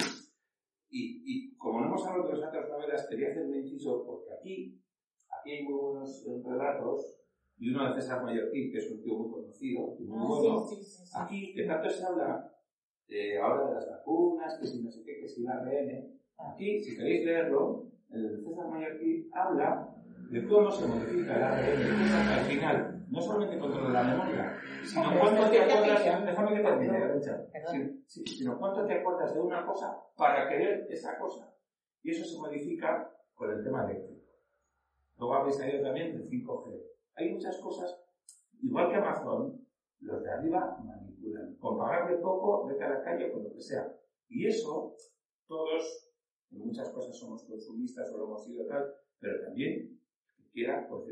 y, 0.95 1.23
y 1.25 1.55
como 1.57 1.81
no 1.81 1.87
hemos 1.87 2.07
hablado 2.07 2.29
de 2.29 2.37
las 2.37 2.49
otras 2.49 2.69
novelas, 2.69 3.07
quería 3.09 3.27
hacer 3.27 3.45
un 3.45 3.55
inciso 3.55 4.05
porque 4.05 4.31
aquí, 4.31 4.81
aquí 5.27 5.51
hay 5.51 5.63
muy 5.63 5.73
buenos 5.73 6.25
relatos 6.45 7.17
y 7.57 7.69
uno 7.69 7.87
de 7.93 8.01
César 8.01 8.23
Mallorquín, 8.23 8.71
que 8.71 8.77
es 8.77 8.91
un 8.91 9.01
tío 9.01 9.17
muy 9.17 9.31
conocido, 9.31 9.97
muy 9.99 10.17
ah, 10.17 10.25
bueno. 10.25 10.65
Aquí, 11.15 11.53
que 11.53 11.63
tanto 11.63 11.89
se 11.89 12.05
habla 12.05 12.49
eh, 13.09 13.37
ahora 13.37 13.67
de 13.67 13.75
las 13.75 13.89
vacunas, 13.89 14.57
que 14.57 14.67
si 14.67 14.83
no 14.83 14.89
sé 14.89 15.03
qué, 15.03 15.19
que 15.19 15.27
si 15.27 15.43
la 15.43 15.57
ARN. 15.57 16.17
Aquí, 16.37 16.79
si 16.79 16.95
queréis 16.95 17.25
leerlo, 17.25 17.87
el 18.11 18.41
César 18.41 18.69
Mallorquín 18.69 19.29
habla 19.33 19.93
de 20.31 20.47
cómo 20.47 20.71
se 20.71 20.87
modifica 20.87 21.35
el 21.35 21.43
ARN, 21.43 22.11
al 22.39 22.45
final 22.45 22.94
no 23.09 23.21
solamente 23.21 23.59
controla 23.59 23.89
la 23.89 24.03
memoria, 24.03 24.61
sino 24.83 25.19
cuánto 25.19 25.49
te 25.49 25.61
acuerdas, 25.61 26.25
déjame 26.25 26.55
que 26.55 26.63
termine, 26.63 28.01
sino 28.05 28.57
cuánto 28.59 28.85
te 28.85 28.93
acuerdas 28.93 29.33
de 29.33 29.41
una 29.41 29.65
cosa 29.65 29.97
para 30.15 30.47
querer 30.47 30.87
esa 30.89 31.17
cosa. 31.17 31.53
Y 32.03 32.11
eso 32.11 32.25
se 32.25 32.37
modifica 32.37 33.11
con 33.33 33.51
el 33.51 33.63
tema 33.63 33.85
eléctrico. 33.85 34.21
Luego 35.17 35.33
habéis 35.35 35.57
salido 35.57 35.83
también 35.83 36.17
del 36.17 36.29
5G. 36.29 36.81
Hay 37.15 37.33
muchas 37.33 37.57
cosas, 37.59 37.97
igual 38.61 38.89
que 38.89 38.95
Amazon, 38.95 39.65
los 40.01 40.23
de 40.23 40.31
arriba 40.31 40.77
manipulan. 40.83 41.55
Con 41.55 41.77
pagarle 41.77 42.17
poco, 42.17 42.67
vete 42.67 42.83
a 42.83 42.89
la 42.89 43.03
calle 43.03 43.31
con 43.31 43.43
lo 43.43 43.53
que 43.53 43.61
sea. 43.61 43.91
Y 44.27 44.45
eso, 44.45 44.95
todos, 45.47 46.11
en 46.51 46.59
muchas 46.59 46.89
cosas 46.91 47.17
somos 47.17 47.43
consumistas 47.45 48.11
o 48.11 48.17
lo 48.17 48.25
hemos 48.25 48.45
sido 48.45 48.65
tal, 48.67 48.93
pero 49.19 49.41
también, 49.45 49.99
quiera, 50.51 50.87
pues 50.87 51.05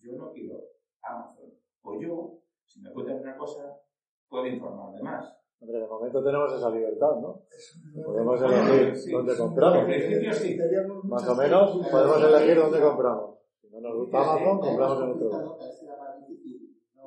yo 0.00 0.12
no 0.16 0.32
quiero 0.32 0.60
Amazon. 1.02 1.52
O 1.82 2.00
yo, 2.00 2.38
si 2.66 2.80
me 2.80 2.92
cuentan 2.92 3.20
una 3.20 3.36
cosa, 3.36 3.80
puedo 4.28 4.46
informarme 4.46 5.02
más. 5.02 5.36
Hombre, 5.60 5.78
de 5.78 5.86
momento 5.86 6.24
tenemos 6.24 6.52
esa 6.54 6.70
libertad, 6.70 7.16
¿no? 7.20 7.42
Podemos 8.02 8.40
elegir 8.40 9.12
dónde 9.12 9.36
compramos. 9.36 9.78
En 9.80 9.86
principio 9.86 10.32
sí. 10.32 10.58
Más 11.04 11.28
o 11.28 11.34
menos 11.34 11.88
podemos 11.90 12.22
elegir 12.22 12.56
dónde 12.56 12.80
compramos. 12.80 13.38
Si 13.60 13.68
no 13.68 13.80
nos 13.80 13.96
gusta 13.96 14.20
Amazon, 14.20 14.60
compramos 14.60 15.02
en 15.02 15.10
otro 15.10 15.24
lugar. 15.26 15.44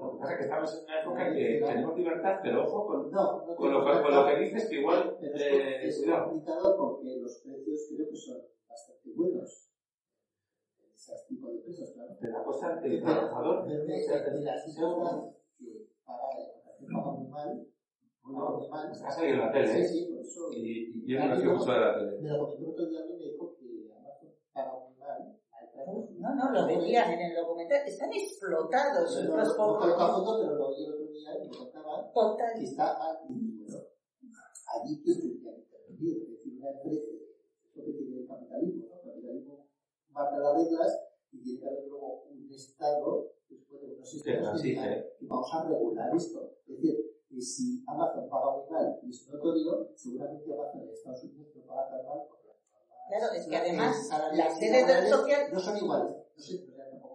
Lo 0.03 0.11
que 0.11 0.17
pasa 0.19 0.33
es 0.33 0.37
que 0.37 0.43
estamos 0.43 0.77
en 0.77 0.83
una 0.83 1.01
época 1.01 1.27
en 1.27 1.33
que 1.33 1.65
tenemos 1.65 1.97
libertad, 1.97 2.39
pero 2.43 2.63
ojo 2.63 2.87
con, 2.87 3.11
con, 3.55 3.73
lo, 3.73 3.83
con 3.83 4.15
lo, 4.15 4.27
que 4.27 4.39
dices, 4.39 4.69
que 4.69 4.75
igual. 4.81 5.17
Eh, 5.21 5.87
es 5.87 6.05
complicado 6.05 6.77
porque 6.77 7.17
los 7.21 7.41
precios 7.41 7.89
creo 7.95 8.09
que 8.09 8.15
son 8.15 8.37
bastante 8.67 9.09
buenos. 9.15 9.72
Tipo 11.27 11.47
de 11.47 11.61
claro. 11.93 12.17
De 12.19 12.29
la 12.29 12.43
cosa 12.43 12.75
del 12.75 13.01
trabajador. 13.01 13.65
Pero 13.67 13.83
de 13.83 14.41
las 14.41 14.63
personas 14.63 15.35
que 15.57 15.87
pagan 16.05 17.19
muy 17.19 17.27
mal. 17.27 17.67
No, 18.23 18.57
muy 18.57 18.69
mal. 18.69 18.91
Has 18.91 19.15
salido 19.15 19.33
en 19.33 19.39
la 19.39 19.51
tele. 19.51 19.87
Sí, 19.87 19.99
sí, 19.99 20.11
por 20.11 20.21
eso. 20.21 20.51
Y, 20.51 21.03
y 21.03 21.11
yo 21.11 21.19
no 21.19 21.35
que 21.35 21.71
de 21.73 21.79
la 21.79 21.97
tele. 21.97 22.21
Me 22.21 22.29
lo 22.29 22.39
comentó 22.39 22.71
otro 22.71 22.85
día 22.87 22.99
me 23.09 23.15
dijo 23.17 23.55
que 23.57 23.91
Amazon 23.91 24.29
paga 24.53 24.79
muy 24.79 24.95
mal 24.97 25.39
no, 26.19 26.35
no, 26.35 26.51
lo 26.51 26.67
veían 26.67 27.11
en 27.11 27.31
el 27.31 27.35
documental. 27.35 27.81
Están 27.85 28.11
explotados 28.13 29.15
no, 29.25 29.41
estos 29.41 29.57
no, 29.57 29.79
no, 29.79 30.23
no, 30.23 30.39
pero 30.39 30.55
lo 30.55 30.69
vi 30.69 30.85
el 30.85 30.93
otro 30.93 31.07
día 31.07 31.29
y 31.35 31.49
me 31.49 31.57
contaban 31.57 32.13
Total. 32.13 32.53
que 32.57 32.65
está 32.65 33.17
bueno, 33.27 33.79
allí 34.73 35.01
que 35.03 35.13
que 35.19 35.27
intervenir, 35.27 36.23
es 36.23 36.29
decir, 36.29 36.53
una 36.57 36.69
empresa, 36.71 37.11
eso 37.63 37.85
que 37.85 37.91
tiene 37.93 38.21
el 38.21 38.27
capitalismo, 38.27 38.85
¿no? 38.87 38.92
El 38.92 38.92
capitalismo 38.92 38.92
marca 40.13 40.37
las 40.37 40.55
reglas 40.55 40.99
y 41.31 41.41
tiene 41.43 41.59
que 41.59 41.67
haber 41.67 41.87
luego 41.87 42.23
un 42.29 42.51
Estado 42.53 43.33
después 43.49 43.81
de 43.81 43.95
unos 43.95 44.09
sistemas 44.09 44.61
que, 44.61 44.73
que 44.73 45.25
vamos 45.25 45.53
a 45.53 45.63
regular 45.67 46.15
esto. 46.15 46.51
Es 46.67 46.75
decir, 46.75 46.95
que 47.27 47.41
si 47.41 47.83
Amazon 47.87 48.29
paga 48.29 48.57
muy 48.57 48.69
mal 48.69 48.99
y 49.01 49.09
es 49.09 49.27
notorio, 49.27 49.89
seguramente 49.95 50.53
Amazon 50.53 50.81
en 50.81 50.89
Estados 50.89 51.23
Unidos 51.23 51.47
no 51.55 51.65
paga 51.65 51.89
tan 51.89 52.05
mal 52.05 52.19
Claro, 53.07 53.33
es 53.33 53.47
que 53.47 53.57
además 53.57 54.09
las 54.33 54.57
sedes 54.57 54.87
del 54.87 55.07
social... 55.09 55.51
No 55.51 55.59
son 55.59 55.77
iguales. 55.77 56.15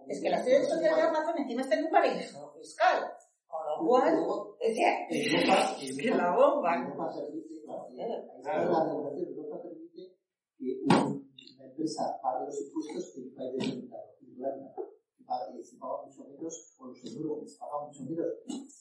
es 0.07 0.21
que 0.21 0.29
las 0.29 0.45
sedes 0.45 0.69
social 0.69 0.95
de 0.95 1.01
Amazon 1.01 1.37
encima 1.39 1.61
están 1.61 1.79
en 1.79 1.85
un 1.85 1.91
paraíso 1.91 2.53
fiscal. 2.53 3.11
Con 3.47 3.65
lo 3.65 3.87
cual, 3.87 4.13
es 4.59 5.97
que 5.97 6.11
la 6.11 6.35
bomba. 6.35 6.75
Europa 6.75 7.11
permite, 7.15 7.63
claro, 7.63 7.87
la 8.43 8.85
regulación 8.85 9.25
de 9.25 9.31
Europa 9.31 9.61
permite 9.63 10.15
que 10.55 10.81
una 10.85 11.19
empresa 11.79 12.19
pague 12.21 12.45
los 12.45 12.61
impuestos 12.61 13.15
en 13.15 13.23
un 13.23 13.35
país 13.35 13.53
determinado, 13.53 14.15
Irlanda, 14.21 14.75
que 15.17 15.23
paga, 15.23 15.63
se 15.63 15.77
paga 15.77 16.05
mucho 16.05 16.27
menos, 16.27 16.75
o 16.77 16.87
los 16.87 17.15
euros, 17.15 17.51
se 17.51 17.59
paga 17.59 17.85
mucho 17.85 18.03
menos, 18.03 18.27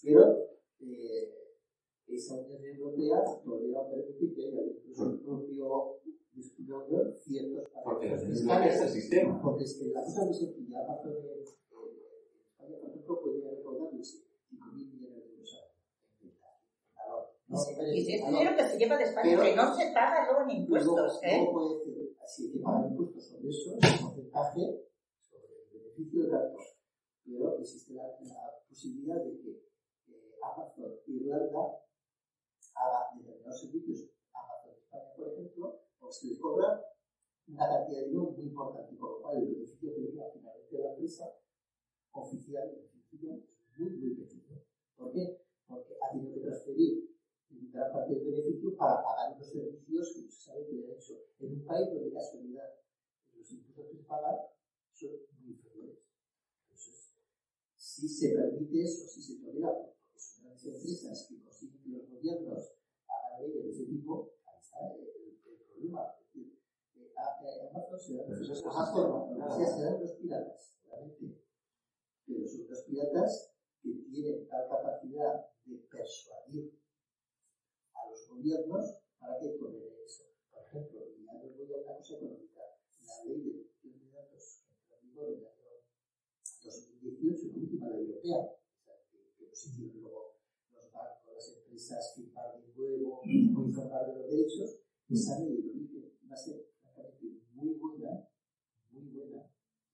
pero 0.02 0.36
eh, 0.80 1.54
esa 2.08 2.40
Unión 2.40 2.64
Europea 2.64 3.22
todavía 3.44 3.88
permite 3.88 4.34
que 4.34 4.46
haya 4.48 4.62
incluso 4.62 5.10
el 5.10 5.20
propio 5.20 6.00
distribuidor 6.32 7.14
ciertos 7.18 7.68
Porque 7.84 8.18
fiscales 8.18 8.80
el 8.80 8.88
sistema. 8.88 9.40
Porque 9.42 9.64
es 9.64 9.74
que 9.78 9.86
la 9.86 10.02
cosa 10.02 10.24
muy 10.24 10.34
sencilla, 10.34 10.84
Amazon 10.84 11.12
en 11.16 11.42
España, 11.42 12.78
por 12.80 12.90
ejemplo, 12.90 13.20
podría 13.20 13.50
recordarles 13.50 14.24
5.000 14.50 14.72
millones 14.72 15.24
de 15.24 15.30
euros 15.30 15.68
y 17.90 18.04
si 18.04 18.14
es 18.14 18.26
dinero 18.26 18.54
que 18.56 18.68
se 18.68 18.78
lleva 18.78 18.98
de 18.98 19.04
España, 19.04 19.30
pero, 19.30 19.42
que 19.42 19.56
no 19.56 19.74
se 19.74 19.86
paga 19.92 20.26
luego 20.26 20.50
en 20.50 20.56
impuestos. 20.58 21.20
¿eh? 21.22 21.48
Si 22.28 22.44
hay 22.44 22.52
que 22.52 22.58
pagar 22.58 22.90
impuestos 22.90 23.24
sobre 23.24 23.48
eso, 23.48 23.72
el 23.72 24.04
porcentaje 24.04 24.84
sobre 25.18 25.48
el 25.48 25.80
beneficio 25.80 26.24
de 26.24 26.28
datos. 26.28 26.76
Pero 27.24 27.58
existe 27.58 27.94
la, 27.94 28.04
posibilidad 28.68 29.24
de 29.24 29.40
que 29.40 29.50
eh, 30.08 30.34
Amazon 30.42 30.92
Irlanda 31.06 31.80
haga 32.74 33.16
determinados 33.16 33.60
servicios, 33.60 34.10
Amazon 34.34 34.74
España, 34.76 35.14
por 35.16 35.28
ejemplo, 35.32 35.80
o 36.00 36.12
se 36.12 36.26
les 36.28 36.38
cobra 36.38 36.84
una 37.48 37.66
cantidad 37.66 38.00
de 38.00 38.06
dinero 38.08 38.30
muy 38.30 38.44
importante, 38.44 38.94
por 38.96 39.10
lo 39.10 39.22
cual 39.22 39.38
el 39.38 39.48
beneficio 39.48 39.94
que 39.94 40.00
le 40.00 40.10
queda 40.12 40.30
finalmente 40.30 40.76
a 40.76 40.80
la 40.80 40.92
empresa 40.92 41.34
oficial, 42.12 42.70
beneficio, 42.70 43.32
es 43.32 43.80
muy, 43.80 43.90
muy 43.90 44.14
pequeño. 44.16 44.62
¿Por 44.96 45.12
qué? 45.12 45.40
Porque 45.66 45.96
ha 45.96 46.12
tenido 46.12 46.34
que 46.34 46.40
transferir 46.40 47.08
gran 47.72 47.92
parte 47.92 48.14
del 48.14 48.24
beneficio 48.24 48.76
para 48.76 49.02
pagar 49.02 49.34
unos 49.34 49.46
servicios 49.50 50.12
que 50.14 50.22
no 50.22 50.30
se 50.30 50.40
sabe 50.40 50.66
que 50.66 50.72
le 50.74 50.86
ha 50.86 50.94
hecho 50.94 51.14
en 51.40 51.52
un 51.52 51.57
país 51.68 51.92
donde 51.92 52.12
casualidad 52.12 52.80
los 53.36 53.50
impuestos 53.52 53.86
que 53.86 53.96
se 53.98 54.04
pagan 54.04 54.36
son 54.90 55.10
muy 55.38 55.52
inferiores. 55.52 56.00
Entonces, 56.64 57.14
si 57.76 58.08
se 58.08 58.34
permite 58.34 58.82
eso, 58.82 59.06
si 59.06 59.22
se 59.22 59.44
tolera, 59.44 59.70
porque 59.76 60.18
son 60.18 60.44
grandes 60.44 60.64
empresas 60.64 61.26
que 61.28 61.44
consiguen 61.44 61.82
que 61.82 61.90
los 61.90 62.10
gobiernos 62.10 62.72
hagan 63.06 63.42
leyes 63.42 63.64
de 63.64 63.70
ese 63.70 63.84
tipo, 63.84 64.32
ahí 64.46 64.58
está 64.58 64.94
el, 64.94 65.04
el 65.44 65.58
problema. 65.62 66.14
Amazon 67.68 67.98
se 67.98 68.14
da 68.14 68.24
se 69.66 69.82
dan 69.82 70.00
los 70.00 70.12
piratas, 70.12 70.74
realmente. 70.86 71.42
Pero 72.26 72.48
son 72.48 72.66
los 72.68 72.82
piratas 72.82 73.52
que 73.82 73.90
tienen 74.10 74.48
tal 74.48 74.68
capacidad 74.68 75.50
de 75.64 75.76
persuadir 75.90 76.78
a 77.94 78.10
los 78.10 78.28
gobiernos 78.28 78.98
para 79.18 79.38
que 79.38 79.48
toleren 79.58 79.94
eso. 80.04 80.24
Por 80.50 80.62
ejemplo, 80.62 81.00
y 81.18 81.24
ya 81.24 81.84
económica, 82.16 82.62
la 83.00 83.24
ley 83.24 83.40
de 83.42 83.50
protección 83.52 83.98
de 84.00 84.10
datos 84.10 84.64
que 84.64 84.72
entró 84.72 84.96
en 84.96 85.08
vigor 85.08 85.28
en 85.28 85.38
el 85.38 85.46
año 85.46 85.68
2018, 86.64 87.46
la 87.48 87.58
última 87.58 87.88
ley 87.90 88.00
europea, 88.00 88.38
o 88.38 88.80
sea, 88.84 88.94
que, 89.10 89.32
que 89.36 89.46
nos 89.48 89.66
hicieron 89.66 90.00
luego 90.00 90.36
los 90.72 90.92
bancos, 90.92 91.34
las 91.34 91.48
empresas 91.56 92.14
firmar 92.14 92.60
de 92.60 92.72
nuevo 92.74 93.20
o 93.20 93.24
informar 93.24 94.06
de 94.06 94.14
los 94.14 94.30
derechos, 94.30 94.80
esa 95.08 95.40
ley 95.40 95.62
de 95.62 95.70
origen 95.70 96.18
va 96.30 96.34
a 96.34 96.36
ser 96.36 96.70
francamente 96.80 97.42
muy 97.52 97.74
buena, 97.74 98.28
muy 98.90 99.08
buena, 99.08 99.50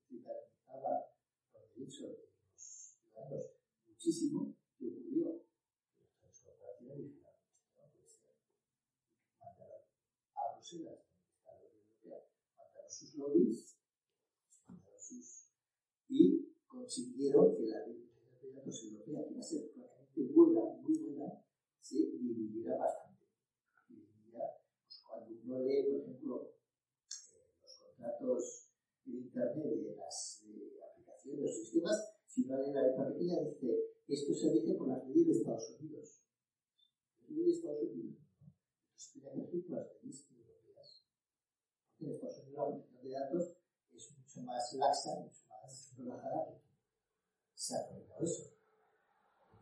que 0.08 0.20
garantizaba 0.20 1.14
los 1.52 1.74
derechos 1.74 2.10
de 2.10 2.28
los 2.50 2.60
ciudadanos 2.60 3.46
muchísimo, 3.86 4.54
que 4.78 4.86
ocurrió? 4.88 5.42
Las 6.00 6.18
transcorporaciones 6.18 6.98
digitales. 6.98 7.24
Bruselas, 10.64 11.04
está 11.36 11.52
la 11.52 11.68
Unión 11.68 11.84
Europea, 11.84 12.24
montaron 12.56 12.90
sus 12.90 13.13
y 16.08 16.54
consiguieron 16.66 17.56
que 17.56 17.66
la 17.66 17.86
ley 17.86 18.10
de 18.42 18.52
datos 18.52 18.84
europea, 18.84 19.24
que 19.26 19.32
iba 19.32 19.40
a 19.40 19.42
ser 19.42 19.70
prácticamente 19.72 20.32
buena, 20.32 20.60
muy 20.82 20.98
buena, 20.98 21.44
se 21.80 21.96
diluyera 21.96 22.76
bastante. 22.76 23.24
Pues 23.88 25.02
cuando 25.08 25.40
uno 25.42 25.58
lee, 25.60 25.84
por 25.90 26.00
ejemplo, 26.00 26.42
eh, 26.44 27.54
los 27.62 27.78
contratos 27.78 28.70
en 29.06 29.16
Internet 29.16 29.82
de 29.82 29.96
las 29.96 30.44
eh, 30.46 30.78
aplicaciones, 30.82 31.40
los 31.40 31.56
sistemas, 31.56 32.14
si 32.26 32.44
uno 32.44 32.58
lee 32.58 32.72
la 32.72 32.82
letra 32.82 33.08
pequeña, 33.08 33.40
dice, 33.40 33.94
esto 34.06 34.34
se 34.34 34.52
dice 34.52 34.74
por 34.74 34.88
las 34.88 35.06
leyes 35.08 35.26
de 35.26 35.32
Estados 35.32 35.76
Unidos. 35.80 36.20
De 37.28 37.50
Estados 37.50 37.82
Unidos. 37.90 38.24
Entonces. 39.14 40.33
Porque 42.04 42.26
en 42.26 42.28
Estados 42.28 42.38
Unidos 42.44 42.58
la 42.58 42.64
protección 42.66 43.02
de 43.02 43.10
datos 43.10 43.56
es 43.94 44.18
mucho 44.18 44.42
más 44.42 44.72
laxa, 44.74 45.20
mucho 45.20 45.44
más 45.48 45.94
relajada 45.96 46.46
que 46.48 46.60
se 47.54 47.76
ha 47.76 47.80
aprovechado 47.80 48.24
eso. 48.24 48.44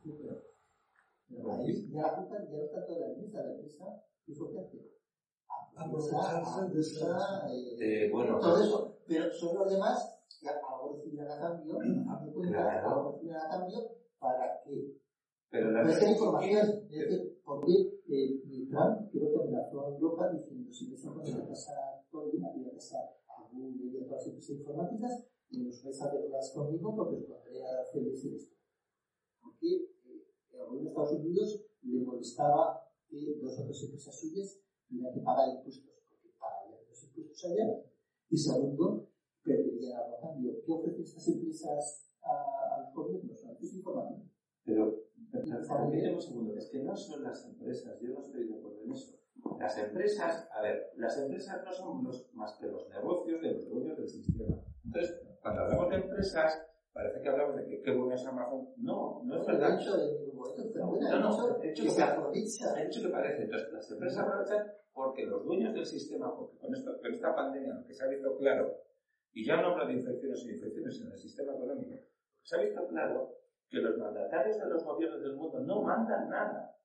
Pero, 0.02 0.42
pero 1.28 1.52
ahí 1.52 1.88
ya 1.92 2.02
la 2.02 2.16
culpa 2.16 2.38
ya 2.38 2.56
no 2.56 2.64
está 2.64 2.84
toda 2.84 2.98
la 2.98 3.06
empresa, 3.12 3.42
la 3.42 3.52
empresa, 3.52 4.04
¿qué 4.26 4.32
es 4.32 4.38
lo 4.38 4.50
que 4.50 4.58
hace? 4.58 4.92
Aprovecharse 5.76 6.68
de 6.74 6.80
esa, 6.80 7.48
eh, 7.48 7.76
eh, 7.78 8.10
bueno, 8.10 8.38
todo 8.40 8.62
eso. 8.62 8.98
Pero 9.06 9.32
son 9.32 9.58
los 9.58 9.70
demás 9.70 10.18
que 10.40 10.48
algo 10.48 10.94
recibirán 10.96 11.30
a 11.30 11.40
cambio, 11.40 11.78
a 12.10 12.20
mi 12.20 12.32
cuenta, 12.32 12.82
algo 12.82 13.12
recibirán 13.12 13.46
a 13.46 13.48
cambio, 13.50 13.78
¿para 14.18 14.60
qué? 14.64 14.96
Pero 15.50 15.70
la 15.70 15.82
esa 15.82 16.10
información, 16.10 16.88
es 16.90 16.90
decir, 16.90 17.40
porque 17.44 17.72
eh, 18.08 18.42
Trump 18.70 19.10
creo 19.12 19.32
que 19.32 19.42
amenazó 19.42 19.84
a 19.84 19.88
Europa 19.90 20.30
diciendo 20.30 20.72
si 20.72 20.88
me 20.88 20.96
sacan 20.96 21.22
de 21.22 21.32
la 22.12 22.20
casa 22.20 22.28
Tolkien, 22.30 22.44
a 22.44 22.56
la 22.56 22.70
casa 22.72 22.98
algún 23.28 23.92
de 23.92 24.04
todas 24.04 24.10
las 24.10 24.26
empresas 24.26 24.50
informáticas, 24.50 25.26
y 25.50 25.58
nos 25.60 25.82
vais 25.82 26.02
a 26.02 26.12
verlas 26.12 26.52
conmigo 26.54 26.96
porque 26.96 27.16
os 27.16 27.24
pondré 27.24 27.62
a 27.62 27.80
hacerles 27.80 28.24
esto. 28.24 28.56
Porque 29.40 29.68
eh, 30.06 30.26
el 30.52 30.58
gobierno 30.58 30.82
de 30.82 30.88
Estados 30.88 31.12
Unidos 31.12 31.64
le 31.82 32.00
molestaba 32.00 32.88
que 33.08 33.38
dos 33.40 33.58
o 33.58 33.64
tres 33.64 33.82
empresas 33.82 34.20
suyas 34.20 34.60
tuvieran 34.88 35.14
que 35.14 35.20
pagar 35.20 35.48
impuestos, 35.56 35.92
porque 36.08 36.28
pagarían 36.38 36.80
los 36.88 37.02
impuestos 37.04 37.44
allá. 37.44 37.84
Y 38.30 38.36
segundo, 38.36 39.08
perderían 39.42 39.98
algo 40.00 40.16
a 40.16 40.20
cambio. 40.20 40.62
¿Qué 40.64 40.72
ofrecen 40.72 41.02
estas 41.04 41.28
empresas 41.28 42.14
a, 42.22 42.76
a 42.76 42.80
los 42.84 42.94
gobiernos? 42.94 43.44
A 43.44 43.52
los 43.52 43.74
informáticos. 43.74 44.32
Pero, 44.64 45.02
un 45.32 46.20
segundo, 46.20 46.56
es 46.56 46.70
que 46.70 46.82
no 46.82 46.96
son 46.96 47.24
las 47.24 47.44
empresas, 47.46 48.00
yo 48.00 48.10
no 48.14 48.20
estoy 48.20 48.46
de 48.46 48.54
acuerdo 48.54 48.82
en 48.84 48.92
eso. 48.92 49.21
Las 49.58 49.78
empresas, 49.78 50.48
a 50.52 50.62
ver, 50.62 50.90
las 50.96 51.16
empresas 51.18 51.62
no 51.64 51.72
son 51.72 52.02
más 52.34 52.56
que 52.58 52.66
los 52.66 52.88
negocios 52.88 53.40
de 53.40 53.52
los 53.52 53.68
dueños 53.68 53.96
del 53.96 54.08
sistema. 54.08 54.56
Entonces, 54.84 55.20
cuando 55.40 55.62
hablamos 55.62 55.90
de 55.90 55.96
empresas, 55.96 56.66
parece 56.92 57.20
que 57.22 57.28
hablamos 57.28 57.56
de 57.56 57.66
que 57.66 57.82
qué 57.82 57.96
bueno 57.96 58.14
es 58.14 58.26
Amazon. 58.26 58.68
No, 58.78 59.22
no 59.24 59.40
es 59.40 59.46
verdad. 59.46 59.78
Hecho 59.80 59.96
no, 59.96 61.20
no, 61.20 61.58
de 61.58 61.70
hecho 61.70 61.84
que, 61.84 61.90
se 61.90 62.02
aprovecha. 62.02 62.74
De 62.74 62.86
hecho 62.86 63.02
que 63.02 63.08
parece. 63.08 63.42
Entonces, 63.42 63.72
las 63.72 63.90
empresas 63.90 64.18
aprovechan 64.18 64.66
porque 64.92 65.24
los 65.24 65.44
dueños 65.44 65.74
del 65.74 65.86
sistema, 65.86 66.34
porque 66.36 66.58
con, 66.58 66.74
esto, 66.74 66.98
con 67.00 67.14
esta 67.14 67.34
pandemia, 67.34 67.74
lo 67.74 67.86
que 67.86 67.94
se 67.94 68.04
ha 68.04 68.08
visto 68.08 68.36
claro, 68.36 68.76
y 69.32 69.46
ya 69.46 69.60
no 69.60 69.68
hablo 69.68 69.86
de 69.86 69.94
infecciones 69.94 70.44
y 70.44 70.50
infecciones 70.50 71.00
en 71.00 71.12
el 71.12 71.18
sistema 71.18 71.54
económico, 71.54 71.98
se 72.42 72.56
ha 72.56 72.60
visto 72.60 72.86
claro 72.88 73.34
que 73.68 73.78
los 73.78 73.96
mandatarios 73.96 74.58
de 74.58 74.68
los 74.68 74.84
gobiernos 74.84 75.22
del 75.22 75.34
mundo 75.34 75.60
no 75.60 75.80
mandan 75.82 76.28
nada. 76.28 76.76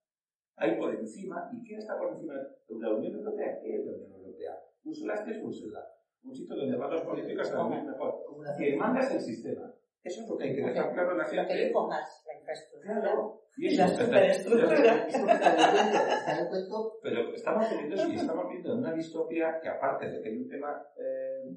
Hay 0.58 0.76
por 0.76 0.94
encima, 0.94 1.50
¿y 1.54 1.64
quién 1.64 1.80
está 1.80 1.98
por 1.98 2.10
encima? 2.10 2.34
¿La 2.34 2.94
Unión 2.94 3.14
Europea? 3.14 3.60
¿Qué 3.62 3.76
es 3.76 3.86
la 3.86 3.94
Unión 3.94 4.12
Europea? 4.12 4.58
Bruselas, 4.84 5.22
¿qué 5.24 5.32
es 5.32 5.42
Bruselas? 5.42 5.86
Un 6.24 6.36
sitio 6.36 6.56
donde 6.56 6.76
van 6.76 6.92
las 6.92 7.02
políticas 7.02 7.52
a 7.54 7.68
vivir 7.68 7.84
mejor. 7.84 8.26
Quien 8.58 8.78
manda 8.80 9.02
es 9.02 9.12
el 9.12 9.22
sistema. 9.22 9.72
Eso 10.04 10.22
es 10.22 10.30
lo 10.30 10.38
que 10.38 10.46
hay 10.46 10.56
que 10.56 10.62
dejar 10.62 10.94
claro 10.94 11.12
en 11.12 11.18
la 11.18 11.26
gente. 11.26 11.68
El 11.68 11.74
más, 11.74 12.24
la 12.26 12.34
infraestructura. 12.34 13.02
Claro. 13.02 13.42
Y, 13.58 13.76
la 13.76 13.88
superestructura. 13.88 15.08
Pero 17.04 17.34
estamos 17.34 17.70
viendo, 17.70 17.96
y 17.96 18.16
estamos 18.16 18.50
viendo 18.50 18.74
en 18.74 18.78
una 18.80 18.94
distopía 18.94 19.60
que 19.62 19.70
aparte 19.70 20.10
de 20.10 20.22
que 20.22 20.30
hay 20.30 20.38
un 20.38 20.50
tema, 20.50 20.84
eh, 20.98 21.56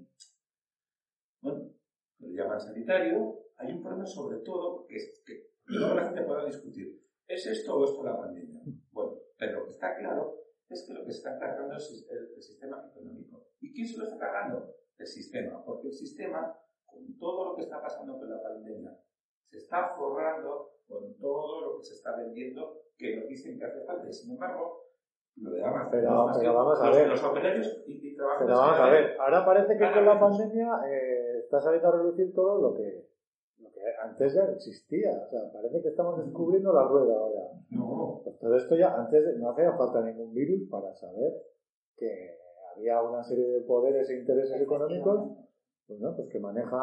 bueno, 1.41 1.71
lo 2.19 2.29
llaman 2.29 2.61
sanitario, 2.61 3.39
hay 3.57 3.73
un 3.73 3.83
problema 3.83 4.05
sobre 4.05 4.39
todo 4.39 4.87
que, 4.87 4.97
que 5.25 5.53
luego 5.65 5.95
la 5.95 6.05
gente 6.05 6.23
pueda 6.23 6.45
discutir. 6.45 7.01
¿Es 7.31 7.47
esto 7.47 7.79
o 7.79 7.85
es 7.85 7.93
por 7.93 8.07
la 8.07 8.19
pandemia? 8.19 8.61
Bueno, 8.91 9.13
pero 9.39 9.61
lo 9.61 9.65
que 9.67 9.71
está 9.71 9.97
claro 9.97 10.35
es 10.69 10.85
que 10.85 10.95
lo 10.95 11.05
que 11.05 11.13
se 11.13 11.19
está 11.19 11.39
cargando 11.39 11.77
es 11.77 12.05
el, 12.11 12.43
sistema 12.43 12.85
económico. 12.91 13.47
¿Y 13.61 13.73
quién 13.73 13.87
se 13.87 13.99
lo 13.99 14.05
está 14.05 14.19
cargando? 14.19 14.75
El 14.99 15.07
sistema. 15.07 15.65
Porque 15.65 15.87
el 15.87 15.93
sistema, 15.93 16.59
con 16.85 17.17
todo 17.19 17.45
lo 17.45 17.55
que 17.55 17.63
está 17.63 17.81
pasando 17.81 18.19
con 18.19 18.29
la 18.29 18.43
pandemia, 18.43 18.99
se 19.49 19.59
está 19.59 19.95
forrando 19.97 20.73
con 20.89 21.17
todo 21.19 21.61
lo 21.61 21.79
que 21.79 21.85
se 21.85 21.95
está 21.95 22.17
vendiendo 22.17 22.83
que 22.99 23.17
nos 23.17 23.29
dicen 23.29 23.61
que 23.61 23.65
hace 23.65 23.85
falta. 23.85 24.09
Y 24.09 24.13
sin 24.13 24.33
embargo, 24.33 24.87
lo 25.37 25.53
de 25.53 25.65
Amazon, 25.65 25.89
pero, 25.93 26.27
pero 26.37 26.55
vamos 26.55 26.83
a 26.83 26.91
ver. 26.91 27.07
Los 27.07 27.23
operarios 27.23 27.85
y, 27.87 28.17
trabajadores. 28.17 28.49
Pero 28.49 28.59
vamos 28.59 28.81
a 28.81 28.91
ver, 28.91 29.21
ahora 29.21 29.45
parece 29.47 29.79
que 29.79 29.93
con 29.93 30.05
la 30.05 30.19
pandemia 30.19 30.81
eh, 30.89 31.39
está 31.45 31.61
saliendo 31.61 31.91
a 31.91 31.93
reducir 31.93 32.35
todo 32.35 32.61
lo 32.61 32.75
que 32.75 33.09
antes 34.03 34.35
ya 34.35 34.45
existía. 34.45 35.11
O 35.11 35.31
sea, 35.31 35.53
parece 35.53 35.83
que 35.83 35.89
estamos 35.89 36.25
descubriendo 36.25 36.73
la 36.73 36.85
rueda 36.85 37.15
ahora. 37.15 37.53
No. 37.71 38.21
Pues 38.25 38.39
todo 38.39 38.57
esto 38.57 38.77
ya, 38.77 38.95
antes 38.95 39.37
no 39.39 39.51
hacía 39.51 39.73
falta 39.77 40.03
ningún 40.03 40.35
virus 40.35 40.69
para 40.71 40.95
saber 40.95 41.33
que 41.97 42.37
había 42.77 43.03
una 43.03 43.23
serie 43.23 43.47
de 43.47 43.61
poderes 43.63 44.09
e 44.11 44.19
intereses 44.19 44.61
económicos 44.61 45.31
pues, 45.91 45.99
¿no? 45.99 46.15
pues 46.15 46.29
que 46.31 46.39
manejan 46.39 46.79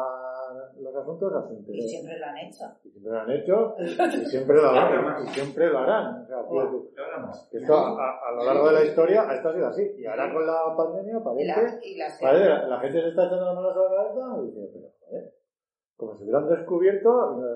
los 0.80 0.94
asuntos 0.94 1.32
a 1.32 1.48
su 1.48 1.54
interés. 1.54 1.82
Y 1.82 1.88
siempre 1.88 2.18
lo 2.18 2.26
han 2.26 2.36
hecho. 2.36 2.64
Y 2.84 2.90
siempre 2.90 3.10
lo 3.10 3.18
han 3.18 3.30
hecho 3.30 3.74
y 4.20 4.26
siempre 4.26 4.56
lo 4.56 4.68
harán. 4.68 5.24
y 5.24 5.28
siempre 5.28 5.68
lo 5.70 5.78
harán. 5.78 6.22
O 6.22 6.26
sea, 6.26 6.40
esto 7.52 7.74
a, 7.74 8.32
lo 8.36 8.44
largo 8.44 8.66
de 8.68 8.74
la 8.74 8.84
historia 8.84 9.26
esto 9.32 9.48
ha 9.48 9.54
sido 9.54 9.66
así. 9.66 9.94
Y 9.96 10.04
ahora 10.04 10.30
con 10.30 10.46
la 10.46 10.60
pandemia 10.76 11.24
parece, 11.24 11.78
y 11.86 11.96
la, 11.96 12.06
parece 12.20 12.48
la, 12.68 12.80
gente 12.80 13.00
se 13.00 13.08
está 13.08 13.24
echando 13.24 13.46
las 13.46 13.54
manos 13.54 13.76
a 13.76 13.80
la 13.80 13.96
cabeza 13.96 14.42
y 14.42 14.46
dice, 14.46 14.70
pero 14.74 14.97
como 15.98 16.16
si 16.16 16.22
hubieran 16.22 16.48
descubierto 16.48 17.10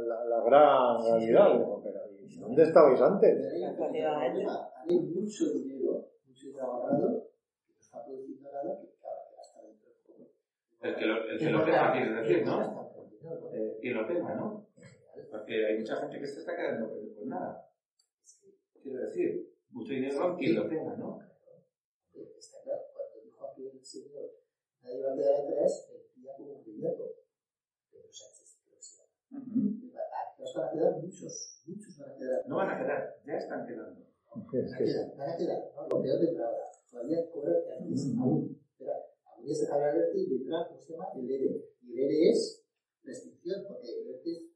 la, 0.05 0.25
la 0.25 0.43
gran 0.43 1.01
realidad. 1.01 1.65
pero 1.81 2.01
¿dónde 2.41 2.63
estabais 2.65 3.01
antes? 3.01 3.39
Hay 3.55 4.99
mucho 4.99 5.53
dinero, 5.55 6.09
mucho 6.27 6.61
ahorrado, 6.61 7.29
que 7.69 7.79
está 7.79 8.05
produciendo 8.05 8.51
nada, 8.51 8.81
que 8.81 8.89
gasta 9.37 9.63
dentro. 9.63 9.91
El 10.81 10.95
que 10.97 11.07
lo, 11.07 11.25
el 11.31 11.39
que 11.39 11.51
lo 11.51 11.65
tenga, 11.65 11.93
quiere 11.93 12.15
decir, 12.15 12.45
¿no? 12.45 12.91
Eh, 13.55 13.79
quien 13.81 13.95
lo 13.95 14.07
tenga, 14.09 14.35
¿no? 14.35 14.67
Porque 15.31 15.67
hay 15.67 15.79
mucha 15.79 15.97
gente 15.97 16.19
que 16.19 16.27
se 16.27 16.41
está 16.41 16.57
quedando 16.57 16.91
con 16.91 17.29
nada. 17.29 17.71
Quiero 18.83 18.99
decir, 19.03 19.55
mucho 19.71 19.93
dinero 19.93 20.37
quien 20.37 20.57
lo 20.57 20.69
tenga, 20.69 20.97
¿no? 20.97 21.21
Está 22.13 22.59
claro, 22.65 22.83
cuando 22.93 23.23
dijo 23.25 23.47
aquí 23.47 23.69
el 23.69 23.85
señor, 23.85 24.33
nadie 24.83 25.01
va 25.05 25.13
a 25.13 25.15
quedar 25.15 25.41
atrás, 25.43 25.93
el 25.93 26.21
día 26.21 26.33
como 26.37 26.55
un 26.55 26.65
billete. 26.65 27.22
Nos 29.33 30.55
van 30.55 30.69
a 30.69 30.73
quedar 30.73 31.03
muchos, 31.03 31.63
muchos 31.67 31.99
van 31.99 32.11
a 32.11 32.17
quedar. 32.17 32.49
No 32.49 32.57
van 32.57 32.71
a 32.71 32.79
quedar, 32.79 33.17
ya 33.25 33.35
están 33.35 33.67
quedando. 33.67 34.07
Van 34.35 34.45
a 34.45 34.79
quedar, 34.79 35.17
van 35.17 35.31
a 35.31 35.37
quedar. 35.37 35.73
¿no? 35.75 35.89
Lo 35.89 36.03
peor 36.03 36.21
vendrá 36.21 36.47
ahora. 36.47 36.71
Todavía 36.91 37.31
cobra 37.31 37.53
antes, 37.79 38.15
aún. 38.19 38.59
Se 39.45 39.67
acaba 39.67 39.91
el 39.91 39.99
ERTE 39.99 40.19
y 40.21 40.39
vendrá, 40.39 40.69
¿cómo 40.69 40.81
se 40.81 40.93
llama? 40.93 41.07
El 41.17 41.31
ERE. 41.31 41.65
Y 41.83 41.93
el 41.93 41.99
ERE 41.99 42.31
es 42.31 42.65
la 43.03 43.13
extinción, 43.13 43.65
porque 43.67 43.89
el 43.89 44.09
ERTE 44.09 44.31
es 44.31 44.53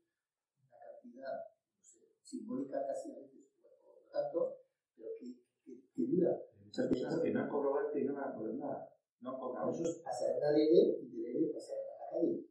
una 0.62 0.78
cantidad, 0.78 1.32
no 1.76 1.82
sé, 1.82 2.00
simbólica 2.22 2.86
casi 2.86 3.10
a 3.10 3.18
veces, 3.18 3.50
por 3.60 3.96
lo 3.96 4.10
tanto, 4.12 4.58
pero 4.96 5.08
que, 5.18 5.34
que, 5.64 5.82
que 5.92 6.06
dura. 6.06 6.40
Muchas 6.64 6.88
personas 6.88 7.20
que 7.20 7.30
no 7.32 7.40
han 7.40 7.48
cobrado 7.48 7.80
ERTE 7.80 8.00
y 8.00 8.04
no 8.04 8.14
van 8.14 8.30
a 8.30 8.34
cobrar 8.34 8.54
nada. 8.54 8.92
No 9.20 9.30
han 9.30 9.38
cobrado. 9.40 9.70
Eso 9.70 10.02
ERE 11.26 11.52
pasarán 11.52 11.84
a 11.84 12.04
la 12.04 12.10
calle 12.10 12.46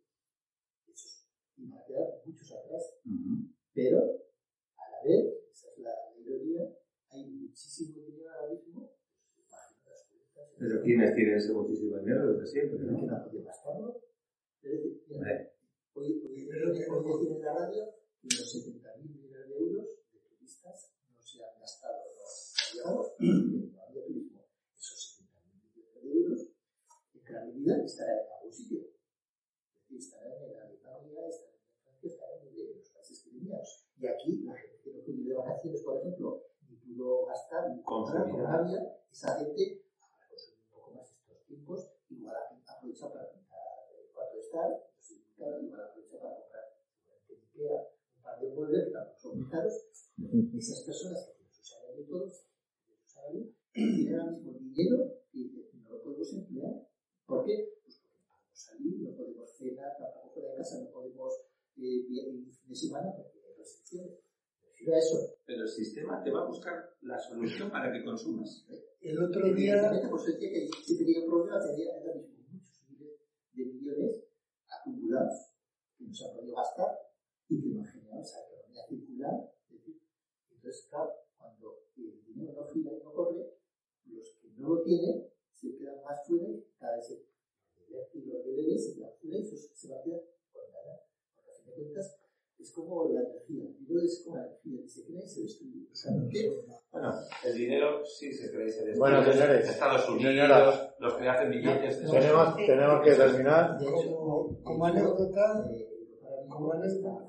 y 1.58 1.70
va 1.70 1.80
a 1.80 1.86
quedar 1.86 2.22
muchos 2.26 2.52
atrás. 2.52 3.00
Pero, 3.74 4.00
a 4.78 4.92
la 4.92 5.04
vez, 5.04 5.26
esa 5.52 5.68
es 5.70 5.78
la 5.80 5.94
ironía, 6.18 6.70
hay 7.10 7.26
muchísimo 7.26 8.02
dinero 8.02 8.32
ahora 8.32 8.54
mismo. 8.54 8.92
Pues, 9.84 10.08
Pero 10.58 10.82
¿quiénes 10.82 11.16
tienen 11.16 11.16
ese 11.36 11.54
muchísimo 11.54 11.98
dinero 11.98 12.34
desde 12.34 12.48
siempre? 12.48 12.80
¿no? 12.80 13.00
que 13.00 13.30
puede 13.30 13.44
gastarlo. 13.44 14.02
Es 14.62 14.72
decir, 14.72 15.04
hoy, 15.94 16.22
hoy, 16.24 16.48
hoy, 16.90 17.28
en 17.28 17.42
la 17.42 17.54
radio 17.54 17.96
que 18.22 18.28
los 18.38 18.56
70.000 18.56 19.02
millones 19.04 19.50
de 19.50 19.58
euros 19.58 19.88
de 20.12 20.20
turistas 20.20 20.92
no 21.14 21.22
se 21.22 21.44
han 21.44 21.60
gastado, 21.60 22.02
no 22.84 23.06
no 23.20 23.82
había 23.84 24.06
turismo. 24.06 24.42
Esos 24.76 25.22
70.000 25.22 25.62
millones 25.62 26.04
de 26.04 26.12
euros, 26.12 26.48
en 27.14 27.24
gran 27.24 27.48
medida, 27.48 27.84
estarán 27.84 28.18
en 28.18 28.32
algún 28.34 28.54
sitio. 28.54 28.80
Es 28.80 29.82
decir, 29.82 29.98
estarán 30.00 30.34
en 30.34 30.58
Alemania, 30.58 31.28
estarán 32.02 32.46
y 33.98 34.08
aquí, 34.08 34.44
la 34.44 34.56
gente 34.56 34.82
que 34.84 34.92
no 34.92 35.00
pudo 35.04 35.16
ir 35.16 35.28
de 35.28 35.34
vacaciones, 35.36 35.82
por 35.82 35.98
ejemplo, 35.98 36.44
ni 36.68 36.76
pudo 36.76 37.26
gastar 37.28 37.72
ni 37.72 37.82
comprar 37.82 38.30
con 38.30 38.44
rabia, 38.44 38.98
esa 39.12 39.38
gente 39.38 39.86
habrá 40.02 40.28
consumido 40.28 40.66
un 40.66 40.72
poco 40.72 40.92
más 40.92 41.16
esas 50.58 50.82
personas 50.82 51.26
que 51.26 51.34
tienen 51.34 51.54
su 51.54 51.64
salario 51.64 52.06
todos, 52.08 52.48
su 52.88 53.14
salario, 53.14 53.54
tienen 53.74 54.20
ahora 54.20 54.32
mismo 54.32 54.54
dinero 54.54 55.14
y 55.34 55.70
no 55.84 55.90
lo 55.90 56.02
podemos 56.02 56.34
emplear. 56.34 56.88
¿Por 57.26 57.46
qué? 57.46 57.78
Pues 57.84 57.98
porque 57.98 58.18
no 58.18 58.26
podemos 58.26 58.60
salir, 58.60 59.02
no 59.02 59.16
podemos 59.16 59.58
cenar, 59.58 59.98
tampoco 60.00 60.30
fuera 60.34 60.50
de 60.52 60.58
casa, 60.58 60.80
no 60.82 60.90
podemos 60.92 61.34
eh, 61.78 62.06
ir 62.10 62.30
un 62.30 62.52
fin 62.52 62.70
de 62.70 62.76
semana 62.76 63.14
porque 63.16 63.40
hay 63.46 63.58
restricciones. 63.58 64.20
Refiero 64.64 64.96
a 64.96 64.98
eso. 64.98 65.38
Pero 65.46 65.62
el 65.62 65.70
sistema 65.70 66.24
te 66.24 66.32
va 66.32 66.42
a 66.42 66.48
buscar 66.48 66.96
la 67.02 67.20
solución 67.20 67.70
para 67.70 67.92
que 67.92 68.04
consumas. 68.04 68.66
El 69.02 69.22
otro 69.22 69.54
día. 69.54 69.90
Por 70.10 70.20
eso 70.20 70.32
decía 70.32 70.50
que 70.50 70.70
si 70.84 70.98
tenía 70.98 71.20
un 71.20 71.28
problema, 71.28 71.60
tenía 71.62 71.94
ahora 71.94 72.16
mismo 72.16 72.44
muchos 72.52 72.82
miles 72.90 73.20
de 73.54 73.66
millones 73.66 74.24
acumulados 74.68 75.52
que 75.98 76.06
no 76.06 76.14
se 76.14 76.26
han 76.26 76.36
podido 76.36 76.56
gastar 76.56 77.06
y 77.50 77.62
que 77.62 77.70
no 77.70 77.82
han 77.82 77.88
generado 77.88 78.22
esa 78.22 78.40
economía 78.46 78.84
circular. 78.88 79.56
Entonces, 80.66 80.88
claro, 80.90 81.12
cuando 81.38 81.84
el 81.96 82.26
dinero 82.26 82.54
no 82.54 82.74
gira 82.74 82.92
y 82.92 83.04
no 83.04 83.14
corre, 83.14 83.54
los 84.06 84.30
que 84.42 84.50
no 84.58 84.70
lo 84.70 84.82
tienen 84.82 85.30
se 85.54 85.78
quedan 85.78 86.02
más 86.04 86.26
fuera 86.28 86.50
y 86.50 86.66
cada 86.80 86.96
vez 86.96 87.08
se 87.08 87.14
y 87.14 88.26
los 88.26 88.44
de 88.44 88.80
se 88.80 88.96
quedan 88.96 89.12
fuera 89.22 89.38
y 89.38 89.42
eso 89.42 89.56
se 89.56 89.90
va 89.90 90.00
a 90.00 90.04
quedar 90.04 90.22
con 90.52 90.72
nada. 90.72 91.06
Porque 91.36 91.52
a 91.52 91.54
fin 91.54 91.66
de 91.68 91.74
cuentas 91.74 92.20
es 92.58 92.72
como 92.72 93.14
la 93.14 93.22
energía. 93.22 93.66
El 93.66 93.78
dinero 93.78 94.02
es 94.04 94.24
como 94.24 94.38
la 94.38 94.48
energía, 94.48 94.82
que 94.82 94.90
se 94.90 95.06
crea 95.06 95.24
y 95.24 95.28
se 95.28 95.42
destruye. 95.44 95.88
O 95.92 95.96
sea, 95.96 96.12
bueno, 96.92 97.14
el 97.44 97.54
dinero 97.56 98.06
sí 98.06 98.34
se 98.34 98.52
crea 98.52 98.66
y 98.66 98.72
se 98.72 98.86
destruye. 98.86 99.00
Bueno, 99.00 99.24
señores, 99.24 99.70
Estados 99.70 100.10
Unidos, 100.10 100.96
los 101.00 101.14
que 101.14 101.30
hacen 101.30 101.52
billetes. 101.52 102.00
Tenemos, 102.00 102.56
tenemos 102.56 102.95
que 103.06 103.16
terminar. 103.16 103.78
Como, 103.78 104.64
como 104.64 104.86
anécdota, 104.86 105.66
como 106.50 106.74
anécdota, 106.74 107.26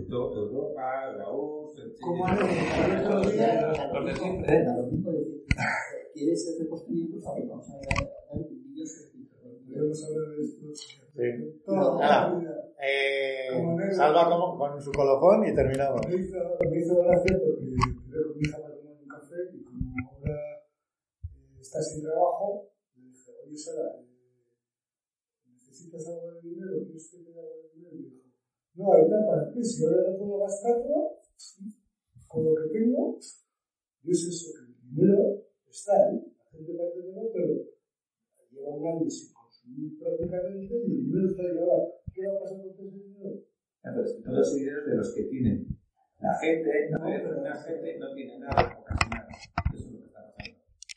Europa, 0.00 1.12
la 1.16 1.32
URSS, 1.32 2.00
como 2.00 2.26
anécdota, 2.26 3.14
los 3.92 4.06
de 4.06 4.14
siempre. 4.14 4.66
¿Quieres 6.14 6.44
ser 6.44 6.62
reconstruido? 6.62 7.20
Vamos 7.20 7.68
a 7.70 7.78
ver 7.78 8.48
vídeos. 8.48 9.08
Sí. 11.14 11.28
Nada. 11.66 12.68
Eh, 12.80 13.48
salva 13.92 14.28
con, 14.28 14.56
con 14.56 14.80
su 14.80 14.92
colofón 14.92 15.46
y 15.48 15.54
terminamos. 15.54 16.00
Me 16.08 16.16
hizo, 16.16 16.38
me 16.70 16.78
hizo 16.78 16.94
gracia 17.02 17.38
porque 17.38 17.64
mi 17.64 17.72
hija 18.40 18.58
para 18.58 18.74
tomar 18.76 18.96
un 19.02 19.08
café 19.08 19.34
y 19.52 19.62
como 19.64 19.94
ahora 20.06 20.38
eh, 21.24 21.60
está 21.60 21.82
sin 21.82 22.02
trabajo, 22.02 22.70
Sara, 23.58 24.00
¿necesitas 25.46 26.06
algo 26.08 26.32
de 26.32 26.40
dinero? 26.42 26.84
¿Quieres 26.84 27.10
que 27.10 27.18
te 27.18 27.32
dé 27.32 27.40
algo 27.40 27.56
de 27.62 27.68
dinero? 27.74 27.96
Y 27.96 28.02
dijo, 28.04 28.22
no, 28.74 28.92
ahorita 28.92 29.26
para 29.26 29.52
qué, 29.52 29.64
si 29.64 29.84
ahora 29.84 30.10
no 30.10 30.18
puedo 30.18 30.38
gastarlo, 30.38 31.18
con 32.28 32.44
lo 32.44 32.54
que 32.54 32.68
tengo, 32.78 33.18
yo 33.18 34.12
es 34.12 34.22
eso, 34.28 34.52
que 34.54 34.60
el 34.64 34.94
dinero 34.94 35.42
está 35.68 35.92
ahí, 36.06 36.22
la 36.38 36.44
gente 36.50 36.74
parece 36.74 37.02
que 37.02 37.12
no, 37.12 37.22
pero 37.34 37.78
lleva 38.50 38.74
un 38.76 38.86
año 38.86 39.10
sin 39.10 39.32
consumir 39.32 39.98
prácticamente 39.98 40.74
y 40.86 40.92
el 40.92 41.04
dinero 41.06 41.26
está 41.26 41.42
ahí 41.42 41.58
ahora. 41.58 41.88
¿Qué 42.14 42.26
va 42.26 42.36
a 42.36 42.40
pasar 42.40 42.62
con 42.62 42.76
todo 42.76 42.86
ese 42.86 42.98
dinero? 42.98 43.42
Entonces, 43.82 44.22
todo 44.22 44.40
ese 44.40 44.56
dinero 44.56 44.78
es 44.80 44.86
de 44.86 44.96
los 44.96 45.14
que 45.14 45.22
tienen. 45.24 45.78
La 46.20 46.34
gente, 46.38 46.90
no, 46.90 47.42
la 47.42 47.62
gente 47.62 47.98
no 47.98 48.14
tiene 48.14 48.38
nada 48.40 48.84